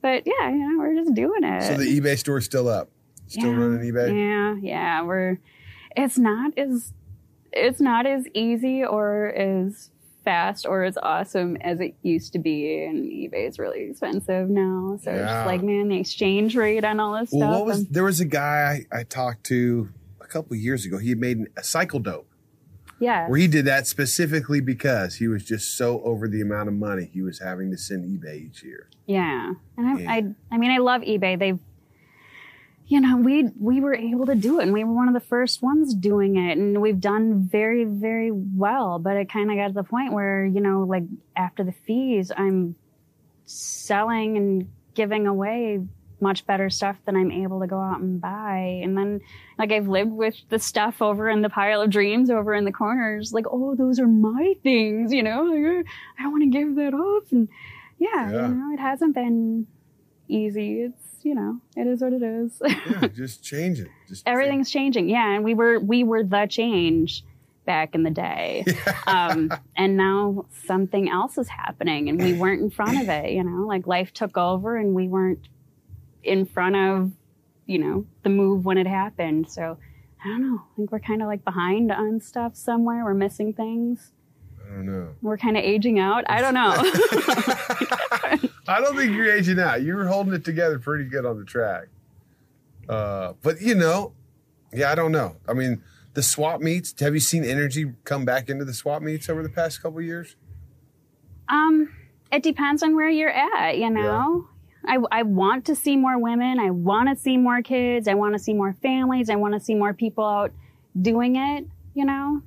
But 0.00 0.24
yeah, 0.26 0.50
you 0.50 0.56
know, 0.68 0.78
we're 0.78 0.94
just 0.96 1.14
doing 1.14 1.44
it. 1.44 1.62
So 1.62 1.76
the 1.76 2.00
eBay 2.00 2.18
store's 2.18 2.44
still 2.44 2.68
up. 2.68 2.88
Still 3.28 3.52
yeah, 3.52 3.56
running 3.56 3.92
eBay. 3.92 4.08
Yeah, 4.10 4.56
yeah. 4.60 5.02
We're 5.02 5.38
it's 5.96 6.18
not 6.18 6.56
as 6.58 6.92
it's 7.52 7.80
not 7.80 8.06
as 8.06 8.26
easy 8.34 8.84
or 8.84 9.26
as 9.28 9.90
fast 10.24 10.66
or 10.66 10.84
as 10.84 10.96
awesome 11.02 11.56
as 11.56 11.80
it 11.80 11.94
used 12.02 12.32
to 12.32 12.38
be 12.38 12.84
and 12.84 13.04
eBay 13.10 13.48
is 13.48 13.58
really 13.58 13.82
expensive 13.90 14.48
now. 14.48 14.98
So 15.02 15.10
it's 15.10 15.20
just 15.20 15.46
like 15.46 15.62
man, 15.62 15.88
the 15.88 15.98
exchange 15.98 16.56
rate 16.56 16.84
on 16.84 17.00
all 17.00 17.18
this 17.20 17.30
Well, 17.32 17.40
stuff. 17.40 17.58
what 17.58 17.66
was 17.66 17.78
um, 17.80 17.86
there 17.90 18.04
was 18.04 18.20
a 18.20 18.24
guy 18.24 18.84
I, 18.92 19.00
I 19.00 19.02
talked 19.04 19.44
to 19.44 19.88
a 20.20 20.26
couple 20.26 20.54
of 20.54 20.60
years 20.60 20.84
ago. 20.86 20.98
He 20.98 21.14
made 21.14 21.38
a 21.56 21.62
cycle 21.64 21.98
dope 22.00 22.28
yeah. 22.98 23.28
where 23.28 23.38
he 23.38 23.48
did 23.48 23.64
that 23.66 23.86
specifically 23.86 24.60
because 24.60 25.16
he 25.16 25.28
was 25.28 25.44
just 25.44 25.76
so 25.76 26.00
over 26.02 26.28
the 26.28 26.40
amount 26.40 26.68
of 26.68 26.74
money 26.74 27.10
he 27.12 27.20
was 27.22 27.40
having 27.40 27.70
to 27.70 27.76
send 27.76 28.04
eBay 28.04 28.46
each 28.46 28.62
year. 28.62 28.88
Yeah, 29.06 29.52
and 29.76 29.86
I, 29.86 30.00
Yeah. 30.00 30.10
I, 30.12 30.24
I 30.52 30.58
mean, 30.58 30.70
I 30.70 30.78
love 30.78 31.02
eBay. 31.02 31.38
They've, 31.38 31.58
you 32.92 33.00
know, 33.00 33.16
we 33.16 33.48
we 33.58 33.80
were 33.80 33.94
able 33.94 34.26
to 34.26 34.34
do 34.34 34.60
it, 34.60 34.64
and 34.64 34.72
we 34.74 34.84
were 34.84 34.92
one 34.92 35.08
of 35.08 35.14
the 35.14 35.26
first 35.34 35.62
ones 35.62 35.94
doing 35.94 36.36
it, 36.36 36.58
and 36.58 36.78
we've 36.82 37.00
done 37.00 37.48
very, 37.50 37.84
very 37.84 38.30
well. 38.30 38.98
But 38.98 39.16
it 39.16 39.30
kind 39.30 39.50
of 39.50 39.56
got 39.56 39.68
to 39.68 39.72
the 39.72 39.82
point 39.82 40.12
where, 40.12 40.44
you 40.44 40.60
know, 40.60 40.80
like 40.82 41.04
after 41.34 41.64
the 41.64 41.72
fees, 41.72 42.30
I'm 42.36 42.76
selling 43.46 44.36
and 44.36 44.70
giving 44.92 45.26
away 45.26 45.80
much 46.20 46.44
better 46.46 46.68
stuff 46.68 46.98
than 47.06 47.16
I'm 47.16 47.30
able 47.32 47.60
to 47.60 47.66
go 47.66 47.80
out 47.80 48.00
and 48.00 48.20
buy. 48.20 48.80
And 48.84 48.94
then, 48.94 49.22
like, 49.58 49.72
I've 49.72 49.88
lived 49.88 50.12
with 50.12 50.36
the 50.50 50.58
stuff 50.58 51.00
over 51.00 51.30
in 51.30 51.40
the 51.40 51.48
pile 51.48 51.80
of 51.80 51.88
dreams 51.88 52.28
over 52.28 52.52
in 52.52 52.66
the 52.66 52.72
corners, 52.72 53.32
like, 53.32 53.46
oh, 53.50 53.74
those 53.74 53.98
are 54.00 54.06
my 54.06 54.54
things, 54.62 55.14
you 55.14 55.22
know, 55.22 55.44
like, 55.44 55.86
I 56.18 56.22
don't 56.24 56.32
want 56.32 56.42
to 56.44 56.50
give 56.58 56.74
that 56.74 56.92
up. 56.92 57.32
And 57.32 57.48
yeah, 57.98 58.30
Yeah. 58.30 58.48
you 58.48 58.54
know, 58.54 58.74
it 58.74 58.80
hasn't 58.80 59.14
been 59.14 59.66
easy. 60.28 60.82
It's, 60.82 61.11
you 61.24 61.34
know, 61.34 61.58
it 61.76 61.86
is 61.86 62.00
what 62.00 62.12
it 62.12 62.22
is. 62.22 62.60
Yeah, 62.90 63.08
just 63.08 63.42
change 63.42 63.80
it. 63.80 63.88
Just 64.08 64.26
Everything's 64.26 64.70
changing. 64.70 65.08
Yeah. 65.08 65.34
And 65.34 65.44
we 65.44 65.54
were, 65.54 65.78
we 65.78 66.04
were 66.04 66.22
the 66.22 66.46
change 66.48 67.24
back 67.64 67.94
in 67.94 68.02
the 68.02 68.10
day. 68.10 68.64
um, 69.06 69.52
and 69.76 69.96
now 69.96 70.46
something 70.66 71.08
else 71.08 71.38
is 71.38 71.48
happening 71.48 72.08
and 72.08 72.20
we 72.20 72.32
weren't 72.32 72.60
in 72.60 72.70
front 72.70 73.00
of 73.00 73.08
it, 73.08 73.30
you 73.32 73.44
know, 73.44 73.66
like 73.66 73.86
life 73.86 74.12
took 74.12 74.36
over 74.36 74.76
and 74.76 74.94
we 74.94 75.08
weren't 75.08 75.48
in 76.22 76.44
front 76.44 76.76
of, 76.76 77.12
you 77.66 77.78
know, 77.78 78.06
the 78.22 78.30
move 78.30 78.64
when 78.64 78.78
it 78.78 78.86
happened. 78.86 79.48
So 79.50 79.78
I 80.24 80.28
don't 80.28 80.42
know. 80.42 80.62
I 80.62 80.76
think 80.76 80.92
we're 80.92 81.00
kind 81.00 81.22
of 81.22 81.28
like 81.28 81.44
behind 81.44 81.90
on 81.90 82.20
stuff 82.20 82.56
somewhere. 82.56 83.04
We're 83.04 83.14
missing 83.14 83.52
things. 83.52 84.12
I 84.64 84.74
don't 84.74 84.86
know. 84.86 85.08
We're 85.20 85.36
kind 85.36 85.56
of 85.56 85.64
aging 85.64 85.98
out. 85.98 86.24
I 86.28 86.40
don't 86.40 86.54
know. 86.54 86.76
I 88.68 88.80
don't 88.80 88.96
think 88.96 89.14
you're 89.16 89.32
aging 89.32 89.58
out. 89.58 89.82
You 89.82 89.96
were 89.96 90.06
holding 90.06 90.34
it 90.34 90.44
together 90.44 90.78
pretty 90.78 91.04
good 91.04 91.26
on 91.26 91.38
the 91.38 91.44
track. 91.44 91.88
Uh, 92.88 93.34
but 93.42 93.60
you 93.60 93.74
know, 93.74 94.12
yeah, 94.72 94.90
I 94.90 94.94
don't 94.94 95.12
know. 95.12 95.36
I 95.48 95.52
mean, 95.52 95.82
the 96.14 96.22
swap 96.22 96.60
meets. 96.60 96.98
Have 97.00 97.14
you 97.14 97.20
seen 97.20 97.44
energy 97.44 97.92
come 98.04 98.24
back 98.24 98.48
into 98.48 98.64
the 98.64 98.74
swap 98.74 99.02
meets 99.02 99.28
over 99.28 99.42
the 99.42 99.48
past 99.48 99.82
couple 99.82 99.98
of 99.98 100.04
years? 100.04 100.36
Um, 101.48 101.92
it 102.30 102.42
depends 102.42 102.82
on 102.82 102.94
where 102.94 103.08
you're 103.08 103.30
at, 103.30 103.78
you 103.78 103.90
know. 103.90 104.48
I, 104.84 104.98
I 105.10 105.22
want 105.22 105.66
to 105.66 105.76
see 105.76 105.96
more 105.96 106.18
women. 106.18 106.58
I 106.58 106.70
want 106.70 107.08
to 107.08 107.16
see 107.16 107.36
more 107.36 107.62
kids. 107.62 108.08
I 108.08 108.14
want 108.14 108.34
to 108.34 108.38
see 108.38 108.54
more 108.54 108.72
families. 108.72 109.30
I 109.30 109.36
want 109.36 109.54
to 109.54 109.60
see 109.60 109.74
more 109.74 109.94
people 109.94 110.24
out 110.24 110.52
doing 111.00 111.36
it, 111.36 111.66
you 111.94 112.04
know. 112.04 112.42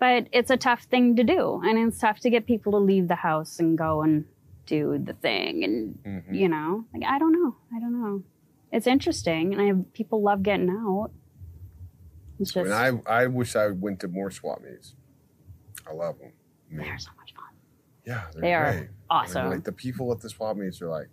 But 0.00 0.28
it's 0.32 0.50
a 0.50 0.56
tough 0.56 0.84
thing 0.84 1.16
to 1.16 1.24
do, 1.24 1.60
and 1.64 1.78
it's 1.78 1.98
tough 1.98 2.20
to 2.20 2.30
get 2.30 2.46
people 2.46 2.72
to 2.72 2.78
leave 2.78 3.08
the 3.08 3.16
house 3.16 3.58
and 3.58 3.76
go 3.76 4.02
and 4.02 4.24
do 4.68 5.02
the 5.02 5.14
thing, 5.14 5.64
and 5.64 5.98
mm-hmm. 6.04 6.34
you 6.34 6.48
know, 6.48 6.84
like 6.92 7.02
I 7.08 7.18
don't 7.18 7.32
know, 7.32 7.56
I 7.74 7.80
don't 7.80 8.00
know. 8.00 8.22
It's 8.70 8.86
interesting, 8.86 9.52
and 9.54 9.62
I 9.62 9.66
have, 9.66 9.92
people 9.94 10.22
love 10.22 10.42
getting 10.42 10.68
out. 10.68 11.10
It's 12.38 12.56
I 12.56 12.62
just 12.62 12.70
mean, 12.70 13.02
I 13.08 13.22
I 13.22 13.26
wish 13.26 13.56
I 13.56 13.68
went 13.68 14.00
to 14.00 14.08
more 14.08 14.30
swap 14.30 14.60
meets. 14.62 14.94
I 15.88 15.94
love 15.94 16.18
them. 16.18 16.32
I 16.70 16.74
mean, 16.74 16.86
they're 16.86 16.98
so 16.98 17.10
much 17.18 17.34
fun. 17.34 17.44
yeah, 18.06 18.24
they're 18.32 18.42
They 18.42 18.54
are 18.54 18.64
great. 18.64 18.76
I 18.76 18.80
mean, 18.80 18.88
awesome. 19.10 19.50
like 19.50 19.64
the 19.64 19.72
people 19.72 20.12
at 20.12 20.20
the 20.20 20.28
swap 20.28 20.56
meets 20.56 20.82
are 20.82 20.88
like, 20.88 21.08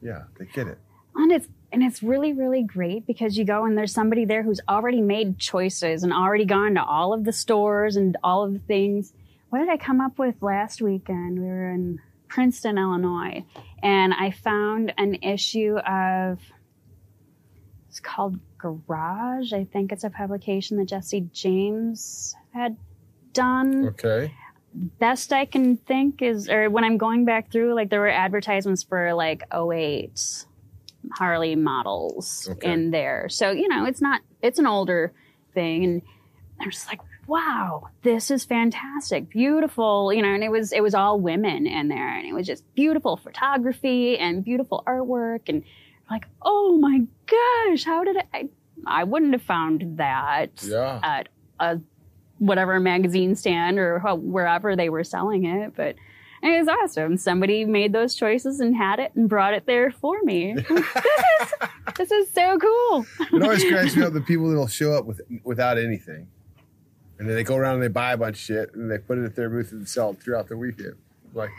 yeah, 0.00 0.24
they 0.38 0.46
get 0.46 0.68
it. 0.68 0.78
And 1.16 1.32
it's 1.32 1.48
and 1.72 1.82
it's 1.82 2.02
really 2.02 2.32
really 2.32 2.62
great 2.62 3.06
because 3.06 3.36
you 3.36 3.44
go 3.44 3.64
and 3.64 3.76
there's 3.76 3.92
somebody 3.92 4.24
there 4.24 4.44
who's 4.44 4.60
already 4.68 5.02
made 5.02 5.38
choices 5.38 6.04
and 6.04 6.12
already 6.12 6.44
gone 6.44 6.74
to 6.74 6.84
all 6.84 7.12
of 7.12 7.24
the 7.24 7.32
stores 7.32 7.96
and 7.96 8.16
all 8.22 8.44
of 8.44 8.52
the 8.52 8.60
things. 8.60 9.12
What 9.50 9.58
did 9.58 9.68
I 9.68 9.78
come 9.78 10.00
up 10.00 10.18
with 10.18 10.36
last 10.42 10.80
weekend? 10.80 11.40
We 11.40 11.46
were 11.46 11.70
in 11.70 12.00
Princeton, 12.28 12.78
Illinois, 12.78 13.44
and 13.82 14.12
I 14.14 14.30
found 14.30 14.92
an 14.98 15.16
issue 15.16 15.76
of 15.78 16.40
it's 17.88 18.00
called 18.00 18.38
Garage. 18.58 19.52
I 19.52 19.64
think 19.64 19.92
it's 19.92 20.04
a 20.04 20.10
publication 20.10 20.76
that 20.78 20.86
Jesse 20.86 21.28
James 21.32 22.34
had 22.52 22.76
done 23.32 23.86
Okay. 23.88 24.32
best 24.74 25.32
I 25.32 25.46
can 25.46 25.76
think 25.76 26.22
is, 26.22 26.48
or 26.48 26.70
when 26.70 26.84
I'm 26.84 26.98
going 26.98 27.24
back 27.24 27.50
through, 27.50 27.74
like 27.74 27.90
there 27.90 28.00
were 28.00 28.08
advertisements 28.08 28.82
for 28.82 29.14
like 29.14 29.42
08 29.52 30.44
Harley 31.12 31.56
models 31.56 32.48
Okay. 32.50 32.72
in 32.72 32.90
there. 32.90 33.28
So, 33.28 33.50
you 33.50 33.68
know, 33.68 33.84
it's 33.86 34.02
not, 34.02 34.20
it's 34.42 34.58
an 34.58 34.66
older 34.66 35.12
thing. 35.54 35.84
And 35.84 36.02
I'm 36.60 36.70
just 36.70 36.88
like, 36.88 37.00
wow, 37.28 37.88
this 38.02 38.30
is 38.30 38.44
fantastic. 38.44 39.28
Beautiful, 39.28 40.12
you 40.12 40.22
know, 40.22 40.28
and 40.34 40.42
it 40.42 40.50
was, 40.50 40.72
it 40.72 40.80
was 40.82 40.94
all 40.94 41.20
women 41.20 41.66
in 41.66 41.88
there 41.88 42.16
and 42.16 42.26
it 42.26 42.32
was 42.32 42.46
just 42.46 42.64
beautiful 42.74 43.16
photography 43.16 44.18
and 44.18 44.42
beautiful 44.44 44.82
artwork. 44.86 45.48
And 45.48 45.62
like, 46.10 46.24
oh 46.42 46.76
my 46.78 47.02
gosh, 47.26 47.84
how 47.84 48.02
did 48.02 48.16
I, 48.34 48.48
I 48.86 49.04
wouldn't 49.04 49.32
have 49.34 49.42
found 49.42 49.98
that 49.98 50.50
Yeah. 50.66 51.00
at 51.02 51.28
a 51.60 51.78
whatever 52.38 52.80
magazine 52.80 53.34
stand 53.36 53.78
or 53.78 53.98
wherever 54.16 54.74
they 54.76 54.88
were 54.88 55.04
selling 55.04 55.44
it. 55.44 55.74
But 55.76 55.96
it 56.42 56.58
was 56.60 56.68
awesome. 56.68 57.16
Somebody 57.16 57.64
made 57.64 57.92
those 57.92 58.14
choices 58.14 58.60
and 58.60 58.76
had 58.76 59.00
it 59.00 59.10
and 59.16 59.28
brought 59.28 59.54
it 59.54 59.66
there 59.66 59.90
for 59.90 60.16
me. 60.22 60.54
this, 60.54 60.70
is, 60.80 61.52
this 61.96 62.10
is 62.12 62.30
so 62.30 62.56
cool. 62.58 63.06
It 63.32 63.42
always 63.42 63.64
cracks 63.64 63.96
me 63.96 64.04
up 64.04 64.12
the 64.12 64.20
people 64.26 64.48
that'll 64.48 64.68
show 64.68 64.92
up 64.92 65.04
with 65.04 65.20
without 65.42 65.78
anything, 65.78 66.28
and 67.18 67.28
then 67.28 67.36
they 67.36 67.44
go 67.44 67.56
around 67.56 67.74
and 67.74 67.82
they 67.82 67.88
buy 67.88 68.12
a 68.12 68.16
bunch 68.16 68.36
of 68.36 68.40
shit 68.40 68.74
and 68.74 68.90
they 68.90 68.98
put 68.98 69.18
it 69.18 69.24
at 69.24 69.34
their 69.36 69.50
booth 69.50 69.72
and 69.72 69.88
sell 69.88 70.10
it 70.10 70.22
throughout 70.22 70.48
the 70.48 70.56
weekend. 70.56 70.94
Like, 71.34 71.50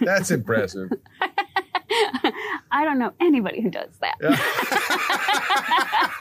that's 0.00 0.30
impressive. 0.38 0.90
I 2.70 2.84
don't 2.84 2.98
know 2.98 3.12
anybody 3.20 3.60
who 3.60 3.70
does 3.70 3.90
that. 4.00 4.16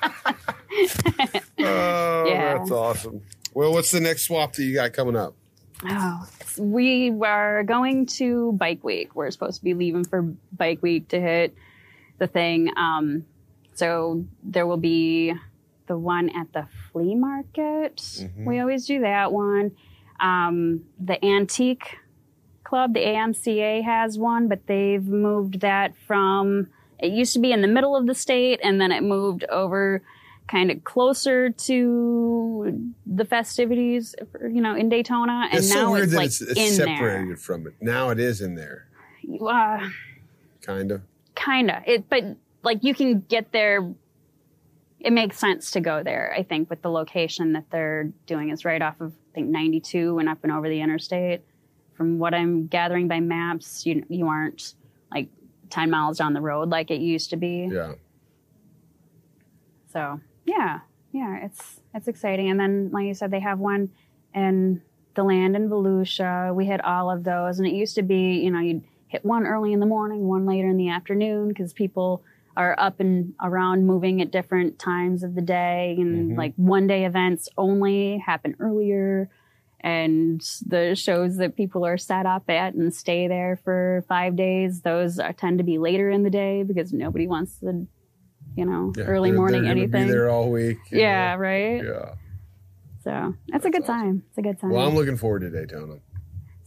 Oh, 1.59 2.25
Yeah. 2.27 2.57
that's 2.57 2.71
awesome. 2.71 3.21
Well, 3.53 3.73
what's 3.73 3.91
the 3.91 3.99
next 3.99 4.25
swap 4.25 4.53
that 4.53 4.63
you 4.63 4.73
got 4.73 4.93
coming 4.93 5.15
up? 5.15 5.35
Oh, 5.83 6.27
we 6.57 7.11
were 7.11 7.63
going 7.63 8.05
to 8.07 8.53
Bike 8.53 8.83
Week. 8.83 9.15
We're 9.15 9.31
supposed 9.31 9.57
to 9.59 9.63
be 9.63 9.73
leaving 9.73 10.03
for 10.03 10.21
Bike 10.57 10.81
Week 10.81 11.07
to 11.09 11.19
hit 11.19 11.55
the 12.19 12.27
thing. 12.27 12.71
Um, 12.77 13.25
so 13.73 14.25
there 14.43 14.67
will 14.67 14.77
be 14.77 15.33
the 15.87 15.97
one 15.97 16.29
at 16.29 16.51
the 16.53 16.67
flea 16.91 17.15
market. 17.15 18.01
We 18.37 18.59
always 18.59 18.85
do 18.85 19.01
that 19.01 19.31
one. 19.31 19.71
Um, 20.19 20.83
the 20.99 21.23
Antique 21.25 21.97
Club, 22.63 22.93
the 22.93 23.01
AMCA 23.01 23.83
has 23.83 24.17
one, 24.17 24.47
but 24.47 24.67
they've 24.67 25.03
moved 25.03 25.61
that 25.61 25.95
from, 26.07 26.67
it 26.99 27.11
used 27.11 27.33
to 27.33 27.39
be 27.39 27.51
in 27.51 27.61
the 27.61 27.67
middle 27.67 27.95
of 27.95 28.05
the 28.07 28.15
state 28.15 28.59
and 28.63 28.79
then 28.79 28.91
it 28.91 29.03
moved 29.03 29.43
over 29.45 30.01
kind 30.47 30.69
of 30.69 30.83
closer 30.83 31.49
to 31.49 32.91
the 33.05 33.25
festivities, 33.25 34.15
you 34.43 34.61
know, 34.61 34.75
in 34.75 34.89
Daytona. 34.89 35.47
And 35.49 35.59
it's 35.59 35.69
now 35.69 35.87
so 35.87 35.91
weird 35.91 36.03
it's 36.05 36.11
that 36.11 36.17
like 36.17 36.25
it's, 36.27 36.41
it's 36.41 36.59
in 36.59 36.73
separated 36.73 37.29
there. 37.29 37.37
from 37.37 37.67
it. 37.67 37.73
Now 37.81 38.09
it 38.09 38.19
is 38.19 38.41
in 38.41 38.55
there. 38.55 38.87
Uh, 39.41 39.89
Kind 40.61 40.91
of. 40.91 41.01
Kinda. 41.35 41.81
It, 41.87 42.09
but 42.09 42.23
like 42.63 42.83
you 42.83 42.93
can 42.93 43.21
get 43.21 43.51
there. 43.51 43.93
It 45.03 45.13
makes 45.13 45.39
sense 45.39 45.71
to 45.71 45.81
go 45.81 46.03
there. 46.03 46.33
I 46.37 46.43
think 46.43 46.69
with 46.69 46.83
the 46.83 46.91
location 46.91 47.53
that 47.53 47.65
they're 47.71 48.11
doing 48.27 48.51
is 48.51 48.63
right 48.63 48.81
off 48.81 49.01
of 49.01 49.11
I 49.31 49.33
think 49.33 49.49
92 49.49 50.19
and 50.19 50.29
up 50.29 50.39
and 50.43 50.51
over 50.51 50.69
the 50.69 50.79
interstate. 50.79 51.41
From 51.95 52.19
what 52.19 52.33
I'm 52.33 52.67
gathering 52.67 53.07
by 53.07 53.19
maps, 53.19 53.85
you 53.85 54.05
you 54.09 54.27
aren't 54.27 54.75
like 55.11 55.29
10 55.69 55.89
miles 55.89 56.17
down 56.17 56.33
the 56.33 56.41
road 56.41 56.69
like 56.69 56.91
it 56.91 57.01
used 57.01 57.31
to 57.31 57.37
be. 57.37 57.69
Yeah. 57.71 57.93
So 59.91 60.19
yeah, 60.45 60.79
yeah, 61.11 61.45
it's 61.45 61.81
it's 61.93 62.07
exciting. 62.07 62.49
And 62.49 62.59
then, 62.59 62.89
like 62.91 63.05
you 63.05 63.13
said, 63.13 63.31
they 63.31 63.39
have 63.39 63.59
one 63.59 63.89
in 64.33 64.81
the 65.15 65.23
land 65.23 65.55
in 65.55 65.69
Volusia. 65.69 66.53
We 66.55 66.65
had 66.67 66.81
all 66.81 67.11
of 67.11 67.23
those, 67.23 67.59
and 67.59 67.67
it 67.67 67.73
used 67.73 67.95
to 67.95 68.01
be, 68.03 68.39
you 68.39 68.51
know, 68.51 68.59
you'd 68.59 68.83
hit 69.07 69.25
one 69.25 69.45
early 69.45 69.73
in 69.73 69.79
the 69.79 69.85
morning, 69.85 70.27
one 70.27 70.45
later 70.45 70.69
in 70.69 70.77
the 70.77 70.89
afternoon, 70.89 71.49
because 71.49 71.73
people 71.73 72.23
are 72.57 72.75
up 72.77 72.99
and 72.99 73.33
around 73.41 73.85
moving 73.85 74.21
at 74.21 74.31
different 74.31 74.79
times 74.79 75.23
of 75.23 75.35
the 75.35 75.41
day, 75.41 75.95
and 75.97 76.29
mm-hmm. 76.29 76.37
like 76.37 76.53
one 76.55 76.87
day 76.87 77.05
events 77.05 77.49
only 77.57 78.17
happen 78.25 78.55
earlier. 78.59 79.29
And 79.83 80.39
the 80.67 80.95
shows 80.95 81.37
that 81.37 81.55
people 81.55 81.85
are 81.85 81.97
set 81.97 82.27
up 82.27 82.47
at 82.49 82.75
and 82.75 82.93
stay 82.93 83.27
there 83.27 83.59
for 83.63 84.05
five 84.07 84.35
days, 84.35 84.81
those 84.81 85.17
are, 85.17 85.33
tend 85.33 85.57
to 85.57 85.63
be 85.63 85.79
later 85.79 86.11
in 86.11 86.21
the 86.21 86.29
day 86.29 86.61
because 86.61 86.93
nobody 86.93 87.25
wants 87.25 87.57
to, 87.61 87.87
you 88.55 88.65
know, 88.65 88.93
Yeah, 88.95 89.05
early 89.05 89.31
they're- 89.31 89.39
morning 89.39 89.63
they're 89.63 89.71
anything. 89.71 90.05
Be 90.05 90.11
there 90.11 90.29
all 90.29 90.51
week. 90.51 90.77
Yeah, 90.91 91.33
know. 91.33 91.41
right. 91.41 91.83
Yeah. 91.83 92.13
So 93.03 93.33
that's, 93.47 93.65
a 93.65 93.71
good 93.71 93.85
time. 93.85 94.23
It's 94.29 94.37
a 94.37 94.43
good 94.43 94.59
time. 94.59 94.69
Well, 94.69 94.87
I'm 94.87 94.93
looking 94.93 95.17
forward 95.17 95.39
to 95.39 95.49
Daytona. 95.49 95.95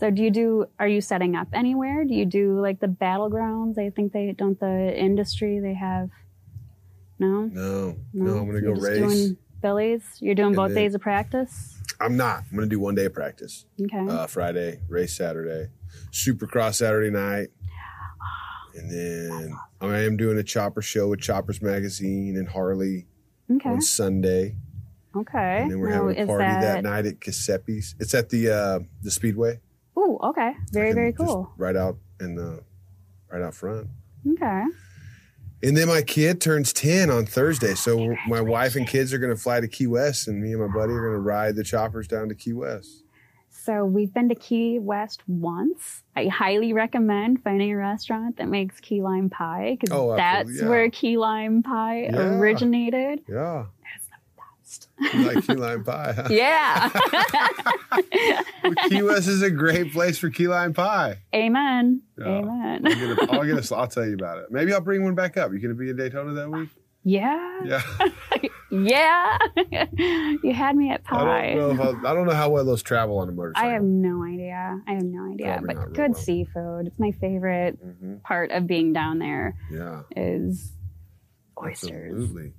So 0.05 0.11
do 0.11 0.23
you 0.23 0.31
do? 0.31 0.67
Are 0.79 0.87
you 0.87 1.01
setting 1.01 1.35
up 1.35 1.49
anywhere? 1.55 2.05
Do 2.05 2.15
you 2.15 2.27
do 2.27 2.61
like 2.61 2.79
the 2.79 2.89
battlegrounds? 2.89 3.79
I 3.79 3.89
think 3.89 4.13
they 4.13 4.33
don't. 4.37 4.61
The 4.61 4.95
industry 4.95 5.61
they 5.61 5.73
have. 5.73 6.11
No, 7.19 7.45
No, 7.47 7.97
no, 8.13 8.37
I'm 8.39 8.47
gonna 8.47 8.61
go 8.61 8.75
just 8.75 8.87
race. 8.87 8.99
Doing 8.99 9.37
Billy's. 9.63 10.03
You're 10.21 10.35
doing 10.35 10.49
And 10.49 10.57
both 10.57 10.75
days 10.75 10.95
of 10.95 11.01
practice. 11.01 11.81
I'm 12.01 12.19
not. 12.19 12.45
I'm 12.51 12.57
gonna 12.57 12.67
do 12.69 12.79
one 12.81 12.95
day 12.95 13.07
of 13.07 13.15
practice. 13.15 13.65
Okay. 13.81 14.07
Uh, 14.07 14.27
Friday, 14.27 14.81
race 14.89 15.17
Saturday, 15.17 15.71
Supercross 16.11 16.75
Saturday 16.75 17.11
night, 17.11 17.49
and 18.75 18.91
then 18.91 19.57
I 19.81 20.01
am 20.01 20.19
doing 20.19 20.37
a 20.37 20.43
chopper 20.43 20.83
show 20.83 21.09
with 21.09 21.21
Choppers 21.21 21.63
Magazine 21.63 22.37
and 22.37 22.47
Harley 22.49 23.07
okay. 23.51 23.71
on 23.71 23.81
Sunday, 23.81 24.57
Okay. 25.17 25.63
and 25.63 25.71
then 25.71 25.79
we're 25.79 25.89
Now, 25.89 26.09
having 26.09 26.25
a 26.25 26.27
party 26.27 26.45
that... 26.45 26.61
that? 26.61 26.83
night 26.83 27.07
at 27.07 27.21
Giuseppe's. 27.21 27.95
It's 28.01 28.13
at 28.13 28.29
the 28.29 28.51
uh, 28.51 28.81
the 29.01 29.11
Speedway. 29.11 29.61
Ooh. 29.99 30.19
Okay. 30.23 30.53
Very 30.73 30.93
very 30.93 31.13
cool. 31.13 31.53
Right 31.57 31.77
out 31.77 31.97
in 32.21 32.35
the 32.35 32.61
right 33.31 33.43
out 33.43 33.55
front. 33.55 33.89
Okay. 34.33 34.63
And 35.63 35.77
then 35.77 35.89
my 35.89 36.03
kid 36.03 36.41
turns 36.43 36.73
10 36.75 37.11
on 37.11 37.25
Thursday. 37.25 37.73
Ah, 37.73 37.75
so 37.75 38.15
my 38.27 38.41
wife 38.43 38.77
and 38.77 38.87
kids 38.87 39.15
are 39.15 39.19
going 39.19 39.35
to 39.35 39.41
fly 39.41 39.61
to 39.61 39.69
Key 39.69 39.87
West, 39.87 40.29
and 40.29 40.43
me 40.43 40.53
and 40.53 40.61
my 40.61 40.67
buddy 40.67 40.93
are 40.93 41.01
going 41.01 41.15
to 41.15 41.21
ride 41.21 41.57
the 41.57 41.65
choppers 41.65 42.07
down 42.07 42.29
to 42.29 42.35
Key 42.35 42.53
West. 42.53 43.03
So 43.49 43.87
we've 43.87 44.13
been 44.13 44.29
to 44.29 44.35
Key 44.35 44.79
West 44.79 45.23
once. 45.27 46.03
I 46.15 46.27
highly 46.27 46.75
recommend 46.75 47.43
finding 47.43 47.71
a 47.73 47.77
restaurant 47.79 48.37
that 48.37 48.49
makes 48.49 48.79
key 48.79 49.01
lime 49.01 49.31
pie 49.31 49.79
because 49.81 49.97
Oh, 49.97 50.15
that's 50.15 50.61
yeah. 50.61 50.69
where 50.69 50.91
key 50.91 51.17
lime 51.17 51.63
pie 51.63 52.11
Yeah. 52.13 52.37
originated. 52.39 53.21
Yeah. 53.27 53.67
You 55.13 55.21
like 55.33 55.47
key 55.47 55.55
lime 55.55 55.85
pie, 55.85 56.13
huh? 56.17 56.29
Yeah. 56.31 56.89
Key 58.89 59.03
West 59.03 59.29
is 59.29 59.43
a 59.43 59.51
great 59.51 59.93
place 59.93 60.19
for 60.19 60.31
key 60.31 60.49
lime 60.49 60.73
pie. 60.73 61.19
Amen. 61.35 62.03
Amen. 62.21 62.87
I'll 62.87 62.95
get, 62.95 63.19
a, 63.19 63.29
I'll 63.33 63.45
get 63.45 63.71
a, 63.71 63.75
I'll 63.77 63.87
tell 63.89 64.07
you 64.07 64.15
about 64.15 64.39
it. 64.39 64.47
Maybe 64.51 64.73
I'll 64.73 64.81
bring 64.81 65.05
one 65.05 65.15
back 65.15 65.37
up. 65.37 65.53
You 65.53 65.59
going 65.59 65.75
to 65.75 65.79
be 65.79 65.91
in 65.91 65.97
Daytona 65.97 66.33
that 66.35 66.51
week? 66.51 66.71
Yeah. 67.05 67.61
Yeah. 67.65 67.83
Yeah. 68.71 69.39
you 70.43 70.53
had 70.53 70.75
me 70.75 70.91
at 70.91 71.03
I 71.07 71.17
pie. 71.17 71.55
don't 71.55 71.77
know. 71.77 72.01
I, 72.05 72.11
I 72.11 72.15
don't 72.15 72.27
know 72.27 72.35
how 72.35 72.51
well 72.51 72.65
those 72.65 72.83
travel 72.83 73.19
on 73.19 73.29
a 73.29 73.33
motorcycle. 73.33 73.71
I 73.71 73.73
have 73.75 73.85
no 73.85 74.25
idea. 74.25 74.81
I 74.89 74.95
have 74.95 75.05
no 75.05 75.31
idea. 75.33 75.59
Probably 75.63 75.75
but 75.77 75.93
good 75.93 76.13
well. 76.15 76.21
seafood. 76.21 76.87
It's 76.89 76.99
my 76.99 77.13
favorite 77.13 77.79
Mhm. 77.81 78.21
part 78.25 78.51
of 78.51 78.67
being 78.67 78.93
down 78.93 79.21
there 79.21 79.55
Yeah. 79.71 80.01
is 80.17 80.73
oysters. 81.63 82.15
Absolutely. 82.15 82.53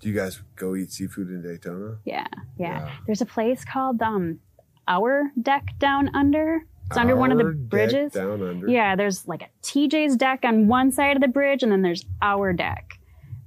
Do 0.00 0.08
you 0.08 0.14
guys 0.14 0.40
go 0.56 0.76
eat 0.76 0.92
seafood 0.92 1.28
in 1.28 1.42
Daytona? 1.42 1.98
Yeah, 2.04 2.26
yeah. 2.58 2.86
Yeah. 2.86 2.90
There's 3.06 3.20
a 3.20 3.26
place 3.26 3.64
called 3.64 4.00
um 4.02 4.38
Our 4.86 5.30
Deck 5.40 5.74
Down 5.78 6.14
Under. 6.14 6.62
It's 6.86 6.96
under 6.96 7.16
one 7.16 7.32
of 7.32 7.38
the 7.38 7.44
Our 7.44 7.52
bridges. 7.52 8.12
Down 8.12 8.42
under. 8.42 8.66
Yeah, 8.68 8.96
there's 8.96 9.26
like 9.28 9.42
a 9.42 9.48
TJ's 9.62 10.16
deck 10.16 10.40
on 10.44 10.68
one 10.68 10.90
side 10.90 11.16
of 11.16 11.20
the 11.20 11.28
bridge, 11.28 11.62
and 11.62 11.70
then 11.70 11.82
there's 11.82 12.04
our 12.22 12.52
deck. 12.52 12.98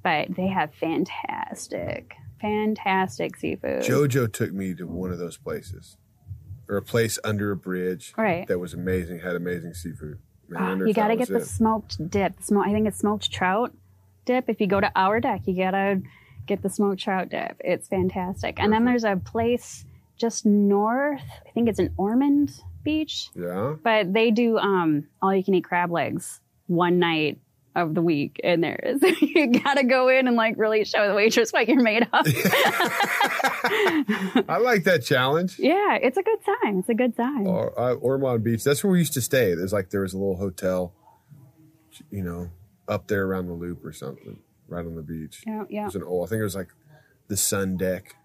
But 0.04 0.36
they 0.36 0.48
have 0.48 0.74
fantastic, 0.76 2.14
fantastic 2.40 3.36
seafood. 3.38 3.82
JoJo 3.84 4.32
took 4.32 4.52
me 4.54 4.74
to 4.76 4.86
one 4.86 5.12
of 5.12 5.18
those 5.20 5.38
places, 5.38 5.98
or 6.70 6.78
a 6.78 6.82
place 6.84 7.18
under 7.24 7.52
a 7.52 7.56
bridge 7.56 8.14
Right. 8.18 8.48
that 8.48 8.60
was 8.60 8.74
amazing, 8.74 9.20
had 9.22 9.36
amazing 9.36 9.74
seafood. 9.74 10.20
Man, 10.50 10.86
you 10.86 10.94
gotta 10.94 11.16
was 11.16 11.30
get 11.30 11.40
the 11.40 11.46
smoked 11.46 12.10
dip. 12.10 12.42
Smoke, 12.44 12.68
I 12.68 12.74
think 12.74 12.88
it's 12.88 13.00
smoked 13.00 13.32
trout 13.32 13.74
dip. 14.26 14.50
If 14.50 14.60
you 14.60 14.68
go 14.68 14.82
to 14.82 14.92
our 14.96 15.20
deck, 15.20 15.42
you 15.48 15.56
gotta 15.56 16.02
get 16.48 16.62
the 16.62 16.70
smoked 16.70 17.02
trout 17.02 17.30
dip. 17.30 17.58
It's 17.60 17.88
fantastic. 17.88 18.60
And 18.60 18.72
then 18.74 18.86
there's 18.86 19.04
a 19.04 19.16
place 19.18 19.86
just 20.18 20.46
north. 20.46 21.22
I 21.48 21.52
think 21.52 21.68
it's 21.70 21.80
in 21.80 21.94
Ormond 21.98 22.52
Beach. 22.84 23.30
Yeah. 23.36 23.76
but 23.84 24.12
they 24.12 24.32
do 24.32 24.58
um 24.58 25.08
all 25.22 25.34
you 25.36 25.44
can 25.44 25.54
eat 25.54 25.64
crab 25.64 25.92
legs 25.92 26.40
one 26.68 26.98
night 27.00 27.40
of 27.76 27.94
the 27.96 28.02
week 28.02 28.42
and 28.44 28.64
there 28.64 28.80
is 28.84 29.02
you 29.22 29.48
gotta 29.62 29.84
go 29.86 30.10
in 30.10 30.28
and 30.28 30.36
like 30.36 30.56
really 30.58 30.84
show 30.84 31.08
the 31.08 31.14
waitress 31.14 31.52
what 31.54 31.68
you're 31.70 31.82
made 31.82 32.04
of 32.12 32.26
I 34.50 34.58
like 34.62 34.84
that 34.86 35.04
challenge. 35.06 35.58
yeah 35.60 35.96
it's 36.02 36.18
a 36.18 36.24
good 36.24 36.40
time 36.64 36.80
it's 36.80 36.90
a 36.90 36.94
good 36.94 37.16
time 37.16 37.48
Or, 37.48 37.80
uh, 37.80 37.94
Ormond 37.94 38.44
Beach. 38.44 38.64
That's 38.64 38.84
where 38.84 38.92
we 38.92 39.00
used 39.00 39.14
to 39.14 39.22
stay. 39.22 39.54
There's 39.56 39.74
like 39.74 39.90
there 39.90 40.02
was 40.02 40.14
a 40.14 40.18
little 40.18 40.38
hotel, 40.38 40.94
you 42.10 42.24
know, 42.24 42.50
up 42.88 43.08
there 43.08 43.26
around 43.26 43.48
the 43.48 43.54
loop 43.54 43.86
or 43.86 43.94
something, 43.94 44.40
right 44.72 44.86
on 44.86 44.96
the 44.96 45.04
beach. 45.04 45.44
yeah 45.46 45.62
It 45.64 45.68
yeah 45.70 45.86
was 45.86 45.96
an 45.96 46.04
old. 46.04 46.28
I 46.28 46.30
think 46.30 46.40
it 46.40 46.44
was 46.44 46.56
like 46.56 46.70
the 47.28 47.38
Sun 47.38 47.78
Deck, 47.78 48.16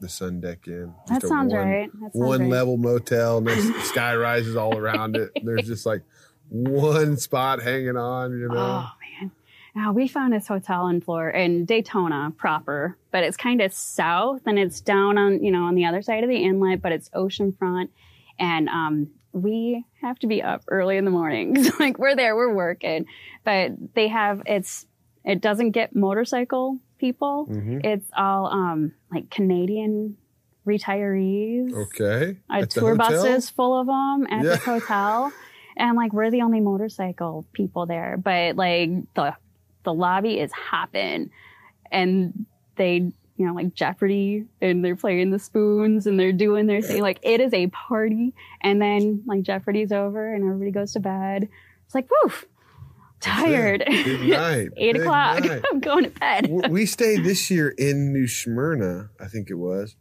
the 0.00 0.08
Sun 0.08 0.40
Deck 0.40 0.66
Inn. 0.66 0.94
that 1.08 1.14
Just 1.14 1.24
a 1.24 1.28
sounds 1.28 1.52
one, 1.52 1.68
right 1.68 1.90
that 1.92 2.12
sounds 2.12 2.14
One 2.14 2.40
right. 2.42 2.50
level 2.50 2.76
motel, 2.76 3.40
nice 3.40 3.84
sky 3.88 4.14
rises 4.16 4.56
all 4.56 4.76
around 4.76 5.16
it. 5.16 5.30
There's 5.42 5.66
just 5.66 5.84
like 5.86 6.02
one 6.48 7.16
spot 7.16 7.62
hanging 7.62 7.96
on, 7.96 8.32
you 8.38 8.48
know. 8.48 8.54
oh 8.56 8.90
man 9.20 9.30
now 9.74 9.92
we 9.92 10.08
found 10.08 10.32
this 10.32 10.46
hotel 10.46 10.86
in 10.88 11.00
Florida 11.00 11.38
in 11.40 11.64
Daytona 11.64 12.32
proper 12.36 12.96
but 13.10 13.24
it's 13.24 13.36
kind 13.36 13.60
of 13.60 13.72
south 13.72 14.40
and 14.46 14.58
it's 14.58 14.80
down 14.80 15.18
on 15.18 15.42
you 15.42 15.50
know 15.50 15.64
on 15.64 15.74
the 15.74 15.84
other 15.84 16.02
side 16.02 16.22
of 16.22 16.30
the 16.30 16.36
inlet 16.44 16.80
but 16.80 16.92
it's 16.92 17.08
oceanfront 17.10 17.88
and 18.38 18.68
um 18.68 19.08
we 19.32 19.84
have 20.00 20.18
to 20.20 20.26
be 20.26 20.42
up 20.42 20.62
early 20.68 20.96
in 20.96 21.04
the 21.04 21.10
morning. 21.10 21.66
like 21.78 21.98
we're 21.98 22.16
there, 22.16 22.34
we're 22.34 22.54
working, 22.54 23.04
but 23.44 23.72
they 23.94 24.08
have 24.08 24.40
it's 24.46 24.86
it 25.26 25.40
doesn't 25.42 25.72
get 25.72 25.94
motorcycle 25.94 26.78
people. 26.98 27.46
Mhm. 27.50 27.84
It's 27.84 28.08
all 28.16 28.46
um 28.46 28.92
like 29.12 29.28
Canadian 29.30 30.16
retirees. 30.66 31.72
Okay. 31.74 32.38
At 32.50 32.70
the 32.70 32.80
tour 32.80 32.94
buses 32.94 33.50
full 33.50 33.78
of 33.78 33.86
them 33.86 34.26
at 34.30 34.44
Yeah. 34.44 34.50
this 34.52 34.64
hotel, 34.64 35.32
and 35.76 35.96
like 35.96 36.12
we're 36.12 36.30
the 36.30 36.42
only 36.42 36.60
motorcycle 36.60 37.46
people 37.52 37.86
there. 37.86 38.16
But 38.16 38.56
like 38.56 38.90
the 39.14 39.34
the 39.84 39.94
lobby 39.94 40.40
is 40.40 40.52
hopping, 40.52 41.30
and 41.90 42.46
they 42.76 43.12
you 43.36 43.46
know 43.46 43.54
like 43.54 43.74
Jeopardy, 43.74 44.44
and 44.60 44.84
they're 44.84 44.96
playing 44.96 45.30
the 45.30 45.38
spoons, 45.38 46.06
and 46.06 46.18
they're 46.18 46.32
doing 46.32 46.66
their 46.66 46.82
thing. 46.82 47.02
Like 47.02 47.20
it 47.22 47.40
is 47.40 47.52
a 47.52 47.66
party, 47.68 48.34
and 48.62 48.80
then 48.80 49.22
like 49.26 49.42
Jeopardy's 49.42 49.92
over, 49.92 50.34
and 50.34 50.44
everybody 50.44 50.70
goes 50.70 50.92
to 50.94 51.00
bed. 51.00 51.48
It's 51.84 51.94
like 51.94 52.08
woof, 52.22 52.46
tired. 53.20 53.84
Big 53.86 54.20
night. 54.30 54.68
Eight 54.76 54.92
Big 54.94 55.02
o'clock. 55.02 55.44
night. 55.44 55.62
I'm 55.72 55.80
going 55.80 56.04
to 56.04 56.10
bed. 56.10 56.48
We 56.70 56.86
stayed 56.96 57.24
this 57.24 57.50
year 57.50 57.68
in 57.70 58.12
New 58.12 58.26
Smyrna, 58.26 59.10
I 59.20 59.26
think 59.26 59.50
it 59.50 59.54
was, 59.54 59.96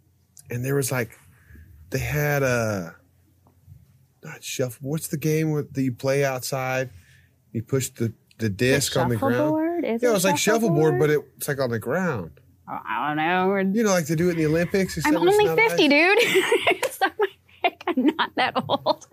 and 0.49 0.63
there 0.65 0.75
was 0.75 0.91
like 0.91 1.17
they 1.91 1.99
had 1.99 2.43
a 2.43 2.95
not 4.23 4.43
shuffle. 4.43 4.89
What's 4.89 5.07
the 5.07 5.17
game 5.17 5.51
with 5.51 5.73
that 5.73 5.81
you 5.83 5.91
play 5.93 6.25
outside? 6.25 6.89
You 7.51 7.63
push 7.63 7.89
the 7.89 8.13
the 8.39 8.49
disc 8.49 8.97
on 8.97 9.09
the 9.09 9.15
ground. 9.17 9.85
Is 9.85 10.01
Yeah, 10.03 10.11
it 10.11 10.15
it's 10.15 10.25
like 10.25 10.37
shuffleboard, 10.37 10.95
shuffleboard? 10.95 10.99
but 10.99 11.09
it, 11.09 11.19
it's 11.37 11.47
like 11.47 11.59
on 11.59 11.69
the 11.69 11.79
ground. 11.79 12.31
Oh, 12.67 12.79
I 12.85 13.07
don't 13.07 13.17
know. 13.17 13.47
We're- 13.47 13.69
You 13.71 13.83
know, 13.83 13.91
like 13.91 14.07
they 14.07 14.15
do 14.15 14.27
it 14.27 14.31
in 14.31 14.37
the 14.37 14.45
Olympics. 14.47 14.97
I'm 15.05 15.15
only 15.15 15.45
50, 15.47 15.61
ice. 15.61 15.77
dude. 15.77 15.89
My 16.99 17.11
dick. 17.63 17.83
I'm 17.87 18.05
not 18.17 18.31
that 18.35 18.53
old. 18.67 19.07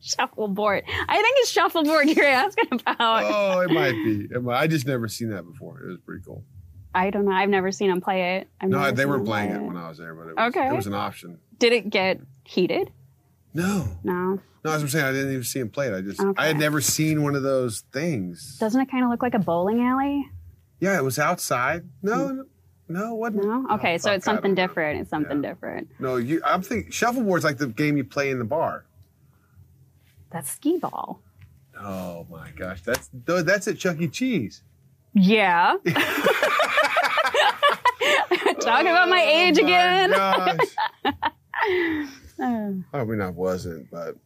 Shuffleboard. 0.00 0.84
I 1.08 1.14
think 1.22 1.36
it's 1.38 1.50
shuffleboard 1.50 2.08
you're 2.16 2.24
asking 2.26 2.68
about. 2.72 2.96
Oh, 3.24 3.60
it 3.60 3.70
might 3.70 3.92
be. 3.92 4.28
It 4.30 4.42
might. 4.42 4.58
I 4.60 4.66
just 4.66 4.86
never 4.86 5.08
seen 5.08 5.30
that 5.30 5.44
before. 5.44 5.80
It 5.82 5.88
was 5.88 5.98
pretty 6.04 6.22
cool. 6.24 6.44
I 6.94 7.10
don't 7.10 7.26
know. 7.26 7.32
I've 7.32 7.50
never 7.50 7.70
seen 7.70 7.90
them 7.90 8.00
play 8.00 8.36
it. 8.38 8.48
I've 8.60 8.68
No, 8.70 8.90
they 8.90 9.06
weren't 9.06 9.26
playing 9.26 9.50
play 9.50 9.58
it 9.58 9.62
when 9.62 9.76
I 9.76 9.88
was 9.88 9.98
there, 9.98 10.14
but 10.14 10.28
it 10.28 10.36
was, 10.36 10.48
Okay. 10.56 10.68
it 10.68 10.74
was 10.74 10.86
an 10.86 10.94
option. 10.94 11.38
Did 11.58 11.72
it 11.72 11.90
get 11.90 12.20
heated? 12.44 12.90
No. 13.54 13.86
No. 14.02 14.40
No, 14.64 14.72
as 14.72 14.82
I'm 14.82 14.88
saying, 14.88 15.04
I 15.04 15.12
didn't 15.12 15.30
even 15.30 15.44
see 15.44 15.60
him 15.60 15.68
play 15.70 15.88
it. 15.88 15.94
I 15.94 16.00
just, 16.00 16.20
Okay. 16.20 16.42
I 16.42 16.46
had 16.46 16.58
never 16.58 16.80
seen 16.80 17.22
one 17.22 17.34
of 17.34 17.42
those 17.42 17.82
things. 17.92 18.56
Doesn't 18.58 18.80
it 18.80 18.90
kind 18.90 19.04
of 19.04 19.10
look 19.10 19.22
like 19.22 19.34
a 19.34 19.38
bowling 19.38 19.80
alley? 19.82 20.26
Yeah, 20.80 20.96
it 20.96 21.04
was 21.04 21.18
outside. 21.18 21.84
No, 22.02 22.28
hmm. 22.28 22.36
no, 22.88 23.14
no, 23.16 23.24
it. 23.26 23.34
No. 23.34 23.66
Okay, 23.72 23.94
Oh, 23.94 23.98
so 23.98 24.12
it's 24.12 24.24
something 24.24 24.54
different. 24.54 25.00
It's 25.00 25.10
something 25.10 25.42
Yeah. 25.42 25.50
different. 25.50 25.88
No, 26.00 26.16
you. 26.16 26.40
I'm 26.44 26.62
thinking 26.62 26.90
shuffleboard's 26.90 27.44
like 27.44 27.58
the 27.58 27.68
game 27.68 27.96
you 27.96 28.04
play 28.04 28.30
in 28.30 28.38
the 28.38 28.44
bar. 28.44 28.84
That's 30.30 30.50
skee 30.50 30.78
ball. 30.78 31.20
Oh 31.80 32.26
my 32.30 32.50
gosh, 32.56 32.82
that's 32.82 33.08
that's 33.12 33.68
at 33.68 33.78
Chuck 33.78 34.00
E. 34.00 34.08
Cheese. 34.08 34.62
Yeah. 35.14 35.76
Talking 38.60 38.88
about 38.88 39.08
my 39.08 39.22
age 39.22 39.58
Oh 39.58 39.62
my 39.62 39.68
again. 39.68 40.10
gosh. 40.10 40.58
Uh, 42.40 42.72
I 42.98 43.04
mean, 43.04 43.20
I 43.20 43.30
wasn't, 43.30 43.90
but 43.90 44.16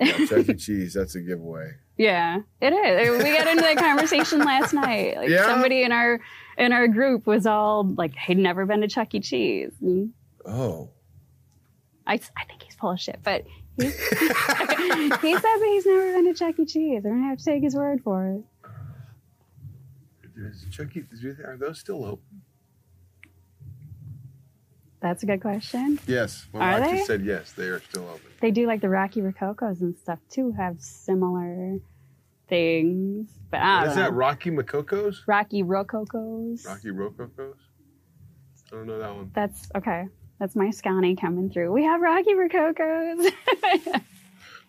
yeah, 0.00 0.26
Chuck 0.26 0.48
E. 0.48 0.54
Cheese. 0.54 0.94
That's 0.94 1.14
a 1.14 1.20
giveaway. 1.20 1.72
yeah, 1.96 2.40
it 2.60 2.72
is. 2.72 3.22
We 3.22 3.30
got 3.36 3.46
into 3.46 3.62
that 3.62 3.76
conversation 3.76 4.40
last 4.40 4.72
night. 4.72 5.16
Like 5.16 5.28
Yeah? 5.28 5.44
somebody 5.46 5.82
in 5.82 5.92
our 5.92 6.20
in 6.56 6.72
our 6.72 6.88
group 6.88 7.26
was 7.26 7.46
all 7.46 7.84
like, 7.84 8.14
"He'd 8.16 8.38
never 8.38 8.66
been 8.66 8.80
to 8.80 8.88
Chuck 8.88 9.14
E. 9.14 9.20
Cheese." 9.20 9.72
And 9.80 10.12
Oh, 10.46 10.90
I, 12.06 12.14
I 12.14 12.44
think 12.44 12.62
he's 12.62 12.74
full 12.74 12.90
of 12.92 13.00
shit, 13.00 13.20
but 13.22 13.44
he, 13.78 13.84
he 13.88 15.32
says 15.34 15.42
that 15.42 15.68
he's 15.72 15.86
never 15.86 16.12
been 16.14 16.24
to 16.26 16.34
Chuck 16.34 16.58
E. 16.58 16.64
Cheese. 16.64 17.02
I'm 17.04 17.12
gonna 17.12 17.28
have 17.28 17.38
to 17.38 17.44
take 17.44 17.62
his 17.62 17.74
word 17.74 18.02
for 18.02 18.26
it. 18.26 18.42
is 20.36 20.64
Chuck 20.70 20.96
E. 20.96 21.02
Are 21.44 21.56
those 21.56 21.78
still 21.78 22.04
open? 22.04 22.42
That's 25.00 25.22
a 25.22 25.26
good 25.26 25.40
question. 25.40 26.00
Yes, 26.08 26.46
my 26.52 26.60
Are 26.60 26.80
wife 26.80 26.90
they? 26.90 26.96
just 26.96 27.06
said 27.06 27.24
yes. 27.24 27.52
They 27.52 27.66
are 27.66 27.80
still 27.80 28.08
open. 28.08 28.20
They 28.40 28.50
do 28.50 28.66
like 28.66 28.80
the 28.80 28.88
Rocky 28.88 29.20
Rococos 29.22 29.80
and 29.80 29.96
stuff 29.96 30.18
too. 30.28 30.52
Have 30.52 30.80
similar 30.80 31.78
things, 32.48 33.30
but 33.50 33.60
I 33.60 33.80
don't 33.82 33.90
Is 33.90 33.96
know. 33.96 34.02
that 34.02 34.12
Rocky 34.12 34.50
Macocos? 34.50 35.18
Rocky 35.26 35.62
Rococos. 35.62 36.64
Rocky 36.66 36.90
Rococos? 36.90 37.56
I 38.72 38.76
don't 38.76 38.86
know 38.86 38.98
that 38.98 39.14
one. 39.14 39.30
That's 39.34 39.68
okay. 39.76 40.08
That's 40.38 40.54
my 40.56 40.70
Scotty 40.70 41.16
coming 41.16 41.50
through. 41.50 41.72
We 41.72 41.84
have 41.84 42.00
Rocky 42.00 42.34
Rococos. 42.34 43.32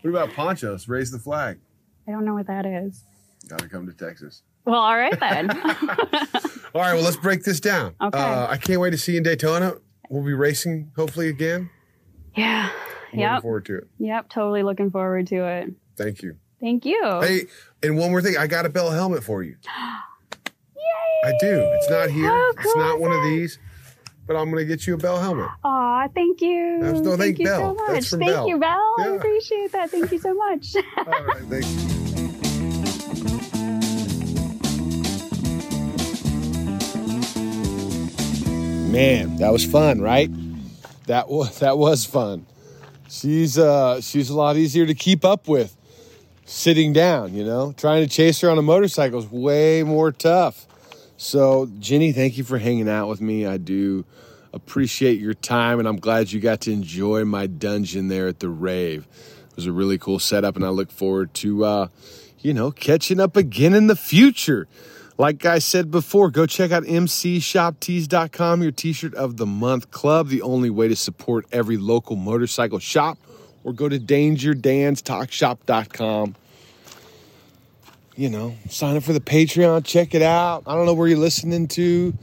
What 0.02 0.12
about 0.12 0.30
Pancho's? 0.32 0.88
Raise 0.88 1.12
the 1.12 1.20
flag. 1.20 1.60
I 2.08 2.12
don't 2.12 2.24
know 2.24 2.34
what 2.34 2.48
that 2.48 2.66
is. 2.66 3.04
Got 3.50 3.60
to 3.60 3.68
come 3.68 3.86
to 3.86 3.92
Texas. 3.92 4.44
Well, 4.64 4.80
all 4.80 4.96
right 4.96 5.20
then. 5.20 5.50
All 6.74 6.82
right, 6.82 6.94
well, 6.94 7.04
let's 7.04 7.18
break 7.18 7.44
this 7.44 7.60
down. 7.60 7.96
Okay. 8.00 8.18
Uh, 8.18 8.48
I 8.48 8.56
can't 8.58 8.80
wait 8.80 8.92
to 8.92 8.98
see 8.98 9.14
you 9.14 9.18
in 9.18 9.24
Daytona. 9.24 9.74
We'll 10.10 10.24
be 10.24 10.34
racing 10.34 10.92
hopefully 10.96 11.28
again. 11.28 11.70
yeah. 12.36 12.70
I'm 13.12 13.20
Yep. 13.20 13.30
Looking 13.32 13.42
forward 13.42 13.66
to 13.66 13.76
it. 13.80 13.88
Yep. 13.98 14.30
Totally 14.30 14.64
looking 14.64 14.90
forward 14.92 15.28
to 15.28 15.46
it. 15.46 15.74
Thank 15.98 16.22
you. 16.22 16.38
Thank 16.62 16.86
you. 16.86 17.02
Hey, 17.22 17.48
and 17.84 17.98
one 17.98 18.12
more 18.12 18.22
thing. 18.22 18.38
I 18.38 18.46
got 18.48 18.66
a 18.66 18.70
Bell 18.70 18.92
helmet 18.92 19.24
for 19.24 19.42
you. 19.44 19.56
Yay! 20.76 20.82
I 21.26 21.32
do. 21.42 21.60
It's 21.74 21.90
not 21.90 22.10
here. 22.10 22.30
How 22.30 22.52
it's 22.52 22.76
not 22.78 23.00
one 23.02 23.12
of 23.12 23.22
these, 23.24 23.58
but 24.30 24.38
I'm 24.38 24.52
going 24.52 24.62
to 24.62 24.66
get 24.66 24.86
you 24.86 24.94
a 24.94 24.98
Bell 24.98 25.20
helmet. 25.20 25.50
Aw, 25.64 26.08
thank 26.14 26.40
you. 26.40 26.78
That 26.84 26.92
was- 26.94 27.02
no, 27.02 27.10
thank 27.18 27.22
thank 27.22 27.40
you 27.40 27.46
Bell. 27.46 27.76
so 27.76 27.84
That's 27.88 27.94
much. 28.06 28.10
from 28.12 28.20
Thank 28.20 28.32
Bell. 28.32 28.48
you, 28.48 28.58
Bell. 28.60 28.96
I 29.00 29.08
appreciate 29.18 29.72
that. 29.72 29.90
Thank 29.90 30.12
you 30.12 30.20
so 30.20 30.34
much. 30.36 30.76
All 30.98 31.04
right, 31.06 31.42
thank 31.50 31.66
you. 31.66 32.90
Man, 38.92 39.36
that 39.38 39.52
was 39.54 39.64
fun, 39.66 40.02
right? 40.02 40.30
That 41.06 41.30
was 41.30 41.60
that 41.60 41.78
was 41.78 42.06
fun. 42.06 42.46
She's 43.08 43.58
uh 43.58 44.02
she's 44.02 44.30
a 44.30 44.36
lot 44.36 44.58
easier 44.58 44.86
to 44.86 44.94
keep 44.96 45.24
up 45.24 45.48
with 45.48 45.76
sitting 46.46 46.92
down, 46.94 47.34
you 47.34 47.44
know. 47.44 47.74
Trying 47.78 48.04
to 48.08 48.10
chase 48.10 48.42
her 48.42 48.50
on 48.50 48.58
a 48.58 48.62
motorcycle 48.64 49.20
is 49.20 49.28
way 49.28 49.84
more 49.84 50.12
tough. 50.12 50.66
So, 51.22 51.70
Jenny, 51.80 52.14
thank 52.14 52.38
you 52.38 52.46
for 52.46 52.58
hanging 52.58 52.88
out 52.88 53.10
with 53.10 53.20
me. 53.20 53.46
I 53.46 53.58
do 53.58 54.06
appreciate 54.54 55.20
your 55.20 55.34
time 55.34 55.78
and 55.78 55.86
I'm 55.86 56.00
glad 56.00 56.32
you 56.32 56.40
got 56.40 56.62
to 56.62 56.72
enjoy 56.72 57.26
my 57.26 57.46
dungeon 57.46 58.08
there 58.08 58.30
at 58.30 58.40
the 58.40 58.48
rave. 58.48 59.06
It 59.50 59.56
was 59.58 59.66
a 59.66 59.74
really 59.74 59.98
cool 59.98 60.20
setup 60.20 60.56
and 60.56 60.64
I 60.64 60.70
look 60.70 60.90
forward 60.90 61.34
to 61.36 61.66
uh 61.66 61.88
you 62.40 62.54
know, 62.54 62.72
catching 62.72 63.20
up 63.20 63.36
again 63.36 63.74
in 63.74 63.88
the 63.88 63.98
future. 63.98 64.70
Like 65.18 65.44
I 65.44 65.60
said 65.60 65.92
before, 65.92 66.32
go 66.32 66.46
check 66.46 66.72
out 66.72 66.84
mcshoptees.com, 66.84 68.62
your 68.62 68.72
t-shirt 68.72 69.14
of 69.14 69.36
the 69.36 69.46
month 69.46 69.92
club, 69.92 70.30
the 70.30 70.42
only 70.42 70.70
way 70.70 70.88
to 70.88 70.96
support 70.96 71.46
every 71.52 71.76
local 71.76 72.16
motorcycle 72.16 72.80
shop, 72.80 73.18
or 73.66 73.74
go 73.74 73.90
to 73.90 74.00
dangerdanstalkshop.com. 74.00 76.36
You 78.20 78.30
know, 78.30 78.54
sign 78.68 78.98
up 78.98 79.04
for 79.04 79.14
the 79.14 79.22
Patreon, 79.22 79.86
check 79.86 80.14
it 80.14 80.22
out. 80.22 80.64
I 80.68 80.76
don't 80.76 80.86
know 80.86 80.94
where 80.94 81.08
you're 81.08 81.18
listening 81.18 81.70
to 81.70 82.14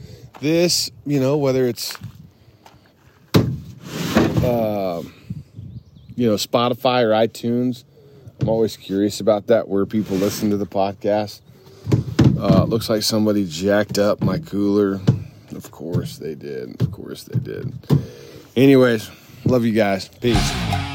this, 0.41 0.91
you 1.07 1.19
know, 1.19 1.37
whether 1.37 1.65
it's 1.65 1.97
um, 4.45 5.11
you 6.15 6.27
know, 6.27 6.35
Spotify 6.35 7.01
or 7.01 7.09
iTunes. 7.09 7.83
I'm 8.39 8.47
always 8.47 8.77
curious 8.77 9.21
about 9.21 9.47
that, 9.47 9.67
where 9.67 9.87
people 9.87 10.17
listen 10.17 10.51
to 10.51 10.57
the 10.57 10.67
podcast. 10.67 11.41
Uh, 12.39 12.65
looks 12.65 12.91
like 12.91 13.01
somebody 13.01 13.47
jacked 13.47 13.97
up 13.97 14.21
my 14.21 14.37
cooler. 14.37 15.01
Of 15.55 15.71
course 15.71 16.19
they 16.19 16.35
did. 16.35 16.79
Of 16.79 16.91
course 16.91 17.23
they 17.23 17.39
did. 17.39 17.73
Anyways, 18.55 19.09
love 19.45 19.65
you 19.65 19.73
guys. 19.73 20.09
Peace. 20.09 20.86